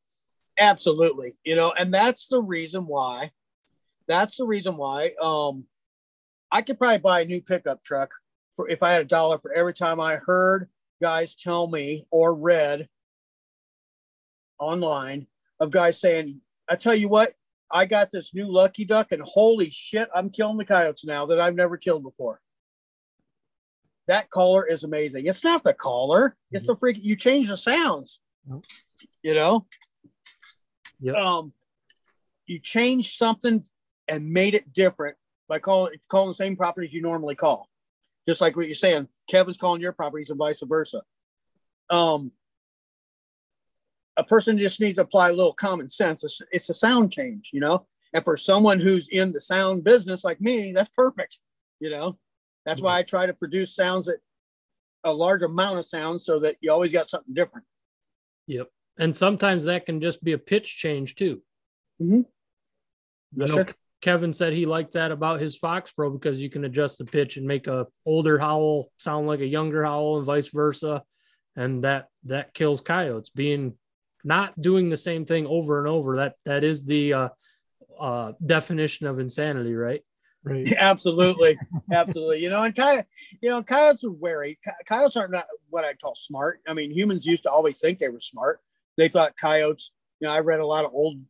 Absolutely. 0.60 1.34
You 1.44 1.56
know, 1.56 1.74
and 1.78 1.94
that's 1.94 2.28
the 2.28 2.42
reason 2.42 2.86
why, 2.86 3.32
that's 4.08 4.38
the 4.38 4.46
reason 4.46 4.78
why, 4.78 5.12
um, 5.22 5.66
I 6.52 6.62
could 6.62 6.78
probably 6.78 7.00
buy 7.00 7.22
a 7.22 7.26
new 7.26 7.42
pickup 7.42 7.84
truck 7.84 8.14
for 8.56 8.70
if 8.70 8.84
I 8.84 8.92
had 8.92 9.02
a 9.02 9.06
dollar 9.06 9.40
for 9.40 9.52
every 9.52 9.74
time 9.74 10.00
I 10.00 10.18
heard 10.18 10.70
guys 11.02 11.36
tell 11.36 11.68
me 11.68 12.06
or 12.12 12.34
read 12.36 12.88
online 14.60 15.28
of 15.60 15.72
guys 15.72 16.00
saying, 16.00 16.42
I 16.70 16.76
tell 16.76 16.96
you 16.96 17.10
what, 17.10 17.34
I 17.74 17.86
got 17.86 18.12
this 18.12 18.36
new 18.36 18.52
lucky 18.52 18.86
duck, 18.86 19.12
and 19.12 19.24
holy 19.24 19.72
shit, 19.72 20.08
I'm 20.14 20.30
killing 20.30 20.58
the 20.58 20.66
coyotes 20.66 21.04
now 21.04 21.26
that 21.26 21.41
I've 21.41 21.56
never 21.56 21.76
killed 21.76 22.04
before. 22.04 22.40
That 24.08 24.30
caller 24.30 24.66
is 24.68 24.84
amazing. 24.84 25.26
It's 25.26 25.44
not 25.44 25.64
the 25.64 25.74
caller, 25.74 26.38
it's 26.52 26.68
the 26.68 26.76
freak. 26.76 27.00
You 27.02 27.16
change 27.16 27.48
the 27.48 27.58
sounds, 27.58 28.20
you 29.24 29.34
know? 29.34 29.66
Yep. 31.02 31.16
Um, 31.16 31.54
you 32.45 32.60
change 32.60 33.18
something 33.18 33.66
and 34.08 34.32
made 34.32 34.54
it 34.54 34.72
different 34.72 35.18
by 35.48 35.60
calling 35.60 35.95
calling 36.10 36.30
the 36.30 36.36
same 36.36 36.56
properties 36.56 36.94
you 36.94 37.02
normally 37.02 37.36
call. 37.36 37.70
Just 38.28 38.40
like 38.40 38.56
what 38.56 38.68
you're 38.68 38.76
saying, 38.76 39.08
Kevin's 39.28 39.58
calling 39.58 39.82
your 39.82 39.94
properties 39.94 40.30
and 40.30 40.38
vice 40.38 40.62
versa. 40.64 41.02
Um, 41.90 42.32
a 44.18 44.23
person 44.23 44.57
just 44.57 44.80
needs 44.80 44.95
to 44.95 45.02
apply 45.02 45.30
a 45.30 45.34
little 45.34 45.53
common 45.53 45.90
sense. 45.90 46.23
It's, 46.23 46.41
it's 46.52 46.69
a 46.69 46.73
sound 46.73 47.11
change, 47.11 47.49
you 47.53 47.60
know. 47.60 47.85
And 48.14 48.23
for 48.23 48.38
someone 48.38 48.80
who's 48.80 49.07
in 49.10 49.31
the 49.31 49.41
sound 49.41 49.84
business 49.84 50.23
like 50.23 50.40
me, 50.40 50.72
that's 50.72 50.90
perfect. 50.95 51.40
You 51.80 51.90
know, 51.90 52.18
that's 52.65 52.80
why 52.80 52.99
I 52.99 53.03
try 53.03 53.26
to 53.26 53.34
produce 53.34 53.76
sounds 53.76 54.06
that 54.06 54.19
a 55.03 55.11
large 55.11 55.41
amount 55.41 55.80
of 55.80 55.85
sounds 55.85 56.26
so 56.26 56.40
that 56.40 56.57
you 56.61 56.72
always 56.72 56.91
got 56.91 57.10
something 57.10 57.34
different. 57.34 57.65
Yep. 58.48 58.69
And 58.98 59.15
sometimes 59.15 59.65
that 59.65 59.85
can 59.85 59.99
just 59.99 60.23
be 60.23 60.34
a 60.34 60.38
pitch 60.38 60.77
change 60.77 61.15
too. 61.15 61.41
Mm-hmm. 62.02 63.41
I 63.41 63.45
know 63.45 63.65
Kevin 64.02 64.34
said 64.34 64.53
he 64.53 64.65
liked 64.65 64.94
that 64.94 65.11
about 65.11 65.40
his 65.40 65.56
Fox 65.56 65.91
Pro 65.91 66.10
because 66.11 66.40
you 66.40 66.49
can 66.49 66.65
adjust 66.65 66.98
the 66.98 67.06
pitch 67.06 67.38
and 67.38 67.48
make 67.48 67.68
a 67.68 67.88
older 68.06 68.38
howl 68.38 68.91
sound 68.99 69.27
like 69.27 69.40
a 69.40 69.45
younger 69.45 69.84
howl 69.84 70.18
and 70.18 70.26
vice 70.26 70.49
versa. 70.49 71.03
And 71.56 71.84
that 71.84 72.07
that 72.26 72.53
kills 72.53 72.81
coyotes 72.81 73.30
being 73.30 73.76
not 74.24 74.60
doing 74.60 74.90
the 74.90 74.98
same 74.98 75.26
thing 75.26 75.45
over 75.48 75.80
and 75.80 75.88
over. 75.88 76.18
That 76.18 76.36
that 76.45 76.64
is 76.64 76.84
the 76.86 77.14
uh, 77.14 77.30
uh, 78.00 78.32
definition 78.44 79.08
of 79.08 79.20
insanity, 79.20 79.76
right? 79.76 80.02
Right. 80.45 80.68
Absolutely, 80.78 81.58
absolutely. 81.90 82.40
You 82.40 82.50
know, 82.50 82.64
and 82.64 82.76
coyote, 82.76 83.06
you 83.41 83.50
know, 83.50 83.64
coyotes 83.64 84.04
are 84.04 84.12
wary. 84.12 84.60
Coyotes 84.86 85.16
aren't 85.16 85.32
not 85.32 85.45
what 85.70 85.86
I 85.86 85.94
call 85.94 86.16
smart. 86.16 86.60
I 86.68 86.74
mean, 86.74 86.91
humans 86.91 87.26
used 87.26 87.44
to 87.44 87.50
always 87.50 87.80
think 87.80 87.98
they 87.98 88.10
were 88.10 88.20
smart. 88.20 88.60
They 88.98 89.08
thought 89.08 89.38
coyotes. 89.38 89.94
You 90.20 90.28
know, 90.28 90.34
I 90.34 90.41
read 90.41 90.60
a 90.60 90.66
lot 90.66 90.84
of 90.84 90.91
old 90.94 91.22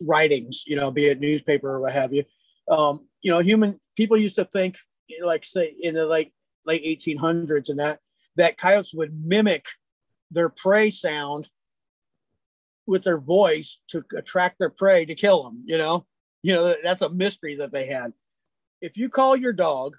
writings. 0.00 0.64
You 0.66 0.76
know, 0.76 0.90
be 0.90 1.04
it 1.04 1.20
newspaper 1.20 1.68
or 1.68 1.80
what 1.82 1.92
have 1.92 2.14
you. 2.14 2.24
Um, 2.70 3.06
you 3.20 3.30
know, 3.30 3.40
human 3.40 3.78
people 3.94 4.16
used 4.16 4.36
to 4.36 4.44
think, 4.46 4.76
like 5.20 5.44
say 5.44 5.74
in 5.78 5.94
the 5.94 6.06
like 6.06 6.32
late 6.64 6.82
1800s 6.82 7.68
and 7.68 7.78
that 7.78 8.00
that 8.36 8.56
coyotes 8.56 8.94
would 8.94 9.22
mimic 9.22 9.66
their 10.30 10.48
prey 10.48 10.90
sound 10.90 11.48
with 12.86 13.02
their 13.02 13.18
voice 13.18 13.80
to 13.88 14.04
attract 14.16 14.58
their 14.58 14.70
prey 14.70 15.04
to 15.04 15.14
kill 15.14 15.42
them. 15.42 15.62
You 15.64 15.78
know, 15.78 16.06
you 16.42 16.54
know 16.54 16.74
that's 16.82 17.02
a 17.02 17.10
mystery 17.10 17.56
that 17.56 17.72
they 17.72 17.86
had. 17.86 18.12
If 18.80 18.96
you 18.96 19.08
call 19.08 19.36
your 19.36 19.52
dog, 19.52 19.96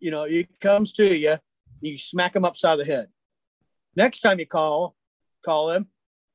you 0.00 0.10
know, 0.10 0.24
he 0.24 0.46
comes 0.60 0.92
to 0.94 1.16
you, 1.16 1.36
you 1.80 1.98
smack 1.98 2.36
him 2.36 2.44
upside 2.44 2.78
the 2.78 2.84
head. 2.84 3.08
Next 3.96 4.20
time 4.20 4.38
you 4.38 4.46
call, 4.46 4.96
call 5.44 5.70
him, 5.70 5.88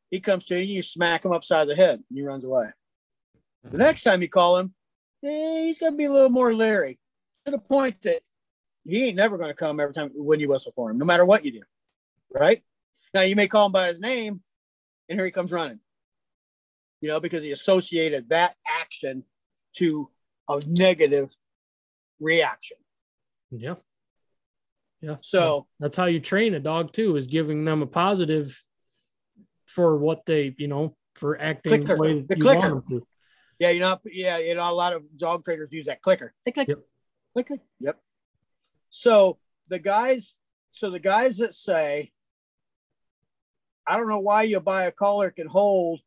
he 0.09 0.19
comes 0.19 0.45
to 0.45 0.55
you, 0.55 0.75
you 0.75 0.83
smack 0.83 1.25
him 1.25 1.31
upside 1.31 1.67
the 1.67 1.75
head, 1.75 2.03
and 2.09 2.17
he 2.17 2.23
runs 2.23 2.45
away. 2.45 2.67
The 3.71 3.77
next 3.77 4.03
time 4.03 4.21
you 4.21 4.29
call 4.29 4.57
him, 4.57 4.73
eh, 5.23 5.63
he's 5.63 5.79
gonna 5.79 5.95
be 5.95 6.05
a 6.05 6.11
little 6.11 6.29
more 6.29 6.53
leery 6.53 6.97
to 7.45 7.51
the 7.51 7.57
point 7.57 8.01
that 8.03 8.21
he 8.85 9.05
ain't 9.05 9.17
never 9.17 9.37
gonna 9.37 9.53
come 9.53 9.79
every 9.79 9.93
time 9.93 10.11
when 10.15 10.39
you 10.39 10.47
whistle 10.47 10.71
for 10.75 10.89
him, 10.89 10.97
no 10.97 11.05
matter 11.05 11.25
what 11.25 11.43
you 11.43 11.51
do. 11.51 11.63
Right? 12.31 12.63
Now 13.13 13.21
you 13.21 13.35
may 13.35 13.47
call 13.47 13.65
him 13.65 13.71
by 13.71 13.87
his 13.87 13.99
name, 13.99 14.41
and 15.09 15.17
here 15.17 15.25
he 15.25 15.31
comes 15.31 15.51
running. 15.51 15.79
You 17.01 17.09
know, 17.09 17.19
because 17.19 17.43
he 17.43 17.51
associated 17.51 18.29
that 18.29 18.55
action 18.67 19.23
to 19.77 20.09
a 20.49 20.61
negative 20.65 21.35
reaction. 22.19 22.77
Yeah. 23.51 23.75
Yeah. 25.01 25.17
So 25.21 25.67
that's 25.79 25.95
how 25.95 26.05
you 26.05 26.19
train 26.19 26.55
a 26.55 26.59
dog 26.59 26.91
too, 26.93 27.15
is 27.17 27.27
giving 27.27 27.65
them 27.65 27.83
a 27.83 27.87
positive 27.87 28.59
for 29.67 29.95
what 29.97 30.25
they, 30.25 30.55
you 30.57 30.67
know, 30.67 30.95
for 31.13 31.39
acting 31.39 31.85
Clicker. 31.85 31.95
the 31.95 32.01
way 32.01 32.21
The 32.27 32.35
you 32.35 32.41
clicker. 32.41 32.59
want 32.73 32.89
them 32.89 32.99
to. 32.99 33.07
yeah, 33.59 33.69
you 33.69 33.79
know, 33.79 33.99
yeah, 34.05 34.37
you 34.39 34.55
know, 34.55 34.67
a 34.69 34.73
lot 34.73 34.93
of 34.93 35.03
dog 35.17 35.43
trainers 35.43 35.69
use 35.71 35.85
that 35.85 36.01
clicker. 36.01 36.33
Click, 36.45 36.55
click, 36.55 36.67
Yep. 36.69 36.79
click, 37.33 37.47
click. 37.47 37.61
Yep. 37.81 37.99
So 38.89 39.37
the 39.69 39.77
guys, 39.77 40.35
so 40.71 40.89
the 40.89 40.99
guys 40.99 41.37
that 41.37 41.53
say, 41.53 42.11
I 43.87 43.97
don't 43.97 44.09
know 44.09 44.19
why 44.19 44.43
you 44.43 44.59
buy 44.59 44.83
a 44.85 44.91
collar 44.91 45.31
can 45.31 45.47
hold 45.47 46.01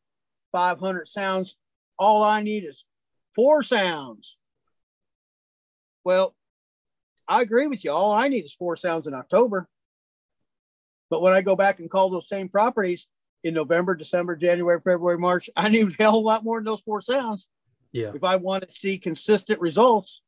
500 0.52 1.09
sounds. 1.09 1.57
All 1.98 2.23
I 2.23 2.43
need 2.43 2.65
is 2.65 2.85
four 3.35 3.62
sounds. 3.62 4.36
Well, 6.05 6.35
I 7.27 7.43
agree 7.43 7.66
with 7.66 7.85
you. 7.85 7.93
All 7.93 8.12
I 8.12 8.28
need 8.28 8.44
is 8.44 8.55
four 8.55 8.77
sounds 8.77 9.07
in 9.07 9.15
October. 9.15 9.69
But 11.09 11.23
when 11.23 11.32
I 11.32 11.43
go 11.43 11.57
back 11.57 11.81
and 11.81 11.90
call 11.90 12.11
those 12.11 12.28
same 12.28 12.48
properties 12.48 13.07
in 13.43 13.55
November, 13.55 13.94
December, 13.94 14.36
January, 14.36 14.81
February, 14.81 15.19
March, 15.19 15.48
I 15.57 15.69
need 15.69 15.89
a 15.89 15.93
hell 15.98 16.11
of 16.19 16.24
a 16.24 16.27
lot 16.27 16.44
more 16.44 16.59
than 16.59 16.65
those 16.66 16.81
four 16.81 17.01
sounds 17.01 17.48
Yeah. 17.93 18.12
if 18.15 18.24
I 18.24 18.36
want 18.36 18.65
to 18.69 18.70
see 18.73 18.98
consistent 18.98 19.61
results. 19.61 20.23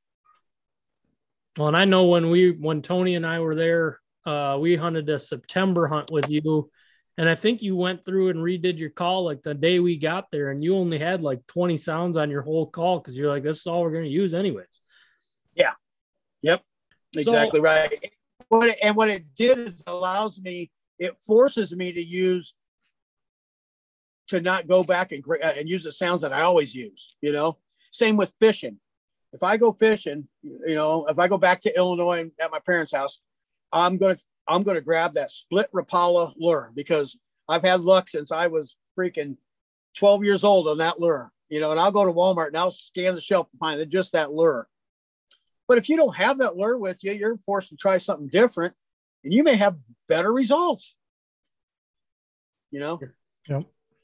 Well, 1.58 1.68
and 1.68 1.76
I 1.76 1.84
know 1.84 2.06
when 2.06 2.30
we 2.30 2.52
when 2.52 2.80
Tony 2.80 3.14
and 3.14 3.26
I 3.26 3.40
were 3.40 3.54
there, 3.54 4.00
uh, 4.24 4.56
we 4.60 4.74
hunted 4.76 5.08
a 5.10 5.18
September 5.18 5.86
hunt 5.86 6.10
with 6.10 6.30
you, 6.30 6.70
and 7.18 7.28
I 7.28 7.34
think 7.34 7.62
you 7.62 7.76
went 7.76 8.04
through 8.04 8.28
and 8.30 8.38
redid 8.40 8.78
your 8.78 8.90
call 8.90 9.24
like 9.24 9.42
the 9.42 9.54
day 9.54 9.78
we 9.80 9.96
got 9.96 10.30
there, 10.30 10.50
and 10.50 10.62
you 10.64 10.74
only 10.74 10.98
had 10.98 11.22
like 11.22 11.46
20 11.46 11.76
sounds 11.76 12.16
on 12.16 12.30
your 12.30 12.42
whole 12.42 12.66
call 12.66 13.00
because 13.00 13.16
you're 13.16 13.28
like, 13.28 13.42
this 13.42 13.60
is 13.60 13.66
all 13.66 13.82
we're 13.82 13.92
gonna 13.92 14.06
use 14.06 14.34
anyways. 14.34 14.66
Yeah. 15.54 15.72
Yep, 16.42 16.62
So- 17.14 17.20
exactly 17.20 17.60
right. 17.60 17.94
What 18.48 18.68
it, 18.68 18.78
and 18.82 18.94
what 18.96 19.08
it 19.08 19.34
did 19.34 19.58
is 19.58 19.82
allows 19.86 20.38
me, 20.38 20.70
it 20.98 21.16
forces 21.26 21.74
me 21.74 21.90
to 21.92 22.02
use 22.02 22.54
to 24.28 24.40
not 24.40 24.66
go 24.66 24.82
back 24.82 25.12
and 25.12 25.24
uh, 25.26 25.52
and 25.56 25.68
use 25.68 25.84
the 25.84 25.92
sounds 25.92 26.20
that 26.22 26.32
I 26.32 26.42
always 26.42 26.74
use. 26.74 27.16
You 27.22 27.32
know, 27.32 27.58
same 27.90 28.16
with 28.16 28.32
fishing. 28.38 28.78
If 29.32 29.42
I 29.42 29.56
go 29.56 29.72
fishing, 29.72 30.28
you 30.42 30.74
know, 30.74 31.06
if 31.06 31.18
I 31.18 31.28
go 31.28 31.38
back 31.38 31.60
to 31.62 31.74
Illinois 31.76 32.30
at 32.40 32.50
my 32.50 32.58
parents' 32.58 32.94
house, 32.94 33.20
I'm 33.72 33.96
gonna 33.96 34.18
I'm 34.48 34.62
gonna 34.62 34.80
grab 34.80 35.14
that 35.14 35.30
split 35.30 35.70
Rapala 35.72 36.34
lure 36.36 36.72
because 36.74 37.18
I've 37.48 37.62
had 37.62 37.80
luck 37.80 38.08
since 38.08 38.32
I 38.32 38.48
was 38.48 38.76
freaking 38.98 39.36
12 39.96 40.24
years 40.24 40.44
old 40.44 40.68
on 40.68 40.78
that 40.78 41.00
lure. 41.00 41.30
You 41.48 41.60
know, 41.60 41.70
and 41.70 41.78
I'll 41.78 41.92
go 41.92 42.06
to 42.06 42.12
Walmart 42.12 42.48
and 42.48 42.56
I'll 42.56 42.70
scan 42.70 43.14
the 43.14 43.20
shelf 43.20 43.48
and 43.52 43.58
find 43.58 43.90
just 43.90 44.12
that 44.12 44.32
lure. 44.32 44.66
But 45.68 45.78
if 45.78 45.88
you 45.88 45.96
don't 45.96 46.16
have 46.16 46.38
that 46.38 46.56
lure 46.56 46.78
with 46.78 47.04
you, 47.04 47.12
you're 47.12 47.36
forced 47.44 47.68
to 47.70 47.76
try 47.76 47.98
something 47.98 48.28
different 48.28 48.74
and 49.22 49.32
you 49.32 49.44
may 49.44 49.56
have 49.56 49.76
better 50.08 50.32
results. 50.32 50.94
You 52.70 52.80
know? 52.80 52.98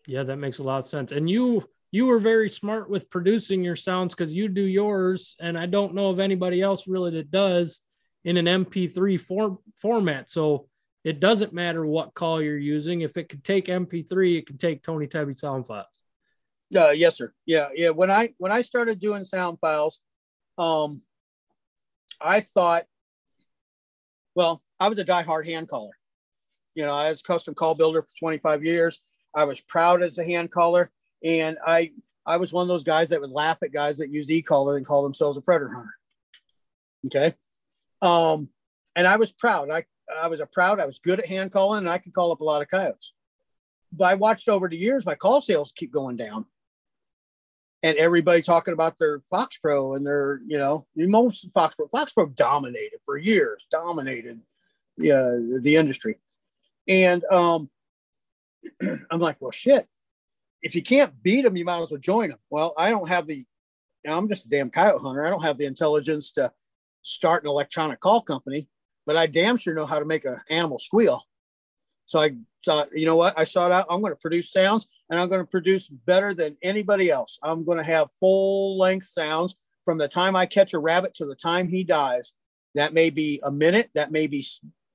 Yeah, 0.06 0.22
that 0.24 0.36
makes 0.36 0.58
a 0.58 0.62
lot 0.62 0.78
of 0.78 0.86
sense. 0.86 1.12
And 1.12 1.28
you 1.28 1.64
you 1.90 2.06
were 2.06 2.18
very 2.18 2.50
smart 2.50 2.90
with 2.90 3.08
producing 3.08 3.64
your 3.64 3.76
sounds 3.76 4.14
because 4.14 4.32
you 4.32 4.48
do 4.48 4.62
yours, 4.62 5.36
and 5.40 5.58
I 5.58 5.64
don't 5.64 5.94
know 5.94 6.08
of 6.08 6.20
anybody 6.20 6.60
else 6.60 6.86
really 6.86 7.10
that 7.12 7.30
does 7.30 7.80
in 8.24 8.36
an 8.36 8.46
MP3 8.64 9.20
form 9.20 9.58
format. 9.76 10.30
So 10.30 10.68
it 11.04 11.20
doesn't 11.20 11.52
matter 11.52 11.86
what 11.86 12.14
call 12.14 12.42
you're 12.42 12.58
using. 12.58 13.02
If 13.02 13.16
it 13.16 13.28
can 13.28 13.40
take 13.40 13.66
MP3, 13.66 14.38
it 14.38 14.46
can 14.46 14.58
take 14.58 14.82
Tony 14.82 15.06
Tebby 15.06 15.36
sound 15.36 15.66
files. 15.66 15.86
Uh, 16.76 16.90
yes, 16.90 17.16
sir. 17.16 17.32
Yeah, 17.46 17.68
yeah. 17.74 17.90
When 17.90 18.10
I 18.10 18.34
when 18.38 18.52
I 18.52 18.62
started 18.62 19.00
doing 19.00 19.24
sound 19.24 19.58
files, 19.60 20.00
um, 20.58 21.00
I 22.20 22.40
thought, 22.40 22.84
well, 24.34 24.62
I 24.78 24.88
was 24.88 24.98
a 24.98 25.04
diehard 25.04 25.46
hand 25.46 25.68
caller. 25.68 25.92
You 26.74 26.84
know, 26.84 26.94
I 26.94 27.10
was 27.10 27.20
a 27.20 27.24
custom 27.24 27.54
call 27.54 27.74
builder 27.74 28.02
for 28.02 28.10
25 28.20 28.64
years. 28.64 29.00
I 29.34 29.44
was 29.44 29.60
proud 29.60 30.02
as 30.02 30.18
a 30.18 30.24
hand 30.24 30.50
caller, 30.50 30.90
and 31.24 31.56
I 31.66 31.92
I 32.26 32.36
was 32.36 32.52
one 32.52 32.62
of 32.62 32.68
those 32.68 32.84
guys 32.84 33.08
that 33.08 33.20
would 33.20 33.30
laugh 33.30 33.58
at 33.62 33.72
guys 33.72 33.98
that 33.98 34.10
use 34.10 34.30
e-caller 34.30 34.76
and 34.76 34.84
call 34.84 35.02
themselves 35.02 35.38
a 35.38 35.40
predator 35.40 35.72
hunter. 35.72 35.94
Okay. 37.06 37.34
Um, 38.02 38.48
and 38.96 39.06
I 39.06 39.16
was 39.16 39.32
proud. 39.32 39.70
I, 39.70 39.84
I 40.22 40.28
was 40.28 40.40
a 40.40 40.46
proud, 40.46 40.80
I 40.80 40.86
was 40.86 40.98
good 40.98 41.18
at 41.18 41.26
hand 41.26 41.52
calling 41.52 41.78
and 41.78 41.88
I 41.88 41.98
could 41.98 42.12
call 42.12 42.32
up 42.32 42.40
a 42.40 42.44
lot 42.44 42.62
of 42.62 42.68
coyotes. 42.68 43.12
But 43.92 44.06
I 44.06 44.14
watched 44.14 44.48
over 44.48 44.68
the 44.68 44.76
years, 44.76 45.06
my 45.06 45.14
call 45.14 45.40
sales 45.40 45.72
keep 45.74 45.92
going 45.92 46.16
down. 46.16 46.46
And 47.82 47.96
everybody 47.96 48.42
talking 48.42 48.74
about 48.74 48.98
their 48.98 49.20
Fox 49.30 49.56
Pro 49.62 49.94
and 49.94 50.04
their, 50.04 50.40
you 50.46 50.58
know, 50.58 50.86
most 50.96 51.46
Fox 51.54 51.76
Pro, 51.76 51.86
Fox 51.88 52.12
Pro 52.12 52.26
dominated 52.26 52.98
for 53.04 53.16
years, 53.16 53.64
dominated 53.70 54.40
yeah, 54.96 55.38
the 55.60 55.76
industry. 55.76 56.18
And 56.88 57.24
um, 57.26 57.70
I'm 59.10 59.20
like, 59.20 59.36
well, 59.40 59.52
shit. 59.52 59.86
If 60.60 60.74
you 60.74 60.82
can't 60.82 61.22
beat 61.22 61.42
them, 61.42 61.56
you 61.56 61.64
might 61.64 61.80
as 61.80 61.90
well 61.90 62.00
join 62.00 62.30
them. 62.30 62.38
Well, 62.50 62.74
I 62.76 62.90
don't 62.90 63.08
have 63.08 63.28
the, 63.28 63.46
I'm 64.06 64.28
just 64.28 64.46
a 64.46 64.48
damn 64.48 64.70
coyote 64.70 65.00
hunter. 65.00 65.24
I 65.24 65.30
don't 65.30 65.44
have 65.44 65.56
the 65.56 65.66
intelligence 65.66 66.32
to 66.32 66.52
start 67.08 67.42
an 67.42 67.48
electronic 67.48 68.00
call 68.00 68.20
company, 68.20 68.68
but 69.06 69.16
I 69.16 69.26
damn 69.26 69.56
sure 69.56 69.74
know 69.74 69.86
how 69.86 69.98
to 69.98 70.04
make 70.04 70.24
an 70.24 70.40
animal 70.50 70.78
squeal. 70.78 71.24
So 72.06 72.20
I 72.20 72.36
thought, 72.64 72.92
you 72.92 73.06
know 73.06 73.16
what? 73.16 73.38
I 73.38 73.44
sought 73.44 73.72
out, 73.72 73.86
I'm 73.88 74.00
going 74.00 74.12
to 74.12 74.20
produce 74.20 74.52
sounds 74.52 74.86
and 75.10 75.18
I'm 75.18 75.28
going 75.28 75.40
to 75.40 75.50
produce 75.50 75.88
better 75.88 76.34
than 76.34 76.56
anybody 76.62 77.10
else. 77.10 77.38
I'm 77.42 77.64
going 77.64 77.78
to 77.78 77.84
have 77.84 78.08
full 78.20 78.78
length 78.78 79.06
sounds 79.06 79.56
from 79.84 79.98
the 79.98 80.08
time 80.08 80.36
I 80.36 80.46
catch 80.46 80.74
a 80.74 80.78
rabbit 80.78 81.14
to 81.14 81.26
the 81.26 81.34
time 81.34 81.68
he 81.68 81.84
dies. 81.84 82.34
That 82.74 82.92
may 82.92 83.10
be 83.10 83.40
a 83.42 83.50
minute, 83.50 83.90
that 83.94 84.12
may 84.12 84.26
be 84.26 84.46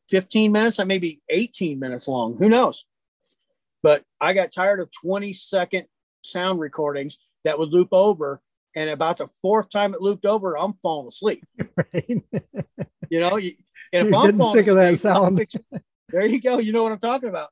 15 0.09 0.51
minutes, 0.51 0.77
that 0.77 0.87
may 0.87 0.99
be 0.99 1.21
18 1.29 1.79
minutes 1.79 2.07
long. 2.07 2.37
Who 2.37 2.49
knows? 2.49 2.85
But 3.81 4.03
I 4.21 4.33
got 4.33 4.51
tired 4.51 4.79
of 4.79 4.89
20 5.03 5.33
second 5.33 5.87
sound 6.21 6.59
recordings 6.59 7.17
that 7.43 7.57
would 7.57 7.69
loop 7.69 7.89
over. 7.91 8.41
And 8.75 8.89
about 8.89 9.17
the 9.17 9.27
fourth 9.41 9.69
time 9.69 9.93
it 9.93 10.01
looped 10.01 10.25
over, 10.25 10.57
I'm 10.57 10.73
falling 10.81 11.07
asleep. 11.07 11.45
Right. 11.75 12.23
you 13.09 13.19
know, 13.19 13.37
you, 13.37 13.53
and 13.91 14.07
if 14.07 14.11
You're 14.11 14.25
I'm 14.25 14.37
falling 14.37 14.55
sick 14.55 14.67
asleep, 14.67 14.67
of 14.69 14.75
that 14.75 14.99
sound. 14.99 15.45
there 16.09 16.25
you 16.25 16.41
go. 16.41 16.59
You 16.59 16.71
know 16.71 16.83
what 16.83 16.91
I'm 16.91 16.99
talking 16.99 17.29
about. 17.29 17.49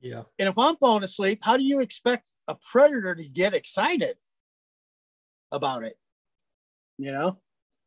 Yeah. 0.00 0.22
And 0.38 0.48
if 0.48 0.58
I'm 0.58 0.76
falling 0.76 1.04
asleep, 1.04 1.40
how 1.42 1.56
do 1.56 1.62
you 1.64 1.80
expect 1.80 2.30
a 2.46 2.56
predator 2.70 3.14
to 3.14 3.28
get 3.28 3.54
excited 3.54 4.16
about 5.52 5.84
it? 5.84 5.94
You 6.98 7.12
know? 7.12 7.38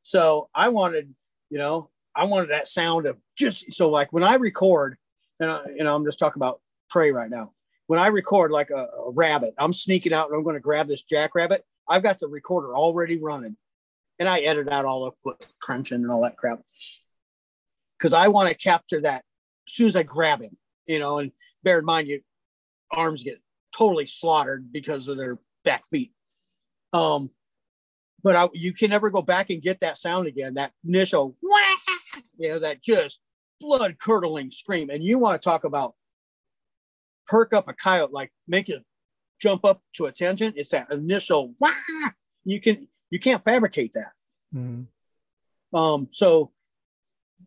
So 0.03 0.49
I 0.56 0.69
wanted, 0.69 1.14
you 1.49 1.60
know, 1.60 1.89
I 2.15 2.26
wanted 2.26 2.49
that 2.49 2.68
sound 2.68 3.06
of 3.06 3.18
just 3.38 3.72
so 3.73 3.89
like 3.89 4.11
when 4.11 4.23
I 4.23 4.35
record, 4.35 4.98
and 5.39 5.52
I, 5.52 5.61
you 5.76 5.84
know, 5.84 5.95
I'm 5.95 6.06
just 6.06 6.19
talking 6.19 6.39
about 6.39 6.60
prey 6.89 7.11
right 7.11 7.30
now. 7.30 7.53
When 7.88 7.99
I 7.99 8.07
record 8.07 8.52
like 8.52 8.69
a, 8.69 8.88
a 9.06 9.11
rabbit, 9.11 9.53
I'm 9.57 9.73
sneaking 9.73 10.14
out 10.14 10.30
and 10.30 10.35
I'm 10.35 10.43
going 10.43 10.56
to 10.56 10.61
grab 10.61 10.88
this 10.88 11.03
jackrabbit. 11.03 11.64
I've 11.87 12.03
got 12.03 12.19
the 12.19 12.27
recorder 12.27 12.75
already 12.75 13.19
running, 13.19 13.57
and 14.19 14.29
I 14.29 14.39
edit 14.39 14.71
out 14.71 14.85
all 14.85 15.05
the 15.05 15.11
foot 15.23 15.45
crunching 15.61 16.01
and 16.01 16.11
all 16.11 16.23
that 16.23 16.37
crap 16.37 16.59
because 17.97 18.13
I 18.13 18.27
want 18.29 18.49
to 18.49 18.55
capture 18.55 19.01
that 19.01 19.23
as 19.67 19.73
soon 19.73 19.89
as 19.89 19.95
I 19.95 20.03
grab 20.03 20.41
him, 20.41 20.57
you 20.87 20.99
know. 20.99 21.19
And 21.19 21.31
bear 21.63 21.79
in 21.79 21.85
mind, 21.85 22.07
your 22.07 22.19
arms 22.91 23.23
get 23.23 23.41
totally 23.75 24.07
slaughtered 24.07 24.71
because 24.71 25.07
of 25.07 25.17
their 25.17 25.39
back 25.63 25.83
feet. 25.89 26.11
Um, 26.93 27.29
but 28.23 28.35
I, 28.35 28.49
you 28.53 28.73
can 28.73 28.89
never 28.89 29.09
go 29.09 29.21
back 29.21 29.49
and 29.49 29.61
get 29.61 29.79
that 29.79 29.97
sound 29.97 30.27
again. 30.27 30.55
That 30.55 30.71
initial, 30.85 31.35
you 32.37 32.49
know, 32.49 32.59
that 32.59 32.81
just 32.81 33.19
blood 33.59 33.97
curdling 33.99 34.51
scream. 34.51 34.89
And 34.89 35.03
you 35.03 35.17
want 35.17 35.41
to 35.41 35.49
talk 35.49 35.63
about 35.63 35.95
perk 37.27 37.53
up 37.53 37.67
a 37.67 37.73
coyote, 37.73 38.11
like 38.11 38.31
make 38.47 38.69
it 38.69 38.83
jump 39.41 39.65
up 39.65 39.81
to 39.95 40.05
attention. 40.05 40.53
It's 40.55 40.69
that 40.69 40.91
initial, 40.91 41.53
Wah! 41.59 41.72
you 42.43 42.61
can 42.61 42.88
you 43.09 43.19
can't 43.19 43.43
fabricate 43.43 43.93
that. 43.93 44.11
Mm-hmm. 44.55 45.77
Um, 45.77 46.09
so 46.11 46.51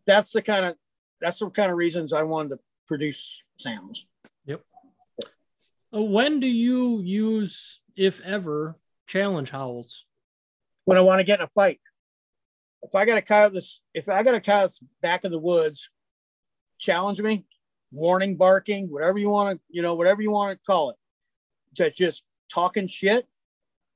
that's 0.05 0.31
the 0.31 0.41
kind 0.41 0.65
of 0.65 0.75
that's 1.21 1.39
the 1.39 1.49
kind 1.49 1.71
of 1.71 1.77
reasons 1.77 2.13
I 2.13 2.23
wanted 2.23 2.49
to 2.49 2.59
produce 2.87 3.41
sounds. 3.57 4.05
Yep. 4.45 4.61
Uh, 5.95 6.01
when 6.01 6.39
do 6.39 6.47
you 6.47 7.01
use, 7.01 7.81
if 7.95 8.21
ever, 8.21 8.75
challenge 9.07 9.49
howls? 9.49 10.05
When 10.83 10.97
I 10.97 11.01
want 11.01 11.19
to 11.19 11.23
get 11.23 11.39
in 11.39 11.45
a 11.45 11.49
fight. 11.55 11.79
If 12.83 12.93
I 12.93 13.05
got 13.05 13.17
a 13.17 13.21
coyote 13.21 13.53
this, 13.53 13.81
if 13.95 14.07
I 14.07 14.21
got 14.21 14.35
a 14.35 14.41
coyote 14.41 14.85
back 15.01 15.25
in 15.25 15.31
the 15.31 15.39
woods, 15.39 15.89
challenge 16.77 17.19
me, 17.19 17.45
warning 17.91 18.35
barking, 18.35 18.91
whatever 18.91 19.17
you 19.17 19.29
want 19.29 19.57
to, 19.57 19.61
you 19.69 19.81
know, 19.81 19.95
whatever 19.95 20.21
you 20.21 20.29
want 20.29 20.55
to 20.55 20.63
call 20.63 20.91
it, 20.91 20.97
that's 21.77 21.97
just 21.97 22.23
talking 22.51 22.87
shit, 22.87 23.27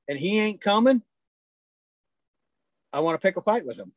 and 0.08 0.18
he 0.18 0.38
ain't 0.38 0.60
coming. 0.60 1.02
I 2.92 3.00
want 3.00 3.20
to 3.20 3.24
pick 3.26 3.36
a 3.36 3.42
fight 3.42 3.66
with 3.66 3.78
him, 3.78 3.92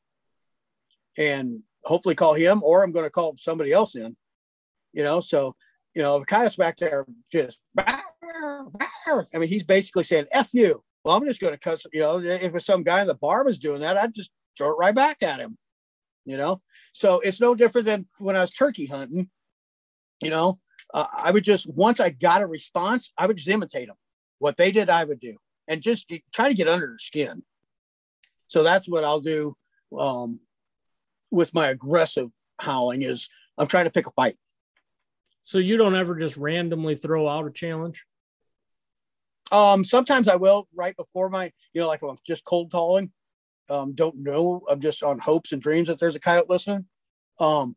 and 1.18 1.62
hopefully 1.84 2.16
call 2.16 2.34
him, 2.34 2.62
or 2.64 2.84
I'm 2.84 2.92
going 2.92 3.06
to 3.06 3.12
call 3.12 3.36
somebody 3.40 3.72
else 3.72 3.96
in 3.96 4.16
you 4.94 5.04
know. 5.04 5.20
So, 5.20 5.56
you 5.94 6.02
know, 6.02 6.20
the 6.20 6.26
coyote's 6.26 6.56
back 6.56 6.78
there 6.78 7.06
just, 7.32 7.58
I 7.78 8.00
mean, 9.34 9.50
he's 9.50 9.64
basically 9.64 10.04
saying, 10.04 10.28
F 10.32 10.50
you. 10.54 10.84
Well, 11.04 11.18
I'm 11.18 11.26
just 11.26 11.42
going 11.42 11.54
to 11.54 11.60
cut, 11.60 11.82
you 11.92 12.00
know, 12.00 12.20
if 12.20 12.56
it's 12.56 12.66
some 12.66 12.84
guy 12.84 13.02
in 13.02 13.08
the 13.08 13.16
bar 13.16 13.44
was 13.44 13.60
doing 13.60 13.82
that, 13.82 13.98
I'd 13.98 14.16
just 14.16 14.32
throw 14.58 14.70
it 14.70 14.78
right 14.78 14.96
back 14.96 15.22
at 15.22 15.40
him, 15.40 15.58
you 16.24 16.38
know. 16.38 16.62
So 16.94 17.20
it's 17.20 17.42
no 17.42 17.56
different 17.56 17.88
than 17.88 18.08
when 18.20 18.38
I 18.38 18.42
was 18.42 18.52
turkey 18.52 18.86
hunting, 18.86 19.30
you 20.22 20.30
know. 20.30 20.60
Uh, 20.94 21.07
I 21.11 21.32
would 21.32 21.44
just, 21.44 21.68
once 21.68 21.99
I 21.99 22.10
got 22.10 22.41
a 22.41 22.48
response, 22.48 23.11
I 23.18 23.26
would 23.26 23.38
just 23.38 23.49
imitate 23.49 23.88
them. 23.88 23.95
What 24.40 24.57
they 24.57 24.72
did, 24.72 24.90
I 24.90 25.03
would 25.03 25.20
do, 25.20 25.38
and 25.68 25.82
just 25.82 26.07
get, 26.07 26.22
try 26.32 26.49
to 26.49 26.53
get 26.53 26.68
under 26.68 26.88
their 26.88 26.98
skin. 26.99 27.44
So 28.48 28.61
that's 28.61 28.88
what 28.88 29.03
I'll 29.03 29.22
do 29.22 29.56
um, 29.98 30.40
with 31.32 31.53
my 31.53 31.70
aggressive 31.70 32.30
howling 32.60 33.02
is 33.02 33.30
I'm 33.57 33.68
trying 33.68 33.86
to 33.86 33.91
pick 33.91 34.06
a 34.06 34.11
fight. 34.11 34.36
So 35.41 35.57
you 35.57 35.78
don't 35.78 35.95
ever 35.95 36.15
just 36.15 36.38
randomly 36.38 36.95
throw 36.95 37.28
out 37.28 37.48
a 37.48 37.52
challenge? 37.52 38.06
Um, 39.52 39.84
sometimes 39.84 40.28
I 40.28 40.36
will 40.36 40.68
right 40.74 40.95
before 40.95 41.30
my, 41.30 41.52
you 41.74 41.82
know, 41.82 41.88
like 41.88 42.02
I'm 42.02 42.18
just 42.26 42.45
cold 42.45 42.72
calling. 42.72 43.11
Um, 43.70 43.94
don't 43.94 44.18
know. 44.18 44.61
I'm 44.70 44.80
just 44.80 45.03
on 45.03 45.20
hopes 45.20 45.52
and 45.52 45.61
dreams 45.61 45.88
that 45.88 45.99
there's 45.99 46.15
a 46.15 46.20
coyote 46.20 46.48
listening. 46.49 46.86
Um, 47.40 47.76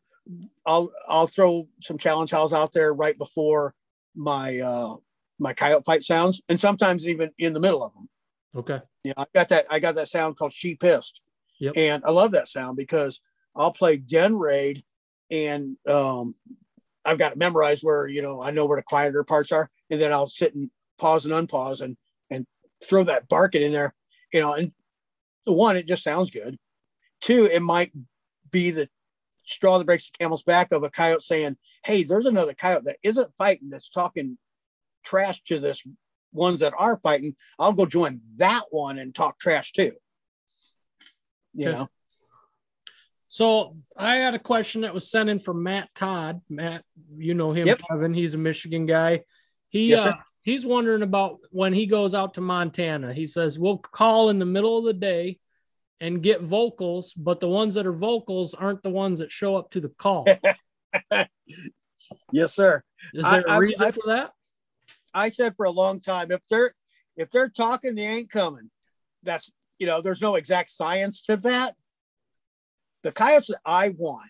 I'll 0.64 0.90
I'll 1.08 1.26
throw 1.26 1.68
some 1.80 1.98
challenge 1.98 2.30
howls 2.30 2.52
out 2.52 2.72
there 2.72 2.92
right 2.92 3.16
before 3.16 3.74
my 4.14 4.58
uh 4.58 4.96
my 5.38 5.52
coyote 5.52 5.84
fight 5.84 6.02
sounds, 6.02 6.40
and 6.48 6.58
sometimes 6.58 7.06
even 7.06 7.30
in 7.38 7.52
the 7.52 7.60
middle 7.60 7.84
of 7.84 7.92
them. 7.94 8.08
Okay. 8.54 8.80
Yeah, 9.04 9.12
I 9.16 9.26
got 9.34 9.48
that. 9.48 9.66
I 9.70 9.78
got 9.78 9.94
that 9.96 10.08
sound 10.08 10.36
called 10.36 10.52
"She 10.52 10.74
Pissed," 10.74 11.20
yep. 11.60 11.74
and 11.76 12.02
I 12.04 12.10
love 12.10 12.32
that 12.32 12.48
sound 12.48 12.76
because 12.76 13.20
I'll 13.54 13.72
play 13.72 13.96
Den 13.96 14.36
Raid, 14.36 14.84
and 15.30 15.76
um, 15.86 16.34
I've 17.04 17.18
got 17.18 17.32
it 17.32 17.38
memorized 17.38 17.82
where 17.82 18.08
you 18.08 18.22
know 18.22 18.42
I 18.42 18.50
know 18.50 18.66
where 18.66 18.78
the 18.78 18.82
quieter 18.82 19.22
parts 19.24 19.52
are, 19.52 19.70
and 19.90 20.00
then 20.00 20.12
I'll 20.12 20.28
sit 20.28 20.54
and 20.54 20.70
pause 20.98 21.26
and 21.26 21.34
unpause 21.34 21.80
and 21.80 21.96
and 22.30 22.46
throw 22.82 23.04
that 23.04 23.28
barking 23.28 23.62
in 23.62 23.72
there, 23.72 23.94
you 24.32 24.40
know. 24.40 24.54
And 24.54 24.72
one, 25.44 25.76
it 25.76 25.86
just 25.86 26.02
sounds 26.02 26.30
good. 26.30 26.58
Two, 27.20 27.44
it 27.44 27.62
might 27.62 27.92
be 28.50 28.70
the 28.70 28.88
straw 29.46 29.78
that 29.78 29.86
breaks 29.86 30.10
the 30.10 30.18
camel's 30.18 30.42
back 30.42 30.72
of 30.72 30.82
a 30.82 30.90
coyote 30.90 31.22
saying, 31.22 31.56
"Hey, 31.84 32.02
there's 32.02 32.26
another 32.26 32.54
coyote 32.54 32.84
that 32.84 32.98
isn't 33.02 33.34
fighting 33.36 33.70
that's 33.70 33.88
talking 33.88 34.38
trash 35.04 35.42
to 35.44 35.58
this 35.58 35.82
ones 36.32 36.60
that 36.60 36.74
are 36.76 36.98
fighting. 36.98 37.36
I'll 37.58 37.72
go 37.72 37.86
join 37.86 38.20
that 38.36 38.64
one 38.70 38.98
and 38.98 39.14
talk 39.14 39.38
trash 39.38 39.72
too." 39.72 39.92
You 41.54 41.72
know. 41.72 41.88
So 43.28 43.76
I 43.96 44.20
got 44.20 44.34
a 44.34 44.38
question 44.38 44.82
that 44.82 44.94
was 44.94 45.10
sent 45.10 45.28
in 45.28 45.38
from 45.38 45.62
Matt 45.62 45.90
Todd. 45.94 46.40
Matt, 46.48 46.84
you 47.16 47.34
know 47.34 47.52
him, 47.52 47.66
yep. 47.66 47.80
Kevin. 47.90 48.14
He's 48.14 48.34
a 48.34 48.38
Michigan 48.38 48.86
guy. 48.86 49.24
He 49.68 49.88
yes, 49.88 50.06
uh, 50.06 50.12
he's 50.42 50.64
wondering 50.64 51.02
about 51.02 51.40
when 51.50 51.72
he 51.72 51.86
goes 51.86 52.14
out 52.14 52.34
to 52.34 52.40
Montana. 52.40 53.12
He 53.12 53.26
says 53.26 53.58
we'll 53.58 53.78
call 53.78 54.30
in 54.30 54.38
the 54.38 54.46
middle 54.46 54.78
of 54.78 54.84
the 54.84 54.94
day 54.94 55.38
and 56.00 56.22
get 56.22 56.42
vocals, 56.42 57.12
but 57.16 57.40
the 57.40 57.48
ones 57.48 57.74
that 57.74 57.86
are 57.86 57.92
vocals 57.92 58.54
aren't 58.54 58.82
the 58.82 58.90
ones 58.90 59.18
that 59.20 59.32
show 59.32 59.56
up 59.56 59.70
to 59.70 59.80
the 59.80 59.88
call. 59.88 60.26
yes, 62.32 62.54
sir. 62.54 62.82
Is 63.14 63.24
there 63.24 63.50
I, 63.50 63.56
a 63.56 63.58
reason 63.58 63.86
I, 63.86 63.90
for 63.90 64.02
that? 64.06 64.32
I 65.14 65.28
said 65.30 65.56
for 65.56 65.66
a 65.66 65.70
long 65.70 66.00
time, 66.00 66.30
if 66.30 66.46
they're 66.48 66.72
if 67.16 67.30
they're 67.30 67.48
talking, 67.48 67.94
they 67.94 68.06
ain't 68.06 68.30
coming. 68.30 68.70
That's 69.22 69.50
you 69.78 69.86
know, 69.86 70.00
there's 70.00 70.20
no 70.20 70.34
exact 70.34 70.70
science 70.70 71.22
to 71.22 71.36
that 71.38 71.74
the 73.06 73.12
coyotes 73.12 73.48
that 73.48 73.60
I 73.64 73.90
want, 73.90 74.28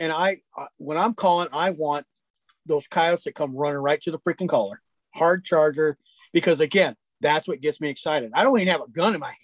and 0.00 0.12
I 0.12 0.38
when 0.78 0.98
I'm 0.98 1.14
calling, 1.14 1.46
I 1.52 1.70
want 1.70 2.06
those 2.66 2.84
coyotes 2.88 3.24
that 3.24 3.36
come 3.36 3.54
running 3.54 3.78
right 3.78 4.00
to 4.02 4.10
the 4.10 4.18
freaking 4.18 4.48
caller, 4.48 4.82
hard 5.14 5.44
charger, 5.44 5.96
because 6.32 6.60
again, 6.60 6.96
that's 7.20 7.46
what 7.46 7.60
gets 7.60 7.80
me 7.80 7.88
excited. 7.88 8.32
I 8.34 8.42
don't 8.42 8.58
even 8.58 8.72
have 8.72 8.80
a 8.80 8.90
gun 8.90 9.14
in 9.14 9.20
my 9.20 9.28
hand. 9.28 9.36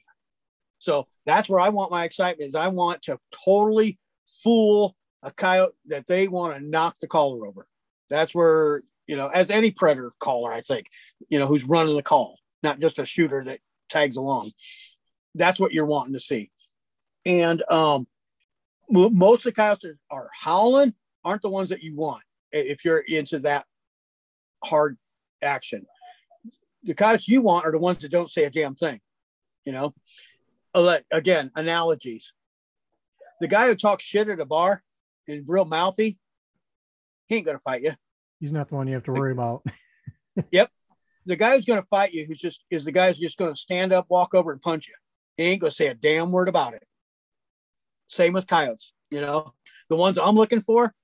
So 0.83 1.07
that's 1.27 1.49
where 1.49 1.61
I 1.61 1.69
want 1.69 1.93
my 1.93 2.03
excitement 2.03 2.49
is 2.49 2.57
I 2.57 2.67
want 2.67 3.03
to 3.03 3.17
totally 3.45 4.01
fool 4.43 4.97
a 5.23 5.31
coyote 5.31 5.75
that 5.87 6.09
they 6.09 6.27
want 6.27 6.57
to 6.57 6.69
knock 6.69 6.97
the 7.01 7.07
collar 7.07 7.47
over. 7.47 7.69
That's 8.11 8.35
where, 8.35 8.83
you 9.07 9.17
know, 9.17 9.29
as 9.29 9.49
any 9.49 9.71
predator 9.71 10.11
caller, 10.19 10.53
I 10.53 10.61
think, 10.61 10.87
you 11.29 11.39
know, 11.39 11.47
who's 11.47 11.63
running 11.63 11.95
the 11.95 12.03
call, 12.03 12.37
not 12.65 12.81
just 12.81 12.99
a 12.99 13.07
shooter 13.07 13.45
that 13.45 13.61
tags 13.91 14.17
along. 14.17 14.51
That's 15.37 15.61
what 15.61 15.73
you're 15.73 15.87
wanting 15.87 16.15
to 16.15 16.21
see. 16.21 16.51
And 17.25 17.63
um, 17.71 18.09
most 18.91 19.47
of 19.47 19.55
the 19.55 19.63
coyotes 19.63 19.99
are 20.11 20.31
howling 20.35 20.95
aren't 21.25 21.43
the 21.43 21.49
ones 21.49 21.69
that 21.69 21.85
you 21.85 21.95
want 21.95 22.25
if 22.51 22.85
you're 22.85 22.99
into 22.99 23.39
that 23.39 23.67
hard 24.65 24.99
action. 25.41 25.87
The 26.83 26.95
coyotes 26.95 27.29
you 27.29 27.41
want 27.41 27.67
are 27.67 27.71
the 27.71 27.79
ones 27.79 27.99
that 27.99 28.11
don't 28.11 28.33
say 28.33 28.43
a 28.43 28.51
damn 28.51 28.75
thing. 28.75 28.99
You 29.65 29.71
know, 29.71 29.95
again, 30.74 31.51
analogies. 31.55 32.32
The 33.40 33.49
guy 33.49 33.66
who 33.66 33.74
talks 33.74 34.05
shit 34.05 34.28
at 34.28 34.40
a 34.40 34.47
bar 34.47 34.82
and 35.28 35.44
real 35.47 35.65
mouthy, 35.65 36.19
he 37.27 37.36
ain't 37.36 37.47
gonna 37.47 37.59
fight 37.59 37.82
you. 37.82 37.93
He's 38.40 38.53
not 38.53 38.69
the 38.69 38.74
one 38.74 38.89
you 38.89 38.94
have 38.94 39.05
to 39.05 39.12
worry 39.12 39.32
about. 39.32 39.65
yep. 40.51 40.70
The 41.27 41.36
guy 41.36 41.55
who's 41.55 41.65
gonna 41.65 41.86
fight 41.90 42.12
you, 42.12 42.24
who's 42.27 42.39
just 42.39 42.65
is 42.70 42.85
the 42.85 42.93
guy 42.93 43.09
who's 43.09 43.19
just 43.19 43.39
gonna 43.39 43.57
stand 43.57 43.93
up, 43.93 44.07
walk 44.09 44.35
over, 44.35 44.53
and 44.53 44.61
punch 44.61 44.89
you. 44.89 44.94
He 45.36 45.44
ain't 45.44 45.61
gonna 45.61 45.70
say 45.70 45.89
a 45.89 45.94
damn 45.94 46.32
word 46.32 46.49
about 46.49 46.74
it. 46.74 46.85
Same 48.09 48.32
with 48.32 48.47
coyotes. 48.47 48.93
You 49.11 49.20
know, 49.20 49.53
the 49.89 49.97
ones 49.97 50.19
I'm 50.19 50.35
looking 50.35 50.61
for 50.61 50.94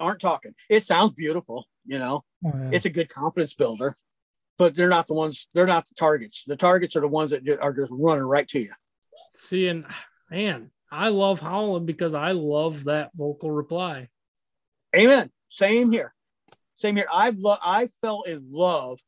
aren't 0.00 0.20
talking. 0.20 0.54
It 0.68 0.84
sounds 0.84 1.12
beautiful. 1.12 1.66
You 1.84 1.98
know, 1.98 2.24
oh, 2.44 2.52
yeah. 2.54 2.70
it's 2.72 2.84
a 2.84 2.90
good 2.90 3.08
confidence 3.08 3.54
builder, 3.54 3.94
but 4.58 4.74
they're 4.74 4.88
not 4.88 5.06
the 5.06 5.14
ones. 5.14 5.48
They're 5.54 5.66
not 5.66 5.88
the 5.88 5.94
targets. 5.94 6.44
The 6.46 6.56
targets 6.56 6.96
are 6.96 7.00
the 7.00 7.08
ones 7.08 7.30
that 7.30 7.42
are 7.60 7.72
just 7.72 7.92
running 7.92 8.24
right 8.24 8.48
to 8.48 8.60
you. 8.60 8.72
See, 9.32 9.68
and 9.68 9.84
man, 10.30 10.70
I 10.90 11.08
love 11.08 11.40
howling 11.40 11.86
because 11.86 12.14
I 12.14 12.32
love 12.32 12.84
that 12.84 13.10
vocal 13.14 13.50
reply. 13.50 14.08
Amen. 14.96 15.30
Same 15.50 15.92
here. 15.92 16.14
Same 16.74 16.96
here. 16.96 17.06
I've 17.12 17.38
lo- 17.38 17.56
I 17.62 17.88
fell 18.02 18.22
in 18.22 18.46
love 18.50 19.00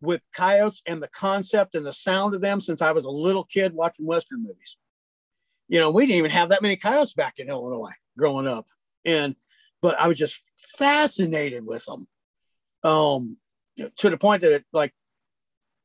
with 0.00 0.22
coyotes 0.34 0.82
and 0.86 1.02
the 1.02 1.08
concept 1.08 1.74
and 1.74 1.84
the 1.84 1.92
sound 1.92 2.34
of 2.34 2.40
them 2.40 2.60
since 2.60 2.82
I 2.82 2.92
was 2.92 3.04
a 3.04 3.10
little 3.10 3.44
kid 3.44 3.74
watching 3.74 4.06
Western 4.06 4.42
movies. 4.42 4.76
You 5.68 5.78
know, 5.78 5.90
we 5.90 6.06
didn't 6.06 6.18
even 6.18 6.30
have 6.30 6.48
that 6.48 6.62
many 6.62 6.76
coyotes 6.76 7.14
back 7.14 7.38
in 7.38 7.48
Illinois 7.48 7.92
growing 8.18 8.48
up. 8.48 8.66
And, 9.04 9.36
but 9.80 9.98
I 9.98 10.08
was 10.08 10.18
just 10.18 10.42
fascinated 10.78 11.64
with 11.64 11.84
them 11.84 12.08
um, 12.82 13.38
to 13.98 14.10
the 14.10 14.16
point 14.16 14.42
that 14.42 14.52
it 14.52 14.64
like 14.72 14.92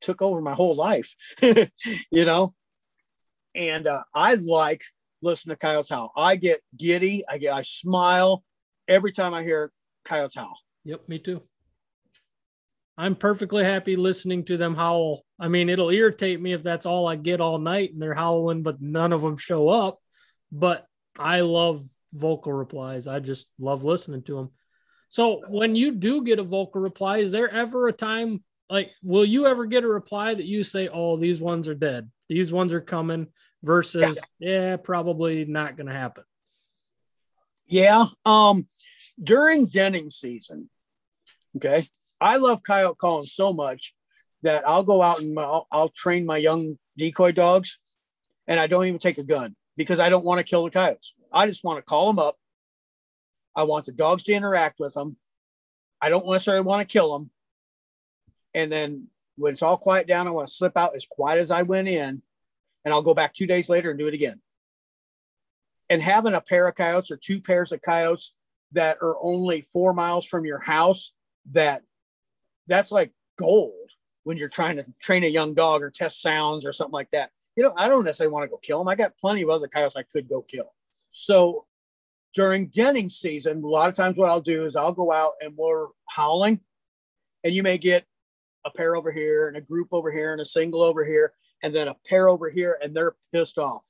took 0.01 0.21
over 0.21 0.41
my 0.41 0.53
whole 0.53 0.75
life, 0.75 1.15
you 1.41 2.25
know? 2.25 2.53
And 3.55 3.87
uh, 3.87 4.03
I 4.13 4.35
like 4.35 4.83
listening 5.21 5.55
to 5.55 5.59
coyotes 5.59 5.89
howl. 5.89 6.11
I 6.15 6.35
get 6.35 6.61
giddy. 6.77 7.23
I 7.27 7.37
get, 7.37 7.53
I 7.53 7.61
smile 7.63 8.43
every 8.87 9.11
time 9.11 9.33
I 9.33 9.43
hear 9.43 9.71
coyotes 10.03 10.35
howl. 10.35 10.59
Yep, 10.83 11.07
me 11.07 11.19
too. 11.19 11.41
I'm 12.97 13.15
perfectly 13.15 13.63
happy 13.63 13.95
listening 13.95 14.45
to 14.45 14.57
them 14.57 14.75
howl. 14.75 15.23
I 15.39 15.47
mean, 15.47 15.69
it'll 15.69 15.89
irritate 15.89 16.39
me 16.41 16.53
if 16.53 16.63
that's 16.63 16.85
all 16.85 17.07
I 17.07 17.15
get 17.15 17.41
all 17.41 17.57
night 17.57 17.91
and 17.91 18.01
they're 18.01 18.13
howling, 18.13 18.63
but 18.63 18.81
none 18.81 19.11
of 19.11 19.21
them 19.21 19.37
show 19.37 19.67
up. 19.67 19.99
But 20.51 20.85
I 21.19 21.41
love 21.41 21.85
vocal 22.13 22.53
replies. 22.53 23.07
I 23.07 23.19
just 23.19 23.47
love 23.59 23.83
listening 23.83 24.23
to 24.23 24.35
them. 24.35 24.51
So 25.09 25.41
when 25.49 25.75
you 25.75 25.91
do 25.91 26.23
get 26.23 26.39
a 26.39 26.43
vocal 26.43 26.81
reply, 26.81 27.17
is 27.17 27.31
there 27.31 27.49
ever 27.49 27.87
a 27.87 27.93
time 27.93 28.43
like 28.69 28.91
will 29.03 29.25
you 29.25 29.45
ever 29.45 29.65
get 29.65 29.83
a 29.83 29.87
reply 29.87 30.33
that 30.33 30.45
you 30.45 30.63
say, 30.63 30.87
"Oh, 30.91 31.17
these 31.17 31.39
ones 31.39 31.67
are 31.67 31.75
dead. 31.75 32.09
These 32.29 32.51
ones 32.51 32.73
are 32.73 32.81
coming," 32.81 33.27
versus, 33.63 34.17
"Yeah, 34.39 34.49
yeah 34.51 34.77
probably 34.77 35.45
not 35.45 35.77
going 35.77 35.87
to 35.87 35.93
happen." 35.93 36.23
Yeah, 37.67 38.05
um 38.25 38.67
during 39.21 39.65
denning 39.65 40.11
season, 40.11 40.69
okay, 41.55 41.87
I 42.19 42.37
love 42.37 42.63
coyote 42.63 42.97
calling 42.97 43.25
so 43.25 43.53
much 43.53 43.95
that 44.43 44.67
I'll 44.67 44.83
go 44.83 45.01
out 45.01 45.21
and 45.21 45.39
I'll, 45.39 45.67
I'll 45.71 45.89
train 45.89 46.25
my 46.25 46.37
young 46.37 46.77
decoy 46.97 47.31
dogs, 47.31 47.79
and 48.47 48.59
I 48.59 48.67
don't 48.67 48.85
even 48.85 48.99
take 48.99 49.17
a 49.17 49.23
gun 49.23 49.55
because 49.77 49.99
I 49.99 50.09
don't 50.09 50.25
want 50.25 50.39
to 50.39 50.43
kill 50.45 50.63
the 50.63 50.69
coyotes. 50.69 51.13
I 51.31 51.47
just 51.47 51.63
want 51.63 51.77
to 51.77 51.81
call 51.81 52.07
them 52.07 52.19
up. 52.19 52.37
I 53.55 53.63
want 53.63 53.85
the 53.85 53.91
dogs 53.91 54.23
to 54.25 54.33
interact 54.33 54.79
with 54.79 54.93
them. 54.93 55.17
I 56.01 56.09
don't 56.09 56.27
necessarily 56.29 56.63
want 56.63 56.81
to 56.81 56.91
kill 56.91 57.17
them. 57.17 57.31
And 58.53 58.71
then 58.71 59.07
when 59.37 59.51
it's 59.51 59.61
all 59.61 59.77
quiet 59.77 60.07
down, 60.07 60.27
I 60.27 60.31
want 60.31 60.47
to 60.47 60.53
slip 60.53 60.77
out 60.77 60.95
as 60.95 61.05
quiet 61.05 61.39
as 61.39 61.51
I 61.51 61.63
went 61.63 61.87
in, 61.87 62.21
and 62.83 62.93
I'll 62.93 63.01
go 63.01 63.13
back 63.13 63.33
two 63.33 63.47
days 63.47 63.69
later 63.69 63.89
and 63.89 63.99
do 63.99 64.07
it 64.07 64.13
again. 64.13 64.41
And 65.89 66.01
having 66.01 66.33
a 66.33 66.41
pair 66.41 66.67
of 66.67 66.75
coyotes 66.75 67.11
or 67.11 67.17
two 67.17 67.41
pairs 67.41 67.71
of 67.71 67.81
coyotes 67.81 68.33
that 68.71 68.97
are 69.01 69.15
only 69.21 69.61
four 69.71 69.93
miles 69.93 70.25
from 70.25 70.45
your 70.45 70.59
house 70.59 71.13
that 71.51 71.83
that's 72.67 72.91
like 72.91 73.11
gold 73.37 73.73
when 74.23 74.37
you're 74.37 74.49
trying 74.49 74.77
to 74.77 74.85
train 74.99 75.23
a 75.23 75.27
young 75.27 75.53
dog 75.53 75.83
or 75.83 75.91
test 75.91 76.21
sounds 76.21 76.65
or 76.65 76.73
something 76.73 76.93
like 76.93 77.11
that. 77.11 77.29
You 77.55 77.63
know, 77.63 77.73
I 77.77 77.87
don't 77.87 78.03
necessarily 78.03 78.33
want 78.33 78.43
to 78.43 78.49
go 78.49 78.57
kill 78.57 78.79
them. 78.79 78.87
I 78.87 78.95
got 78.95 79.17
plenty 79.17 79.43
of 79.43 79.49
other 79.49 79.67
coyotes 79.67 79.95
I 79.95 80.03
could 80.03 80.27
go 80.27 80.41
kill. 80.41 80.73
So 81.11 81.65
during 82.33 82.67
denning 82.67 83.09
season, 83.09 83.63
a 83.63 83.67
lot 83.67 83.87
of 83.87 83.95
times 83.95 84.17
what 84.17 84.29
I'll 84.29 84.41
do 84.41 84.65
is 84.65 84.75
I'll 84.75 84.91
go 84.91 85.11
out 85.11 85.33
and 85.41 85.55
we're 85.55 85.87
howling, 86.09 86.59
and 87.43 87.53
you 87.53 87.63
may 87.63 87.77
get 87.77 88.05
a 88.65 88.71
pair 88.71 88.95
over 88.95 89.11
here 89.11 89.47
and 89.47 89.55
a 89.55 89.61
group 89.61 89.89
over 89.91 90.11
here 90.11 90.31
and 90.31 90.41
a 90.41 90.45
single 90.45 90.81
over 90.81 91.05
here, 91.05 91.33
and 91.63 91.73
then 91.73 91.87
a 91.87 91.95
pair 92.07 92.27
over 92.27 92.49
here, 92.49 92.77
and 92.81 92.95
they're 92.95 93.15
pissed 93.31 93.57
off. 93.57 93.83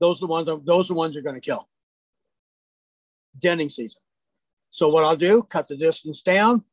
Those 0.00 0.18
are 0.18 0.26
the 0.26 0.26
ones. 0.26 0.48
Those 0.64 0.86
are 0.86 0.94
the 0.94 0.98
ones 0.98 1.14
you're 1.14 1.22
going 1.22 1.34
to 1.34 1.40
kill. 1.40 1.68
Denning 3.40 3.68
season. 3.68 4.00
So 4.70 4.88
what 4.88 5.04
I'll 5.04 5.16
do, 5.16 5.42
cut 5.42 5.68
the 5.68 5.76
distance 5.76 6.22
down, 6.22 6.64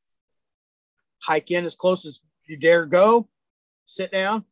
hike 1.23 1.51
in 1.51 1.65
as 1.65 1.75
close 1.75 2.05
as 2.05 2.19
you 2.45 2.57
dare 2.57 2.85
go, 2.85 3.29
sit 3.85 4.11
down, 4.11 4.45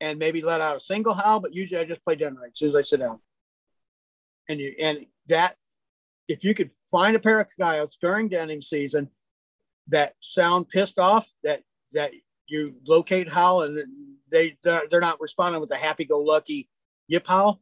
and 0.00 0.18
maybe 0.18 0.40
let 0.40 0.60
out 0.60 0.76
a 0.76 0.80
single 0.80 1.14
howl. 1.14 1.40
But 1.40 1.54
usually 1.54 1.80
I 1.80 1.84
just 1.84 2.04
play 2.04 2.16
dead 2.16 2.36
right 2.36 2.50
as 2.52 2.58
soon 2.58 2.70
as 2.70 2.76
I 2.76 2.82
sit 2.82 3.00
down. 3.00 3.20
And 4.48 4.60
you 4.60 4.74
and 4.80 5.06
that 5.28 5.56
if 6.28 6.44
you 6.44 6.54
could 6.54 6.70
find 6.90 7.16
a 7.16 7.20
pair 7.20 7.40
of 7.40 7.48
coyotes 7.58 7.98
during 8.00 8.28
denning 8.28 8.62
season 8.62 9.10
that 9.88 10.14
sound 10.20 10.68
pissed 10.68 10.98
off, 10.98 11.30
that 11.42 11.62
that 11.92 12.12
you 12.46 12.76
locate 12.86 13.30
howl 13.30 13.62
and 13.62 13.78
they 14.30 14.56
they're 14.62 15.00
not 15.00 15.20
responding 15.20 15.60
with 15.60 15.72
a 15.72 15.76
happy-go-lucky 15.76 16.68
yip 17.08 17.26
howl, 17.26 17.60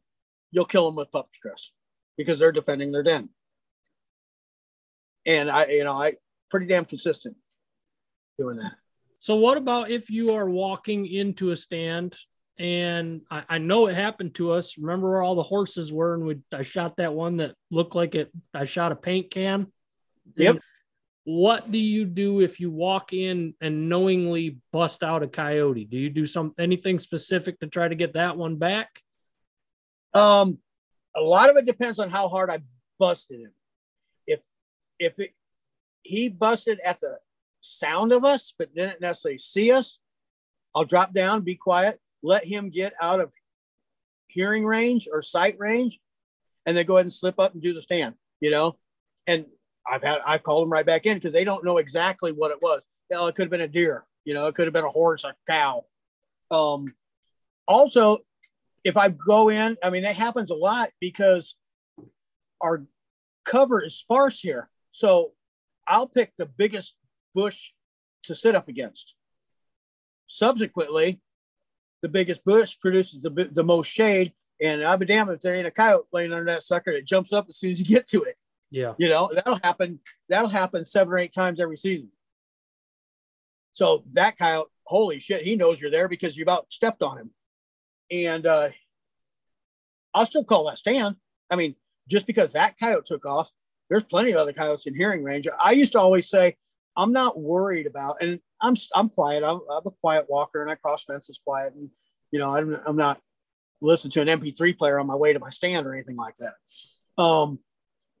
you'll 0.51 0.65
kill 0.65 0.85
them 0.85 0.95
with 0.95 1.11
pup 1.11 1.29
stress 1.33 1.71
because 2.17 2.39
they're 2.39 2.51
defending 2.51 2.91
their 2.91 3.03
den. 3.03 3.29
And 5.25 5.49
I, 5.49 5.65
you 5.65 5.83
know, 5.83 5.93
I 5.93 6.13
pretty 6.49 6.67
damn 6.67 6.85
consistent 6.85 7.35
doing 8.37 8.57
that. 8.57 8.73
So, 9.19 9.35
what 9.35 9.57
about 9.57 9.91
if 9.91 10.09
you 10.09 10.33
are 10.33 10.49
walking 10.49 11.05
into 11.05 11.51
a 11.51 11.57
stand 11.57 12.15
and 12.59 13.21
I, 13.31 13.43
I, 13.47 13.57
know 13.57 13.87
it 13.87 13.95
happened 13.95 14.35
to 14.35 14.51
us. 14.51 14.77
Remember 14.77 15.09
where 15.09 15.23
all 15.23 15.35
the 15.35 15.43
horses 15.43 15.93
were, 15.93 16.13
and 16.13 16.25
we 16.25 16.39
I 16.51 16.63
shot 16.63 16.97
that 16.97 17.13
one 17.13 17.37
that 17.37 17.55
looked 17.71 17.95
like 17.95 18.15
it. 18.15 18.31
I 18.53 18.65
shot 18.65 18.91
a 18.91 18.97
paint 18.97 19.31
can. 19.31 19.71
Yep. 20.35 20.59
What 21.31 21.69
do 21.69 21.77
you 21.77 22.05
do 22.05 22.41
if 22.41 22.59
you 22.59 22.71
walk 22.71 23.13
in 23.13 23.53
and 23.61 23.87
knowingly 23.87 24.57
bust 24.73 25.03
out 25.03 25.21
a 25.21 25.27
coyote? 25.27 25.85
Do 25.85 25.95
you 25.95 26.09
do 26.09 26.25
some 26.25 26.55
anything 26.57 26.97
specific 26.97 27.59
to 27.59 27.67
try 27.67 27.87
to 27.87 27.93
get 27.93 28.13
that 28.13 28.35
one 28.35 28.55
back? 28.55 29.03
Um, 30.15 30.57
a 31.15 31.21
lot 31.21 31.51
of 31.51 31.57
it 31.57 31.65
depends 31.65 31.99
on 31.99 32.09
how 32.09 32.29
hard 32.29 32.49
I 32.49 32.61
busted 32.97 33.41
him. 33.41 33.51
If 34.25 34.39
if 34.97 35.19
it, 35.19 35.35
he 36.01 36.29
busted 36.29 36.79
at 36.79 36.99
the 36.99 37.19
sound 37.61 38.11
of 38.11 38.25
us, 38.25 38.51
but 38.57 38.73
didn't 38.73 38.99
necessarily 38.99 39.37
see 39.37 39.71
us, 39.71 39.99
I'll 40.73 40.83
drop 40.83 41.13
down, 41.13 41.41
be 41.41 41.53
quiet, 41.53 41.99
let 42.23 42.43
him 42.43 42.71
get 42.71 42.93
out 42.99 43.19
of 43.19 43.31
hearing 44.25 44.65
range 44.65 45.07
or 45.13 45.21
sight 45.21 45.57
range, 45.59 45.99
and 46.65 46.75
then 46.75 46.87
go 46.87 46.95
ahead 46.97 47.05
and 47.05 47.13
slip 47.13 47.39
up 47.39 47.53
and 47.53 47.61
do 47.61 47.75
the 47.75 47.83
stand, 47.83 48.15
you 48.41 48.49
know? 48.49 48.79
And 49.27 49.45
I've 49.89 50.03
had, 50.03 50.19
I 50.25 50.37
called 50.37 50.63
them 50.63 50.71
right 50.71 50.85
back 50.85 51.05
in 51.05 51.15
because 51.15 51.33
they 51.33 51.43
don't 51.43 51.65
know 51.65 51.77
exactly 51.77 52.31
what 52.31 52.51
it 52.51 52.57
was. 52.61 52.85
Hell, 53.11 53.27
it 53.27 53.35
could 53.35 53.43
have 53.43 53.51
been 53.51 53.61
a 53.61 53.67
deer, 53.67 54.05
you 54.23 54.33
know, 54.33 54.47
it 54.47 54.55
could 54.55 54.67
have 54.67 54.73
been 54.73 54.85
a 54.85 54.89
horse, 54.89 55.23
a 55.23 55.33
cow. 55.47 55.85
Um, 56.51 56.85
also, 57.67 58.19
if 58.83 58.97
I 58.97 59.09
go 59.09 59.49
in, 59.49 59.77
I 59.83 59.89
mean, 59.89 60.03
that 60.03 60.15
happens 60.15 60.51
a 60.51 60.55
lot 60.55 60.89
because 60.99 61.55
our 62.61 62.85
cover 63.45 63.83
is 63.83 63.95
sparse 63.95 64.39
here. 64.39 64.69
So 64.91 65.33
I'll 65.87 66.07
pick 66.07 66.33
the 66.37 66.45
biggest 66.45 66.95
bush 67.33 67.71
to 68.23 68.35
sit 68.35 68.55
up 68.55 68.67
against. 68.67 69.15
Subsequently, 70.27 71.21
the 72.01 72.09
biggest 72.09 72.43
bush 72.45 72.77
produces 72.79 73.23
the, 73.23 73.49
the 73.51 73.63
most 73.63 73.87
shade. 73.87 74.33
And 74.61 74.83
I'll 74.83 74.97
be 74.97 75.05
damned 75.05 75.31
if 75.31 75.41
there 75.41 75.55
ain't 75.55 75.67
a 75.67 75.71
coyote 75.71 76.07
laying 76.11 76.33
under 76.33 76.51
that 76.51 76.63
sucker 76.63 76.91
that 76.91 77.05
jumps 77.05 77.33
up 77.33 77.47
as 77.49 77.57
soon 77.57 77.71
as 77.71 77.79
you 77.79 77.85
get 77.85 78.07
to 78.09 78.21
it. 78.21 78.35
Yeah. 78.71 78.93
You 78.97 79.09
know, 79.09 79.29
that'll 79.33 79.59
happen. 79.63 79.99
That'll 80.27 80.49
happen 80.49 80.85
seven 80.85 81.13
or 81.13 81.17
eight 81.17 81.33
times 81.33 81.59
every 81.59 81.77
season. 81.77 82.09
So 83.73 84.03
that 84.13 84.37
coyote, 84.37 84.69
holy 84.83 85.19
shit, 85.19 85.43
he 85.43 85.55
knows 85.55 85.79
you're 85.79 85.91
there 85.91 86.09
because 86.09 86.35
you 86.35 86.43
about 86.43 86.71
stepped 86.71 87.01
on 87.01 87.17
him. 87.17 87.31
And 88.11 88.45
uh, 88.45 88.69
I'll 90.13 90.25
still 90.25 90.43
call 90.43 90.67
that 90.67 90.77
stand. 90.77 91.15
I 91.49 91.55
mean, 91.55 91.75
just 92.07 92.27
because 92.27 92.53
that 92.53 92.75
coyote 92.79 93.05
took 93.05 93.25
off, 93.25 93.51
there's 93.89 94.03
plenty 94.03 94.31
of 94.31 94.37
other 94.37 94.53
coyotes 94.53 94.87
in 94.87 94.95
hearing 94.95 95.23
range. 95.23 95.47
I 95.59 95.71
used 95.71 95.93
to 95.93 95.99
always 95.99 96.29
say, 96.29 96.55
I'm 96.95 97.13
not 97.13 97.39
worried 97.39 97.87
about, 97.87 98.17
and 98.21 98.39
I'm 98.61 98.75
I'm 98.93 99.09
quiet. 99.09 99.43
I'm, 99.43 99.61
I'm 99.71 99.85
a 99.85 99.91
quiet 100.01 100.25
walker, 100.27 100.61
and 100.61 100.69
I 100.69 100.75
cross 100.75 101.05
fences 101.05 101.39
quiet, 101.43 101.73
and 101.73 101.89
you 102.31 102.39
know 102.39 102.53
I'm 102.53 102.77
I'm 102.85 102.97
not 102.97 103.21
listening 103.81 104.11
to 104.11 104.21
an 104.21 104.27
MP3 104.27 104.77
player 104.77 104.99
on 104.99 105.07
my 105.07 105.15
way 105.15 105.31
to 105.31 105.39
my 105.39 105.49
stand 105.49 105.87
or 105.87 105.93
anything 105.93 106.17
like 106.17 106.35
that. 106.39 107.23
Um, 107.23 107.59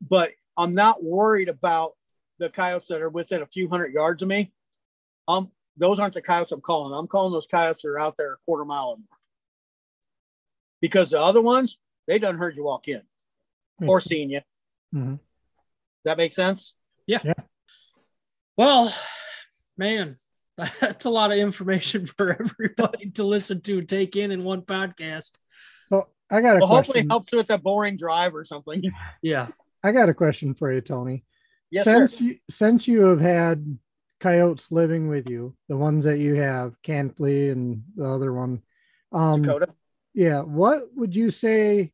but 0.01 0.31
I'm 0.57 0.73
not 0.73 1.03
worried 1.03 1.49
about 1.49 1.93
the 2.37 2.49
coyotes 2.49 2.87
that 2.87 3.01
are 3.01 3.09
within 3.09 3.41
a 3.41 3.45
few 3.45 3.69
hundred 3.69 3.93
yards 3.93 4.21
of 4.21 4.27
me. 4.27 4.51
Um, 5.27 5.51
those 5.77 5.99
aren't 5.99 6.13
the 6.13 6.21
coyotes 6.21 6.51
I'm 6.51 6.61
calling. 6.61 6.97
I'm 6.97 7.07
calling 7.07 7.31
those 7.33 7.47
coyotes 7.47 7.81
that 7.83 7.89
are 7.89 7.99
out 7.99 8.15
there 8.17 8.33
a 8.33 8.37
quarter 8.45 8.65
mile 8.65 8.89
or 8.89 8.97
more. 8.97 9.17
Because 10.81 11.09
the 11.09 11.21
other 11.21 11.41
ones, 11.41 11.77
they 12.07 12.19
done 12.19 12.37
heard 12.37 12.55
you 12.55 12.63
walk 12.63 12.87
in 12.87 13.01
or 13.85 13.99
seen 14.01 14.29
you. 14.29 14.41
Mm-hmm. 14.93 15.15
That 16.05 16.17
makes 16.17 16.35
sense. 16.35 16.73
Yeah. 17.05 17.19
Yeah. 17.23 17.33
Well, 18.57 18.93
man, 19.77 20.17
that's 20.79 21.05
a 21.05 21.09
lot 21.09 21.31
of 21.31 21.37
information 21.37 22.05
for 22.17 22.31
everybody 22.31 23.11
to 23.11 23.23
listen 23.23 23.61
to 23.61 23.79
and 23.79 23.89
take 23.89 24.15
in 24.15 24.31
in 24.31 24.43
one 24.43 24.61
podcast. 24.61 25.31
So 25.89 26.07
I 26.29 26.41
got 26.41 26.57
a 26.57 26.59
Well, 26.59 26.67
hopefully 26.67 26.93
question. 26.95 27.07
it 27.07 27.11
helps 27.11 27.31
with 27.31 27.49
a 27.51 27.57
boring 27.57 27.97
drive 27.97 28.35
or 28.35 28.43
something. 28.43 28.83
Yeah. 29.21 29.47
I 29.83 29.91
got 29.91 30.09
a 30.09 30.13
question 30.13 30.53
for 30.53 30.71
you, 30.71 30.81
Tony. 30.81 31.23
Yes, 31.71 31.85
sir. 31.85 32.07
since 32.07 32.21
you 32.21 32.37
since 32.49 32.87
you 32.87 33.01
have 33.01 33.21
had 33.21 33.77
coyotes 34.19 34.71
living 34.71 35.07
with 35.07 35.29
you, 35.29 35.55
the 35.67 35.77
ones 35.77 36.03
that 36.03 36.17
you 36.17 36.35
have, 36.35 36.75
Cantley 36.83 37.51
and 37.51 37.83
the 37.95 38.05
other 38.05 38.33
one, 38.33 38.61
um, 39.11 39.41
Dakota. 39.41 39.73
yeah, 40.13 40.41
what 40.41 40.89
would 40.95 41.15
you 41.15 41.31
say 41.31 41.91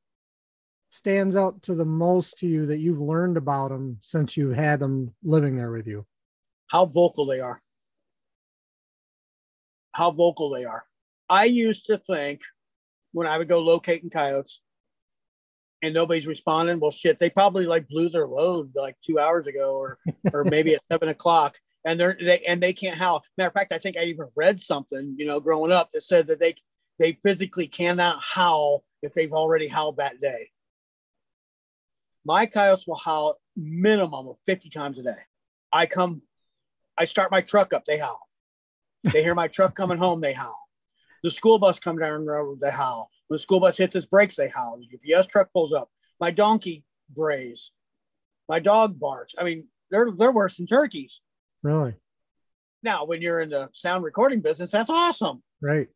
stands 0.89 1.35
out 1.35 1.61
to 1.63 1.75
the 1.75 1.85
most 1.85 2.37
to 2.39 2.47
you 2.47 2.65
that 2.67 2.79
you've 2.79 3.01
learned 3.01 3.37
about 3.37 3.69
them 3.69 3.97
since 4.01 4.37
you've 4.37 4.55
had 4.55 4.79
them 4.79 5.13
living 5.23 5.55
there 5.55 5.71
with 5.71 5.87
you? 5.87 6.05
how 6.67 6.85
vocal 6.85 7.25
they 7.25 7.39
are. 7.39 7.61
How 9.93 10.11
vocal 10.11 10.49
they 10.49 10.65
are. 10.65 10.83
I 11.29 11.45
used 11.45 11.85
to 11.87 11.97
think 11.97 12.41
when 13.11 13.27
I 13.27 13.37
would 13.37 13.47
go 13.47 13.59
locating 13.59 14.09
coyotes 14.09 14.61
and 15.81 15.93
nobody's 15.93 16.27
responding, 16.27 16.79
well, 16.79 16.91
shit, 16.91 17.17
they 17.19 17.29
probably 17.29 17.65
like 17.65 17.87
blew 17.87 18.09
their 18.09 18.27
load 18.27 18.71
like 18.75 18.95
two 19.05 19.19
hours 19.19 19.47
ago 19.47 19.77
or 19.77 19.97
or 20.33 20.43
maybe 20.49 20.75
at 20.75 20.81
seven 20.91 21.09
o'clock. 21.09 21.59
And 21.85 21.99
they're 21.99 22.17
they 22.19 22.39
and 22.47 22.61
they 22.61 22.73
can't 22.73 22.97
howl. 22.97 23.23
Matter 23.37 23.49
of 23.49 23.53
fact, 23.53 23.71
I 23.71 23.77
think 23.77 23.97
I 23.97 24.03
even 24.05 24.27
read 24.35 24.59
something, 24.59 25.15
you 25.17 25.25
know, 25.25 25.39
growing 25.39 25.71
up 25.71 25.89
that 25.91 26.01
said 26.01 26.27
that 26.27 26.39
they 26.39 26.55
they 26.97 27.13
physically 27.23 27.67
cannot 27.67 28.21
howl 28.21 28.83
if 29.01 29.13
they've 29.13 29.33
already 29.33 29.67
howled 29.67 29.97
that 29.97 30.21
day. 30.21 30.49
My 32.25 32.47
coyotes 32.47 32.87
will 32.87 32.95
howl 32.95 33.35
minimum 33.55 34.27
of 34.27 34.37
50 34.47 34.69
times 34.69 34.97
a 34.97 35.03
day. 35.03 35.21
I 35.71 35.85
come 35.85 36.23
I 36.97 37.05
start 37.05 37.31
my 37.31 37.41
truck 37.41 37.73
up, 37.73 37.85
they 37.85 37.97
howl. 37.97 38.27
They 39.03 39.21
hear 39.21 39.35
my 39.35 39.47
truck 39.47 39.75
coming 39.75 39.97
home, 39.97 40.21
they 40.21 40.33
howl. 40.33 40.57
The 41.21 41.29
school 41.29 41.59
bus 41.59 41.77
come 41.77 41.97
down 41.97 42.25
the 42.25 42.31
road, 42.31 42.59
they 42.61 42.71
howl. 42.71 43.11
When 43.27 43.35
the 43.35 43.39
school 43.39 43.59
bus 43.59 43.77
hits 43.77 43.95
its 43.95 44.05
brakes, 44.05 44.35
they 44.35 44.47
howl. 44.47 44.79
The 44.79 45.17
UPS 45.17 45.27
truck 45.27 45.51
pulls 45.51 45.73
up. 45.73 45.89
My 46.19 46.31
donkey 46.31 46.83
brays. 47.09 47.71
My 48.47 48.59
dog 48.59 48.99
barks. 48.99 49.33
I 49.37 49.43
mean, 49.43 49.67
they're 49.89 50.11
they're 50.15 50.31
worse 50.31 50.57
than 50.57 50.67
turkeys. 50.67 51.21
Really? 51.63 51.95
Now, 52.83 53.05
when 53.05 53.21
you're 53.21 53.41
in 53.41 53.49
the 53.49 53.69
sound 53.73 54.03
recording 54.03 54.41
business, 54.41 54.69
that's 54.71 54.89
awesome. 54.89 55.41
Right. 55.61 55.87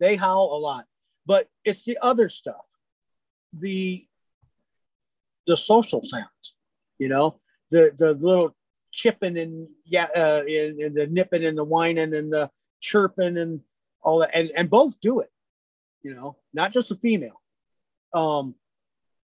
They 0.00 0.16
howl 0.16 0.56
a 0.56 0.58
lot, 0.58 0.84
but 1.26 1.48
it's 1.64 1.84
the 1.84 1.98
other 2.02 2.28
stuff, 2.28 2.64
the 3.52 4.06
the 5.46 5.56
social 5.56 6.02
sounds. 6.04 6.54
You 6.98 7.08
know, 7.08 7.40
the 7.70 7.92
the 7.96 8.14
little 8.14 8.56
chipping 8.92 9.38
and 9.38 9.68
yeah, 9.84 10.06
uh, 10.16 10.42
and, 10.48 10.80
and 10.80 10.96
the 10.96 11.06
nipping 11.06 11.44
and 11.44 11.56
the 11.56 11.64
whining 11.64 12.14
and 12.14 12.32
the 12.32 12.50
chirping 12.80 13.38
and 13.38 13.60
all 14.02 14.20
that, 14.20 14.30
and 14.34 14.50
and 14.56 14.70
both 14.70 15.00
do 15.00 15.20
it. 15.20 15.28
You 16.08 16.14
know, 16.14 16.36
not 16.54 16.72
just 16.72 16.90
a 16.90 16.96
female, 16.96 17.38
um, 18.14 18.54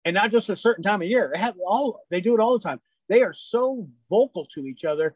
and 0.03 0.13
not 0.13 0.31
just 0.31 0.49
a 0.49 0.55
certain 0.57 0.83
time 0.83 1.01
of 1.01 1.07
year. 1.07 1.31
They 1.33 1.39
have 1.39 1.55
all 1.65 2.01
they 2.09 2.19
do 2.19 2.33
it 2.33 2.41
all 2.41 2.51
the 2.59 2.63
time. 2.63 2.81
They 3.07 3.21
are 3.21 3.31
so 3.33 3.87
vocal 4.09 4.45
to 4.53 4.65
each 4.65 4.83
other, 4.83 5.15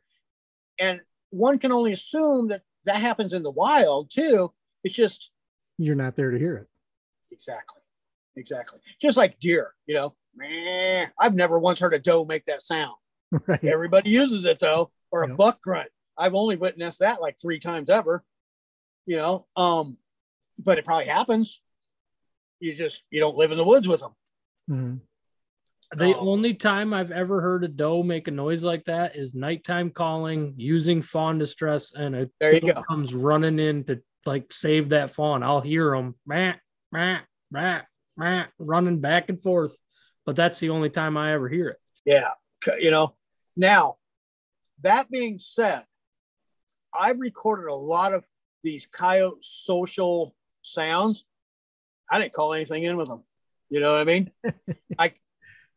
and 0.80 1.02
one 1.30 1.60
can 1.60 1.74
only 1.74 1.92
assume 1.92 2.48
that 2.48 2.62
that 2.86 3.02
happens 3.02 3.34
in 3.34 3.44
the 3.44 3.52
wild 3.52 4.10
too. 4.12 4.54
It's 4.86 4.96
just 4.96 5.32
You're 5.78 5.96
not 5.96 6.16
there 6.16 6.32
to 6.32 6.40
hear 6.40 6.56
it. 6.56 6.68
Exactly. 7.32 7.82
Exactly. 8.38 8.80
Just 9.02 9.18
like 9.18 9.38
deer, 9.42 9.74
you 9.88 9.96
know. 9.96 10.16
Meh. 10.38 11.08
I've 11.20 11.36
never 11.36 11.60
once 11.60 11.80
heard 11.82 11.94
a 11.96 12.00
doe 12.00 12.24
make 12.24 12.46
that 12.46 12.62
sound. 12.62 12.96
Right. 13.46 13.62
Everybody 13.66 14.12
uses 14.12 14.46
it 14.46 14.60
though, 14.60 14.92
or 15.12 15.24
a 15.24 15.28
Yep. 15.28 15.38
buck 15.38 15.62
grunt. 15.62 15.90
I've 16.18 16.34
only 16.34 16.56
witnessed 16.56 17.00
that 17.00 17.20
like 17.22 17.42
three 17.42 17.60
times 17.60 17.90
ever. 17.90 18.24
You 19.06 19.18
know, 19.18 19.48
um, 19.58 19.98
but 20.58 20.78
it 20.78 20.86
probably 20.86 21.06
happens. 21.06 21.62
You 22.60 22.76
just 22.76 23.04
you 23.12 23.20
don't 23.20 23.38
live 23.38 23.52
in 23.52 23.58
the 23.58 23.64
woods 23.64 23.88
with 23.88 24.00
them. 24.02 24.16
Mhm. 24.70 25.02
The 25.96 26.16
Oh. 26.16 26.20
only 26.32 26.54
time 26.54 26.94
I've 26.94 27.12
ever 27.12 27.40
heard 27.40 27.64
a 27.64 27.68
doe 27.70 28.04
make 28.04 28.28
a 28.28 28.32
noise 28.32 28.62
like 28.64 28.84
that 28.86 29.16
is 29.16 29.34
nighttime 29.34 29.90
calling 29.92 30.54
using 30.58 31.02
fawn 31.02 31.38
distress, 31.38 31.94
and 31.94 32.16
a 32.16 32.30
There 32.40 32.54
you 32.56 32.62
go. 32.74 32.84
comes 32.84 33.14
running 33.14 33.60
in 33.60 33.84
to 33.86 34.02
like 34.26 34.52
save 34.52 34.90
that 34.90 35.12
fawn. 35.12 35.44
I'll 35.44 35.62
hear 35.62 35.92
them, 35.92 36.14
rat, 36.26 36.60
rat, 36.92 37.26
rat, 37.52 37.88
rat, 38.18 38.52
running 38.58 39.00
back 39.00 39.30
and 39.30 39.42
forth. 39.42 39.78
But 40.26 40.36
that's 40.36 40.60
the 40.60 40.72
only 40.72 40.90
time 40.90 41.16
I 41.16 41.32
ever 41.32 41.48
hear 41.48 41.70
it. 41.70 41.82
Yeah. 42.04 42.34
You 42.80 42.92
know, 42.92 43.16
now 43.56 43.96
that 44.82 45.10
being 45.10 45.40
said, 45.40 45.86
I've 46.94 47.20
recorded 47.20 47.68
a 47.72 47.76
lot 47.76 48.14
of 48.14 48.26
these 48.64 48.86
coyote 48.88 49.38
social 49.42 50.36
sounds. 50.68 51.26
I 52.12 52.20
didn't 52.20 52.34
call 52.34 52.54
anything 52.54 52.84
in 52.84 52.98
with 52.98 53.08
them. 53.08 53.24
You 53.70 53.80
know 53.80 53.94
what 53.94 54.02
I 54.02 54.04
mean? 54.06 54.32
like, 55.00 55.20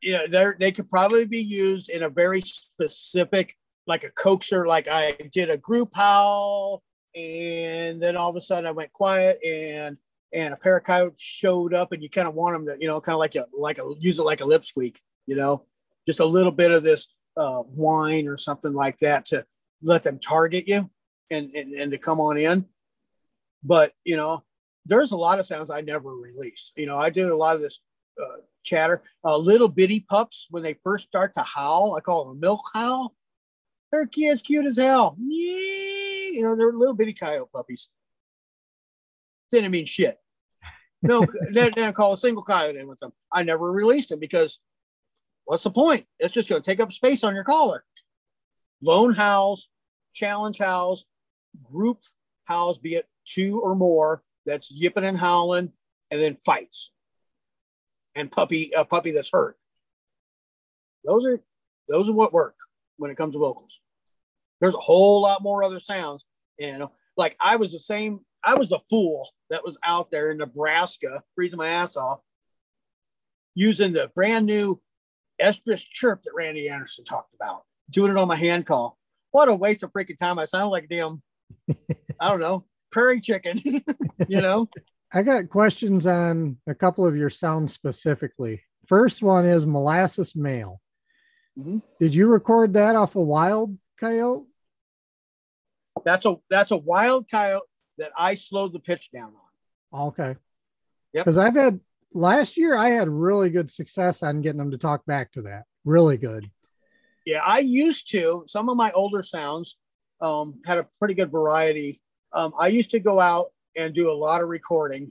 you 0.01 0.13
know, 0.13 0.27
they're, 0.27 0.57
they 0.59 0.73
could 0.73 0.91
probably 0.91 1.25
be 1.25 1.43
used 1.43 1.89
in 1.89 2.03
a 2.03 2.09
very 2.09 2.41
specific, 2.41 3.57
like 3.87 4.05
a 4.05 4.11
coaxer, 4.11 4.67
like 4.67 4.87
I 4.91 5.17
did 5.33 5.51
a 5.51 5.59
group 5.59 5.91
howl 5.95 6.83
and 7.15 8.01
then 8.01 8.17
all 8.17 8.31
of 8.31 8.37
a 8.37 8.41
sudden 8.41 8.67
I 8.67 8.71
went 8.71 8.93
quiet 8.93 9.39
and, 9.45 9.97
and 10.33 10.55
a 10.55 10.57
pair 10.57 10.77
of 10.77 10.85
coyotes 10.85 11.21
showed 11.21 11.75
up 11.75 11.93
and 11.93 12.03
you 12.03 12.09
kind 12.09 12.29
of 12.29 12.35
want 12.35 12.55
them 12.55 12.67
to, 12.67 12.81
you 12.81 12.87
know, 12.87 13.01
kind 13.01 13.15
of 13.15 13.19
like 13.19 13.35
a, 13.35 13.47
like 13.57 13.79
a, 13.79 13.93
use 13.99 14.21
it 14.21 14.25
like 14.25 14.41
a 14.41 14.47
lip 14.47 14.65
squeak, 14.65 15.01
you 15.27 15.35
know, 15.35 15.65
just 16.07 16.21
a 16.21 16.25
little 16.25 16.53
bit 16.53 16.71
of 16.71 16.85
this 16.85 17.13
uh, 17.37 17.59
whine 17.59 18.29
or 18.29 18.39
something 18.39 18.73
like 18.73 18.99
that 18.99 19.25
to 19.27 19.45
let 19.83 20.05
them 20.05 20.21
target 20.21 20.69
you 20.69 20.89
and, 21.31 21.51
and, 21.55 21.75
and 21.75 21.91
to 21.91 21.99
come 21.99 22.21
on 22.21 22.39
in. 22.39 22.67
But, 23.63 23.93
you 24.05 24.17
know, 24.17 24.45
there's 24.87 25.13
a 25.13 25.17
lot 25.17 25.39
of 25.39 25.47
sounds 25.47 25.71
I 25.71 25.81
never 25.81 26.15
release. 26.15 26.73
You 26.77 26.87
know, 26.87 26.97
I 26.97 27.11
do 27.11 27.33
a 27.33 27.37
lot 27.37 27.57
of 27.57 27.63
this 27.63 27.81
uh, 28.21 28.39
chatter. 28.65 29.03
Uh, 29.25 29.37
little 29.37 29.69
bitty 29.69 30.01
pups, 30.01 30.47
when 30.51 30.63
they 30.63 30.75
first 30.83 31.07
start 31.07 31.35
to 31.35 31.43
howl, 31.43 31.95
I 31.97 32.01
call 32.01 32.25
them 32.25 32.37
a 32.37 32.41
milk 32.41 32.63
howl. 32.73 33.15
They're 33.91 34.09
as 34.31 34.43
cute 34.43 34.67
as 34.67 34.77
hell. 34.77 35.17
You 35.19 36.43
know, 36.43 36.57
they're 36.57 36.73
little 36.73 36.95
bitty 36.95 37.13
coyote 37.13 37.51
puppies. 37.53 37.89
Didn't 39.51 39.73
mean 39.73 39.87
shit. 39.87 40.17
No, 41.03 41.27
then 41.53 41.73
I 41.77 41.93
call 41.93 42.13
a 42.13 42.17
single 42.17 42.45
coyote 42.45 42.79
in 42.79 42.87
with 42.87 43.01
them. 43.01 43.13
I 43.33 43.43
never 43.43 43.71
released 43.71 44.11
them 44.11 44.21
because 44.21 44.61
what's 45.45 45.65
the 45.65 45.71
point? 45.71 46.07
It's 46.19 46.35
just 46.35 46.49
going 46.49 46.63
to 46.63 46.71
take 46.71 46.81
up 46.81 46.93
space 46.93 47.25
on 47.25 47.35
your 47.35 47.45
caller. 47.45 47.85
Lone 48.81 49.13
howls, 49.13 49.69
challenge 50.15 50.59
howls, 50.59 51.05
group 51.63 52.01
howls, 52.45 52.79
be 52.79 52.95
it 52.95 53.09
two 53.27 53.61
or 53.61 53.75
more, 53.75 54.23
that's 54.47 54.71
yipping 54.71 55.05
and 55.05 55.19
howling, 55.19 55.73
and 56.11 56.21
then 56.21 56.37
fights. 56.45 56.91
And 58.15 58.31
puppy, 58.31 58.73
a 58.77 58.85
puppy 58.85 59.13
that's 59.13 59.31
hurt. 59.33 59.57
Those 61.05 61.25
are 61.25 61.41
those 61.89 62.09
are 62.09 62.13
what 62.13 62.33
work 62.33 62.57
when 62.97 63.11
it 63.11 63.17
comes 63.17 63.35
to 63.35 63.39
vocals. 63.39 63.79
There's 64.61 64.75
a 64.75 64.81
whole 64.81 65.23
lot 65.23 65.43
more 65.43 65.63
other 65.63 65.81
sounds, 65.81 66.25
and 66.61 66.85
like 67.17 67.37
I 67.41 67.57
was 67.57 67.73
the 67.73 67.81
same. 67.81 68.21
I 68.43 68.55
was 68.55 68.73
a 68.73 68.81
fool 68.89 69.29
that 69.51 69.65
was 69.65 69.79
out 69.85 70.11
there 70.11 70.31
in 70.31 70.39
Nebraska 70.39 71.23
freezing 71.35 71.59
my 71.59 71.69
ass 71.69 71.97
off, 71.97 72.21
using 73.55 73.93
the 73.93 74.11
brand 74.15 74.47
new 74.47 74.81
estrus 75.41 75.85
chirp 75.91 76.23
that 76.23 76.35
Randy 76.35 76.69
Anderson 76.69 77.05
talked 77.05 77.35
about, 77.35 77.65
doing 77.91 78.11
it 78.11 78.17
on 78.17 78.29
my 78.29 78.37
hand 78.37 78.67
call. 78.67 78.99
What 79.31 79.49
a 79.49 79.55
waste 79.55 79.83
of 79.83 79.93
freaking 79.93 80.19
time! 80.19 80.39
I 80.39 80.45
sound 80.45 80.71
like 80.71 80.89
damn, 80.89 81.23
I 82.21 82.29
don't 82.29 82.41
know, 82.41 82.65
prairie 82.91 83.21
chicken, 83.21 83.61
you 84.29 84.41
know. 84.41 84.69
I 85.13 85.23
got 85.23 85.49
questions 85.49 86.07
on 86.07 86.57
a 86.69 86.75
couple 86.75 87.05
of 87.05 87.17
your 87.17 87.31
sounds 87.31 87.73
specifically. 87.73 88.63
First 88.87 89.23
one 89.23 89.45
is 89.45 89.67
molasses 89.67 90.37
male. 90.37 90.81
Mhm. 91.59 91.83
Did 91.99 92.15
you 92.15 92.29
record 92.29 92.75
that 92.75 92.95
off 92.97 93.17
a 93.17 93.21
wild 93.23 93.77
coyote? 93.99 94.47
That's 96.05 96.25
a 96.27 96.37
that's 96.49 96.71
a 96.71 96.77
wild 96.77 97.29
coyote 97.31 97.63
that 97.99 98.13
I 98.17 98.35
slowed 98.35 98.73
the 98.73 98.79
pitch 98.79 99.11
down 99.13 99.33
on. 99.93 100.09
Okay. 100.09 100.37
Yep. 101.13 101.25
Because 101.25 101.37
I've 101.39 101.57
had 101.57 101.81
last 102.15 102.57
year, 102.57 102.77
I 102.77 102.91
had 102.91 103.09
really 103.09 103.51
good 103.51 103.71
success 103.71 104.23
on 104.23 104.41
getting 104.43 104.59
them 104.59 104.71
to 104.71 104.79
talk 104.79 105.05
back 105.07 105.33
to 105.33 105.43
that. 105.43 105.65
Really 105.85 106.17
good. 106.17 106.49
Yeah, 107.27 107.43
I 107.45 107.59
used 107.59 108.09
to 108.13 108.45
some 108.47 108.69
of 108.69 108.77
my 108.77 108.93
older 108.93 109.23
sounds. 109.23 109.77
um, 110.23 110.61
had 110.67 110.79
a 110.79 110.87
pretty 110.99 111.15
good 111.15 111.31
variety. 111.33 112.01
Um, 112.33 112.53
I 112.59 112.69
used 112.69 112.91
to 112.93 113.01
go 113.01 113.21
out 113.21 113.53
and 113.77 113.95
do 113.95 114.11
a 114.11 114.15
lot 114.15 114.43
of 114.43 114.49
recording. 114.49 115.11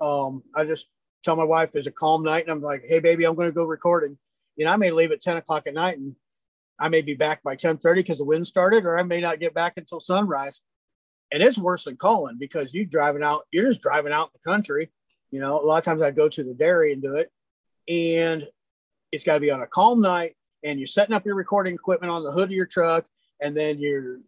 Um, 0.00 0.42
I 0.54 0.64
just 0.64 0.86
tell 1.24 1.36
my 1.36 1.44
wife 1.44 1.70
it's 1.74 1.86
a 1.86 1.92
calm 1.92 2.22
night, 2.22 2.44
and 2.44 2.52
I'm 2.52 2.62
like, 2.62 2.84
"Hey, 2.86 3.00
baby, 3.00 3.24
I'm 3.24 3.34
going 3.34 3.48
to 3.48 3.54
go 3.54 3.64
recording." 3.64 4.18
You 4.56 4.64
know, 4.64 4.72
I 4.72 4.76
may 4.76 4.90
leave 4.90 5.12
at 5.12 5.20
10 5.20 5.36
o'clock 5.36 5.66
at 5.66 5.74
night, 5.74 5.98
and 5.98 6.16
I 6.78 6.88
may 6.88 7.02
be 7.02 7.14
back 7.14 7.42
by 7.42 7.56
10:30 7.56 7.96
because 7.96 8.18
the 8.18 8.24
wind 8.24 8.46
started, 8.46 8.84
or 8.84 8.98
I 8.98 9.02
may 9.02 9.20
not 9.20 9.40
get 9.40 9.54
back 9.54 9.74
until 9.76 10.00
sunrise. 10.00 10.60
And 11.30 11.42
it's 11.42 11.58
worse 11.58 11.84
than 11.84 11.96
calling 11.96 12.38
because 12.38 12.72
you 12.72 12.86
driving 12.86 13.22
out, 13.22 13.46
you're 13.50 13.68
just 13.68 13.82
driving 13.82 14.12
out 14.12 14.28
in 14.28 14.40
the 14.42 14.50
country. 14.50 14.90
You 15.30 15.40
know, 15.40 15.60
a 15.60 15.64
lot 15.64 15.78
of 15.78 15.84
times 15.84 16.00
I'd 16.02 16.16
go 16.16 16.28
to 16.28 16.42
the 16.42 16.54
dairy 16.54 16.92
and 16.92 17.02
do 17.02 17.16
it, 17.16 17.30
and 17.86 18.46
it's 19.12 19.24
got 19.24 19.34
to 19.34 19.40
be 19.40 19.50
on 19.50 19.62
a 19.62 19.66
calm 19.66 20.00
night, 20.00 20.36
and 20.64 20.78
you're 20.78 20.86
setting 20.86 21.14
up 21.14 21.26
your 21.26 21.34
recording 21.34 21.74
equipment 21.74 22.12
on 22.12 22.24
the 22.24 22.32
hood 22.32 22.48
of 22.48 22.52
your 22.52 22.66
truck, 22.66 23.06
and 23.40 23.56
then 23.56 23.78
you're 23.78 24.20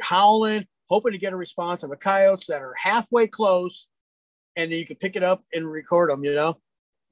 howling, 0.00 0.66
hoping 0.90 1.12
to 1.12 1.18
get 1.18 1.32
a 1.32 1.36
response 1.36 1.82
of 1.82 1.92
a 1.92 1.96
coyotes 1.96 2.48
that 2.48 2.62
are 2.62 2.74
halfway 2.76 3.26
close, 3.26 3.86
and 4.56 4.70
then 4.70 4.78
you 4.78 4.86
can 4.86 4.96
pick 4.96 5.16
it 5.16 5.22
up 5.22 5.42
and 5.54 5.70
record 5.70 6.10
them. 6.10 6.24
You 6.24 6.34
know, 6.34 6.60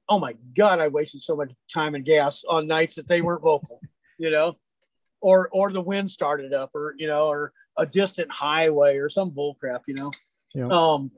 oh 0.07 0.19
my 0.19 0.35
god, 0.55 0.79
I 0.79 0.89
wasted 0.89 1.23
so 1.23 1.35
much 1.35 1.51
time 1.73 1.95
and 1.95 2.05
gas 2.05 2.43
on 2.47 2.67
nights 2.67 2.95
that 2.95 3.07
they 3.07 3.21
weren't 3.21 3.41
vocal. 3.43 3.81
You 4.21 4.31
know, 4.31 4.57
or 5.21 5.47
or 5.53 5.71
the 5.71 5.79
wind 5.79 6.11
started 6.11 6.53
up, 6.53 6.71
or 6.75 6.93
you 6.97 7.07
know, 7.07 7.29
or 7.29 7.53
a 7.77 7.85
distant 7.85 8.29
highway 8.29 8.97
or 8.97 9.07
some 9.07 9.29
bull 9.29 9.55
crap. 9.57 9.83
You 9.87 9.93
know. 9.93 10.11
Yeah. 10.53 10.67
Um, 10.67 11.11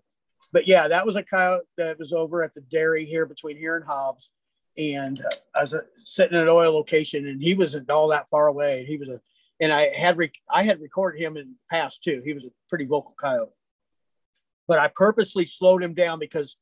but 0.52 0.68
yeah, 0.68 0.88
that 0.88 1.06
was 1.06 1.16
a 1.16 1.24
coyote 1.24 1.66
that 1.78 2.00
was 2.00 2.14
over 2.14 2.44
at 2.44 2.54
the 2.54 2.62
dairy 2.62 3.06
here 3.06 3.26
between 3.26 3.58
here 3.58 3.76
and 3.76 3.86
Hobbs. 3.86 4.30
And 4.78 5.20
uh, 5.22 5.30
I 5.56 5.62
was 5.62 5.74
uh, 5.74 5.82
sitting 6.04 6.38
at 6.38 6.44
an 6.44 6.50
oil 6.50 6.74
location 6.74 7.28
and 7.28 7.42
he 7.42 7.56
wasn't 7.56 7.90
all 7.90 8.10
that 8.10 8.30
far 8.30 8.48
away. 8.48 8.80
And 8.80 8.88
he 8.88 8.98
was 8.98 9.10
a, 9.10 9.22
and 9.62 9.72
I 9.72 9.84
had, 9.90 10.18
rec- 10.18 10.42
I 10.50 10.64
had 10.64 10.82
recorded 10.82 11.22
him 11.22 11.38
in 11.38 11.50
the 11.50 11.56
past 11.70 12.04
too. 12.04 12.22
He 12.26 12.34
was 12.34 12.44
a 12.44 12.50
pretty 12.68 12.86
vocal 12.86 13.14
coyote, 13.18 13.54
but 14.68 14.80
I 14.80 14.90
purposely 14.94 15.46
slowed 15.46 15.84
him 15.84 15.94
down 15.94 16.20
because 16.20 16.58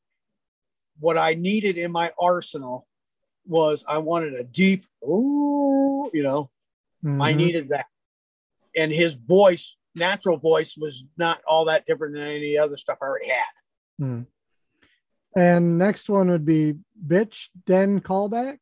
what 1.00 1.16
I 1.16 1.34
needed 1.34 1.78
in 1.78 1.90
my 1.90 2.12
arsenal 2.20 2.86
was 3.46 3.84
I 3.88 3.98
wanted 3.98 4.34
a 4.34 4.44
deep, 4.44 4.84
ooh, 5.02 6.10
you 6.12 6.22
know, 6.22 6.50
I 7.04 7.32
Mhm. 7.32 7.36
needed 7.36 7.68
that. 7.70 7.86
And 8.76 8.92
his 8.92 9.14
voice, 9.14 9.76
natural 9.94 10.36
voice, 10.36 10.76
was 10.76 11.04
not 11.16 11.42
all 11.44 11.64
that 11.64 11.86
different 11.86 12.14
than 12.14 12.22
any 12.22 12.58
other 12.58 12.76
stuff 12.76 12.98
I 13.00 13.06
already 13.06 13.30
had. 13.30 13.44
Hmm. 13.98 14.22
And 15.36 15.78
next 15.78 16.10
one 16.10 16.28
would 16.30 16.44
be 16.44 16.74
bitch 17.06 17.48
den 17.64 18.00
callback. 18.00 18.58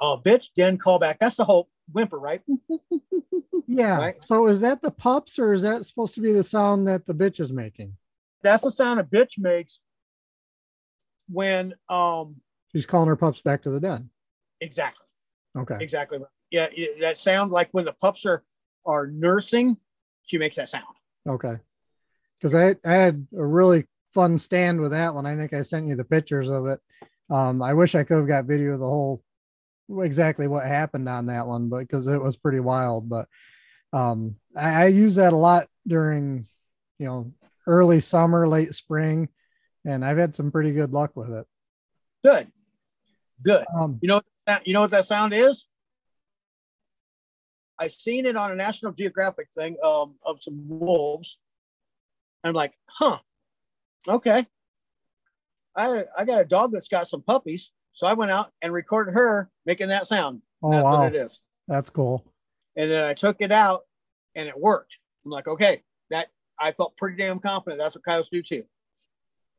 Oh, 0.00 0.20
bitch, 0.22 0.52
den 0.54 0.76
callback. 0.78 1.18
That's 1.18 1.36
the 1.36 1.44
whole 1.44 1.70
whimper, 1.92 2.18
right? 2.18 2.42
Yeah. 3.68 3.98
Right. 3.98 4.24
So 4.24 4.46
is 4.46 4.60
that 4.60 4.80
the 4.80 4.92
pups 4.92 5.40
or 5.40 5.52
is 5.52 5.62
that 5.62 5.84
supposed 5.86 6.14
to 6.14 6.20
be 6.20 6.32
the 6.32 6.44
sound 6.44 6.86
that 6.86 7.04
the 7.04 7.12
bitch 7.14 7.40
is 7.40 7.52
making? 7.52 7.96
That's 8.40 8.62
the 8.62 8.70
sound 8.70 9.00
a 9.00 9.02
bitch 9.02 9.38
makes 9.38 9.80
when, 11.28 11.74
um, 11.88 12.40
She's 12.72 12.86
calling 12.86 13.08
her 13.08 13.16
pups 13.16 13.40
back 13.40 13.62
to 13.62 13.70
the 13.70 13.80
den. 13.80 14.08
exactly, 14.60 15.06
Okay. 15.56 15.76
exactly. 15.80 16.20
Yeah, 16.52 16.68
it- 16.70 17.00
that 17.00 17.16
sound 17.16 17.50
like 17.50 17.68
when 17.72 17.84
the 17.84 17.94
pups 17.94 18.24
are 18.24 18.44
are 18.84 19.08
nursing, 19.08 19.76
she 20.22 20.38
makes 20.38 20.54
that 20.56 20.68
sound. 20.68 20.84
Okay. 21.26 21.56
Because 22.38 22.54
I, 22.54 22.76
I 22.84 22.94
had 22.94 23.26
a 23.36 23.44
really 23.44 23.86
fun 24.14 24.38
stand 24.38 24.80
with 24.80 24.92
that 24.92 25.12
one. 25.12 25.26
I 25.26 25.34
think 25.34 25.52
I 25.52 25.62
sent 25.62 25.88
you 25.88 25.96
the 25.96 26.04
pictures 26.04 26.48
of 26.48 26.66
it. 26.66 26.80
Um, 27.30 27.60
I 27.62 27.74
wish 27.74 27.96
I 27.96 28.04
could 28.04 28.18
have 28.18 28.28
got 28.28 28.44
video 28.44 28.74
of 28.74 28.78
the 28.80 28.86
whole 28.86 29.24
exactly 29.90 30.48
what 30.48 30.66
happened 30.66 31.08
on 31.08 31.26
that 31.26 31.46
one, 31.46 31.68
but 31.68 31.80
because 31.80 32.06
it 32.06 32.20
was 32.20 32.36
pretty 32.36 32.60
wild. 32.60 33.08
But 33.08 33.28
um, 33.92 34.36
I, 34.56 34.84
I 34.84 34.86
use 34.86 35.14
that 35.16 35.32
a 35.32 35.36
lot 35.36 35.68
during, 35.86 36.46
you 36.98 37.06
know, 37.06 37.32
early 37.66 38.00
summer, 38.00 38.48
late 38.48 38.74
spring, 38.74 39.28
and 39.84 40.04
I've 40.04 40.18
had 40.18 40.34
some 40.34 40.50
pretty 40.50 40.72
good 40.72 40.92
luck 40.92 41.12
with 41.14 41.30
it. 41.30 41.46
Good, 42.24 42.50
good. 43.42 43.64
Um, 43.74 43.98
You 44.02 44.08
know, 44.08 44.20
you 44.64 44.72
know 44.74 44.80
what 44.80 44.90
that 44.90 45.06
sound 45.06 45.32
is? 45.32 45.66
I 47.78 47.88
seen 47.88 48.26
it 48.26 48.36
on 48.36 48.50
a 48.50 48.54
National 48.54 48.92
Geographic 48.92 49.48
thing 49.54 49.76
um, 49.84 50.14
of 50.24 50.42
some 50.42 50.62
wolves. 50.66 51.38
I'm 52.42 52.54
like, 52.54 52.72
huh, 52.86 53.18
okay. 54.08 54.46
I 55.74 56.04
I 56.16 56.24
got 56.24 56.40
a 56.40 56.44
dog 56.44 56.72
that's 56.72 56.88
got 56.88 57.06
some 57.06 57.22
puppies, 57.22 57.72
so 57.96 58.06
I 58.06 58.12
went 58.12 58.30
out 58.30 58.52
and 58.62 58.72
recorded 58.72 59.14
her 59.14 59.50
making 59.66 59.88
that 59.88 60.06
sound. 60.06 60.42
oh 60.62 60.70
That's 60.70 60.84
wow, 60.84 61.02
what 61.02 61.14
it 61.14 61.18
is. 61.18 61.40
that's 61.66 61.90
cool. 61.90 62.24
And 62.76 62.90
then 62.90 63.04
I 63.04 63.14
took 63.14 63.38
it 63.40 63.50
out, 63.50 63.82
and 64.34 64.48
it 64.48 64.56
worked. 64.58 64.98
I'm 65.24 65.30
like, 65.32 65.48
okay, 65.48 65.82
that 66.10 66.28
I 66.60 66.72
felt 66.72 66.96
pretty 66.96 67.16
damn 67.16 67.40
confident. 67.40 67.80
That's 67.80 67.96
what 67.96 68.04
coyotes 68.04 68.28
do 68.30 68.42
too. 68.42 68.62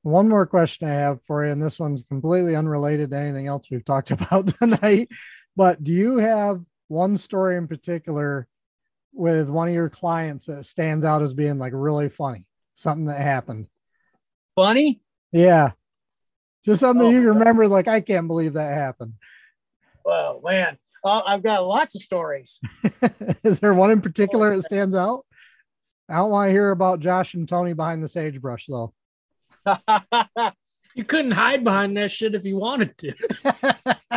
One 0.04 0.30
more 0.30 0.46
question 0.46 0.88
I 0.88 0.94
have 0.94 1.20
for 1.26 1.44
you, 1.46 1.52
and 1.52 1.62
this 1.62 1.80
one's 1.80 2.04
completely 2.04 2.56
unrelated 2.56 3.10
to 3.12 3.18
anything 3.18 3.48
else 3.48 3.68
we've 3.70 3.84
talked 3.84 4.12
about 4.12 4.48
tonight. 4.60 5.10
But 5.56 5.84
do 5.84 5.92
you 5.92 6.18
have 6.18 6.62
one 6.88 7.18
story 7.18 7.58
in 7.58 7.68
particular 7.68 8.48
with 9.12 9.50
one 9.50 9.68
of 9.68 9.74
your 9.74 9.90
clients 9.90 10.46
that 10.46 10.64
stands 10.64 11.04
out 11.04 11.24
as 11.24 11.34
being 11.34 11.58
like 11.58 11.74
really 11.76 12.08
funny? 12.10 12.46
Something 12.76 13.08
that 13.08 13.20
happened? 13.20 13.66
Funny? 14.56 15.02
Yeah. 15.32 15.72
Just 16.68 16.82
something 16.82 17.08
Oh, 17.08 17.10
you 17.10 17.20
my 17.20 17.26
God. 17.26 17.38
remember, 17.40 17.68
like, 17.68 17.88
I 17.88 18.02
can't 18.02 18.28
believe 18.28 18.54
that 18.54 18.74
happened. 18.78 19.14
Oh 20.06 20.42
man, 20.44 20.78
uh, 21.04 21.22
I've 21.26 21.42
got 21.44 21.66
lots 21.66 21.96
of 21.96 22.02
stories. 22.02 22.60
Is 23.44 23.60
there 23.60 23.74
one 23.74 23.90
in 23.92 24.02
particular 24.02 24.56
that 24.56 24.64
stands 24.64 24.96
out? 24.96 25.26
I 26.10 26.18
don't 26.18 26.30
want 26.30 26.50
to 26.50 26.52
hear 26.54 26.72
about 26.72 27.00
Josh 27.00 27.34
and 27.34 27.48
Tony 27.48 27.74
behind 27.74 28.04
the 28.04 28.10
sagebrush, 28.10 28.68
though. 28.68 28.94
You 30.96 31.04
couldn't 31.04 31.32
hide 31.32 31.64
behind 31.64 31.96
that 31.98 32.10
shit 32.12 32.34
if 32.34 32.44
you 32.44 32.58
wanted 32.58 32.98
to. 32.98 33.14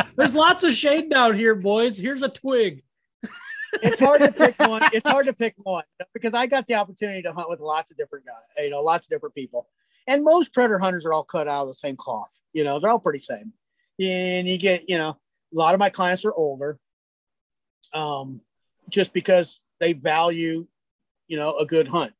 There's 0.15 0.33
lots 0.33 0.63
of 0.63 0.73
shade 0.73 1.11
down 1.11 1.37
here, 1.37 1.53
boys. 1.53 1.95
Here's 1.95 2.23
a 2.23 2.29
twig. 2.29 2.81
it's 3.83 3.99
hard 3.99 4.21
to 4.21 4.31
pick 4.31 4.57
one. 4.57 4.81
It's 4.91 5.07
hard 5.07 5.27
to 5.27 5.33
pick 5.33 5.53
one 5.61 5.83
because 6.11 6.33
I 6.33 6.47
got 6.47 6.65
the 6.65 6.73
opportunity 6.73 7.21
to 7.21 7.33
hunt 7.33 7.51
with 7.51 7.59
lots 7.59 7.91
of 7.91 7.97
different 7.97 8.25
guys, 8.25 8.63
you 8.65 8.71
know, 8.71 8.81
lots 8.81 9.05
of 9.05 9.11
different 9.11 9.35
people. 9.35 9.67
And 10.07 10.23
most 10.23 10.53
predator 10.53 10.79
hunters 10.79 11.05
are 11.05 11.13
all 11.13 11.23
cut 11.23 11.47
out 11.47 11.63
of 11.63 11.67
the 11.67 11.73
same 11.73 11.95
cloth. 11.95 12.41
You 12.53 12.63
know, 12.63 12.79
they're 12.79 12.89
all 12.89 12.99
pretty 12.99 13.19
same. 13.19 13.53
And 13.99 14.47
you 14.47 14.57
get, 14.57 14.89
you 14.89 14.97
know, 14.97 15.09
a 15.09 15.57
lot 15.57 15.73
of 15.73 15.79
my 15.79 15.89
clients 15.89 16.25
are 16.25 16.33
older. 16.33 16.79
Um, 17.93 18.41
just 18.89 19.13
because 19.13 19.59
they 19.79 19.93
value, 19.93 20.67
you 21.27 21.37
know, 21.37 21.57
a 21.57 21.65
good 21.65 21.87
hunt, 21.87 22.13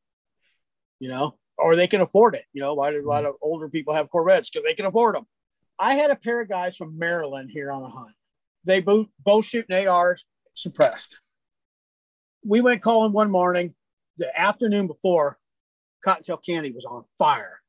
you 1.00 1.10
know, 1.10 1.38
or 1.58 1.76
they 1.76 1.88
can 1.88 2.02
afford 2.02 2.36
it. 2.36 2.46
You 2.54 2.62
know, 2.62 2.74
why 2.74 2.92
do 2.92 3.06
a 3.06 3.08
lot 3.08 3.26
of 3.26 3.36
older 3.42 3.70
people 3.70 3.94
have 3.94 4.10
Corvettes? 4.10 4.50
Because 4.50 4.66
they 4.66 4.74
can 4.74 4.86
afford 4.86 5.16
them. 5.16 5.28
I 5.80 5.96
had 5.96 6.12
a 6.12 6.16
pair 6.16 6.42
of 6.42 6.50
guys 6.50 6.76
from 6.76 6.98
Maryland 6.98 7.50
here 7.52 7.72
on 7.72 7.84
a 7.84 7.90
hunt. 7.90 8.14
They 8.66 8.82
both 8.82 9.08
both 9.24 9.46
shoot 9.46 9.66
an 9.70 9.88
AR 9.88 10.18
suppressed 10.54 11.22
we 12.44 12.62
went 12.62 12.82
calling 12.82 13.14
one 13.14 13.32
morning, 13.32 13.76
the 14.18 14.40
afternoon 14.40 14.88
before, 14.88 15.38
Cottontail 16.04 16.38
Candy 16.38 16.72
was 16.72 16.86
on 16.86 17.06
fire. 17.18 17.61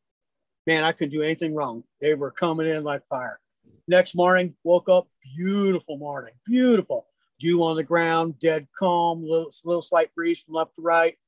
Man, 0.66 0.84
I 0.84 0.92
couldn't 0.92 1.14
do 1.14 1.22
anything 1.22 1.54
wrong. 1.54 1.84
They 2.00 2.14
were 2.14 2.30
coming 2.30 2.68
in 2.68 2.84
like 2.84 3.06
fire. 3.06 3.40
Next 3.88 4.14
morning, 4.14 4.54
woke 4.62 4.88
up, 4.88 5.08
beautiful 5.36 5.98
morning, 5.98 6.34
beautiful. 6.46 7.06
Dew 7.40 7.64
on 7.64 7.74
the 7.74 7.82
ground, 7.82 8.38
dead 8.38 8.68
calm, 8.78 9.22
little, 9.24 9.50
little 9.64 9.82
slight 9.82 10.14
breeze 10.14 10.38
from 10.38 10.54
left 10.54 10.76
to 10.76 10.82
right. 10.82 11.18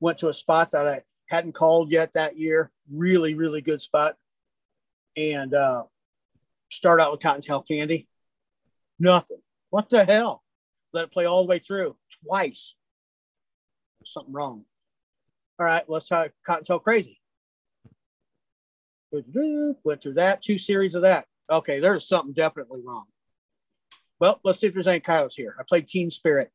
Went 0.00 0.18
to 0.18 0.28
a 0.28 0.34
spot 0.34 0.72
that 0.72 0.86
I 0.86 1.02
hadn't 1.30 1.54
called 1.54 1.90
yet 1.90 2.12
that 2.12 2.38
year. 2.38 2.70
Really, 2.92 3.34
really 3.34 3.62
good 3.62 3.80
spot. 3.80 4.16
And 5.16 5.54
uh, 5.54 5.84
start 6.70 7.00
out 7.00 7.12
with 7.12 7.20
Cottontail 7.20 7.62
Candy. 7.62 8.06
Nothing. 8.98 9.40
What 9.70 9.88
the 9.88 10.04
hell? 10.04 10.42
Let 10.92 11.04
it 11.04 11.12
play 11.12 11.24
all 11.24 11.42
the 11.42 11.48
way 11.48 11.58
through 11.58 11.96
twice 12.26 12.74
something 14.04 14.34
wrong. 14.34 14.64
All 15.58 15.66
right, 15.66 15.88
let's 15.88 16.08
try 16.08 16.30
Cottontail 16.44 16.80
Crazy. 16.80 17.21
Went 19.12 20.02
through 20.02 20.14
that, 20.14 20.42
two 20.42 20.58
series 20.58 20.94
of 20.94 21.02
that. 21.02 21.26
Okay, 21.50 21.80
there's 21.80 22.08
something 22.08 22.32
definitely 22.32 22.80
wrong. 22.84 23.04
Well, 24.20 24.40
let's 24.44 24.60
see 24.60 24.68
if 24.68 24.74
there's 24.74 24.88
any 24.88 25.00
coyotes 25.00 25.36
here. 25.36 25.54
I 25.58 25.64
played 25.68 25.86
Teen 25.86 26.10
Spirit. 26.10 26.50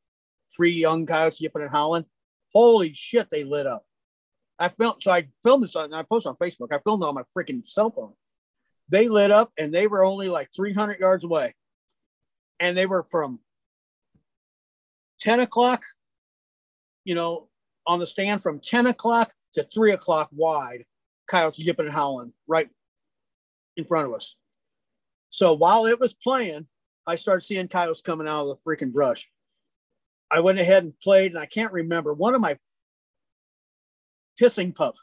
Three 0.56 0.72
young 0.72 1.06
coyotes 1.06 1.42
yipping 1.42 1.62
and 1.62 1.72
howling. 1.72 2.06
Holy 2.54 2.94
shit, 2.94 3.30
they 3.30 3.44
lit 3.44 3.68
up. 3.68 3.84
I 4.58 4.70
filmed, 4.70 5.04
so 5.04 5.12
I 5.12 5.28
filmed 5.44 5.64
this 5.64 5.76
on, 5.76 5.94
I 5.94 6.02
posted 6.04 6.30
on 6.30 6.36
Facebook. 6.38 6.70
I 6.72 6.80
filmed 6.80 7.04
it 7.04 7.08
on 7.08 7.14
my 7.14 7.24
freaking 7.38 7.68
cell 7.68 7.92
phone. 7.92 8.14
They 8.90 9.08
lit 9.08 9.30
up 9.32 9.52
and 9.60 9.74
they 9.74 9.86
were 9.86 10.04
only 10.04 10.30
like 10.30 10.50
300 10.56 11.00
yards 11.00 11.24
away. 11.24 11.54
And 12.60 12.76
they 12.76 12.88
were 12.88 13.06
from 13.12 13.40
10 15.20 15.42
o'clock 15.42 15.84
you 17.08 17.16
know, 17.16 17.48
on 17.88 18.00
the 18.00 18.06
stand 18.06 18.44
from 18.44 18.60
10 18.60 18.86
o'clock 18.88 19.32
to 19.54 19.64
3 19.64 19.94
o'clock 19.94 20.30
wide, 20.34 20.84
coyotes 21.28 21.60
yipping 21.60 21.86
and 21.86 21.96
howling 21.96 22.34
right 22.48 22.70
in 23.76 23.86
front 23.86 24.08
of 24.08 24.14
us. 24.14 24.36
So 25.30 25.54
while 25.54 25.86
it 25.86 26.00
was 26.00 26.14
playing, 26.14 26.68
I 27.06 27.16
started 27.16 27.46
seeing 27.46 27.68
coyotes 27.68 28.02
coming 28.02 28.28
out 28.28 28.48
of 28.48 28.48
the 28.48 28.56
freaking 28.70 28.92
brush. 28.92 29.30
I 30.30 30.42
went 30.42 30.60
ahead 30.60 30.84
and 30.84 31.00
played, 31.00 31.32
and 31.32 31.40
I 31.40 31.46
can't 31.46 31.72
remember 31.72 32.14
one 32.14 32.36
of 32.36 32.42
my 32.42 32.58
pissing 34.40 34.76
pup. 34.76 34.96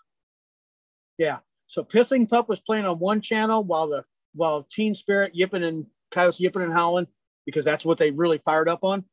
Yeah. 1.19 1.39
So 1.67 1.83
pissing 1.83 2.29
pup 2.29 2.49
was 2.49 2.61
playing 2.61 2.85
on 2.85 2.99
one 2.99 3.21
channel 3.21 3.65
while 3.65 3.89
the 3.89 4.05
while 4.35 4.67
Teen 4.71 4.95
Spirit 4.95 5.35
yipping 5.35 5.63
and 5.63 5.87
coyotes 6.11 6.41
yipping 6.41 6.63
and 6.63 6.73
howling 6.73 7.07
because 7.47 7.65
that's 7.65 7.85
what 7.85 7.99
they 7.99 8.11
really 8.11 8.39
fired 8.39 8.69
up 8.69 8.81
on. 8.83 9.05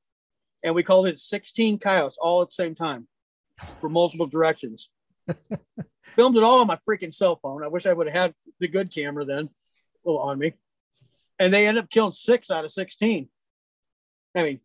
And 0.63 0.75
we 0.75 0.83
called 0.83 1.07
it 1.07 1.19
16 1.19 1.79
coyotes 1.79 2.17
all 2.19 2.41
at 2.41 2.49
the 2.49 2.53
same 2.53 2.75
time 2.75 3.07
for 3.79 3.89
multiple 3.89 4.27
directions. 4.27 4.89
Filmed 6.15 6.35
it 6.35 6.43
all 6.43 6.61
on 6.61 6.67
my 6.67 6.77
freaking 6.87 7.13
cell 7.13 7.39
phone. 7.41 7.63
I 7.63 7.67
wish 7.67 7.85
I 7.85 7.93
would 7.93 8.07
have 8.07 8.15
had 8.15 8.33
the 8.59 8.67
good 8.67 8.93
camera 8.93 9.25
then 9.25 9.49
on 10.05 10.37
me. 10.39 10.53
And 11.39 11.53
they 11.53 11.67
end 11.67 11.77
up 11.77 11.89
killing 11.89 12.11
six 12.11 12.51
out 12.51 12.65
of 12.65 12.71
16. 12.71 13.27
I 14.35 14.43
mean, 14.43 14.59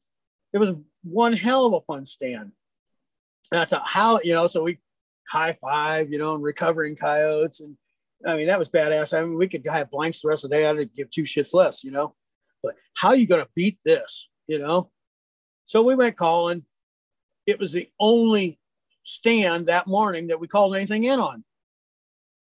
it 0.52 0.58
was 0.58 0.74
one 1.02 1.32
hell 1.32 1.66
of 1.66 1.72
a 1.72 1.80
fun 1.80 2.06
stand. 2.06 2.52
That's 3.50 3.72
how, 3.84 4.20
you 4.22 4.34
know, 4.34 4.46
so 4.46 4.62
we 4.62 4.78
high 5.28 5.56
five, 5.60 6.10
you 6.10 6.18
know, 6.18 6.34
and 6.34 6.42
recovering 6.42 6.96
coyotes. 6.96 7.60
And 7.60 7.76
I 8.26 8.36
mean, 8.36 8.48
that 8.48 8.58
was 8.58 8.68
badass. 8.68 9.16
I 9.16 9.22
mean, 9.22 9.36
we 9.36 9.48
could 9.48 9.66
have 9.66 9.90
blanks 9.90 10.20
the 10.20 10.28
rest 10.28 10.44
of 10.44 10.50
the 10.50 10.56
day. 10.56 10.66
I 10.68 10.72
didn't 10.74 10.96
give 10.96 11.10
two 11.10 11.24
shits 11.24 11.54
less, 11.54 11.84
you 11.84 11.90
know, 11.90 12.14
but 12.62 12.74
how 12.94 13.12
you 13.12 13.26
going 13.26 13.42
to 13.42 13.50
beat 13.54 13.78
this, 13.84 14.28
you 14.46 14.58
know? 14.58 14.90
So 15.64 15.82
we 15.82 15.94
went 15.94 16.16
calling. 16.16 16.64
It 17.46 17.58
was 17.58 17.72
the 17.72 17.88
only 18.00 18.58
stand 19.06 19.66
that 19.66 19.86
morning 19.86 20.26
that 20.26 20.40
we 20.40 20.48
called 20.48 20.74
anything 20.74 21.04
in 21.04 21.20
on. 21.20 21.44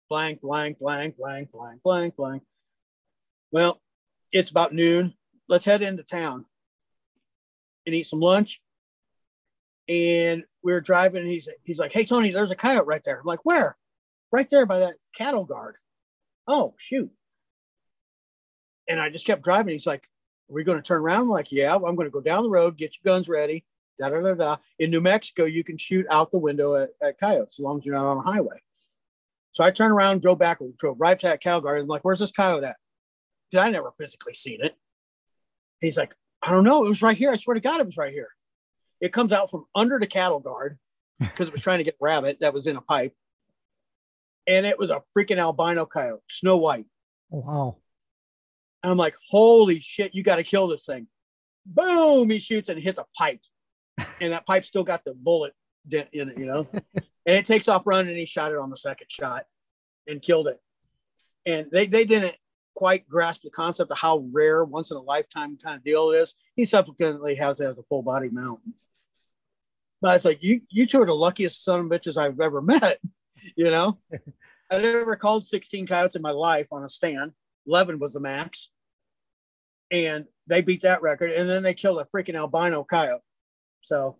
Blank, 0.07 0.41
blank, 0.41 0.77
blank, 0.77 1.17
blank, 1.17 1.51
blank, 1.51 1.81
blank, 1.81 2.15
blank. 2.15 2.43
Well, 3.51 3.81
it's 4.31 4.51
about 4.51 4.73
noon. 4.73 5.15
Let's 5.49 5.65
head 5.65 5.81
into 5.81 6.03
town 6.03 6.45
and 7.85 7.95
eat 7.95 8.05
some 8.05 8.19
lunch. 8.19 8.61
And 9.89 10.43
we 10.63 10.73
were 10.73 10.79
driving, 10.79 11.23
and 11.23 11.31
he's 11.31 11.49
he's 11.63 11.79
like, 11.79 11.91
"Hey 11.91 12.05
Tony, 12.05 12.31
there's 12.31 12.51
a 12.51 12.55
coyote 12.55 12.85
right 12.85 13.01
there." 13.03 13.19
I'm 13.19 13.25
like, 13.25 13.43
"Where?" 13.43 13.75
Right 14.31 14.49
there 14.49 14.65
by 14.65 14.79
that 14.79 14.95
cattle 15.13 15.43
guard. 15.43 15.75
Oh 16.47 16.75
shoot! 16.77 17.11
And 18.87 19.01
I 19.01 19.09
just 19.09 19.25
kept 19.25 19.41
driving. 19.41 19.73
He's 19.73 19.87
like, 19.87 20.07
"Are 20.49 20.53
we 20.53 20.63
going 20.63 20.77
to 20.77 20.83
turn 20.83 21.01
around?" 21.01 21.23
I'm 21.23 21.29
like, 21.29 21.51
"Yeah, 21.51 21.73
I'm 21.73 21.81
going 21.81 22.07
to 22.07 22.11
go 22.11 22.21
down 22.21 22.43
the 22.43 22.49
road, 22.49 22.77
get 22.77 22.93
your 22.95 23.11
guns 23.11 23.27
ready." 23.27 23.65
Da 23.99 24.09
da 24.09 24.21
da 24.21 24.33
da. 24.33 24.57
In 24.79 24.89
New 24.89 25.01
Mexico, 25.01 25.45
you 25.45 25.63
can 25.63 25.77
shoot 25.77 26.05
out 26.09 26.31
the 26.31 26.37
window 26.37 26.75
at, 26.75 26.89
at 27.01 27.19
coyotes 27.19 27.59
as 27.59 27.63
long 27.63 27.79
as 27.79 27.85
you're 27.85 27.95
not 27.95 28.05
on 28.05 28.17
a 28.17 28.21
highway. 28.21 28.61
So 29.51 29.63
I 29.63 29.71
turned 29.71 29.93
around, 29.93 30.21
drove 30.21 30.39
back, 30.39 30.59
drove 30.79 30.99
right 30.99 31.19
to 31.19 31.27
that 31.27 31.41
cattle 31.41 31.61
guard. 31.61 31.77
And 31.77 31.83
I'm 31.83 31.89
like, 31.89 32.03
"Where's 32.03 32.19
this 32.19 32.31
coyote 32.31 32.65
at?" 32.65 32.77
Because 33.51 33.65
I 33.65 33.69
never 33.69 33.93
physically 33.99 34.33
seen 34.33 34.59
it. 34.63 34.75
he's 35.79 35.97
like, 35.97 36.15
"I 36.41 36.49
don't 36.51 36.63
know. 36.63 36.85
It 36.85 36.89
was 36.89 37.01
right 37.01 37.17
here. 37.17 37.29
I 37.31 37.37
swear 37.37 37.53
to 37.53 37.59
God, 37.59 37.79
it 37.79 37.85
was 37.85 37.97
right 37.97 38.11
here." 38.11 38.29
It 38.99 39.11
comes 39.13 39.33
out 39.33 39.51
from 39.51 39.65
under 39.75 39.99
the 39.99 40.07
cattle 40.07 40.39
guard 40.39 40.79
because 41.19 41.47
it 41.47 41.53
was 41.53 41.61
trying 41.61 41.79
to 41.79 41.83
get 41.83 41.97
rabbit 41.99 42.39
that 42.39 42.53
was 42.53 42.67
in 42.67 42.77
a 42.77 42.81
pipe. 42.81 43.13
And 44.47 44.65
it 44.65 44.79
was 44.79 44.89
a 44.89 45.03
freaking 45.15 45.37
albino 45.37 45.85
coyote, 45.85 46.21
snow 46.29 46.57
white. 46.57 46.85
Oh, 47.31 47.39
wow. 47.39 47.77
And 48.81 48.91
I'm 48.91 48.97
like, 48.97 49.15
holy 49.29 49.79
shit, 49.79 50.13
you 50.15 50.23
got 50.23 50.37
to 50.37 50.43
kill 50.43 50.67
this 50.67 50.85
thing. 50.85 51.07
Boom, 51.65 52.29
he 52.29 52.39
shoots 52.39 52.69
and 52.69 52.81
hits 52.81 52.99
a 52.99 53.05
pipe. 53.17 53.39
And 54.21 54.33
that 54.33 54.45
pipe 54.45 54.65
still 54.65 54.83
got 54.83 55.03
the 55.03 55.13
bullet 55.13 55.53
dent 55.87 56.09
in 56.13 56.29
it, 56.29 56.37
you 56.37 56.45
know? 56.45 56.67
and 56.73 57.03
it 57.25 57.45
takes 57.45 57.67
off 57.67 57.83
running 57.85 58.09
and 58.09 58.17
he 58.17 58.25
shot 58.25 58.51
it 58.51 58.57
on 58.57 58.69
the 58.69 58.75
second 58.75 59.07
shot 59.09 59.45
and 60.07 60.21
killed 60.21 60.47
it. 60.47 60.57
And 61.45 61.69
they, 61.71 61.87
they 61.87 62.05
didn't 62.05 62.35
quite 62.75 63.07
grasp 63.07 63.43
the 63.43 63.49
concept 63.49 63.91
of 63.91 63.97
how 63.97 64.25
rare, 64.31 64.63
once 64.63 64.91
in 64.91 64.97
a 64.97 65.01
lifetime 65.01 65.57
kind 65.57 65.77
of 65.77 65.83
deal 65.83 66.11
it 66.11 66.17
is. 66.17 66.35
He 66.55 66.65
subsequently 66.65 67.35
has 67.35 67.59
it 67.59 67.65
as 67.65 67.77
a 67.77 67.83
full 67.83 68.01
body 68.01 68.29
mount. 68.29 68.61
But 70.01 70.17
it's 70.17 70.25
like 70.25 70.43
you 70.43 70.61
you 70.69 70.85
two 70.85 71.01
are 71.01 71.05
the 71.05 71.13
luckiest 71.13 71.63
son 71.63 71.79
of 71.79 71.85
bitches 71.87 72.17
I've 72.17 72.39
ever 72.39 72.61
met. 72.61 72.99
You 73.57 73.71
know, 73.71 73.97
I 74.71 74.79
never 74.79 75.17
called 75.17 75.45
16 75.45 75.85
coyotes 75.85 76.15
in 76.15 76.21
my 76.21 76.31
life 76.31 76.67
on 76.71 76.85
a 76.85 76.87
stand. 76.87 77.33
11 77.67 77.99
was 77.99 78.13
the 78.13 78.21
max, 78.21 78.69
and 79.91 80.27
they 80.47 80.61
beat 80.61 80.83
that 80.83 81.01
record. 81.01 81.31
And 81.31 81.49
then 81.49 81.61
they 81.61 81.73
killed 81.73 81.99
a 81.99 82.05
freaking 82.05 82.37
albino 82.37 82.85
coyote. 82.85 83.19
So 83.83 84.17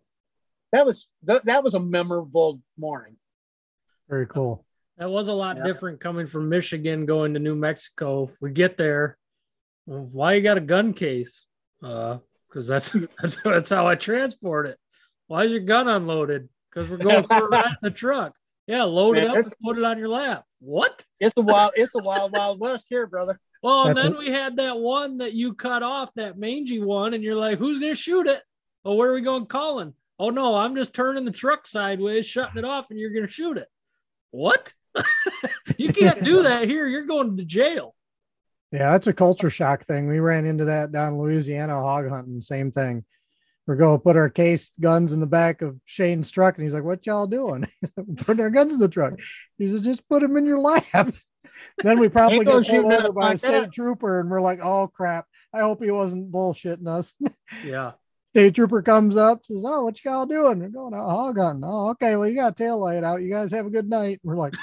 that 0.72 0.86
was 0.86 1.08
th- 1.26 1.44
that 1.44 1.64
was 1.64 1.74
a 1.74 1.80
memorable 1.80 2.62
morning. 2.78 3.18
Very 4.08 4.28
cool. 4.28 4.66
That 4.98 5.10
was 5.10 5.28
a 5.28 5.34
lot 5.34 5.58
yeah. 5.58 5.64
different 5.64 6.00
coming 6.00 6.28
from 6.28 6.50
Michigan 6.50 7.06
going 7.06 7.34
to 7.34 7.40
New 7.40 7.56
Mexico. 7.56 8.32
We 8.40 8.52
get 8.52 8.78
there. 8.78 9.18
Well, 9.86 10.08
why 10.12 10.34
you 10.34 10.42
got 10.42 10.58
a 10.58 10.62
gun 10.62 10.94
case? 10.94 11.46
Uh, 11.82 12.20
because 12.48 12.68
that's 12.68 12.92
that's 13.22 13.38
that's 13.44 13.70
how 13.70 13.88
I 13.88 13.96
transport 13.96 14.68
it. 14.68 14.78
Why 15.28 15.46
is 15.46 15.52
your 15.52 15.62
gun 15.62 15.88
unloaded? 15.88 16.50
Because 16.70 16.90
we're 16.90 16.98
going 16.98 17.24
for 17.24 17.48
a 17.48 17.50
ride 17.50 17.66
in 17.66 17.78
the 17.82 17.92
truck. 17.92 18.36
Yeah, 18.68 18.84
load 18.84 19.16
Man, 19.16 19.26
it 19.26 19.30
up 19.32 19.36
and 19.36 19.54
put 19.64 19.78
it 19.78 19.84
on 19.84 20.00
your 20.00 20.08
lap. 20.08 20.46
What? 20.60 21.06
It's 21.20 21.34
the 21.34 21.42
wild, 21.42 21.74
it's 21.76 21.92
the 21.92 22.02
wild, 22.02 22.32
wild 22.32 22.60
west 22.60 22.86
here, 22.90 23.08
brother. 23.08 23.38
Well, 23.62 23.88
and 23.88 23.98
then 23.98 24.18
we 24.18 24.30
had 24.30 24.58
that 24.58 24.80
one 24.80 25.18
that 25.18 25.34
you 25.34 25.54
cut 25.54 25.84
off, 25.84 26.14
that 26.16 26.38
mangy 26.38 26.82
one, 26.82 27.14
and 27.14 27.24
you're 27.24 27.36
like, 27.36 27.60
who's 27.60 27.80
gonna 27.80 27.96
shoot 27.96 28.28
it? 28.28 28.42
Well, 28.84 28.98
where 28.98 29.10
are 29.10 29.14
we 29.14 29.22
going 29.22 29.46
calling? 29.46 29.94
Oh 30.20 30.30
no, 30.30 30.56
I'm 30.56 30.76
just 30.76 30.94
turning 30.94 31.26
the 31.26 31.32
truck 31.32 31.68
sideways, 31.68 32.26
shutting 32.26 32.58
it 32.58 32.66
off, 32.66 32.90
and 32.90 33.00
you're 33.00 33.14
gonna 33.14 33.28
shoot 33.28 33.58
it. 33.58 33.68
What? 34.32 34.74
you 35.78 35.92
can't 35.92 36.24
do 36.24 36.44
that 36.44 36.68
here. 36.68 36.88
You're 36.88 37.06
going 37.06 37.38
to 37.38 37.46
jail. 37.46 37.96
Yeah, 38.72 38.92
that's 38.92 39.08
a 39.08 39.14
culture 39.14 39.50
shock 39.50 39.86
thing. 39.86 40.08
We 40.08 40.20
ran 40.20 40.46
into 40.46 40.66
that 40.66 40.92
down 40.92 41.14
in 41.14 41.20
Louisiana 41.20 41.80
hog 41.80 42.10
hunting, 42.10 42.42
same 42.42 42.72
thing 42.72 43.04
we're 43.66 43.76
going 43.76 43.98
to 43.98 44.04
put 44.04 44.18
our 44.18 44.30
case 44.30 44.72
guns 44.80 45.14
in 45.14 45.20
the 45.20 45.26
back 45.26 45.62
of 45.62 45.80
Shane's 45.86 46.30
truck. 46.30 46.58
And 46.58 46.64
he's 46.64 46.74
like, 46.74 46.84
what 46.84 47.06
y'all 47.06 47.28
doing? 47.28 47.68
Putting 48.18 48.42
our 48.42 48.50
guns 48.50 48.74
in 48.74 48.80
the 48.80 48.90
truck. 48.90 49.14
He 49.58 49.70
said, 49.70 49.84
just 49.84 50.08
put 50.10 50.22
them 50.22 50.36
in 50.38 50.46
your 50.46 50.60
lap. 50.60 50.84
then 51.84 52.00
we 52.00 52.10
probably 52.10 52.40
get 52.40 52.68
pulled 52.68 52.94
over 52.94 53.14
by 53.14 53.34
a 53.34 53.38
state 53.38 53.52
that. 53.52 53.74
trooper 53.74 54.20
and 54.20 54.30
we're 54.30 54.42
like, 54.42 54.60
oh 54.62 54.88
crap. 54.88 55.26
I 55.54 55.60
hope 55.60 55.84
he 55.84 55.92
wasn't 55.92 56.32
bullshitting 56.32 56.88
us. 56.88 57.14
Yeah. 57.64 57.92
State 58.34 58.56
trooper 58.56 58.82
comes 58.82 59.16
up, 59.16 59.46
says, 59.46 59.64
Oh, 59.64 59.84
what 59.84 60.04
y'all 60.04 60.26
doing? 60.26 60.60
We're 60.60 60.70
going 60.70 60.96
out 60.96 61.08
hog 61.08 61.38
hunting. 61.38 61.64
Oh, 61.64 61.90
okay. 61.90 62.16
Well, 62.16 62.28
you 62.28 62.34
got 62.34 62.58
tail 62.58 62.80
light 62.80 63.04
out. 63.04 63.22
You 63.22 63.30
guys 63.30 63.52
have 63.52 63.68
a 63.68 63.70
good 63.70 63.88
night. 63.88 64.22
We're 64.24 64.36
like, 64.36 64.56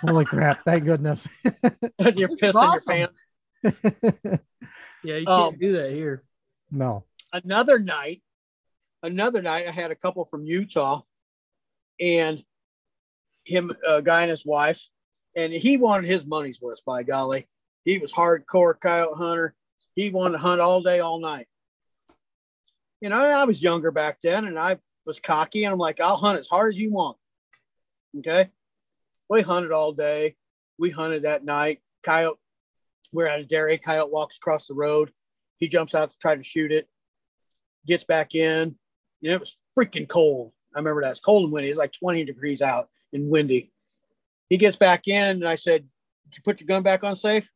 Holy 0.00 0.24
crap, 0.24 0.64
thank 0.64 0.84
goodness. 0.84 1.28
You're 1.44 2.30
pissing 2.30 2.54
awesome. 2.56 2.96
your 2.96 3.08
pants. 3.62 4.42
yeah, 5.04 5.16
you 5.18 5.26
can't 5.26 5.28
um, 5.28 5.56
do 5.56 5.72
that 5.74 5.92
here. 5.92 6.24
No. 6.72 7.04
Another 7.32 7.78
night, 7.78 8.22
another 9.04 9.40
night, 9.40 9.68
I 9.68 9.70
had 9.70 9.92
a 9.92 9.94
couple 9.94 10.24
from 10.24 10.44
Utah, 10.44 11.02
and 12.00 12.44
him, 13.44 13.72
a 13.86 14.02
guy 14.02 14.22
and 14.22 14.30
his 14.32 14.44
wife, 14.44 14.88
and 15.36 15.52
he 15.52 15.76
wanted 15.76 16.10
his 16.10 16.26
money's 16.26 16.60
worth. 16.60 16.84
By 16.84 17.04
golly, 17.04 17.46
he 17.84 17.98
was 17.98 18.12
hardcore 18.12 18.80
coyote 18.80 19.16
hunter. 19.16 19.54
He 19.94 20.10
wanted 20.10 20.32
to 20.32 20.38
hunt 20.38 20.60
all 20.60 20.82
day, 20.82 20.98
all 20.98 21.20
night. 21.20 21.46
You 23.02 23.10
know, 23.10 23.22
I 23.22 23.44
was 23.44 23.62
younger 23.62 23.90
back 23.90 24.20
then, 24.22 24.46
and 24.46 24.58
I 24.58 24.78
was 25.04 25.20
cocky, 25.20 25.64
and 25.64 25.72
I'm 25.72 25.78
like, 25.78 26.00
I'll 26.00 26.16
hunt 26.16 26.38
as 26.38 26.48
hard 26.48 26.72
as 26.72 26.78
you 26.78 26.90
want. 26.90 27.18
Okay, 28.18 28.48
we 29.28 29.42
hunted 29.42 29.72
all 29.72 29.92
day. 29.92 30.36
We 30.78 30.88
hunted 30.90 31.24
that 31.24 31.44
night. 31.44 31.80
Coyote, 32.02 32.38
we're 33.12 33.26
at 33.26 33.40
a 33.40 33.44
dairy. 33.44 33.76
Coyote 33.76 34.10
walks 34.10 34.36
across 34.36 34.66
the 34.66 34.74
road. 34.74 35.12
He 35.58 35.68
jumps 35.68 35.94
out 35.94 36.10
to 36.12 36.16
try 36.18 36.34
to 36.34 36.42
shoot 36.42 36.72
it. 36.72 36.88
Gets 37.86 38.04
back 38.04 38.34
in 38.34 38.76
you 39.22 39.30
know, 39.30 39.36
it 39.36 39.40
was 39.40 39.56
freaking 39.78 40.08
cold. 40.08 40.52
I 40.74 40.80
remember 40.80 41.02
that. 41.02 41.12
It's 41.12 41.20
cold 41.20 41.44
and 41.44 41.52
windy. 41.52 41.70
It's 41.70 41.78
like 41.78 41.92
20 41.92 42.24
degrees 42.24 42.60
out 42.60 42.88
and 43.12 43.30
windy. 43.30 43.72
He 44.50 44.58
gets 44.58 44.76
back 44.76 45.08
in 45.08 45.36
and 45.36 45.48
I 45.48 45.54
said, 45.54 45.86
you 46.34 46.42
put 46.44 46.60
your 46.60 46.66
gun 46.66 46.82
back 46.82 47.04
on 47.04 47.16
safe? 47.16 47.48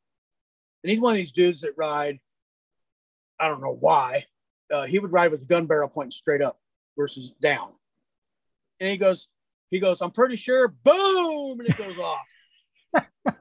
And 0.83 0.91
he's 0.91 1.01
one 1.01 1.13
of 1.13 1.17
these 1.17 1.33
dudes 1.33 1.63
that 1.63 1.77
ride, 1.77 2.21
I 3.39 3.49
don't 3.49 3.61
know 3.61 3.77
why. 3.79 4.25
Uh, 4.71 4.87
he 4.87 4.99
would 4.99 5.13
ride 5.13 5.31
with 5.31 5.47
gun 5.49 5.67
barrel 5.67 5.89
pointing 5.89 6.13
straight 6.13 6.43
up 6.43 6.59
versus 6.97 7.33
down. 7.41 7.71
And 8.81 8.91
he 8.91 8.97
goes, 8.97 9.29
he 9.71 9.81
goes, 9.81 10.01
I'm 10.01 10.11
pretty 10.11 10.37
sure, 10.37 10.69
boom, 10.69 11.61
and 11.61 11.69
it 11.69 11.77
goes 11.77 11.99
off. 11.99 13.37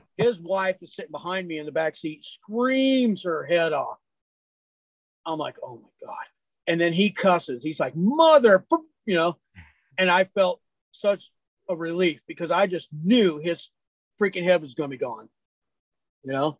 His 0.16 0.40
wife 0.40 0.82
is 0.82 0.94
sitting 0.94 1.10
behind 1.10 1.48
me 1.48 1.58
in 1.58 1.66
the 1.66 1.72
back 1.72 1.96
seat, 1.96 2.24
screams 2.24 3.24
her 3.24 3.44
head 3.44 3.72
off. 3.72 3.98
I'm 5.24 5.38
like, 5.38 5.56
oh 5.62 5.76
my 5.76 6.06
God 6.06 6.26
and 6.66 6.80
then 6.80 6.92
he 6.92 7.10
cusses. 7.10 7.62
He's 7.62 7.80
like, 7.80 7.96
mother, 7.96 8.64
you 9.06 9.16
know, 9.16 9.38
and 9.98 10.10
I 10.10 10.24
felt 10.24 10.60
such 10.92 11.30
a 11.68 11.76
relief 11.76 12.22
because 12.26 12.50
I 12.50 12.66
just 12.66 12.88
knew 12.92 13.38
his 13.38 13.70
freaking 14.20 14.44
head 14.44 14.62
was 14.62 14.74
going 14.74 14.90
to 14.90 14.96
be 14.96 15.00
gone. 15.00 15.28
You 16.24 16.32
know, 16.32 16.58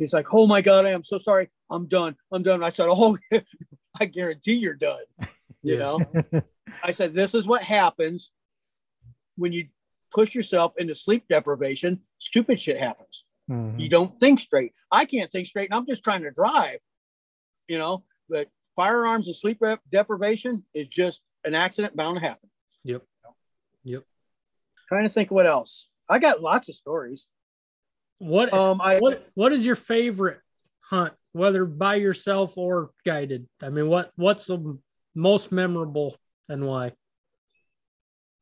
he's 0.00 0.12
like, 0.12 0.34
oh 0.34 0.46
my 0.48 0.62
God, 0.62 0.86
I 0.86 0.90
am 0.90 1.04
so 1.04 1.18
sorry. 1.20 1.48
I'm 1.70 1.86
done. 1.86 2.16
I'm 2.32 2.42
done. 2.42 2.64
I 2.64 2.70
said, 2.70 2.88
oh, 2.88 3.16
I 4.00 4.06
guarantee 4.06 4.54
you're 4.54 4.74
done. 4.74 5.04
You 5.62 5.76
know, 5.76 6.00
I 6.82 6.92
said, 6.92 7.12
this 7.12 7.34
is 7.34 7.46
what 7.46 7.62
happens 7.62 8.30
when 9.36 9.52
you 9.52 9.66
push 10.10 10.34
yourself 10.34 10.72
into 10.78 10.94
sleep 10.94 11.24
deprivation. 11.28 12.00
Stupid 12.18 12.58
shit 12.58 12.78
happens. 12.78 13.26
Mm-hmm. 13.50 13.78
You 13.78 13.90
don't 13.90 14.18
think 14.18 14.40
straight. 14.40 14.72
I 14.90 15.04
can't 15.04 15.30
think 15.30 15.48
straight, 15.48 15.68
and 15.68 15.76
I'm 15.76 15.84
just 15.84 16.02
trying 16.02 16.22
to 16.22 16.30
drive. 16.30 16.78
You 17.68 17.76
know, 17.76 18.04
but 18.30 18.48
firearms 18.74 19.26
and 19.26 19.36
sleep 19.36 19.60
deprivation 19.92 20.64
is 20.72 20.86
just 20.88 21.20
an 21.44 21.54
accident 21.54 21.94
bound 21.94 22.18
to 22.18 22.26
happen. 22.26 22.48
Yep. 22.84 23.02
Yep. 23.84 24.04
Trying 24.88 25.04
to 25.04 25.12
think 25.12 25.30
what 25.30 25.44
else. 25.44 25.90
I 26.08 26.20
got 26.20 26.40
lots 26.40 26.70
of 26.70 26.74
stories. 26.74 27.26
What 28.20 28.52
um 28.52 28.80
I 28.82 28.98
what 28.98 29.26
what 29.32 29.52
is 29.54 29.64
your 29.64 29.76
favorite 29.76 30.40
hunt, 30.82 31.14
whether 31.32 31.64
by 31.64 31.94
yourself 31.94 32.58
or 32.58 32.90
guided? 33.02 33.48
I 33.62 33.70
mean, 33.70 33.88
what 33.88 34.12
what's 34.14 34.44
the 34.44 34.78
most 35.14 35.50
memorable 35.50 36.18
and 36.46 36.66
why? 36.66 36.92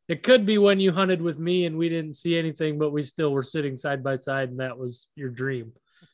It 0.09 0.25
could 0.25 0.45
be 0.45 0.59
when 0.59 0.81
you 0.81 0.91
hunted 0.91 1.23
with 1.23 1.39
me 1.39 1.65
and 1.65 1.79
we 1.79 1.89
didn't 1.89 2.15
see 2.15 2.37
anything, 2.37 2.77
but 2.77 2.91
we 2.91 3.05
still 3.05 3.31
were 3.31 3.45
sitting 3.45 3.77
side 3.77 4.03
by 4.03 4.17
side, 4.17 4.49
and 4.49 4.59
that 4.59 4.77
was 4.77 5.07
your 5.15 5.29
dream. 5.29 5.73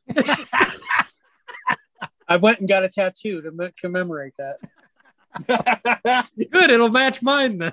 I 2.29 2.37
went 2.37 2.59
and 2.59 2.69
got 2.69 2.85
a 2.85 2.91
tattoo 2.91 3.41
to 3.41 3.73
commemorate 3.81 4.35
that. 4.37 4.59
Good, 6.53 6.71
it'll 6.71 6.91
match 6.91 7.23
mine 7.23 7.57
then. 7.57 7.73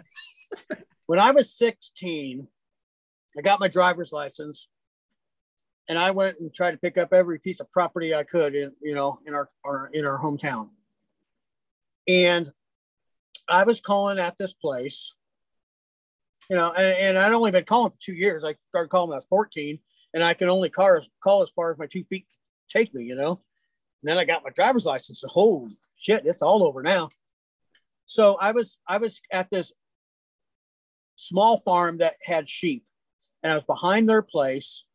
when 1.07 1.19
I 1.19 1.31
was 1.31 1.53
16, 1.53 2.47
I 3.37 3.41
got 3.41 3.59
my 3.59 3.67
driver's 3.67 4.13
license 4.13 4.69
and 5.91 5.99
I 5.99 6.11
went 6.11 6.39
and 6.39 6.53
tried 6.53 6.71
to 6.71 6.77
pick 6.77 6.97
up 6.97 7.11
every 7.11 7.37
piece 7.37 7.59
of 7.59 7.69
property 7.69 8.15
I 8.15 8.23
could 8.23 8.55
in, 8.55 8.71
you 8.81 8.95
know, 8.95 9.19
in 9.25 9.33
our, 9.33 9.49
our 9.65 9.89
in 9.91 10.05
our 10.05 10.17
hometown. 10.17 10.69
And 12.07 12.49
I 13.49 13.65
was 13.65 13.81
calling 13.81 14.17
at 14.17 14.37
this 14.37 14.53
place, 14.53 15.11
you 16.49 16.55
know, 16.55 16.71
and, 16.71 16.97
and 16.97 17.19
I'd 17.19 17.33
only 17.33 17.51
been 17.51 17.65
calling 17.65 17.91
for 17.91 17.97
two 17.99 18.13
years. 18.13 18.45
I 18.45 18.55
started 18.69 18.87
calling 18.87 19.09
when 19.09 19.15
I 19.15 19.17
was 19.17 19.25
14, 19.27 19.79
and 20.13 20.23
I 20.23 20.33
can 20.33 20.49
only 20.49 20.69
call, 20.69 21.01
call 21.21 21.41
as 21.41 21.49
far 21.49 21.73
as 21.73 21.77
my 21.77 21.87
two 21.87 22.05
feet 22.05 22.25
take 22.69 22.93
me, 22.93 23.03
you 23.03 23.15
know. 23.15 23.31
And 23.31 24.09
then 24.09 24.17
I 24.17 24.23
got 24.23 24.45
my 24.45 24.51
driver's 24.51 24.85
license. 24.85 25.23
And 25.23 25.31
holy 25.33 25.71
shit, 25.97 26.25
it's 26.25 26.41
all 26.41 26.63
over 26.63 26.81
now. 26.81 27.09
So 28.05 28.37
I 28.39 28.53
was 28.53 28.77
I 28.87 28.97
was 28.97 29.19
at 29.29 29.51
this 29.51 29.73
small 31.17 31.59
farm 31.59 31.97
that 31.97 32.13
had 32.23 32.49
sheep, 32.49 32.85
and 33.43 33.51
I 33.51 33.55
was 33.55 33.65
behind 33.65 34.07
their 34.07 34.21
place 34.21 34.85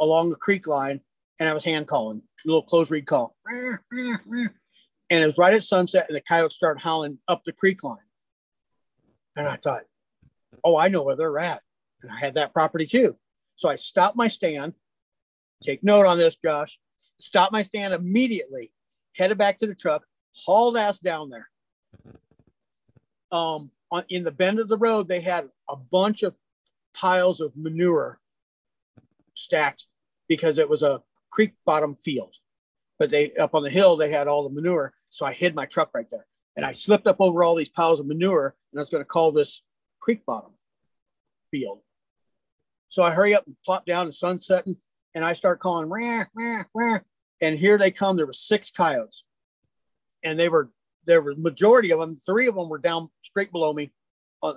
along 0.00 0.30
the 0.30 0.36
creek 0.36 0.66
line, 0.66 1.00
and 1.38 1.48
I 1.48 1.54
was 1.54 1.64
hand 1.64 1.86
calling, 1.86 2.22
a 2.44 2.48
little 2.48 2.62
close 2.62 2.90
reed 2.90 3.06
call. 3.06 3.36
And 5.08 5.22
it 5.22 5.26
was 5.26 5.38
right 5.38 5.54
at 5.54 5.62
sunset, 5.62 6.06
and 6.08 6.16
the 6.16 6.20
coyotes 6.20 6.56
started 6.56 6.82
howling 6.82 7.18
up 7.28 7.44
the 7.44 7.52
creek 7.52 7.84
line. 7.84 7.98
And 9.36 9.46
I 9.46 9.54
thought, 9.54 9.82
oh, 10.64 10.76
I 10.76 10.88
know 10.88 11.02
where 11.04 11.14
they're 11.14 11.38
at. 11.38 11.62
And 12.02 12.10
I 12.10 12.16
had 12.16 12.34
that 12.34 12.52
property 12.52 12.86
too. 12.86 13.16
So 13.54 13.68
I 13.68 13.76
stopped 13.76 14.16
my 14.16 14.28
stand. 14.28 14.74
Take 15.62 15.84
note 15.84 16.06
on 16.06 16.18
this, 16.18 16.36
Josh. 16.44 16.78
Stopped 17.18 17.52
my 17.52 17.62
stand 17.62 17.94
immediately, 17.94 18.72
headed 19.16 19.38
back 19.38 19.58
to 19.58 19.66
the 19.66 19.74
truck, 19.74 20.04
hauled 20.34 20.76
ass 20.76 20.98
down 20.98 21.30
there. 21.30 21.48
Um, 23.30 23.70
on, 23.90 24.04
in 24.08 24.24
the 24.24 24.32
bend 24.32 24.58
of 24.58 24.68
the 24.68 24.76
road, 24.76 25.08
they 25.08 25.20
had 25.20 25.48
a 25.68 25.76
bunch 25.76 26.22
of 26.22 26.34
piles 26.94 27.40
of 27.40 27.56
manure 27.56 28.18
stacked 29.36 29.86
because 30.28 30.58
it 30.58 30.68
was 30.68 30.82
a 30.82 31.02
creek 31.30 31.54
bottom 31.64 31.96
field. 32.04 32.34
But 32.98 33.10
they 33.10 33.32
up 33.34 33.54
on 33.54 33.62
the 33.62 33.70
hill, 33.70 33.96
they 33.96 34.10
had 34.10 34.26
all 34.26 34.42
the 34.42 34.54
manure. 34.54 34.94
So 35.08 35.26
I 35.26 35.32
hid 35.32 35.54
my 35.54 35.66
truck 35.66 35.90
right 35.94 36.08
there. 36.10 36.26
And 36.56 36.64
I 36.64 36.72
slipped 36.72 37.06
up 37.06 37.16
over 37.20 37.44
all 37.44 37.54
these 37.54 37.68
piles 37.68 38.00
of 38.00 38.06
manure 38.06 38.56
and 38.72 38.80
I 38.80 38.82
was 38.82 38.90
going 38.90 39.02
to 39.02 39.08
call 39.08 39.32
this 39.32 39.62
creek 40.00 40.24
bottom 40.24 40.52
field. 41.50 41.80
So 42.88 43.02
I 43.02 43.10
hurry 43.10 43.34
up 43.34 43.46
and 43.46 43.56
plop 43.64 43.84
down, 43.84 44.06
the 44.06 44.12
sun's 44.12 44.46
setting, 44.46 44.76
and 45.14 45.24
I 45.24 45.32
start 45.32 45.60
calling, 45.60 45.88
rah, 45.88 46.24
rah, 46.34 46.62
rah. 46.74 46.98
and 47.42 47.58
here 47.58 47.78
they 47.78 47.90
come. 47.90 48.16
There 48.16 48.26
were 48.26 48.32
six 48.32 48.70
coyotes, 48.70 49.24
and 50.22 50.38
they 50.38 50.48
were 50.48 50.70
there 51.04 51.20
were 51.20 51.34
majority 51.36 51.92
of 51.92 52.00
them. 52.00 52.16
Three 52.16 52.46
of 52.46 52.54
them 52.54 52.68
were 52.68 52.78
down 52.78 53.10
straight 53.22 53.52
below 53.52 53.72
me, 53.72 53.90
uh, 54.42 54.54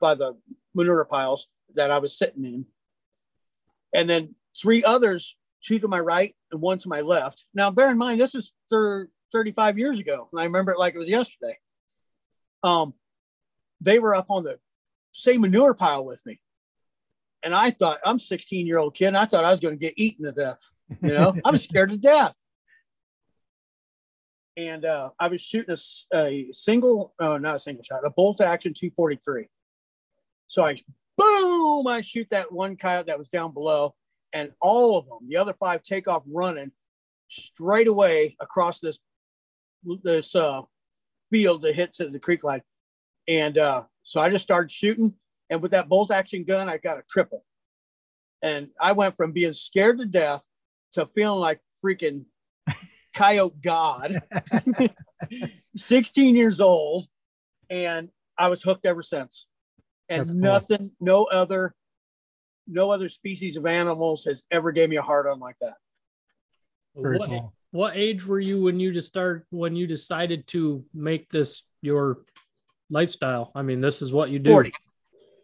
by 0.00 0.14
the 0.14 0.36
manure 0.74 1.04
piles 1.04 1.46
that 1.74 1.90
I 1.90 1.98
was 1.98 2.18
sitting 2.18 2.44
in, 2.44 2.66
and 3.92 4.08
then 4.08 4.34
three 4.60 4.84
others, 4.84 5.36
two 5.64 5.78
to 5.78 5.88
my 5.88 6.00
right 6.00 6.34
and 6.52 6.60
one 6.60 6.78
to 6.78 6.88
my 6.88 7.00
left. 7.00 7.44
Now, 7.54 7.70
bear 7.70 7.90
in 7.90 7.98
mind, 7.98 8.20
this 8.20 8.34
is 8.34 8.52
thir- 8.70 9.08
35 9.32 9.78
years 9.78 9.98
ago, 9.98 10.28
and 10.32 10.40
I 10.40 10.44
remember 10.44 10.72
it 10.72 10.78
like 10.78 10.94
it 10.94 10.98
was 10.98 11.08
yesterday. 11.08 11.56
Um, 12.62 12.94
they 13.80 13.98
were 13.98 14.14
up 14.14 14.26
on 14.28 14.44
the 14.44 14.58
same 15.12 15.40
manure 15.42 15.74
pile 15.74 16.04
with 16.04 16.20
me. 16.26 16.40
And 17.42 17.54
I 17.54 17.70
thought, 17.70 17.98
I'm 18.04 18.18
16 18.18 18.66
year 18.66 18.78
old 18.78 18.94
kid. 18.94 19.08
And 19.08 19.16
I 19.16 19.24
thought 19.24 19.44
I 19.44 19.50
was 19.50 19.60
going 19.60 19.74
to 19.74 19.80
get 19.80 19.94
eaten 19.96 20.24
to 20.26 20.32
death. 20.32 20.60
You 21.02 21.14
know, 21.14 21.34
I'm 21.44 21.56
scared 21.58 21.90
to 21.90 21.96
death. 21.96 22.34
And 24.56 24.84
uh, 24.84 25.10
I 25.18 25.28
was 25.28 25.40
shooting 25.40 25.74
a, 25.74 26.16
a 26.16 26.48
single, 26.52 27.14
uh, 27.18 27.38
not 27.38 27.56
a 27.56 27.58
single 27.58 27.82
shot, 27.82 28.04
a 28.04 28.10
bolt 28.10 28.40
action 28.40 28.74
243. 28.78 29.48
So 30.48 30.66
I, 30.66 30.82
boom, 31.20 31.86
I 31.86 32.00
shoot 32.02 32.28
that 32.30 32.52
one 32.52 32.76
coyote 32.76 33.06
that 33.06 33.18
was 33.18 33.28
down 33.28 33.52
below. 33.52 33.94
And 34.32 34.52
all 34.60 34.98
of 34.98 35.06
them, 35.06 35.28
the 35.28 35.36
other 35.36 35.54
five, 35.54 35.82
take 35.82 36.08
off 36.08 36.22
running 36.30 36.72
straight 37.28 37.88
away 37.88 38.36
across 38.40 38.80
this 38.80 38.98
this 40.02 40.34
uh, 40.36 40.62
field 41.32 41.62
to 41.62 41.72
hit 41.72 41.94
to 41.94 42.08
the 42.08 42.18
creek 42.18 42.44
line. 42.44 42.62
And 43.26 43.58
uh, 43.58 43.84
so 44.02 44.20
I 44.20 44.28
just 44.28 44.44
started 44.44 44.70
shooting. 44.70 45.14
And 45.48 45.62
with 45.62 45.72
that 45.72 45.88
bolt 45.88 46.10
action 46.10 46.44
gun, 46.44 46.68
I 46.68 46.78
got 46.78 46.98
a 46.98 47.02
triple. 47.10 47.44
And 48.42 48.68
I 48.80 48.92
went 48.92 49.16
from 49.16 49.32
being 49.32 49.52
scared 49.52 49.98
to 49.98 50.06
death 50.06 50.46
to 50.92 51.06
feeling 51.06 51.40
like 51.40 51.60
freaking 51.84 52.24
coyote 53.14 53.56
god, 53.62 54.22
16 55.76 56.36
years 56.36 56.60
old. 56.60 57.06
And 57.68 58.10
I 58.38 58.48
was 58.48 58.62
hooked 58.62 58.86
ever 58.86 59.02
since. 59.02 59.46
And 60.10 60.26
cool. 60.26 60.36
nothing, 60.36 60.90
no 61.00 61.24
other, 61.24 61.74
no 62.66 62.90
other 62.90 63.08
species 63.08 63.56
of 63.56 63.64
animals 63.66 64.24
has 64.24 64.42
ever 64.50 64.72
gave 64.72 64.90
me 64.90 64.96
a 64.96 65.02
hard 65.02 65.26
on 65.26 65.38
like 65.38 65.56
that. 65.60 65.74
Very 66.96 67.18
what, 67.18 67.28
cool. 67.28 67.54
what 67.70 67.96
age 67.96 68.26
were 68.26 68.40
you 68.40 68.60
when 68.60 68.80
you 68.80 68.92
just 68.92 69.08
start 69.08 69.46
when 69.50 69.76
you 69.76 69.86
decided 69.86 70.46
to 70.48 70.84
make 70.92 71.30
this 71.30 71.62
your 71.80 72.18
lifestyle? 72.90 73.52
I 73.54 73.62
mean, 73.62 73.80
this 73.80 74.02
is 74.02 74.12
what 74.12 74.30
you 74.30 74.40
do. 74.40 74.50
40. 74.50 74.72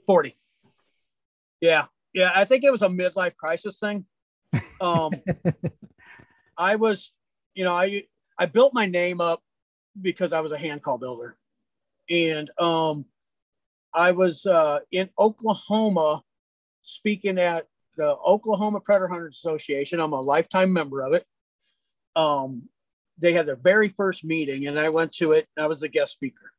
40. 0.06 0.36
Yeah. 1.60 1.86
Yeah. 2.12 2.32
I 2.34 2.44
think 2.44 2.64
it 2.64 2.72
was 2.72 2.82
a 2.82 2.88
midlife 2.88 3.36
crisis 3.36 3.78
thing. 3.78 4.05
Um, 4.80 5.12
I 6.59 6.76
was, 6.76 7.12
you 7.55 7.64
know, 7.64 7.74
I, 7.74 8.05
I 8.38 8.47
built 8.47 8.74
my 8.74 8.86
name 8.86 9.20
up 9.20 9.43
because 10.01 10.32
I 10.32 10.40
was 10.40 10.52
a 10.52 10.59
hand 10.59 10.82
call 10.82 10.98
builder. 10.98 11.36
And 12.10 12.51
um, 12.59 13.06
I 13.97 14.12
was 14.12 14.44
uh, 14.44 14.81
in 14.93 15.09
Oklahoma 15.18 16.23
speaking 16.82 17.39
at 17.39 17.66
the 17.97 18.14
Oklahoma 18.27 18.81
Predator 18.81 19.09
Hunters 19.09 19.36
Association. 19.36 20.01
I'm 20.01 20.12
a 20.12 20.20
lifetime 20.20 20.70
member 20.70 21.01
of 21.01 21.14
it. 21.14 21.24
Um, 22.14 22.68
they 23.18 23.32
had 23.32 23.47
their 23.47 23.56
very 23.56 23.89
first 23.89 24.23
meeting, 24.23 24.66
and 24.66 24.78
I 24.78 24.90
went 24.90 25.12
to 25.14 25.32
it. 25.32 25.48
I 25.59 25.66
was 25.66 25.82
a 25.82 25.89
guest 25.89 26.12
speaker, 26.12 26.52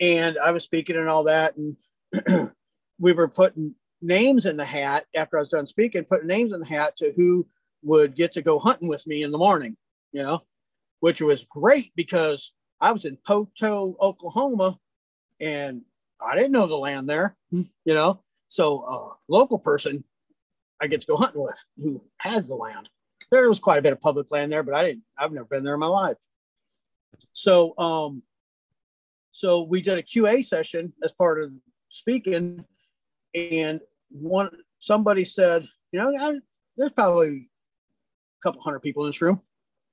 and 0.00 0.38
I 0.38 0.52
was 0.52 0.64
speaking 0.64 0.96
and 0.96 1.10
all 1.10 1.24
that. 1.24 1.56
And 1.58 1.76
we 2.98 3.12
were 3.12 3.28
putting 3.28 3.74
names 4.00 4.46
in 4.46 4.56
the 4.56 4.64
hat 4.64 5.04
after 5.14 5.36
I 5.36 5.40
was 5.40 5.50
done 5.50 5.66
speaking, 5.66 6.04
putting 6.04 6.26
names 6.26 6.54
in 6.54 6.60
the 6.60 6.66
hat 6.66 6.96
to 6.96 7.12
who 7.14 7.46
would 7.82 8.16
get 8.16 8.32
to 8.32 8.42
go 8.42 8.58
hunting 8.58 8.88
with 8.88 9.06
me 9.06 9.22
in 9.22 9.30
the 9.30 9.38
morning, 9.38 9.76
you 10.12 10.22
know, 10.22 10.40
which 11.00 11.20
was 11.20 11.44
great 11.50 11.92
because 11.96 12.52
I 12.80 12.92
was 12.92 13.04
in 13.04 13.18
Poteau, 13.28 13.94
Oklahoma, 14.00 14.78
and 15.38 15.82
I 16.24 16.36
didn't 16.36 16.52
know 16.52 16.66
the 16.66 16.76
land 16.76 17.08
there, 17.08 17.36
you 17.50 17.66
know. 17.86 18.22
So 18.48 18.84
a 18.84 19.32
local 19.32 19.58
person 19.58 20.04
I 20.80 20.86
get 20.86 21.02
to 21.02 21.06
go 21.06 21.16
hunting 21.16 21.42
with 21.42 21.62
who 21.76 22.02
has 22.18 22.46
the 22.46 22.54
land. 22.54 22.88
There 23.30 23.46
was 23.48 23.60
quite 23.60 23.78
a 23.78 23.82
bit 23.82 23.92
of 23.92 24.00
public 24.00 24.30
land 24.30 24.52
there, 24.52 24.62
but 24.62 24.74
I 24.74 24.82
didn't, 24.82 25.04
I've 25.16 25.32
never 25.32 25.44
been 25.44 25.62
there 25.62 25.74
in 25.74 25.80
my 25.80 25.86
life. 25.86 26.16
So 27.32 27.76
um 27.78 28.22
so 29.32 29.62
we 29.62 29.80
did 29.80 29.98
a 29.98 30.02
QA 30.02 30.44
session 30.44 30.92
as 31.04 31.12
part 31.12 31.42
of 31.42 31.52
speaking, 31.90 32.64
and 33.34 33.80
one 34.10 34.50
somebody 34.80 35.24
said, 35.24 35.68
you 35.92 36.00
know, 36.00 36.12
I, 36.18 36.40
there's 36.76 36.92
probably 36.92 37.28
a 37.28 38.42
couple 38.42 38.60
hundred 38.62 38.80
people 38.80 39.04
in 39.04 39.10
this 39.10 39.22
room. 39.22 39.40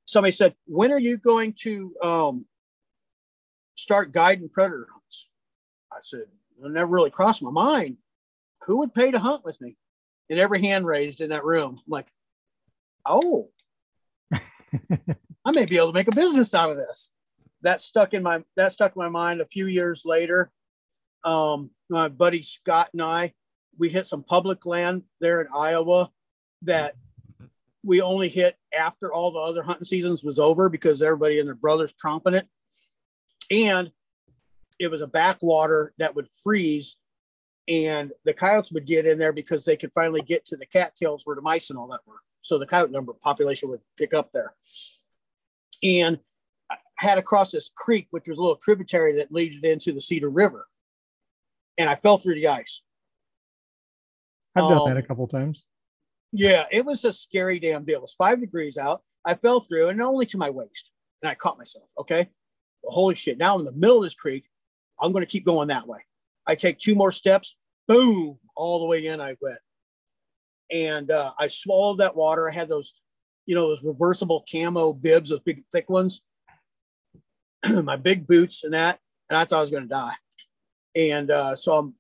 Somebody 0.06 0.32
said, 0.32 0.56
when 0.66 0.92
are 0.92 1.00
you 1.00 1.18
going 1.18 1.54
to 1.62 1.94
um, 2.02 2.46
start 3.76 4.12
guiding 4.12 4.50
predator? 4.50 4.88
I 5.98 6.02
said, 6.02 6.22
it 6.22 6.72
never 6.72 6.92
really 6.92 7.10
crossed 7.10 7.42
my 7.42 7.52
mind. 7.52 7.98
Who 8.66 8.80
would 8.80 8.94
pay 8.94 9.12
to 9.12 9.20
hunt 9.20 9.44
with 9.44 9.60
me? 9.60 9.78
And 10.30 10.40
every 10.40 10.62
hand 10.62 10.86
raised 10.86 11.22
in 11.22 11.30
that 11.30 11.46
room. 11.46 11.76
I'm 11.76 11.84
like, 11.88 12.08
oh, 13.06 13.50
I 14.32 15.52
may 15.54 15.66
be 15.66 15.78
able 15.78 15.88
to 15.88 15.94
make 15.94 16.08
a 16.08 16.16
business 16.16 16.54
out 16.54 16.70
of 16.70 16.78
this 16.78 17.10
that 17.62 17.82
stuck 17.82 18.14
in 18.14 18.22
my 18.22 18.44
that 18.56 18.72
stuck 18.72 18.96
in 18.96 19.00
my 19.00 19.10
mind 19.10 19.42
a 19.42 19.46
few 19.46 19.68
years 19.68 20.04
later. 20.06 20.52
Um, 21.24 21.72
my 21.90 22.10
buddy 22.10 22.42
Scott 22.42 22.90
and 22.94 23.02
I, 23.02 23.34
we 23.78 23.90
hit 23.90 24.06
some 24.08 24.24
public 24.24 24.66
land 24.66 25.04
there 25.20 25.42
in 25.42 25.48
Iowa 25.56 26.12
that 26.64 26.96
we 27.84 28.02
only 28.02 28.30
hit 28.30 28.56
after 28.78 29.12
all 29.12 29.32
the 29.32 29.40
other 29.40 29.64
hunting 29.64 29.86
seasons 29.86 30.24
was 30.24 30.40
over 30.40 30.70
because 30.70 31.02
everybody 31.02 31.40
and 31.40 31.48
their 31.48 31.56
brothers 31.56 31.94
tromping 32.04 32.36
it. 32.36 32.48
And 33.50 33.92
it 34.80 34.90
was 34.90 35.02
a 35.02 35.08
backwater 35.08 35.94
that 35.98 36.16
would 36.16 36.28
freeze 36.44 36.98
and 37.68 38.12
the 38.24 38.34
coyotes 38.34 38.72
would 38.72 38.86
get 38.86 39.06
in 39.06 39.20
there 39.20 39.34
because 39.34 39.66
they 39.66 39.76
could 39.76 39.92
finally 39.94 40.22
get 40.22 40.46
to 40.46 40.56
the 40.56 40.66
cattails 40.66 41.24
where 41.26 41.36
the 41.36 41.42
mice 41.42 41.70
and 41.70 41.78
all 41.78 41.88
that 41.88 42.00
were. 42.06 42.22
So 42.42 42.58
the 42.58 42.66
coyote 42.66 42.92
number 42.92 43.14
population 43.14 43.70
would 43.70 43.82
pick 43.98 44.14
up 44.14 44.32
there. 44.34 44.54
And 45.84 46.20
I 46.72 46.78
had 46.98 47.18
across 47.18 47.52
this 47.52 47.70
creek, 47.76 48.08
which 48.12 48.28
was 48.28 48.38
a 48.38 48.42
little 48.42 48.56
tributary 48.56 49.14
that 49.14 49.34
leaded 49.34 49.66
into 49.66 49.92
the 49.92 50.02
Cedar 50.02 50.30
River. 50.30 50.66
And 51.78 51.90
I 51.90 51.96
fell 51.96 52.18
through 52.18 52.36
the 52.36 52.48
ice. 52.48 52.82
I've 54.56 54.64
done 54.64 54.82
Um, 54.82 54.90
that 54.90 54.98
a 54.98 55.04
couple 55.04 55.28
times. 55.28 55.66
Yeah, 56.32 56.66
it 56.72 56.86
was 56.86 57.04
a 57.04 57.14
scary 57.14 57.60
damn 57.60 57.84
deal. 57.84 57.98
It 57.98 58.02
was 58.02 58.14
five 58.14 58.40
degrees 58.40 58.78
out. 58.78 59.04
I 59.26 59.36
fell 59.36 59.60
through 59.60 59.90
and 59.90 60.02
only 60.02 60.26
to 60.28 60.38
my 60.38 60.50
waist. 60.50 60.92
And 61.22 61.30
I 61.30 61.36
caught 61.36 61.58
myself. 61.58 61.90
Okay. 62.00 62.30
Well, 62.82 62.94
holy 62.94 63.16
shit. 63.16 63.38
Now 63.38 63.56
I'm 63.56 63.62
in 63.62 63.66
the 63.66 63.74
middle 63.74 63.98
of 63.98 64.04
this 64.04 64.16
creek. 64.16 64.48
I'm 65.00 65.12
going 65.12 65.24
to 65.24 65.32
keep 65.32 65.46
going 65.46 65.68
that 65.70 65.88
way. 65.88 66.00
I 66.46 66.56
take 66.56 66.80
two 66.80 66.96
more 66.96 67.12
steps. 67.12 67.56
Boom. 67.88 68.40
All 68.56 68.80
the 68.80 68.86
way 68.86 69.06
in 69.06 69.22
I 69.22 69.36
went. 69.42 69.60
And 70.72 71.12
uh, 71.12 71.32
I 71.40 71.48
swallowed 71.48 72.00
that 72.00 72.16
water. 72.16 72.50
I 72.50 72.54
had 72.54 72.68
those, 72.68 72.94
you 73.46 73.56
know, 73.56 73.70
those 73.70 73.84
reversible 73.84 74.44
camo 74.52 74.94
bibs, 74.94 75.30
those 75.30 75.40
big 75.42 75.64
thick 75.72 75.90
ones, 75.90 76.22
my 77.84 77.96
big 77.96 78.28
boots 78.28 78.64
and 78.64 78.74
that. 78.74 79.00
And 79.30 79.38
I 79.38 79.44
thought 79.44 79.60
I 79.60 79.62
was 79.62 79.70
going 79.70 79.84
to 79.84 79.90
die. 79.90 80.16
And 80.96 81.32
uh, 81.32 81.56
so 81.56 81.94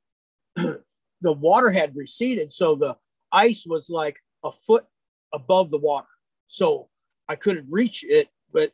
I'm, 0.56 0.84
the 1.22 1.34
water 1.34 1.70
had 1.70 1.96
receded. 1.96 2.52
So 2.52 2.76
the 2.76 2.98
ice 3.32 3.66
was 3.66 3.90
like 3.90 4.20
a 4.44 4.52
foot 4.52 4.86
above 5.34 5.70
the 5.70 5.78
water. 5.78 6.08
So 6.48 6.90
I 7.30 7.36
couldn't 7.36 7.68
reach 7.70 8.04
it. 8.08 8.30
But 8.52 8.72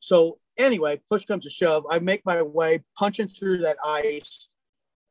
so 0.00 0.38
anyway, 0.58 1.00
push 1.08 1.24
comes 1.24 1.44
to 1.44 1.50
shove. 1.50 1.84
I 1.90 1.98
make 1.98 2.24
my 2.24 2.42
way 2.42 2.84
punching 2.98 3.28
through 3.28 3.58
that 3.58 3.76
ice, 3.84 4.48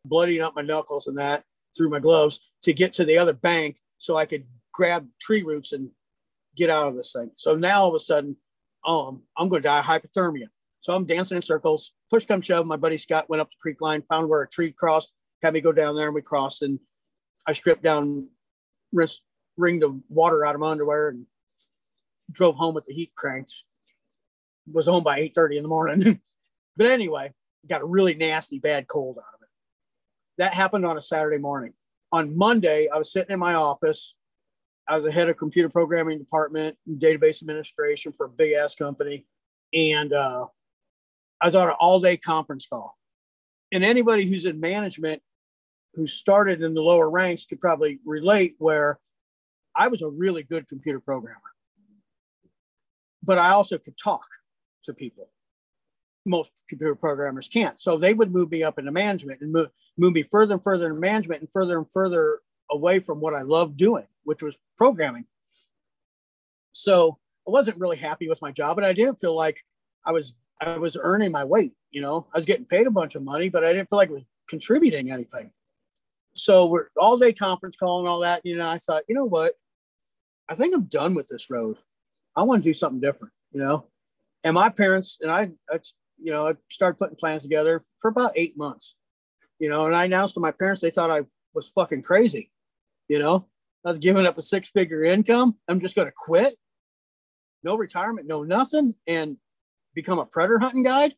bloodying 0.05 0.41
up 0.41 0.55
my 0.55 0.61
knuckles 0.61 1.07
and 1.07 1.17
that 1.17 1.43
through 1.75 1.89
my 1.89 1.99
gloves 1.99 2.39
to 2.63 2.73
get 2.73 2.93
to 2.93 3.05
the 3.05 3.17
other 3.17 3.33
bank 3.33 3.77
so 3.97 4.17
I 4.17 4.25
could 4.25 4.45
grab 4.73 5.07
tree 5.19 5.43
roots 5.43 5.73
and 5.73 5.89
get 6.55 6.69
out 6.69 6.87
of 6.87 6.95
this 6.95 7.13
thing. 7.13 7.31
So 7.37 7.55
now 7.55 7.81
all 7.81 7.89
of 7.89 7.95
a 7.95 7.99
sudden, 7.99 8.35
um, 8.85 9.23
I'm 9.37 9.49
going 9.49 9.61
to 9.61 9.67
die 9.67 9.79
of 9.79 9.85
hypothermia. 9.85 10.47
So 10.81 10.93
I'm 10.93 11.05
dancing 11.05 11.37
in 11.37 11.43
circles. 11.43 11.93
Push 12.09 12.25
come 12.25 12.41
shove. 12.41 12.65
My 12.65 12.75
buddy 12.75 12.97
Scott 12.97 13.29
went 13.29 13.41
up 13.41 13.49
the 13.49 13.61
creek 13.61 13.81
line, 13.81 14.01
found 14.09 14.27
where 14.27 14.41
a 14.41 14.49
tree 14.49 14.71
crossed, 14.71 15.13
had 15.43 15.53
me 15.53 15.61
go 15.61 15.71
down 15.71 15.95
there, 15.95 16.07
and 16.07 16.15
we 16.15 16.21
crossed. 16.21 16.63
And 16.63 16.79
I 17.47 17.53
stripped 17.53 17.83
down, 17.83 18.27
wrist, 18.91 19.21
wringed 19.57 19.83
the 19.83 20.01
water 20.09 20.43
out 20.45 20.55
of 20.55 20.61
my 20.61 20.71
underwear, 20.71 21.09
and 21.09 21.25
drove 22.31 22.55
home 22.55 22.73
with 22.73 22.85
the 22.85 22.93
heat 22.93 23.11
cranked. 23.15 23.53
Was 24.73 24.87
home 24.87 25.03
by 25.03 25.19
8:30 25.19 25.57
in 25.57 25.63
the 25.63 25.69
morning. 25.69 26.21
but 26.77 26.87
anyway, 26.87 27.33
got 27.67 27.81
a 27.81 27.85
really 27.85 28.15
nasty 28.15 28.59
bad 28.59 28.87
cold 28.87 29.17
out 29.17 29.33
of 29.35 29.41
it. 29.41 29.49
That 30.37 30.53
happened 30.53 30.85
on 30.85 30.97
a 30.97 31.01
Saturday 31.01 31.37
morning. 31.37 31.73
On 32.11 32.37
Monday, 32.37 32.87
I 32.93 32.97
was 32.97 33.11
sitting 33.11 33.31
in 33.33 33.39
my 33.39 33.53
office. 33.53 34.15
I 34.87 34.95
was 34.95 35.03
the 35.03 35.11
head 35.11 35.29
of 35.29 35.37
computer 35.37 35.69
programming 35.69 36.17
department, 36.19 36.77
database 36.89 37.41
administration 37.41 38.11
for 38.11 38.25
a 38.25 38.29
big 38.29 38.53
ass 38.53 38.75
company, 38.75 39.25
and 39.73 40.11
uh, 40.11 40.47
I 41.39 41.45
was 41.45 41.55
on 41.55 41.67
an 41.67 41.75
all 41.79 41.99
day 41.99 42.17
conference 42.17 42.65
call. 42.65 42.97
And 43.71 43.83
anybody 43.83 44.25
who's 44.25 44.45
in 44.45 44.59
management 44.59 45.21
who 45.93 46.07
started 46.07 46.61
in 46.61 46.73
the 46.73 46.81
lower 46.81 47.09
ranks 47.09 47.45
could 47.45 47.61
probably 47.61 47.99
relate 48.05 48.55
where 48.57 48.99
I 49.75 49.87
was 49.87 50.01
a 50.01 50.09
really 50.09 50.43
good 50.43 50.67
computer 50.67 50.99
programmer, 50.99 51.39
but 53.23 53.37
I 53.37 53.49
also 53.51 53.77
could 53.77 53.97
talk 53.97 54.27
to 54.85 54.93
people. 54.93 55.29
Most 56.25 56.51
computer 56.69 56.95
programmers 56.95 57.47
can't. 57.47 57.79
So 57.79 57.97
they 57.97 58.13
would 58.13 58.31
move 58.31 58.51
me 58.51 58.63
up 58.63 58.77
into 58.77 58.91
management 58.91 59.41
and 59.41 59.51
move, 59.51 59.69
move 59.97 60.13
me 60.13 60.23
further 60.23 60.55
and 60.55 60.63
further 60.63 60.87
into 60.87 60.99
management 60.99 61.41
and 61.41 61.49
further 61.51 61.77
and 61.77 61.87
further 61.91 62.41
away 62.69 62.99
from 62.99 63.19
what 63.19 63.33
I 63.33 63.41
loved 63.41 63.77
doing, 63.77 64.05
which 64.23 64.41
was 64.41 64.55
programming. 64.77 65.25
So 66.73 67.17
I 67.47 67.51
wasn't 67.51 67.79
really 67.79 67.97
happy 67.97 68.29
with 68.29 68.41
my 68.41 68.51
job, 68.51 68.77
and 68.77 68.85
I 68.85 68.93
didn't 68.93 69.19
feel 69.19 69.35
like 69.35 69.63
I 70.05 70.11
was 70.11 70.33
I 70.61 70.77
was 70.77 70.95
earning 70.99 71.31
my 71.31 71.43
weight. 71.43 71.73
You 71.89 72.01
know, 72.01 72.27
I 72.33 72.37
was 72.37 72.45
getting 72.45 72.65
paid 72.65 72.87
a 72.87 72.91
bunch 72.91 73.15
of 73.15 73.23
money, 73.23 73.49
but 73.49 73.63
I 73.63 73.73
didn't 73.73 73.89
feel 73.89 73.97
like 73.97 74.09
was 74.09 74.23
contributing 74.47 75.11
anything. 75.11 75.51
So 76.35 76.67
we're 76.67 76.87
all 76.97 77.17
day 77.17 77.33
conference 77.33 77.75
call 77.75 77.99
and 77.99 78.07
all 78.07 78.19
that. 78.19 78.41
You 78.45 78.57
know, 78.57 78.69
I 78.69 78.77
thought, 78.77 79.03
you 79.09 79.15
know 79.15 79.25
what? 79.25 79.53
I 80.47 80.55
think 80.55 80.73
I'm 80.75 80.83
done 80.83 81.13
with 81.13 81.27
this 81.27 81.49
road. 81.49 81.77
I 82.35 82.43
want 82.43 82.63
to 82.63 82.69
do 82.69 82.73
something 82.73 83.01
different. 83.01 83.33
You 83.51 83.59
know, 83.59 83.85
and 84.43 84.55
my 84.55 84.69
parents 84.69 85.17
and 85.21 85.31
I, 85.31 85.51
I 85.69 85.79
you 86.21 86.31
know, 86.31 86.47
I 86.47 86.53
started 86.69 86.97
putting 86.97 87.15
plans 87.15 87.43
together 87.43 87.83
for 88.01 88.09
about 88.09 88.33
eight 88.35 88.57
months. 88.57 88.95
You 89.59 89.69
know, 89.69 89.85
and 89.85 89.95
I 89.95 90.05
announced 90.05 90.35
to 90.35 90.39
my 90.39 90.51
parents 90.51 90.81
they 90.81 90.89
thought 90.89 91.11
I 91.11 91.25
was 91.53 91.69
fucking 91.69 92.03
crazy. 92.03 92.51
You 93.07 93.19
know, 93.19 93.47
I 93.85 93.89
was 93.89 93.99
giving 93.99 94.25
up 94.25 94.37
a 94.37 94.41
six 94.41 94.69
figure 94.69 95.03
income. 95.03 95.57
I'm 95.67 95.79
just 95.79 95.95
going 95.95 96.07
to 96.07 96.13
quit. 96.15 96.55
No 97.63 97.77
retirement, 97.77 98.27
no 98.27 98.43
nothing, 98.43 98.95
and 99.07 99.37
become 99.93 100.17
a 100.17 100.25
predator 100.25 100.57
hunting 100.57 100.83
guide 100.83 101.13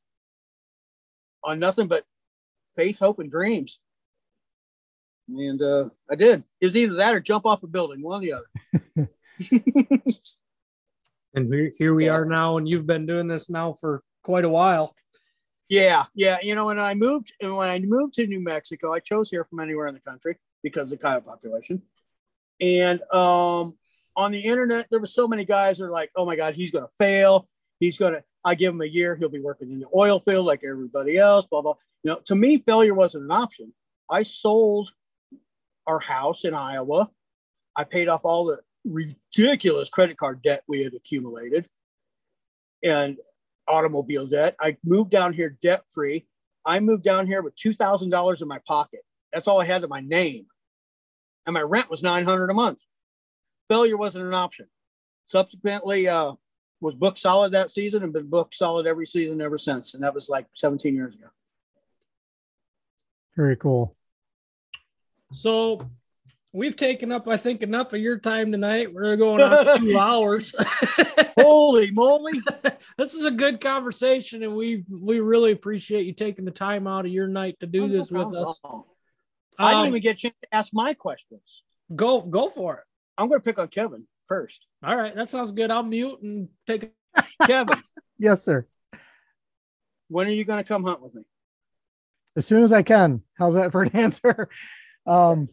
on 1.43 1.59
nothing 1.59 1.87
but 1.87 2.03
faith, 2.75 2.99
hope, 2.99 3.19
and 3.19 3.31
dreams. 3.31 3.79
And 5.29 5.61
uh, 5.61 5.89
I 6.11 6.15
did. 6.15 6.43
It 6.59 6.65
was 6.65 6.75
either 6.75 6.95
that 6.95 7.15
or 7.15 7.21
jump 7.21 7.45
off 7.45 7.63
a 7.63 7.67
building, 7.67 8.01
one 8.01 8.21
or 8.21 8.25
the 8.25 8.33
other. 8.33 9.09
And 11.33 11.49
we, 11.49 11.71
here 11.77 11.93
we 11.93 12.05
Yeah. 12.05 12.13
are 12.13 12.25
now, 12.25 12.57
and 12.57 12.67
you've 12.67 12.85
been 12.85 13.05
doing 13.05 13.27
this 13.27 13.49
now 13.49 13.73
for 13.73 14.03
quite 14.23 14.45
a 14.45 14.49
while. 14.49 14.95
Yeah, 15.69 16.05
yeah. 16.13 16.37
You 16.43 16.53
know, 16.55 16.67
when 16.67 16.79
I 16.79 16.93
moved 16.93 17.33
and 17.41 17.55
when 17.55 17.69
I 17.69 17.79
moved 17.79 18.13
to 18.15 18.27
New 18.27 18.41
Mexico, 18.41 18.93
I 18.93 18.99
chose 18.99 19.31
here 19.31 19.43
from 19.45 19.59
anywhere 19.59 19.87
in 19.87 19.95
the 19.95 20.01
country 20.01 20.37
because 20.61 20.91
of 20.91 20.99
the 20.99 21.03
coyote 21.03 21.25
population. 21.25 21.81
And 22.61 23.01
um, 23.11 23.75
on 24.15 24.31
the 24.31 24.41
internet, 24.41 24.87
there 24.91 24.99
were 24.99 25.07
so 25.07 25.27
many 25.27 25.45
guys 25.45 25.77
that 25.79 25.85
are 25.85 25.91
like, 25.91 26.11
"Oh 26.15 26.25
my 26.25 26.35
God, 26.35 26.53
he's 26.53 26.69
going 26.69 26.83
to 26.85 26.91
fail. 26.99 27.47
He's 27.79 27.97
going 27.97 28.13
to." 28.13 28.23
I 28.45 28.55
give 28.55 28.73
him 28.73 28.81
a 28.81 28.85
year, 28.85 29.15
he'll 29.15 29.29
be 29.29 29.39
working 29.39 29.71
in 29.71 29.79
the 29.79 29.87
oil 29.95 30.19
field 30.19 30.45
like 30.45 30.63
everybody 30.63 31.17
else. 31.17 31.45
Blah 31.45 31.61
blah. 31.61 31.75
You 32.03 32.11
know, 32.11 32.19
to 32.25 32.35
me, 32.35 32.57
failure 32.57 32.93
wasn't 32.93 33.23
an 33.23 33.31
option. 33.31 33.73
I 34.11 34.23
sold 34.23 34.91
our 35.87 35.99
house 35.99 36.43
in 36.45 36.53
Iowa. 36.53 37.09
I 37.75 37.85
paid 37.85 38.09
off 38.09 38.21
all 38.25 38.45
the 38.45 38.59
ridiculous 38.85 39.89
credit 39.89 40.17
card 40.17 40.41
debt 40.43 40.63
we 40.67 40.83
had 40.83 40.93
accumulated, 40.93 41.67
and 42.83 43.17
automobile 43.67 44.27
debt. 44.27 44.55
I 44.59 44.77
moved 44.83 45.11
down 45.11 45.33
here 45.33 45.57
debt 45.61 45.83
free. 45.93 46.27
I 46.65 46.79
moved 46.79 47.03
down 47.03 47.27
here 47.27 47.41
with 47.41 47.55
two 47.55 47.73
thousand 47.73 48.09
dollars 48.09 48.41
in 48.41 48.47
my 48.47 48.59
pocket. 48.67 49.01
That's 49.31 49.47
all 49.47 49.61
I 49.61 49.65
had 49.65 49.81
to 49.81 49.87
my 49.87 50.01
name, 50.01 50.45
and 51.45 51.53
my 51.53 51.61
rent 51.61 51.89
was 51.89 52.03
nine 52.03 52.25
hundred 52.25 52.49
a 52.49 52.53
month. 52.53 52.81
Failure 53.69 53.97
wasn't 53.97 54.25
an 54.25 54.33
option. 54.33 54.67
Subsequently, 55.25 56.07
uh, 56.07 56.33
was 56.81 56.95
booked 56.95 57.19
solid 57.19 57.53
that 57.53 57.71
season 57.71 58.03
and 58.03 58.11
been 58.11 58.29
booked 58.29 58.55
solid 58.55 58.85
every 58.85 59.05
season 59.05 59.41
ever 59.41 59.57
since, 59.57 59.93
and 59.93 60.03
that 60.03 60.13
was 60.13 60.29
like 60.29 60.47
seventeen 60.53 60.95
years 60.95 61.15
ago. 61.15 61.27
Very 63.35 63.55
cool. 63.55 63.95
So 65.31 65.87
we've 66.53 66.77
taken 66.77 67.11
up, 67.11 67.27
I 67.27 67.35
think, 67.37 67.61
enough 67.63 67.91
of 67.93 67.99
your 67.99 68.17
time 68.17 68.51
tonight. 68.51 68.93
We're 68.93 69.17
going 69.17 69.41
on 69.41 69.65
for 69.79 69.85
two 69.85 69.97
hours. 69.99 70.53
Holy 71.37 71.91
moly! 71.91 72.41
this 72.97 73.13
is 73.13 73.25
a 73.25 73.31
good 73.31 73.59
conversation, 73.59 74.43
and 74.43 74.55
we 74.55 74.85
we 74.89 75.19
really 75.19 75.51
appreciate 75.51 76.05
you 76.05 76.13
taking 76.13 76.45
the 76.45 76.51
time 76.51 76.87
out 76.87 77.05
of 77.05 77.11
your 77.11 77.27
night 77.27 77.59
to 77.59 77.65
do 77.67 77.83
Oh, 77.83 77.87
no 77.87 77.99
this 77.99 78.11
with 78.11 78.35
us. 78.35 78.59
at. 78.63 78.69
I 79.59 79.69
didn't 79.71 79.81
Um, 79.81 79.87
even 79.89 80.01
get 80.01 80.15
a 80.15 80.19
chance 80.19 80.35
to 80.43 80.55
ask 80.55 80.73
my 80.73 80.93
questions. 80.93 81.63
go 81.95 82.21
go 82.21 82.49
for 82.49 82.75
it. 82.77 82.83
I'm 83.17 83.27
going 83.27 83.39
to 83.39 83.43
pick 83.45 83.59
on 83.59 83.67
Kevin 83.67 84.07
first. 84.25 84.65
All 84.83 84.95
right, 84.95 85.13
that 85.15 85.27
sounds 85.27 85.51
good. 85.51 85.69
I'll 85.69 85.83
mute 85.83 86.21
and 86.21 86.47
take 86.65 86.83
it. 86.83 86.93
Kevin, 87.45 87.81
Yes, 88.17 88.43
sir. 88.43 88.65
when 90.07 90.27
are 90.27 90.31
you 90.31 90.43
going 90.45 90.57
to 90.57 90.67
come 90.67 90.83
hunt 90.83 91.01
with 91.01 91.13
me? 91.13 91.21
As 92.35 92.47
soon 92.47 92.63
as 92.63 92.73
I 92.73 92.81
can. 92.81 93.21
How's 93.37 93.53
that 93.53 93.71
for 93.71 93.83
an 93.83 93.89
answer? 93.95 94.49
Um, 95.05 95.49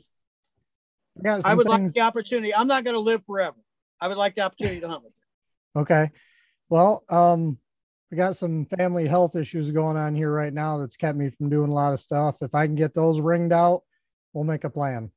I 1.24 1.41
I 1.45 1.55
would 1.55 1.66
things- 1.66 1.81
like 1.81 1.93
the 1.93 2.01
opportunity. 2.01 2.55
I'm 2.55 2.66
not 2.66 2.85
going 2.85 2.95
to 2.95 3.01
live 3.01 3.24
forever. 3.27 3.57
I 4.01 4.09
would 4.09 4.16
like 4.16 4.35
the 4.35 4.43
opportunity 4.43 4.81
to 4.81 4.89
hunt 4.89 5.05
with 5.05 5.15
you. 5.15 5.82
Okay. 5.82 6.11
Well, 6.69 7.05
um, 7.09 7.59
we 8.11 8.16
got 8.16 8.37
some 8.37 8.66
family 8.66 9.07
health 9.07 9.37
issues 9.37 9.70
going 9.70 9.97
on 9.97 10.15
here 10.15 10.32
right 10.32 10.53
now 10.53 10.78
that's 10.78 10.97
kept 10.97 11.16
me 11.16 11.31
from 11.31 11.49
doing 11.49 11.70
a 11.70 11.74
lot 11.74 11.93
of 11.93 12.01
stuff. 12.01 12.37
If 12.41 12.55
I 12.55 12.66
can 12.66 12.74
get 12.74 12.95
those 12.95 13.20
ringed 13.20 13.53
out, 13.53 13.82
we'll 14.32 14.45
make 14.45 14.65
a 14.65 14.70
plan. 14.70 15.11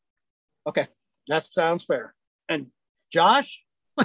Okay, 0.67 0.87
that 1.27 1.47
sounds 1.51 1.85
fair. 1.85 2.13
And 2.49 2.67
Josh, 3.11 3.63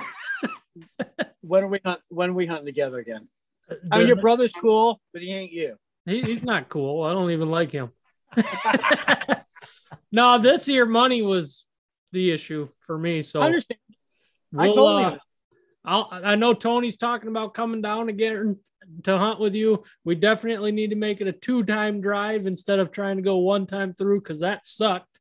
when 1.40 1.64
are 1.64 1.68
we 1.68 1.80
hunt, 1.84 2.00
when 2.08 2.30
are 2.30 2.34
we 2.34 2.46
hunting 2.46 2.66
together 2.66 2.98
again? 2.98 3.28
I 3.90 3.98
mean, 3.98 4.08
your 4.08 4.16
brother's 4.16 4.52
cool, 4.52 5.00
but 5.12 5.22
he 5.22 5.32
ain't 5.32 5.52
you. 5.52 5.76
He, 6.06 6.22
he's 6.22 6.42
not 6.42 6.68
cool. 6.68 7.02
I 7.02 7.12
don't 7.12 7.30
even 7.30 7.50
like 7.50 7.70
him. 7.70 7.90
no, 10.12 10.38
this 10.38 10.66
year 10.68 10.86
money 10.86 11.20
was 11.20 11.66
the 12.12 12.30
issue 12.30 12.68
for 12.80 12.98
me. 12.98 13.22
So 13.22 13.40
I 13.40 13.46
understand. 13.46 13.80
I 14.56 14.66
totally. 14.68 15.04
uh, 15.04 15.16
I'll, 15.84 16.08
I 16.10 16.34
know 16.34 16.54
Tony's 16.54 16.96
talking 16.96 17.28
about 17.28 17.54
coming 17.54 17.80
down 17.80 18.08
again 18.08 18.58
to 19.04 19.18
hunt 19.18 19.40
with 19.40 19.54
you. 19.54 19.84
We 20.04 20.14
definitely 20.14 20.72
need 20.72 20.90
to 20.90 20.96
make 20.96 21.20
it 21.20 21.28
a 21.28 21.32
two 21.32 21.64
time 21.64 22.00
drive 22.00 22.46
instead 22.46 22.78
of 22.78 22.90
trying 22.90 23.16
to 23.16 23.22
go 23.22 23.38
one 23.38 23.66
time 23.66 23.94
through 23.94 24.20
because 24.20 24.40
that 24.40 24.64
sucked. 24.64 25.18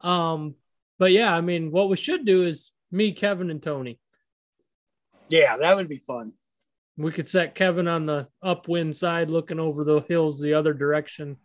Um, 0.00 0.54
but 0.98 1.12
yeah, 1.12 1.34
I 1.34 1.40
mean, 1.40 1.70
what 1.70 1.88
we 1.88 1.96
should 1.96 2.24
do 2.24 2.44
is 2.44 2.70
me, 2.90 3.12
Kevin, 3.12 3.50
and 3.50 3.62
Tony. 3.62 3.98
yeah, 5.28 5.56
that 5.56 5.76
would 5.76 5.88
be 5.88 6.02
fun. 6.06 6.32
We 6.96 7.10
could 7.10 7.28
set 7.28 7.56
Kevin 7.56 7.88
on 7.88 8.06
the 8.06 8.28
upwind 8.40 8.94
side, 8.96 9.28
looking 9.28 9.58
over 9.58 9.82
the 9.82 10.00
hills 10.02 10.40
the 10.40 10.54
other 10.54 10.72
direction, 10.72 11.38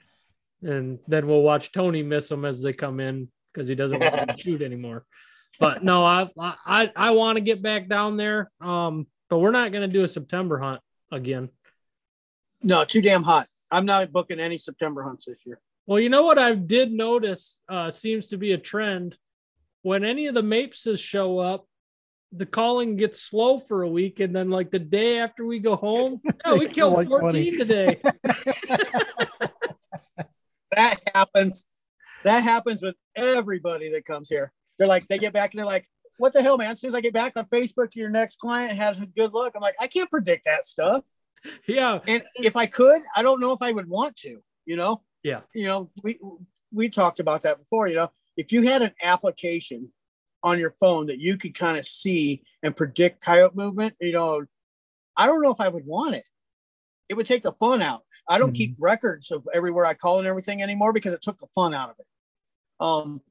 and 0.61 0.99
then 1.07 1.25
we'll 1.25 1.41
watch 1.41 1.71
Tony 1.71 2.03
miss 2.03 2.29
them 2.29 2.45
as 2.45 2.61
they 2.61 2.73
come 2.73 2.99
in 2.99 3.29
because 3.59 3.67
he 3.67 3.75
doesn't 3.75 3.99
want 3.99 4.29
to 4.29 4.37
shoot 4.41 4.61
anymore. 4.61 5.03
But 5.59 5.83
no, 5.83 6.05
I 6.05 6.29
I 6.65 6.91
I 6.95 7.11
want 7.11 7.35
to 7.35 7.41
get 7.41 7.61
back 7.61 7.89
down 7.89 8.15
there. 8.15 8.49
Um, 8.61 9.07
but 9.29 9.39
we're 9.39 9.51
not 9.51 9.73
going 9.73 9.81
to 9.87 9.93
do 9.93 10.03
a 10.03 10.07
September 10.07 10.57
hunt 10.57 10.79
again. 11.11 11.49
No, 12.63 12.85
too 12.85 13.01
damn 13.01 13.23
hot. 13.23 13.47
I'm 13.69 13.85
not 13.85 14.11
booking 14.11 14.39
any 14.39 14.57
September 14.57 15.03
hunts 15.03 15.25
this 15.25 15.39
year. 15.45 15.59
Well, 15.85 15.99
you 15.99 16.09
know 16.09 16.23
what 16.23 16.39
I 16.39 16.55
did 16.55 16.91
notice 16.91 17.59
uh, 17.67 17.91
seems 17.91 18.27
to 18.27 18.37
be 18.37 18.53
a 18.53 18.57
trend. 18.57 19.17
When 19.81 20.03
any 20.03 20.27
of 20.27 20.35
the 20.35 20.41
Mapeses 20.41 20.99
show 20.99 21.39
up, 21.39 21.65
the 22.31 22.45
calling 22.45 22.95
gets 22.95 23.21
slow 23.21 23.57
for 23.57 23.81
a 23.83 23.89
week, 23.89 24.19
and 24.19 24.33
then 24.35 24.49
like 24.49 24.71
the 24.71 24.79
day 24.79 25.19
after 25.19 25.45
we 25.45 25.59
go 25.59 25.75
home, 25.75 26.21
yeah, 26.45 26.53
we 26.53 26.67
killed 26.67 26.73
kill 26.73 26.91
like 26.91 27.09
14 27.09 27.31
20. 27.31 27.51
today. 27.57 28.01
That 30.75 30.99
happens. 31.13 31.65
That 32.23 32.43
happens 32.43 32.81
with 32.81 32.95
everybody 33.15 33.89
that 33.91 34.05
comes 34.05 34.29
here. 34.29 34.51
They're 34.77 34.87
like, 34.87 35.07
they 35.07 35.17
get 35.17 35.33
back 35.33 35.53
and 35.53 35.59
they're 35.59 35.65
like, 35.65 35.87
what 36.17 36.33
the 36.33 36.41
hell, 36.41 36.57
man? 36.57 36.71
As 36.71 36.81
soon 36.81 36.89
as 36.89 36.95
I 36.95 37.01
get 37.01 37.13
back 37.13 37.33
on 37.35 37.45
Facebook, 37.45 37.95
your 37.95 38.09
next 38.09 38.39
client 38.39 38.73
has 38.73 38.99
a 38.99 39.05
good 39.05 39.33
look. 39.33 39.53
I'm 39.55 39.61
like, 39.61 39.75
I 39.79 39.87
can't 39.87 40.09
predict 40.09 40.45
that 40.45 40.65
stuff. 40.65 41.03
yeah, 41.67 41.99
And 42.07 42.23
if 42.35 42.55
I 42.57 42.65
could, 42.65 43.01
I 43.15 43.21
don't 43.23 43.39
know 43.39 43.53
if 43.53 43.61
I 43.61 43.71
would 43.71 43.87
want 43.87 44.17
to, 44.17 44.41
you 44.65 44.75
know? 44.75 45.01
Yeah. 45.23 45.41
You 45.53 45.65
know, 45.67 45.91
we 46.03 46.19
we 46.71 46.87
talked 46.89 47.19
about 47.19 47.41
that 47.43 47.57
before, 47.57 47.87
you 47.87 47.95
know. 47.95 48.11
If 48.37 48.51
you 48.51 48.61
had 48.63 48.81
an 48.81 48.91
application 49.01 49.89
on 50.43 50.59
your 50.59 50.75
phone 50.79 51.07
that 51.07 51.19
you 51.19 51.35
could 51.37 51.53
kind 51.57 51.77
of 51.77 51.85
see 51.85 52.43
and 52.63 52.75
predict 52.75 53.23
coyote 53.23 53.55
movement, 53.55 53.95
you 53.99 54.13
know, 54.13 54.45
I 55.17 55.25
don't 55.25 55.41
know 55.41 55.51
if 55.51 55.59
I 55.59 55.67
would 55.67 55.85
want 55.85 56.15
it. 56.15 56.23
It 57.09 57.15
would 57.15 57.25
take 57.25 57.43
the 57.43 57.53
fun 57.53 57.81
out. 57.81 58.03
I 58.29 58.37
don't 58.37 58.51
Mhm. 58.51 58.55
keep 58.55 58.75
records 58.77 59.31
of 59.31 59.47
everywhere 59.53 59.85
I 59.85 59.93
call 59.95 60.19
and 60.19 60.27
everything 60.27 60.61
anymore 60.61 60.93
because 60.93 61.13
it 61.13 61.21
took 61.21 61.39
the 61.39 61.47
fun 61.55 61.73
out 61.73 61.89
of 61.89 61.95
it. 61.99 62.05
Um, 62.79 63.21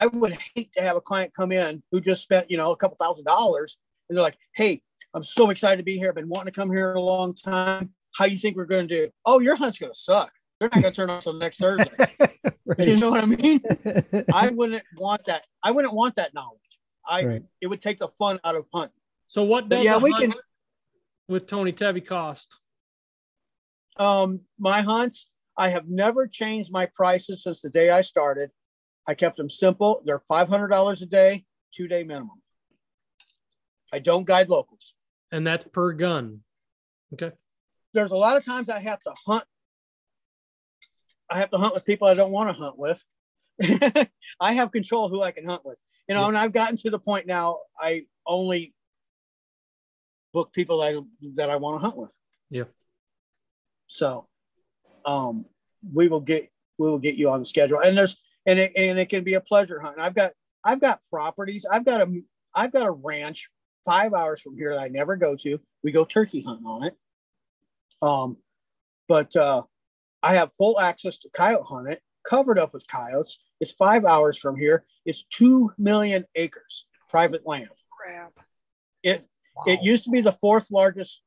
I 0.00 0.06
would 0.06 0.36
hate 0.54 0.72
to 0.74 0.82
have 0.82 0.96
a 0.96 1.00
client 1.00 1.34
come 1.34 1.52
in 1.52 1.82
who 1.92 2.00
just 2.00 2.22
spent, 2.22 2.50
you 2.50 2.56
know, 2.56 2.72
a 2.72 2.76
couple 2.76 2.96
thousand 3.00 3.24
dollars 3.24 3.78
and 4.08 4.16
they're 4.16 4.22
like, 4.22 4.38
hey, 4.56 4.82
I'm 5.14 5.22
so 5.22 5.50
excited 5.50 5.76
to 5.76 5.82
be 5.82 5.96
here. 5.98 6.08
I've 6.08 6.14
been 6.14 6.28
wanting 6.28 6.52
to 6.52 6.58
come 6.60 6.70
here 6.70 6.94
a 6.94 7.00
long 7.00 7.34
time. 7.34 7.90
How 8.16 8.24
you 8.24 8.38
think 8.38 8.56
we're 8.56 8.64
going 8.64 8.88
to 8.88 8.94
do? 8.94 9.10
Oh, 9.24 9.40
your 9.40 9.56
hunt's 9.56 9.78
going 9.78 9.92
to 9.92 9.98
suck. 9.98 10.32
They're 10.58 10.70
not 10.72 10.80
going 10.82 10.92
to 10.92 10.96
turn 11.00 11.10
on 11.10 11.16
until 11.16 11.34
next 11.34 11.58
Thursday. 11.58 11.90
You 12.78 12.96
know 12.96 13.10
what 13.10 13.22
I 13.24 13.26
mean? 13.26 13.60
I 14.32 14.48
wouldn't 14.48 14.82
want 14.96 15.24
that. 15.26 15.42
I 15.62 15.72
wouldn't 15.72 15.92
want 15.94 16.14
that 16.14 16.32
knowledge. 16.32 16.58
I 17.06 17.24
Right. 17.24 17.42
it 17.60 17.66
would 17.66 17.82
take 17.82 17.98
the 17.98 18.08
fun 18.18 18.40
out 18.44 18.54
of 18.54 18.66
hunting. 18.72 18.96
So 19.28 19.42
what 19.42 19.68
But 19.68 19.76
does 19.76 19.84
yeah, 19.84 19.96
we 19.98 20.10
hunt 20.12 20.32
can. 20.32 20.40
with 21.28 21.46
Tony 21.46 21.72
Tebby 21.72 22.00
cost? 22.00 22.48
Um, 23.96 24.40
my 24.58 24.80
hunts. 24.80 25.28
I 25.56 25.68
have 25.68 25.88
never 25.88 26.26
changed 26.26 26.72
my 26.72 26.86
prices 26.86 27.42
since 27.42 27.60
the 27.60 27.68
day 27.68 27.90
I 27.90 28.00
started. 28.00 28.50
I 29.08 29.14
kept 29.14 29.36
them 29.36 29.48
simple. 29.48 30.00
They're 30.04 30.22
five 30.28 30.48
hundred 30.48 30.68
dollars 30.68 31.02
a 31.02 31.06
day, 31.06 31.44
two 31.74 31.88
day 31.88 32.04
minimum. 32.04 32.40
I 33.92 33.98
don't 33.98 34.26
guide 34.26 34.48
locals. 34.48 34.94
And 35.30 35.46
that's 35.46 35.64
per 35.64 35.92
gun. 35.92 36.40
Okay. 37.14 37.32
There's 37.94 38.10
a 38.10 38.16
lot 38.16 38.36
of 38.36 38.44
times 38.44 38.70
I 38.70 38.78
have 38.80 39.00
to 39.00 39.12
hunt. 39.26 39.44
I 41.30 41.38
have 41.38 41.50
to 41.50 41.58
hunt 41.58 41.74
with 41.74 41.84
people 41.84 42.08
I 42.08 42.14
don't 42.14 42.32
want 42.32 42.56
to 42.56 42.62
hunt 42.62 42.78
with. 42.78 43.04
I 44.40 44.52
have 44.54 44.72
control 44.72 45.08
who 45.08 45.22
I 45.22 45.30
can 45.30 45.46
hunt 45.46 45.62
with. 45.64 45.78
You 46.08 46.14
know, 46.14 46.22
Yeah. 46.22 46.28
and 46.28 46.38
I've 46.38 46.52
gotten 46.52 46.76
to 46.78 46.90
the 46.90 46.98
point 46.98 47.26
now 47.26 47.58
I 47.78 48.06
only 48.26 48.74
book 50.32 50.52
people 50.52 50.80
that 50.80 50.94
I, 50.96 51.00
that 51.34 51.50
I 51.50 51.56
want 51.56 51.76
to 51.80 51.84
hunt 51.86 51.96
with. 51.96 52.10
Yeah. 52.50 52.64
So 53.88 54.26
um 55.04 55.44
we 55.92 56.08
will 56.08 56.20
get 56.20 56.50
we 56.78 56.88
will 56.88 56.98
get 56.98 57.16
you 57.16 57.30
on 57.30 57.40
the 57.40 57.46
schedule. 57.46 57.80
And 57.80 57.96
there's 57.96 58.16
and 58.46 58.58
it 58.58 58.72
and 58.76 58.98
it 58.98 59.08
can 59.08 59.24
be 59.24 59.34
a 59.34 59.40
pleasure 59.40 59.80
hunt. 59.80 59.96
I've 60.00 60.14
got 60.14 60.32
I've 60.64 60.80
got 60.80 61.00
properties. 61.10 61.66
I've 61.70 61.84
got 61.84 62.00
a 62.00 62.22
I've 62.54 62.72
got 62.72 62.86
a 62.86 62.90
ranch 62.90 63.48
five 63.84 64.14
hours 64.14 64.40
from 64.40 64.56
here 64.56 64.74
that 64.74 64.82
I 64.82 64.88
never 64.88 65.16
go 65.16 65.36
to. 65.36 65.60
We 65.82 65.92
go 65.92 66.04
turkey 66.04 66.42
hunting 66.42 66.66
on 66.66 66.84
it. 66.84 66.96
Um, 68.00 68.36
but 69.08 69.34
uh, 69.36 69.62
I 70.22 70.34
have 70.34 70.52
full 70.54 70.80
access 70.80 71.18
to 71.18 71.30
coyote 71.30 71.66
hunt 71.66 71.88
it, 71.88 72.00
covered 72.28 72.58
up 72.58 72.72
with 72.72 72.86
coyotes. 72.86 73.38
It's 73.60 73.72
five 73.72 74.04
hours 74.04 74.38
from 74.38 74.56
here. 74.56 74.84
It's 75.04 75.24
two 75.30 75.72
million 75.78 76.24
acres 76.34 76.86
private 77.12 77.46
land. 77.46 77.68
Crap. 77.90 78.32
It 79.02 79.24
it 79.66 79.82
used 79.82 80.04
to 80.04 80.10
be 80.10 80.22
the 80.22 80.32
fourth 80.32 80.70
largest 80.70 81.22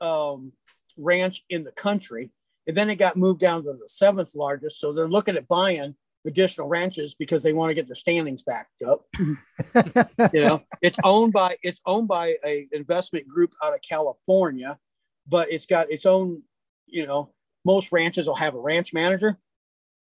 um, 0.00 0.52
ranch 0.96 1.42
in 1.48 1.64
the 1.64 1.72
country, 1.72 2.30
and 2.66 2.76
then 2.76 2.90
it 2.90 2.96
got 2.96 3.16
moved 3.16 3.40
down 3.40 3.62
to 3.62 3.72
the 3.72 3.88
seventh 3.88 4.34
largest. 4.34 4.78
So 4.78 4.92
they're 4.92 5.08
looking 5.08 5.36
at 5.36 5.48
buying 5.48 5.94
additional 6.26 6.68
ranches 6.68 7.14
because 7.14 7.42
they 7.42 7.52
want 7.52 7.70
to 7.70 7.74
get 7.74 7.86
their 7.86 7.94
standings 7.94 8.42
backed 8.42 8.82
up. 8.82 9.06
you 10.32 10.42
know 10.42 10.62
it's 10.82 10.98
owned 11.04 11.32
by 11.32 11.56
it's 11.62 11.80
owned 11.86 12.08
by 12.08 12.34
a 12.44 12.68
investment 12.72 13.26
group 13.26 13.52
out 13.64 13.74
of 13.74 13.80
california 13.80 14.78
but 15.26 15.50
it's 15.50 15.66
got 15.66 15.90
its 15.90 16.04
own 16.04 16.42
you 16.86 17.06
know 17.06 17.32
most 17.64 17.92
ranches 17.92 18.26
will 18.26 18.34
have 18.36 18.54
a 18.54 18.60
ranch 18.60 18.92
manager. 18.92 19.38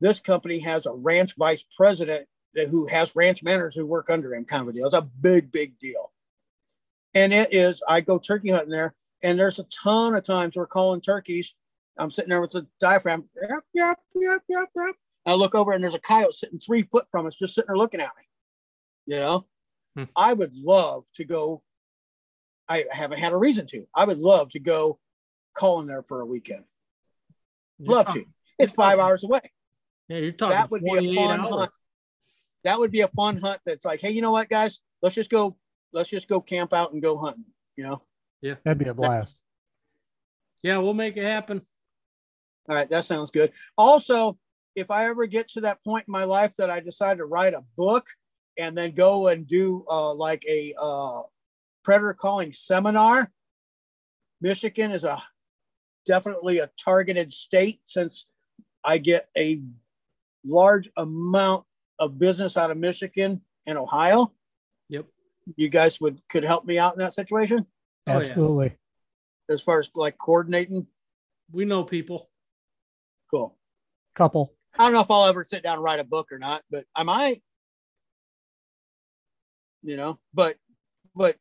This 0.01 0.19
company 0.19 0.59
has 0.59 0.85
a 0.85 0.93
ranch 0.93 1.35
vice 1.37 1.65
president 1.75 2.27
who 2.55 2.87
has 2.87 3.15
ranch 3.15 3.43
managers 3.43 3.75
who 3.75 3.85
work 3.85 4.09
under 4.09 4.33
him 4.33 4.45
kind 4.45 4.63
of 4.63 4.69
a 4.69 4.73
deal. 4.73 4.87
It's 4.87 4.95
a 4.95 5.01
big 5.01 5.51
big 5.51 5.77
deal. 5.79 6.11
And 7.13 7.33
it 7.33 7.53
is 7.53 7.81
i 7.87 8.01
go 8.01 8.17
turkey 8.17 8.49
hunting 8.49 8.71
there 8.71 8.95
and 9.23 9.37
there's 9.37 9.59
a 9.59 9.65
ton 9.65 10.15
of 10.15 10.23
times 10.23 10.55
we're 10.55 10.67
calling 10.67 11.01
turkeys. 11.01 11.53
I'm 11.97 12.11
sitting 12.11 12.29
there 12.29 12.41
with 12.41 12.51
the 12.51 12.65
diaphragm 12.79 13.29
yep 13.41 13.63
yep 13.73 13.99
yep 14.15 14.41
yep 14.47 14.69
yep 14.75 14.95
i 15.29 15.33
look 15.33 15.55
over 15.55 15.71
and 15.71 15.83
there's 15.83 15.93
a 15.93 15.99
coyote 15.99 16.33
sitting 16.33 16.59
three 16.59 16.83
foot 16.83 17.05
from 17.11 17.25
us 17.27 17.35
just 17.35 17.55
sitting 17.55 17.67
there 17.67 17.77
looking 17.77 18.01
at 18.01 18.11
me 18.17 18.23
you 19.05 19.19
know 19.19 19.45
Hmm. 19.95 20.03
I 20.15 20.33
would 20.33 20.55
love 20.55 21.05
to 21.15 21.25
go. 21.25 21.63
I 22.69 22.85
haven't 22.91 23.17
had 23.17 23.33
a 23.33 23.37
reason 23.37 23.65
to. 23.65 23.85
I 23.95 24.05
would 24.05 24.19
love 24.19 24.51
to 24.51 24.59
go 24.59 24.99
call 25.55 25.79
in 25.81 25.87
there 25.87 26.03
for 26.03 26.21
a 26.21 26.25
weekend. 26.27 26.63
You're 27.79 27.95
Love 27.95 28.05
talking- 28.05 28.25
to. 28.25 28.29
It's 28.59 28.71
five 28.73 28.99
hours 28.99 29.23
away. 29.23 29.41
Yeah, 30.07 30.17
you're 30.17 30.31
talking 30.33 30.55
That 30.55 30.69
would 30.69 30.83
be 30.83 30.95
a 30.95 31.15
fun 31.15 31.39
hours. 31.39 31.49
hunt. 31.55 31.71
That 32.65 32.79
would 32.79 32.91
be 32.91 33.01
a 33.01 33.07
fun 33.07 33.37
hunt. 33.37 33.61
That's 33.65 33.83
like, 33.83 33.99
hey, 33.99 34.11
you 34.11 34.21
know 34.21 34.31
what, 34.31 34.47
guys? 34.47 34.79
Let's 35.01 35.15
just 35.15 35.31
go. 35.31 35.57
Let's 35.91 36.11
just 36.11 36.27
go 36.27 36.39
camp 36.39 36.71
out 36.71 36.93
and 36.93 37.01
go 37.01 37.17
hunting. 37.17 37.45
You 37.75 37.85
know. 37.85 38.01
Yeah, 38.41 38.55
that'd 38.63 38.77
be 38.77 38.85
a 38.89 38.93
blast. 38.93 39.41
Yeah, 40.61 40.77
we'll 40.77 40.93
make 40.93 41.17
it 41.17 41.23
happen. 41.25 41.65
All 42.69 42.75
right, 42.75 42.89
that 42.91 43.05
sounds 43.05 43.31
good. 43.31 43.53
Also, 43.75 44.37
if 44.79 44.89
I 44.91 45.07
ever 45.07 45.25
get 45.25 45.49
to 45.49 45.61
that 45.61 45.83
point 45.83 46.05
in 46.07 46.11
my 46.11 46.23
life 46.23 46.55
that 46.57 46.69
I 46.69 46.79
decide 46.79 47.17
to 47.17 47.25
write 47.25 47.53
a 47.53 47.63
book 47.77 48.07
and 48.57 48.77
then 48.77 48.91
go 48.93 49.27
and 49.27 49.47
do 49.47 49.85
uh, 49.89 50.13
like 50.13 50.45
a 50.47 50.73
uh, 50.79 51.21
predator 51.83 52.13
calling 52.13 52.53
seminar, 52.53 53.31
Michigan 54.41 54.91
is 54.91 55.03
a 55.03 55.21
definitely 56.05 56.59
a 56.59 56.69
targeted 56.83 57.33
state 57.33 57.81
since 57.85 58.27
I 58.83 58.97
get 58.97 59.27
a 59.37 59.61
large 60.45 60.89
amount 60.97 61.65
of 61.99 62.17
business 62.17 62.57
out 62.57 62.71
of 62.71 62.77
Michigan 62.77 63.41
and 63.67 63.77
Ohio. 63.77 64.31
Yep. 64.89 65.05
You 65.55 65.69
guys 65.69 65.99
would 65.99 66.21
could 66.29 66.43
help 66.43 66.65
me 66.65 66.79
out 66.79 66.93
in 66.93 66.99
that 66.99 67.13
situation 67.13 67.65
Oh, 68.09 68.13
yeah. 68.13 68.25
Absolutely. 68.25 68.77
as 69.49 69.61
far 69.61 69.79
as 69.79 69.89
like 69.93 70.17
coordinating. 70.17 70.87
We 71.51 71.65
know 71.65 71.83
people. 71.83 72.29
Cool. 73.29 73.55
Couple. 74.15 74.53
I 74.77 74.83
don't 74.83 74.93
know 74.93 75.01
if 75.01 75.11
I'll 75.11 75.25
ever 75.25 75.43
sit 75.43 75.63
down 75.63 75.75
and 75.75 75.83
write 75.83 75.99
a 75.99 76.05
book 76.05 76.31
or 76.31 76.39
not, 76.39 76.63
but 76.69 76.85
I 76.95 77.03
might. 77.03 77.41
You 79.81 79.97
know, 79.97 80.19
but 80.33 80.57
but 81.15 81.37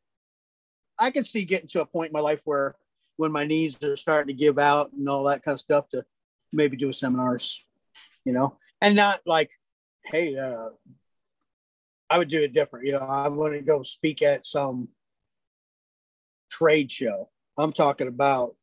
I 0.98 1.10
can 1.10 1.24
see 1.24 1.44
getting 1.44 1.68
to 1.68 1.80
a 1.80 1.86
point 1.86 2.08
in 2.08 2.12
my 2.12 2.20
life 2.20 2.40
where 2.44 2.76
when 3.16 3.32
my 3.32 3.44
knees 3.44 3.82
are 3.82 3.96
starting 3.96 4.28
to 4.28 4.44
give 4.44 4.58
out 4.58 4.92
and 4.92 5.08
all 5.08 5.24
that 5.24 5.42
kind 5.42 5.54
of 5.54 5.60
stuff 5.60 5.88
to 5.90 6.04
maybe 6.52 6.76
do 6.76 6.88
a 6.88 6.92
seminars, 6.92 7.62
you 8.24 8.32
know, 8.32 8.56
and 8.80 8.94
not 8.94 9.20
like, 9.26 9.50
hey, 10.06 10.36
uh, 10.36 10.68
I 12.08 12.18
would 12.18 12.28
do 12.28 12.42
it 12.42 12.52
different. 12.52 12.86
You 12.86 12.92
know, 12.92 13.00
I 13.00 13.28
want 13.28 13.54
to 13.54 13.60
go 13.60 13.82
speak 13.82 14.22
at 14.22 14.46
some 14.46 14.88
trade 16.50 16.90
show. 16.90 17.28
I'm 17.58 17.72
talking 17.72 18.08
about 18.08 18.54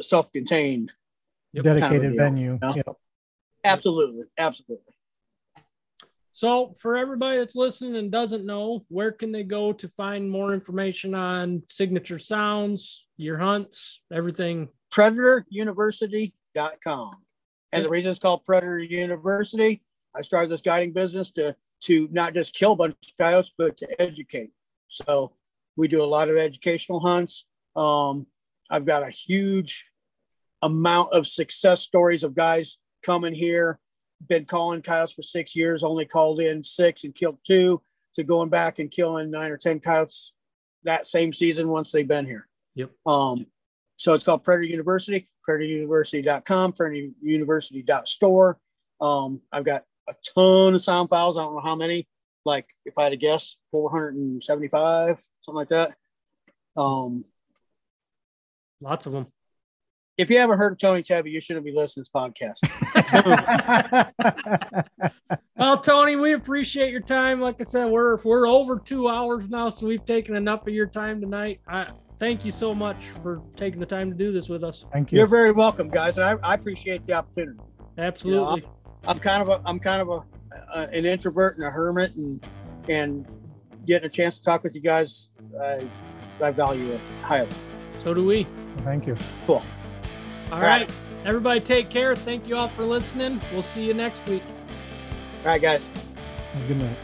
self-contained 0.00 0.92
Yep. 1.54 1.64
kind 1.64 1.76
of 1.76 1.82
Dedicated 1.90 2.16
venue. 2.16 2.58
you? 2.62 2.72
Yep. 2.76 2.86
Absolutely, 3.64 4.24
absolutely. 4.36 4.92
So, 6.32 6.74
for 6.80 6.96
everybody 6.96 7.38
that's 7.38 7.54
listening 7.54 7.94
and 7.94 8.10
doesn't 8.10 8.44
know, 8.44 8.84
where 8.88 9.12
can 9.12 9.30
they 9.30 9.44
go 9.44 9.72
to 9.72 9.88
find 9.88 10.28
more 10.28 10.52
information 10.52 11.14
on 11.14 11.62
signature 11.68 12.18
sounds, 12.18 13.06
your 13.16 13.38
hunts, 13.38 14.00
everything? 14.12 14.68
PredatorUniversity.com. 14.92 17.14
And 17.72 17.84
the 17.84 17.88
reason 17.88 18.10
it's 18.10 18.18
called 18.18 18.42
Predator 18.44 18.80
University, 18.80 19.80
I 20.14 20.20
started 20.22 20.50
this 20.50 20.60
guiding 20.60 20.92
business 20.92 21.30
to 21.32 21.56
to 21.82 22.08
not 22.10 22.34
just 22.34 22.54
kill 22.54 22.72
a 22.72 22.76
bunch 22.76 22.92
of 22.92 22.98
coyotes, 23.16 23.52
but 23.56 23.76
to 23.76 24.02
educate. 24.02 24.50
So 24.88 25.34
we 25.76 25.86
do 25.86 26.02
a 26.02 26.06
lot 26.06 26.30
of 26.30 26.36
educational 26.36 26.98
hunts. 26.98 27.44
Um, 27.76 28.26
I've 28.70 28.86
got 28.86 29.02
a 29.02 29.10
huge 29.10 29.84
amount 30.64 31.12
of 31.12 31.26
success 31.26 31.82
stories 31.82 32.24
of 32.24 32.34
guys 32.34 32.78
coming 33.02 33.34
here, 33.34 33.78
been 34.28 34.46
calling 34.46 34.82
coyotes 34.82 35.12
for 35.12 35.22
six 35.22 35.54
years, 35.54 35.84
only 35.84 36.06
called 36.06 36.40
in 36.40 36.62
six 36.62 37.04
and 37.04 37.14
killed 37.14 37.38
two, 37.46 37.82
to 38.14 38.24
going 38.24 38.48
back 38.48 38.78
and 38.78 38.90
killing 38.90 39.30
nine 39.30 39.50
or 39.50 39.58
10 39.58 39.80
coyotes 39.80 40.32
that 40.84 41.06
same 41.06 41.32
season 41.32 41.68
once 41.68 41.92
they've 41.92 42.08
been 42.08 42.26
here. 42.26 42.48
Yep. 42.74 42.90
Um, 43.06 43.46
so 43.96 44.12
it's 44.12 44.24
called 44.24 44.42
Predator 44.42 44.70
University, 44.70 45.28
predatoruniversity.com, 45.48 46.72
predatoruniversity.store. 46.72 48.58
Um, 49.00 49.40
I've 49.52 49.64
got 49.64 49.84
a 50.08 50.14
ton 50.34 50.74
of 50.74 50.82
sound 50.82 51.08
files. 51.08 51.36
I 51.36 51.42
don't 51.42 51.54
know 51.54 51.60
how 51.60 51.76
many, 51.76 52.08
like 52.44 52.68
if 52.84 52.94
I 52.98 53.04
had 53.04 53.10
to 53.10 53.16
guess, 53.16 53.56
475, 53.70 55.18
something 55.40 55.56
like 55.56 55.68
that. 55.68 55.94
Um, 56.76 57.24
Lots 58.80 59.06
of 59.06 59.12
them. 59.12 59.26
If 60.16 60.30
you 60.30 60.38
haven't 60.38 60.58
heard 60.58 60.72
of 60.72 60.78
Tony 60.78 61.02
Tebby, 61.02 61.30
you 61.30 61.40
shouldn't 61.40 61.64
be 61.64 61.72
listening 61.72 62.04
to 62.04 62.10
this 62.10 62.10
podcast. 62.14 62.58
Well, 65.56 65.78
Tony, 65.78 66.16
we 66.16 66.34
appreciate 66.34 66.90
your 66.90 67.00
time. 67.00 67.40
Like 67.40 67.56
I 67.60 67.62
said, 67.62 67.86
we're 67.86 68.16
we're 68.22 68.46
over 68.46 68.78
two 68.78 69.08
hours 69.08 69.48
now, 69.48 69.68
so 69.68 69.86
we've 69.86 70.04
taken 70.04 70.34
enough 70.34 70.66
of 70.66 70.74
your 70.74 70.86
time 70.86 71.20
tonight. 71.20 71.60
I 71.68 71.86
thank 72.18 72.44
you 72.44 72.50
so 72.50 72.74
much 72.74 72.96
for 73.22 73.40
taking 73.56 73.78
the 73.78 73.86
time 73.86 74.10
to 74.10 74.16
do 74.16 74.32
this 74.32 74.48
with 74.48 74.64
us. 74.64 74.84
Thank 74.92 75.12
you. 75.12 75.18
You're 75.18 75.28
very 75.28 75.52
welcome, 75.52 75.88
guys, 75.88 76.18
and 76.18 76.26
I, 76.26 76.48
I 76.50 76.54
appreciate 76.54 77.04
the 77.04 77.14
opportunity. 77.14 77.60
Absolutely. 77.98 78.64
I'm 79.06 79.18
kind 79.18 79.42
of 79.42 79.48
a 79.48 79.62
I'm 79.64 79.78
kind 79.78 80.02
of 80.02 80.08
a, 80.08 80.24
a 80.74 80.88
an 80.92 81.06
introvert 81.06 81.56
and 81.56 81.66
a 81.66 81.70
hermit, 81.70 82.14
and 82.16 82.44
and 82.88 83.24
getting 83.86 84.06
a 84.06 84.10
chance 84.10 84.38
to 84.38 84.44
talk 84.44 84.64
with 84.64 84.74
you 84.74 84.80
guys, 84.80 85.28
I 85.62 85.88
I 86.42 86.50
value 86.50 86.90
it 86.90 87.00
highly. 87.22 87.48
So 88.02 88.12
do 88.12 88.26
we. 88.26 88.44
Thank 88.78 89.06
you. 89.06 89.16
Cool. 89.46 89.62
All 90.52 90.60
right. 90.60 90.80
right. 90.80 90.92
Everybody 91.24 91.60
take 91.60 91.90
care. 91.90 92.14
Thank 92.14 92.46
you 92.46 92.56
all 92.56 92.68
for 92.68 92.84
listening. 92.84 93.40
We'll 93.52 93.62
see 93.62 93.84
you 93.84 93.94
next 93.94 94.26
week. 94.28 94.42
All 95.40 95.46
right, 95.46 95.60
guys. 95.60 95.90
Good 96.68 96.78
night. 96.78 96.96